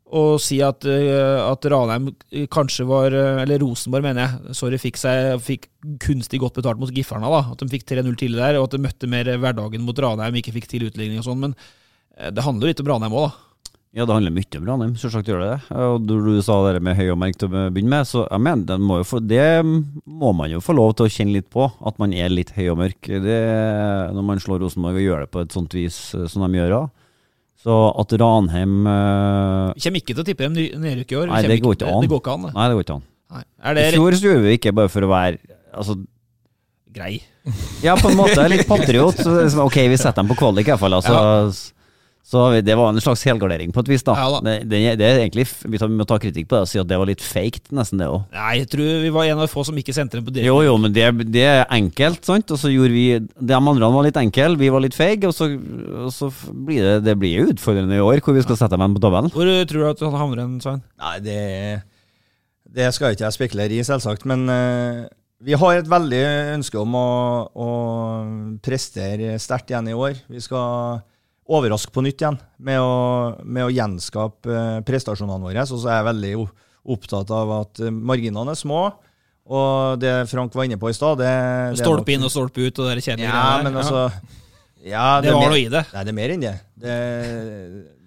å 0.07 0.23
si 0.43 0.61
at, 0.63 0.87
eh, 0.87 1.41
at 1.43 1.67
Ranheim 1.75 2.13
kanskje 2.55 2.87
var 2.89 3.13
eh, 3.13 3.43
Eller 3.43 3.59
Rosenborg, 3.65 4.07
mener 4.07 4.23
jeg. 4.23 4.55
Sorry, 4.61 4.79
fikk, 4.81 5.03
seg, 5.03 5.35
fikk 5.43 5.67
kunstig 6.07 6.39
godt 6.45 6.63
betalt 6.63 6.79
mot 6.79 6.95
Giffarna. 6.95 7.33
da, 7.35 7.43
At 7.57 7.65
de 7.65 7.71
fikk 7.75 7.89
3-0 7.91 8.15
tidlig 8.23 8.39
der, 8.39 8.61
og 8.63 8.69
at 8.69 8.79
de 8.79 8.85
møtte 8.87 9.11
mer 9.11 9.35
hverdagen 9.35 9.83
mot 9.83 9.99
Ranheim, 10.07 10.39
ikke 10.39 10.55
fikk 10.61 10.71
til 10.71 10.87
utligning 10.93 11.19
og 11.19 11.27
sånn. 11.27 11.43
Men 11.49 11.59
eh, 11.59 12.31
det 12.31 12.47
handler 12.47 12.69
jo 12.69 12.77
litt 12.77 12.87
om 12.87 12.95
Ranheim 12.95 13.19
òg, 13.19 13.29
da. 13.33 13.48
Ja, 13.97 14.05
det 14.05 14.13
handler 14.13 14.35
mye 14.37 14.59
om 14.59 14.67
Ranheim, 14.69 14.91
selvsagt 15.01 15.31
gjør 15.31 15.41
det 15.41 15.49
det. 15.49 15.77
Og 15.81 16.03
du, 16.05 16.19
du 16.21 16.43
sa 16.45 16.59
det 16.67 16.83
med 16.85 16.97
høy 16.99 17.07
og 17.15 17.19
merk 17.23 17.39
til 17.41 17.49
å 17.49 17.65
begynne 17.73 17.95
med, 17.95 18.09
så 18.09 18.27
jeg 18.27 18.43
mener, 18.45 18.67
den 18.69 18.85
må 18.85 18.99
jo 19.01 19.07
få, 19.09 19.21
det 19.25 19.47
må 19.65 20.33
man 20.37 20.53
jo 20.53 20.61
få 20.61 20.77
lov 20.77 20.93
til 20.99 21.09
å 21.09 21.13
kjenne 21.15 21.39
litt 21.39 21.49
på, 21.51 21.65
at 21.89 21.97
man 22.03 22.13
er 22.13 22.29
litt 22.29 22.53
høy 22.57 22.67
og 22.75 22.79
mørk. 22.83 23.09
Det, 23.25 23.39
når 24.13 24.27
man 24.29 24.43
slår 24.45 24.61
Rosenborg 24.67 25.01
og 25.01 25.07
gjør 25.07 25.25
det 25.25 25.31
på 25.33 25.45
et 25.45 25.57
sånt 25.57 25.77
vis 25.79 25.97
eh, 26.19 26.27
som 26.29 26.45
de 26.45 26.61
gjør 26.61 26.75
da. 26.75 26.83
Så 27.59 27.79
at 28.05 28.13
Ranheim 28.21 28.75
uh, 28.87 29.73
Vi 29.75 29.83
kommer 29.83 30.03
ikke 30.05 30.15
til 30.15 30.23
å 30.23 30.27
tippe 30.29 30.47
dem 30.47 30.85
nedrykk 30.85 31.15
i 31.15 31.19
år. 31.19 31.33
Nei, 31.33 31.41
det 31.49 31.59
går 31.65 31.79
ikke 31.79 31.89
an. 31.89 32.05
Det 32.05 32.13
går 32.13 32.23
ikke 32.23 32.37
an. 32.37 32.45
det. 32.45 32.53
Nei, 32.55 32.69
det 32.69 32.77
går 32.77 32.87
ikke 32.87 32.99
an. 33.01 33.09
Nei. 33.35 33.43
Er 33.65 33.79
det 33.79 33.87
I 33.89 33.97
fjor 33.97 34.19
gjorde 34.21 34.45
vi 34.45 34.55
ikke 34.61 34.75
bare 34.79 34.93
for 34.93 35.09
å 35.09 35.11
være 35.11 35.57
altså, 35.73 35.99
grei? 36.95 37.17
Ja, 37.83 37.97
på 37.99 38.13
en 38.13 38.21
måte. 38.21 38.45
Litt 38.53 38.69
patriot. 38.69 39.19
Så, 39.19 39.33
liksom, 39.41 39.65
ok, 39.65 39.81
vi 39.91 39.99
setter 39.99 40.23
dem 40.23 40.31
på 40.31 40.39
kvalik 40.39 40.69
i 40.69 40.75
hvert 40.75 40.85
fall. 40.85 40.97
Altså, 41.01 41.75
Så 42.29 42.43
det 42.61 42.75
var 42.77 42.91
en 42.93 43.01
slags 43.01 43.23
helgardering 43.25 43.71
på 43.73 43.81
et 43.81 43.89
vis, 43.89 44.03
da. 44.05 44.13
Det, 44.45 44.59
det, 44.69 44.79
det 45.01 45.07
er 45.07 45.23
egentlig, 45.23 45.47
Vi 45.65 45.79
må 45.89 46.05
ta 46.09 46.19
kritikk 46.21 46.51
på 46.51 46.59
det 46.59 46.67
og 46.67 46.69
si 46.69 46.81
at 46.81 46.89
det 46.91 46.99
var 47.01 47.09
litt 47.09 47.25
fake, 47.25 47.63
nesten 47.73 48.03
det 48.03 48.09
òg. 48.13 48.27
Nei, 48.37 48.51
jeg 48.59 48.69
tror 48.75 48.91
vi 49.01 49.13
var 49.15 49.31
en 49.31 49.39
av 49.39 49.47
de 49.47 49.53
få 49.53 49.65
som 49.65 49.79
ikke 49.81 49.95
sendte 49.97 50.19
den 50.19 50.27
på 50.27 50.35
direkte. 50.37 50.51
Jo, 50.51 50.59
jo, 50.67 50.75
men 50.83 50.93
det, 50.93 51.07
det 51.33 51.47
er 51.49 51.65
enkelt, 51.79 52.21
sant? 52.29 52.53
Og 52.53 52.61
så 52.61 52.69
gjorde 52.69 52.93
vi 52.93 53.07
De 53.17 53.57
andre 53.57 53.91
var 53.97 54.05
litt 54.05 54.21
enkle, 54.21 54.61
vi 54.61 54.71
var 54.75 54.85
litt 54.85 54.99
feige, 54.99 55.31
og 55.31 55.37
så, 55.39 55.49
og 56.05 56.13
så 56.13 56.29
blir 56.53 56.85
det 56.85 56.95
Det 57.09 57.17
blir 57.17 57.49
utfordrende 57.55 57.97
i 57.97 58.05
år, 58.05 58.21
hvor 58.21 58.37
vi 58.37 58.45
skal 58.45 58.61
sette 58.61 58.77
dem 58.77 58.99
på 58.99 59.07
tabellen. 59.09 59.33
Hvor 59.33 59.49
eh, 59.49 59.65
tror 59.65 59.87
du 59.87 59.91
at 59.95 60.07
han 60.11 60.21
havner 60.21 60.45
hen, 60.45 60.61
Svein? 60.61 60.85
Nei, 61.01 61.17
det, 61.25 61.43
det 62.77 62.93
skal 62.93 63.17
ikke 63.17 63.25
jeg 63.25 63.41
spekulere 63.41 63.81
i, 63.81 63.85
selvsagt. 63.89 64.29
Men 64.29 64.45
uh, 64.53 65.07
vi 65.49 65.57
har 65.57 65.81
et 65.81 65.89
veldig 65.89 66.25
ønske 66.59 66.77
om 66.85 66.97
å, 66.99 67.11
å 67.57 67.69
prestere 68.61 69.39
sterkt 69.41 69.73
igjen 69.73 69.95
i 69.95 69.97
år. 69.97 70.27
Vi 70.29 70.45
skal 70.45 71.07
overraske 71.49 71.93
på 71.95 72.03
nytt 72.05 72.21
igjen 72.23 72.37
med 72.61 72.81
å, 72.83 72.93
med 73.45 73.65
å 73.67 73.73
gjenskape 73.73 74.53
eh, 74.53 74.81
prestasjonene 74.87 75.41
våre. 75.49 75.65
Og 75.65 75.81
så 75.81 75.89
er 75.89 76.01
jeg 76.03 76.09
veldig 76.11 76.33
opptatt 76.95 77.31
av 77.35 77.53
at 77.63 77.81
eh, 77.85 77.93
marginene 77.95 78.53
er 78.53 78.59
små. 78.61 78.83
Og 79.49 79.97
det 80.03 80.13
Frank 80.29 80.53
var 80.53 80.67
inne 80.69 80.77
på 80.81 80.91
i 80.93 80.97
stad 80.97 81.23
det, 81.23 81.31
det 81.73 81.81
Stolpe 81.81 82.13
inn 82.13 82.27
og 82.27 82.33
stolpe 82.35 82.67
ut 82.67 82.83
og 82.85 82.91
det 82.93 83.01
kjedelige 83.01 83.31
ja, 83.31 83.33
greiene 83.33 83.57
der. 83.57 83.65
men 83.65 83.79
altså 83.81 84.03
ja, 84.85 85.07
Det 85.25 85.31
er 85.31 85.35
var 85.39 85.41
mer- 85.41 85.55
noe 85.55 85.63
i 85.63 85.71
det. 85.73 85.85
Nei, 85.95 86.03
det 86.05 86.13
er 86.13 86.19
mer 86.19 86.35
enn 86.35 86.45
det. 86.45 86.53
Det, 86.85 86.97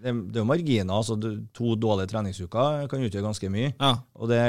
det, 0.04 0.14
det 0.36 0.42
er 0.44 0.46
marginer. 0.48 0.94
altså 1.00 1.18
To 1.58 1.74
dårlige 1.82 2.12
treningsuker 2.14 2.86
kan 2.92 3.08
utgjøre 3.08 3.26
ganske 3.26 3.50
mye. 3.54 3.72
Ja. 3.74 3.96
Og 4.22 4.30
det, 4.30 4.40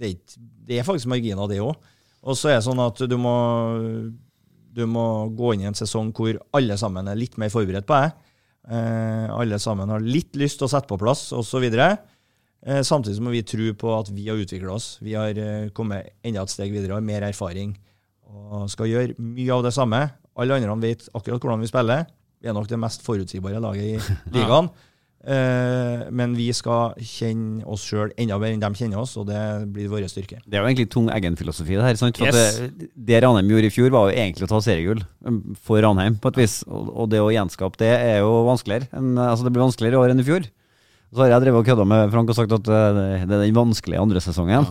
det, 0.00 0.10
er 0.14 0.40
det 0.68 0.80
er 0.80 0.88
faktisk 0.88 1.12
marginer, 1.12 1.44
det 1.52 1.60
òg. 1.60 1.76
Og 2.22 2.36
så 2.38 2.52
er 2.52 2.58
det 2.60 2.66
sånn 2.70 2.80
at 2.82 3.04
du 3.10 3.16
må, 3.20 3.36
du 4.72 4.86
må 4.88 5.04
gå 5.36 5.52
inn 5.54 5.66
i 5.66 5.68
en 5.70 5.76
sesong 5.76 6.10
hvor 6.16 6.38
alle 6.56 6.78
sammen 6.80 7.10
er 7.10 7.18
litt 7.18 7.36
mer 7.40 7.52
forberedt 7.52 7.88
på 7.88 7.98
deg. 7.98 8.16
Eh, 8.72 9.28
alle 9.34 9.58
sammen 9.60 9.90
har 9.92 10.04
litt 10.04 10.36
lyst 10.38 10.60
til 10.60 10.68
å 10.68 10.72
sette 10.72 10.88
på 10.90 11.00
plass, 11.00 11.28
osv. 11.36 11.66
Eh, 11.66 12.82
samtidig 12.86 13.18
så 13.18 13.24
må 13.26 13.34
vi 13.34 13.42
tro 13.46 13.72
på 13.78 13.94
at 13.96 14.12
vi 14.14 14.28
har 14.30 14.40
utvikla 14.40 14.76
oss. 14.76 14.96
Vi 15.02 15.16
har 15.18 15.38
eh, 15.38 15.68
kommet 15.74 16.14
enda 16.24 16.44
et 16.46 16.54
steg 16.54 16.72
videre, 16.74 16.96
har 16.96 17.04
mer 17.04 17.26
erfaring 17.26 17.74
og 18.32 18.70
skal 18.72 18.88
gjøre 18.88 19.18
mye 19.20 19.52
av 19.52 19.66
det 19.66 19.74
samme. 19.76 20.00
Alle 20.40 20.56
andre 20.56 20.78
vet 20.80 21.04
akkurat 21.12 21.42
hvordan 21.42 21.64
vi 21.64 21.68
spiller. 21.68 22.06
Vi 22.40 22.48
er 22.48 22.56
nok 22.56 22.70
det 22.70 22.80
mest 22.80 23.04
forutsigbare 23.04 23.60
laget 23.62 23.98
i 23.98 24.16
ligaen. 24.36 24.70
Eh, 24.70 24.88
men 25.24 26.32
vi 26.34 26.48
skal 26.56 26.94
kjenne 26.98 27.62
oss 27.70 27.84
sjøl 27.86 28.10
enda 28.18 28.38
bedre 28.42 28.56
enn 28.56 28.62
de 28.64 28.70
kjenner 28.80 28.98
oss, 29.02 29.12
og 29.20 29.28
det 29.28 29.38
blir 29.74 29.90
vår 29.92 30.06
styrke. 30.10 30.40
Det 30.42 30.58
er 30.58 30.64
jo 30.64 30.70
egentlig 30.70 30.88
tung 30.90 31.10
Eggen-filosofi, 31.14 31.76
det 31.78 31.84
her. 31.86 31.98
Sant? 32.00 32.18
For 32.18 32.26
Yes. 32.26 32.58
at 32.58 32.78
det, 32.80 32.88
det 32.96 33.20
Ranheim 33.22 33.50
gjorde 33.52 33.68
i 33.70 33.74
fjor, 33.74 33.90
var 33.94 34.10
jo 34.10 34.16
egentlig 34.18 34.48
å 34.48 34.50
ta 34.54 34.60
seriegull 34.64 35.04
um, 35.28 35.38
for 35.62 35.78
Ranheim, 35.84 36.16
på 36.22 36.32
et 36.32 36.40
vis. 36.42 36.56
Og, 36.66 36.90
og 37.04 37.10
det 37.12 37.20
å 37.22 37.30
gjenskape 37.34 37.78
det 37.82 37.92
er 37.94 38.18
jo 38.24 38.32
vanskeligere. 38.48 38.88
En, 38.98 39.12
altså 39.18 39.46
det 39.46 39.54
blir 39.54 39.62
vanskeligere 39.66 39.98
i 39.98 40.02
år 40.02 40.14
enn 40.16 40.24
i 40.24 40.26
fjor. 40.26 40.48
Så 41.12 41.20
har 41.22 41.28
jeg 41.34 41.44
drevet 41.44 41.60
og 41.60 41.66
kødda 41.68 41.84
med 41.86 42.10
Frank 42.14 42.30
og 42.32 42.38
sagt 42.38 42.52
at 42.56 42.68
eh, 42.72 42.94
det 42.96 43.28
det 43.28 43.36
er 43.36 43.44
den 43.46 43.56
vanskelige 43.58 44.00
andre 44.00 44.20
sesongen. 44.24 44.70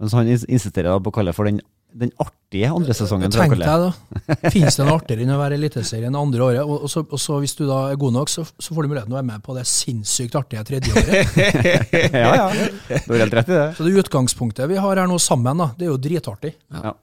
Men 0.00 0.10
så 0.10 0.16
han 0.18 0.26
ins- 0.32 0.46
insisterer 0.50 0.90
da 0.90 0.98
på 0.98 1.12
å 1.12 1.14
kalle 1.14 1.30
det 1.30 1.36
for 1.38 1.46
den, 1.46 1.60
den 1.94 2.10
artige 2.18 2.70
andre 2.74 2.94
sesongen. 2.96 3.30
tror 3.30 3.46
Tenk 3.46 3.60
deg 3.60 3.82
da. 3.84 3.90
Finnes 4.54 4.76
det 4.78 4.86
noe 4.86 4.96
artigere 4.98 5.22
enn 5.24 5.34
å 5.34 5.38
være 5.38 5.58
Eliteserien 5.58 6.16
andre 6.18 6.42
året? 6.42 6.62
Og, 6.64 6.86
og, 6.86 6.90
så, 6.90 7.04
og 7.06 7.20
så 7.22 7.38
hvis 7.42 7.54
du 7.58 7.64
da 7.68 7.80
er 7.92 8.00
god 8.00 8.16
nok, 8.16 8.32
så, 8.32 8.42
så 8.44 8.74
får 8.74 8.86
du 8.86 8.90
muligheten 8.90 9.12
til 9.12 9.16
å 9.16 9.20
være 9.20 9.28
med 9.30 9.44
på 9.46 9.54
det 9.56 9.64
sinnssykt 9.70 10.38
artige 10.40 10.64
tredje 10.66 10.94
året. 10.94 11.38
Ja, 12.24 12.30
ja. 12.36 12.46
Du 13.04 13.14
har 13.14 13.24
helt 13.24 13.34
rett 13.38 13.48
i 13.50 13.54
det. 13.56 13.68
Så 13.76 13.86
det 13.86 13.94
utgangspunktet 14.02 14.68
vi 14.70 14.78
har 14.80 15.00
her 15.00 15.08
nå 15.10 15.16
sammen, 15.22 15.60
da, 15.60 15.70
det 15.78 15.86
er 15.86 15.92
jo 15.92 16.00
dritartig. 16.00 16.54
Ja. 16.74 16.94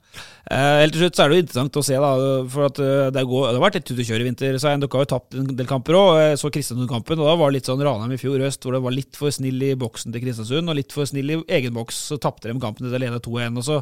Eh, 0.52 0.82
helt 0.82 0.96
til 0.96 1.04
slutt 1.06 1.16
så 1.16 1.24
er 1.24 1.32
det 1.32 1.38
jo 1.38 1.44
interessant 1.46 1.78
å 1.80 1.84
se, 1.86 1.98
da, 2.02 2.12
for 2.52 2.66
at 2.68 2.80
eh, 2.82 3.10
det, 3.14 3.22
går, 3.30 3.46
det 3.48 3.60
har 3.60 3.64
vært 3.64 3.78
et 3.80 3.86
tut 3.88 4.00
og 4.02 4.08
kjør 4.08 4.24
i 4.24 4.26
vinter. 4.28 4.58
Så 4.60 4.72
Dere 4.72 4.90
har 4.92 5.06
jo 5.06 5.10
tapt 5.14 5.38
en 5.38 5.52
del 5.60 5.70
kamper 5.70 5.98
òg. 6.00 6.10
Jeg 6.20 6.40
så 6.42 6.52
Kristiansund-kampen, 6.56 7.22
og 7.22 7.30
da 7.30 7.36
var 7.40 7.52
det 7.52 7.60
litt 7.60 7.70
sånn 7.70 7.84
Ranheim 7.86 8.16
i 8.16 8.20
fjor 8.20 8.44
øst, 8.48 8.66
hvor 8.66 8.76
det 8.76 8.82
var 8.84 8.96
litt 8.96 9.20
for 9.20 9.34
snill 9.36 9.62
i 9.68 9.72
boksen 9.80 10.16
til 10.16 10.26
Kristiansund, 10.26 10.72
og 10.72 10.80
litt 10.80 10.96
for 10.96 11.08
snill 11.10 11.36
i 11.36 11.40
egen 11.60 11.78
boks. 11.78 12.02
Så 12.12 12.20
tapte 12.22 12.52
de 12.52 12.58
kampen 12.64 12.90
til 12.90 12.98
alene 12.98 13.22
2-1, 13.24 13.62
og 13.62 13.68
så 13.70 13.80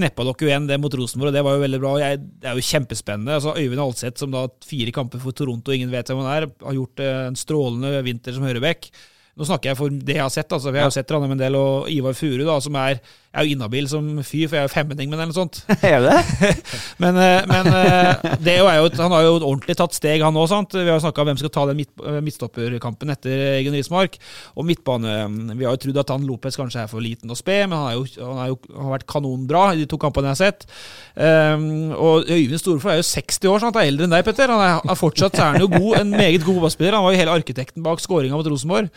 kneppa 0.00 0.26
dere 0.26 0.46
jo 0.46 0.50
igjen 0.50 0.66
det 0.70 0.80
mot 0.82 0.98
Rosenborg, 0.98 1.30
og 1.30 1.38
det 1.38 1.46
var 1.46 1.56
jo 1.58 1.64
veldig 1.66 1.82
bra. 1.84 1.94
jeg, 2.02 2.24
Det 2.40 2.50
er 2.50 2.58
jo 2.58 2.68
kjempespennende. 2.72 3.38
Altså, 3.38 3.54
Øyvind 3.60 3.86
Alseth, 3.86 4.24
som 4.24 4.34
da 4.34 4.48
fire 4.66 4.96
kamper 4.96 5.22
for 5.22 5.36
Toronto, 5.36 5.76
ingen 5.76 5.94
vet 5.94 6.10
hvem 6.10 6.24
han 6.24 6.34
er, 6.34 6.50
har 6.66 6.78
gjort 6.80 7.06
eh, 7.06 7.24
en 7.30 7.38
strålende 7.38 8.04
vinter 8.06 8.34
som 8.34 8.46
høyrebekk. 8.48 8.90
Nå 9.38 9.46
snakker 9.46 9.70
jeg 9.70 9.78
for 9.78 9.94
det 9.94 10.16
jeg 10.18 10.24
har 10.24 10.32
sett. 10.32 10.52
altså, 10.52 10.72
Vi 10.72 10.80
har 10.80 10.90
jo 10.90 10.96
sett 10.96 11.10
Ranheim 11.12 11.36
en 11.36 11.42
del, 11.44 11.56
og 11.56 11.90
Ivar 11.92 12.16
Furu, 12.18 12.42
da, 12.44 12.58
som 12.60 12.76
er 12.80 12.98
Jeg 13.30 13.44
er 13.44 13.46
jo 13.46 13.54
inhabil 13.54 13.86
som 13.86 14.06
fyr, 14.26 14.48
for 14.48 14.56
jeg 14.56 14.64
er 14.64 14.66
jo 14.66 14.72
femmenning 14.72 15.10
med 15.12 15.20
den, 15.20 15.28
eller 15.28 15.30
noe 15.30 15.36
sånt. 15.38 15.60
Er 15.86 16.02
det? 16.02 16.16
men 17.02 17.14
eh, 17.14 17.44
men 17.46 17.68
eh, 17.70 18.24
det 18.42 18.56
er 18.56 18.80
jo, 18.80 18.88
han 18.98 19.14
har 19.14 19.22
jo 19.22 19.36
ordentlig 19.36 19.76
tatt 19.78 19.94
steg, 19.94 20.24
han 20.26 20.34
òg. 20.34 20.50
Vi 20.74 20.82
har 20.82 20.96
jo 20.96 21.04
snakka 21.04 21.22
om 21.22 21.30
hvem 21.30 21.38
som 21.38 21.46
skal 21.46 21.52
ta 21.54 21.66
den 21.70 21.78
midt, 21.78 21.92
eh, 22.02 22.18
midtstopperkampen 22.26 23.14
etter 23.14 23.44
Egen 23.60 23.76
Rismark. 23.78 24.18
Og 24.58 24.66
midtbane 24.66 25.14
Vi 25.54 25.62
har 25.62 25.76
jo 25.76 25.82
trodd 25.84 26.00
at 26.02 26.10
han 26.10 26.26
Lopez 26.26 26.58
kanskje 26.58 26.82
er 26.82 26.90
for 26.90 27.04
liten 27.04 27.30
å 27.30 27.38
spe, 27.38 27.60
men 27.70 27.78
han, 27.78 27.92
er 27.92 28.00
jo, 28.00 28.02
han, 28.18 28.42
er 28.42 28.50
jo, 28.50 28.58
han 28.74 28.88
har 28.88 28.96
vært 28.96 29.08
kanonbra 29.14 29.62
i 29.76 29.80
de 29.84 29.86
to 29.94 30.00
kampene 30.02 30.32
jeg 30.32 30.34
har 30.34 30.42
sett. 30.50 30.66
Um, 31.14 31.94
og 31.94 32.26
Øyvind 32.26 32.58
Storeflå 32.58 32.96
er 32.96 33.00
jo 33.04 33.08
60 33.12 33.52
år, 33.52 33.62
sant? 33.62 33.78
han 33.78 33.84
er 33.84 33.94
eldre 33.94 34.10
enn 34.10 34.18
deg, 34.18 34.26
Petter. 34.26 34.50
Han 34.50 34.66
er, 34.66 34.82
er 34.82 34.98
fortsatt 34.98 35.38
så 35.38 35.46
er 35.46 35.54
han 35.54 35.68
jo 35.68 35.70
god, 35.70 36.02
en 36.02 36.12
meget 36.18 36.42
god 36.42 36.58
fotballspiller. 36.58 36.98
Han 36.98 37.06
var 37.06 37.14
jo 37.14 37.22
hele 37.22 37.38
arkitekten 37.38 37.86
bak 37.86 38.02
skåringa 38.02 38.34
mot 38.34 38.50
Rosenborg. 38.50 38.90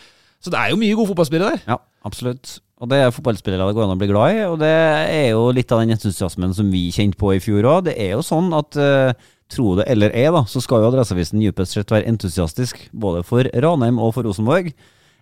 Så 0.44 0.52
det 0.52 0.60
er 0.60 0.74
jo 0.74 0.82
mye 0.82 0.98
gode 0.98 1.14
fotballspillere 1.14 1.54
der. 1.54 1.68
Ja, 1.76 1.78
absolutt. 2.10 2.58
Og 2.84 2.90
det 2.92 2.98
er 3.00 3.14
fotballspillere 3.16 3.64
det 3.70 3.76
går 3.78 3.86
an 3.86 3.94
å 3.96 4.00
bli 4.02 4.10
glad 4.12 4.36
i, 4.36 4.40
og 4.44 4.58
det 4.60 4.72
er 4.74 5.30
jo 5.32 5.46
litt 5.56 5.72
av 5.72 5.80
den 5.80 5.94
entusiasmen 5.96 6.52
som 6.56 6.68
vi 6.74 6.90
kjente 6.92 7.16
på 7.20 7.30
i 7.32 7.40
fjor 7.40 7.64
òg. 7.64 7.86
Det 7.88 7.94
er 7.96 8.18
jo 8.18 8.26
sånn 8.28 8.50
at 8.58 8.76
uh, 8.76 9.14
tro 9.54 9.78
det 9.80 9.86
eller 9.94 10.12
ei, 10.12 10.26
da, 10.36 10.42
så 10.50 10.60
skal 10.64 10.84
jo 10.84 10.90
Adresseavisen 10.90 11.40
dypest 11.40 11.78
sett 11.78 11.94
være 11.94 12.10
entusiastisk 12.12 12.82
både 12.92 13.24
for 13.28 13.48
Ranheim 13.64 14.02
og 14.04 14.12
for 14.18 14.28
Rosenborg. 14.28 14.74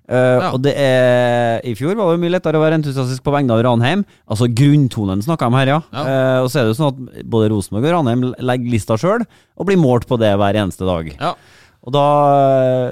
Uh, 0.10 0.50
Og 0.56 0.58
det 0.66 0.74
er 0.82 1.62
I 1.70 1.76
fjor 1.78 1.94
var 1.96 2.10
det 2.10 2.24
mye 2.24 2.34
lettere 2.34 2.58
å 2.58 2.64
være 2.64 2.80
entusiastisk 2.82 3.22
på 3.24 3.32
vegne 3.36 3.54
av 3.54 3.62
Ranheim. 3.68 4.02
Altså 4.26 4.50
Grunntonen 4.50 5.22
snakka 5.24 5.52
om 5.52 5.60
her, 5.60 5.76
ja. 5.76 5.80
Uh, 5.94 6.40
og 6.42 6.50
så 6.50 6.64
er 6.64 6.66
det 6.66 6.74
jo 6.74 6.80
sånn 6.82 6.90
at 6.96 7.22
både 7.30 7.52
Rosenborg 7.54 7.86
og 7.86 7.94
Ranheim 8.00 8.26
legger 8.42 8.74
lista 8.74 8.98
sjøl, 9.00 9.22
og 9.54 9.70
blir 9.70 9.80
målt 9.80 10.10
på 10.10 10.18
det 10.20 10.34
hver 10.42 10.58
eneste 10.66 10.90
dag. 10.90 11.14
Ja. 11.14 11.36
Og 11.86 11.94
da 11.94 12.08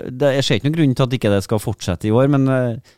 det, 0.10 0.32
Jeg 0.38 0.46
ser 0.46 0.58
ikke 0.62 0.70
noen 0.70 0.78
grunn 0.78 0.96
til 0.98 1.06
at 1.10 1.18
ikke 1.18 1.34
det 1.34 1.44
skal 1.46 1.62
fortsette 1.62 2.10
i 2.10 2.14
år, 2.14 2.30
men 2.38 2.48
uh, 2.50 2.96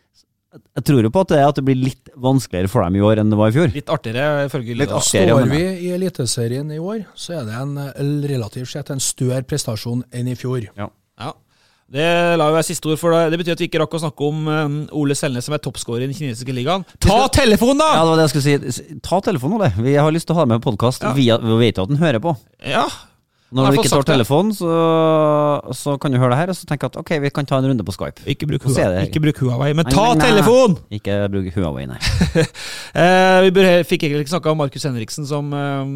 jeg 0.51 0.83
tror 0.87 1.05
jo 1.05 1.11
på 1.13 1.21
at 1.23 1.29
det, 1.31 1.41
at 1.47 1.59
det 1.59 1.63
blir 1.63 1.77
litt 1.79 2.09
vanskeligere 2.19 2.71
for 2.71 2.83
dem 2.83 2.97
i 2.99 3.03
år 3.07 3.21
enn 3.21 3.29
det 3.31 3.37
var 3.39 3.51
i 3.51 3.55
fjor. 3.55 3.69
Litt 3.71 3.91
artigere, 3.91 4.47
ifølge 4.49 4.75
Litt 4.75 4.91
artigere, 4.91 5.37
Står 5.37 5.51
vi 5.51 5.61
i 5.87 5.91
Eliteserien 5.95 6.73
i 6.75 6.79
år, 6.79 7.05
så 7.15 7.37
er 7.39 7.45
det 7.47 7.55
en 7.55 7.77
eh, 7.79 8.01
relativt 8.33 8.71
sett 8.73 8.91
en 8.91 8.99
større 9.03 9.45
prestasjon 9.47 10.03
enn 10.11 10.31
i 10.31 10.35
fjor. 10.35 10.65
Ja. 10.75 10.89
ja. 11.23 11.31
Det 11.91 12.07
la 12.39 12.49
jo 12.49 12.55
være 12.55 12.67
siste 12.67 12.87
ord, 12.87 12.99
for 12.99 13.15
det, 13.15 13.31
det 13.31 13.39
betyr 13.39 13.55
at 13.55 13.63
vi 13.63 13.69
ikke 13.71 13.79
rakk 13.83 13.95
å 13.95 14.01
snakke 14.03 14.27
om 14.27 14.43
um, 14.47 14.75
Ole 14.99 15.15
Selnes, 15.15 15.47
som 15.47 15.55
er 15.55 15.63
toppskårer 15.63 16.03
i 16.05 16.09
den 16.11 16.15
kinesiske 16.15 16.55
ligaen. 16.55 16.83
Ta 17.03 17.21
telefonen, 17.35 17.83
da! 17.83 17.89
Ja, 17.95 18.03
det 18.03 18.11
var 18.11 18.19
det 18.19 18.27
jeg 18.27 18.33
skulle 18.33 18.75
si. 18.75 18.99
Ta 19.07 19.21
telefonen, 19.23 19.55
Ole. 19.59 19.71
Vi 19.87 19.95
har 19.99 20.15
lyst 20.15 20.27
til 20.27 20.35
å 20.35 20.41
ha 20.41 20.47
deg 20.47 20.53
med 20.53 20.63
på 20.63 20.71
podkast. 20.73 21.07
Ja. 21.07 21.15
Vi, 21.15 21.27
vet 21.63 21.79
jo 21.79 21.87
at 21.87 21.91
den 21.91 21.99
hører 22.03 22.23
på. 22.23 22.35
Ja. 22.67 22.85
Når 23.51 23.67
du 23.75 23.77
ikke 23.81 23.89
tar 23.91 24.05
telefonen, 24.07 24.53
så, 24.55 24.69
så 25.75 25.97
kan 25.99 26.13
du 26.13 26.17
høre 26.21 26.31
det 26.31 26.37
her, 26.39 26.51
og 26.53 26.55
så 26.55 26.67
tenke 26.69 26.87
at 26.87 26.95
ok, 27.01 27.09
vi 27.19 27.31
kan 27.35 27.45
ta 27.49 27.57
en 27.59 27.67
runde 27.67 27.83
på 27.83 27.91
Skype. 27.95 28.23
Ikke 28.31 28.47
bruk, 28.47 28.63
Og 28.65 28.71
se 28.71 28.85
Hua, 28.85 28.93
det. 28.95 29.01
ikke 29.09 29.19
bruk 29.25 29.41
Huawei, 29.43 29.73
men 29.75 29.89
ta 29.91 30.05
nei, 30.13 30.15
nei. 30.21 30.29
telefon! 30.31 30.77
Ikke 30.95 31.17
bruk 31.33 31.49
Huawei, 31.57 31.85
nei. 31.91 31.99
Eh, 32.91 33.37
vi 33.47 33.51
fikk 33.87 34.03
egentlig 34.03 34.25
ikke 34.25 34.33
snakka 34.33 34.51
om 34.51 34.57
Markus 34.59 34.83
Henriksen, 34.87 35.27
som 35.27 35.51
eh, 35.55 35.91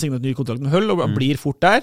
signet 0.00 0.22
ny 0.24 0.32
kontrakt 0.38 0.62
med 0.62 0.70
Hull, 0.74 0.90
og 0.94 1.02
Mm. 1.08 1.14
blir 1.18 1.38
fort 1.38 1.60
der. 1.62 1.82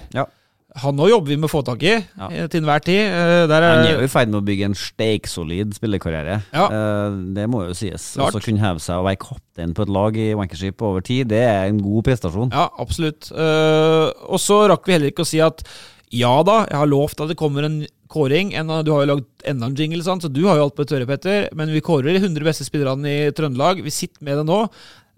Han 0.83 0.99
òg 0.99 1.11
jobber 1.13 1.31
vi 1.31 1.37
med 1.39 1.47
å 1.47 1.51
få 1.51 1.61
tak 1.63 1.83
i, 1.87 1.93
ja. 1.95 2.47
til 2.51 2.59
enhver 2.59 2.83
tid. 2.83 2.99
Eh, 3.07 3.45
der 3.47 3.63
Han 3.63 3.85
er 3.85 3.89
er, 3.93 3.99
jo 3.99 4.07
i 4.07 4.11
ferd 4.11 4.31
med 4.31 4.41
å 4.41 4.45
bygge 4.45 4.67
en 4.67 4.75
steiksolid 4.75 5.75
spillekarriere. 5.77 6.41
Ja. 6.51 6.65
Eh, 6.67 7.17
det 7.37 7.47
må 7.51 7.63
jo 7.69 7.75
sies. 7.77 8.11
Å 8.19 8.27
kunne 8.35 8.63
heve 8.63 8.83
seg 8.83 8.99
og 8.99 9.07
være 9.07 9.21
kaptein 9.23 9.75
på 9.77 9.85
et 9.85 9.93
lag 9.95 10.19
i 10.19 10.29
Wankership 10.35 10.83
over 10.83 11.05
tid, 11.05 11.29
det 11.31 11.43
er 11.47 11.69
en 11.69 11.79
god 11.83 12.07
prestasjon. 12.09 12.51
Ja, 12.51 12.67
absolutt. 12.81 13.31
Eh, 13.31 14.07
og 14.27 14.41
så 14.43 14.65
rakk 14.71 14.87
vi 14.87 14.97
heller 14.97 15.13
ikke 15.13 15.23
å 15.23 15.31
si 15.31 15.39
at 15.43 15.63
ja 16.15 16.35
da, 16.47 16.63
jeg 16.69 16.79
har 16.79 16.91
lovt 16.91 17.23
at 17.23 17.31
det 17.31 17.39
kommer 17.39 17.65
en 17.67 17.79
kåring. 18.11 18.53
En, 18.55 18.69
du 18.85 18.91
har 18.93 19.03
jo 19.03 19.11
lagd 19.13 19.47
enda 19.47 19.69
en 19.69 19.79
jingle, 19.79 20.03
så 20.05 20.29
du 20.29 20.43
har 20.45 20.59
jo 20.59 20.67
alt 20.67 20.77
på 20.77 20.85
tørre, 20.87 21.07
Petter. 21.09 21.49
Men 21.57 21.73
vi 21.73 21.83
kårer 21.83 22.13
de 22.13 22.21
100 22.21 22.45
beste 22.45 22.67
spillerne 22.67 23.09
i 23.09 23.33
Trøndelag. 23.35 23.81
Vi 23.83 23.93
sitter 23.93 24.23
med 24.27 24.39
det 24.41 24.45
nå. 24.47 24.61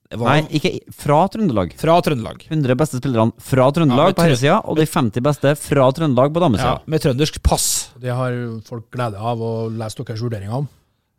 Var- 0.09 0.29
Nei, 0.29 0.47
ikke 0.55 0.71
fra 0.95 1.27
Trøndelag. 1.27 1.73
Fra 1.75 1.97
Trøndelag. 2.01 2.45
100 2.47 2.75
beste 2.79 2.99
spillerne 3.01 3.33
fra 3.43 3.65
Trøndelag 3.75 4.13
Ja, 4.13 4.13
på 4.15 4.23
herresida, 4.23 4.61
og 4.63 4.77
de 4.79 4.85
50 4.87 5.21
beste 5.21 5.51
fra 5.59 5.91
Trøndelag 5.91 6.31
på 6.31 6.39
damesida. 6.39 6.77
Ja, 6.77 6.79
med 6.87 7.01
trøndersk 7.03 7.41
pass. 7.43 7.89
Det 7.99 8.13
har 8.15 8.31
folk 8.63 8.89
glede 8.91 9.19
av 9.19 9.37
å 9.43 9.51
lese 9.69 9.99
deres 10.05 10.21
vurderinger 10.23 10.53
om. 10.61 10.69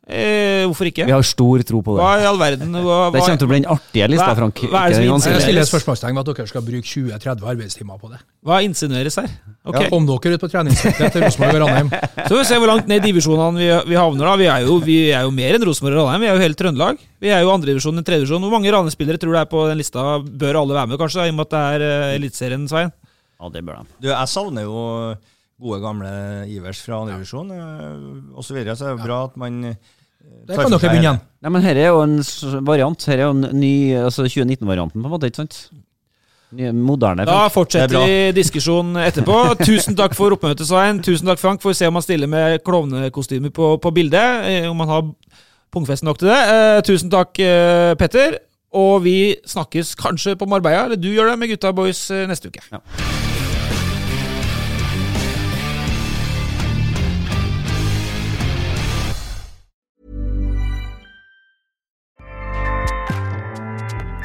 Eh, 0.09 0.65
hvorfor 0.65 0.89
ikke? 0.89 1.05
Vi 1.05 1.13
har 1.13 1.25
stor 1.27 1.63
tro 1.69 1.83
på 1.85 1.93
det. 1.99 2.01
Hva 2.01 2.13
i 2.17 2.25
all 2.25 2.39
verden? 2.41 2.73
Hva, 2.73 3.11
Det 3.13 3.21
kommer 3.21 3.41
til 3.43 3.45
å 3.45 3.51
bli 3.51 3.59
den 3.61 3.69
artige 3.69 4.07
lista, 4.09 4.29
Hva- 4.31 4.37
Frank. 4.39 4.63
hva 4.73 4.81
er 4.87 4.95
det 4.95 5.05
som. 5.05 5.33
Jeg 5.33 5.43
stiller 5.45 5.61
et 5.61 5.69
spørsmålstegn 5.69 6.17
ved 6.17 6.23
at 6.23 6.37
dere 6.39 6.49
skal 6.49 6.63
bruke 6.65 6.89
20-30 6.89 7.45
arbeidstimer 7.53 8.01
på 8.01 8.09
det. 8.09 8.21
Hva 8.43 8.63
insinueres 8.65 9.17
her? 9.21 9.29
Okay. 9.69 9.85
Ja, 9.85 9.91
Kom 9.91 10.07
dere 10.09 10.33
ut 10.33 10.41
på 10.41 10.49
treningssenteret 10.49 11.13
til 11.13 11.23
Rosenborg 11.27 11.61
og 11.61 11.69
Ranheim. 11.69 11.91
Så 12.27 12.33
vi 12.33 12.41
får 12.41 12.49
se 12.49 12.57
hvor 12.57 12.73
langt 12.73 12.89
ned 12.89 13.05
i 13.05 13.13
divisjonene 13.13 13.59
vi, 13.61 13.69
vi 13.93 14.01
havner. 14.01 14.25
da. 14.25 14.37
Vi 14.41 14.49
er, 14.49 14.65
jo, 14.65 14.79
vi 14.81 14.99
er 15.13 15.29
jo 15.29 15.31
mer 15.31 15.59
enn 15.59 15.67
Rosenborg 15.69 16.01
og 16.01 16.07
Ranheim. 16.07 16.25
Vi 16.25 16.31
er 16.31 16.35
jo 16.39 16.45
hele 16.47 16.57
Trøndelag. 16.57 17.05
Vi 17.21 17.29
er 17.29 17.45
jo 17.45 17.53
andredivisjon 17.53 18.01
enn 18.01 18.07
tredjedivisjon. 18.09 18.49
Hvor 18.49 18.57
mange 18.57 18.73
Ranheim-spillere 18.73 19.21
tror 19.21 19.37
du 19.37 19.41
er 19.43 19.51
på 19.51 19.69
den 19.69 19.77
lista? 19.77 20.23
Bør 20.25 20.63
alle 20.63 20.79
være 20.79 20.89
med, 20.89 20.99
kanskje, 21.03 21.21
da, 21.21 21.29
i 21.29 21.35
og 21.35 21.37
med 21.37 21.49
at 21.49 21.53
det 21.53 21.65
er 21.69 21.85
uh, 21.85 22.17
Eliteserien, 22.17 22.65
Svein? 22.71 22.95
Ja, 23.39 23.51
det 23.53 23.65
bør 23.67 23.83
de. 23.83 23.93
Du, 24.01 24.09
jeg 24.09 24.33
savner 24.33 24.65
jo 24.65 24.81
gode, 25.59 25.81
gamle 25.83 26.11
Ivers 26.49 26.81
fra 26.81 27.03
andredivisjon 27.03 27.53
ja. 27.53 27.69
osv. 28.39 28.49
Så, 28.49 28.57
videre, 28.57 28.77
så 28.79 28.89
er 28.89 28.97
det 28.97 29.05
bra 29.05 29.25
at 29.27 29.37
man 29.41 29.59
eh, 29.73 29.79
Der 30.49 30.57
kan 30.57 30.65
for 30.71 30.79
dere 30.79 30.91
begynne 30.93 31.05
igjen. 31.05 31.21
Nei, 31.43 31.51
men 31.55 31.63
Dette 31.63 31.83
er 31.85 31.93
jo 31.93 32.01
en 32.03 32.17
variant. 32.67 33.05
Her 33.11 33.19
er 33.19 33.27
jo 33.29 33.35
en 33.37 33.45
ny 33.61 33.75
altså 34.01 34.25
2019-varianten, 34.27 35.03
på 35.03 35.07
en 35.07 35.13
måte. 35.13 35.29
ikke 35.31 35.43
sant? 35.45 35.59
Ny, 36.57 36.71
moderne. 36.73 37.27
Da 37.29 37.43
fortsetter 37.53 37.99
er 38.01 38.07
vi 38.09 38.41
diskusjonen 38.41 38.97
etterpå. 39.05 39.37
Tusen 39.61 39.95
takk 39.99 40.17
for 40.17 40.33
oppmøtet, 40.33 40.65
Svein. 40.67 41.03
Tusen 41.05 41.29
takk, 41.29 41.39
Frank. 41.43 41.61
Får 41.63 41.75
å 41.77 41.79
se 41.83 41.91
om 41.91 41.99
han 42.01 42.07
stiller 42.07 42.31
med 42.33 42.63
klovnekostyme 42.65 43.53
på, 43.53 43.75
på 43.85 43.93
bildet. 43.95 44.49
eh, 44.49 44.71
Om 44.71 44.81
han 44.87 44.89
har 44.95 45.09
pungfest 45.71 46.07
nok 46.09 46.19
til 46.19 46.33
det. 46.33 46.41
Eh, 46.57 46.81
tusen 46.89 47.13
takk, 47.13 47.37
eh, 47.45 47.93
Petter. 48.01 48.39
Og 48.73 49.03
vi 49.05 49.37
snakkes 49.49 49.95
kanskje 50.01 50.37
på 50.41 50.49
Marbella, 50.49 50.87
eller 50.89 50.97
du 51.01 51.09
gjør 51.13 51.31
det 51.33 51.39
med 51.39 51.53
Gutta 51.53 51.73
Boys 51.77 52.11
eh, 52.11 52.27
neste 52.29 52.49
uke. 52.49 52.65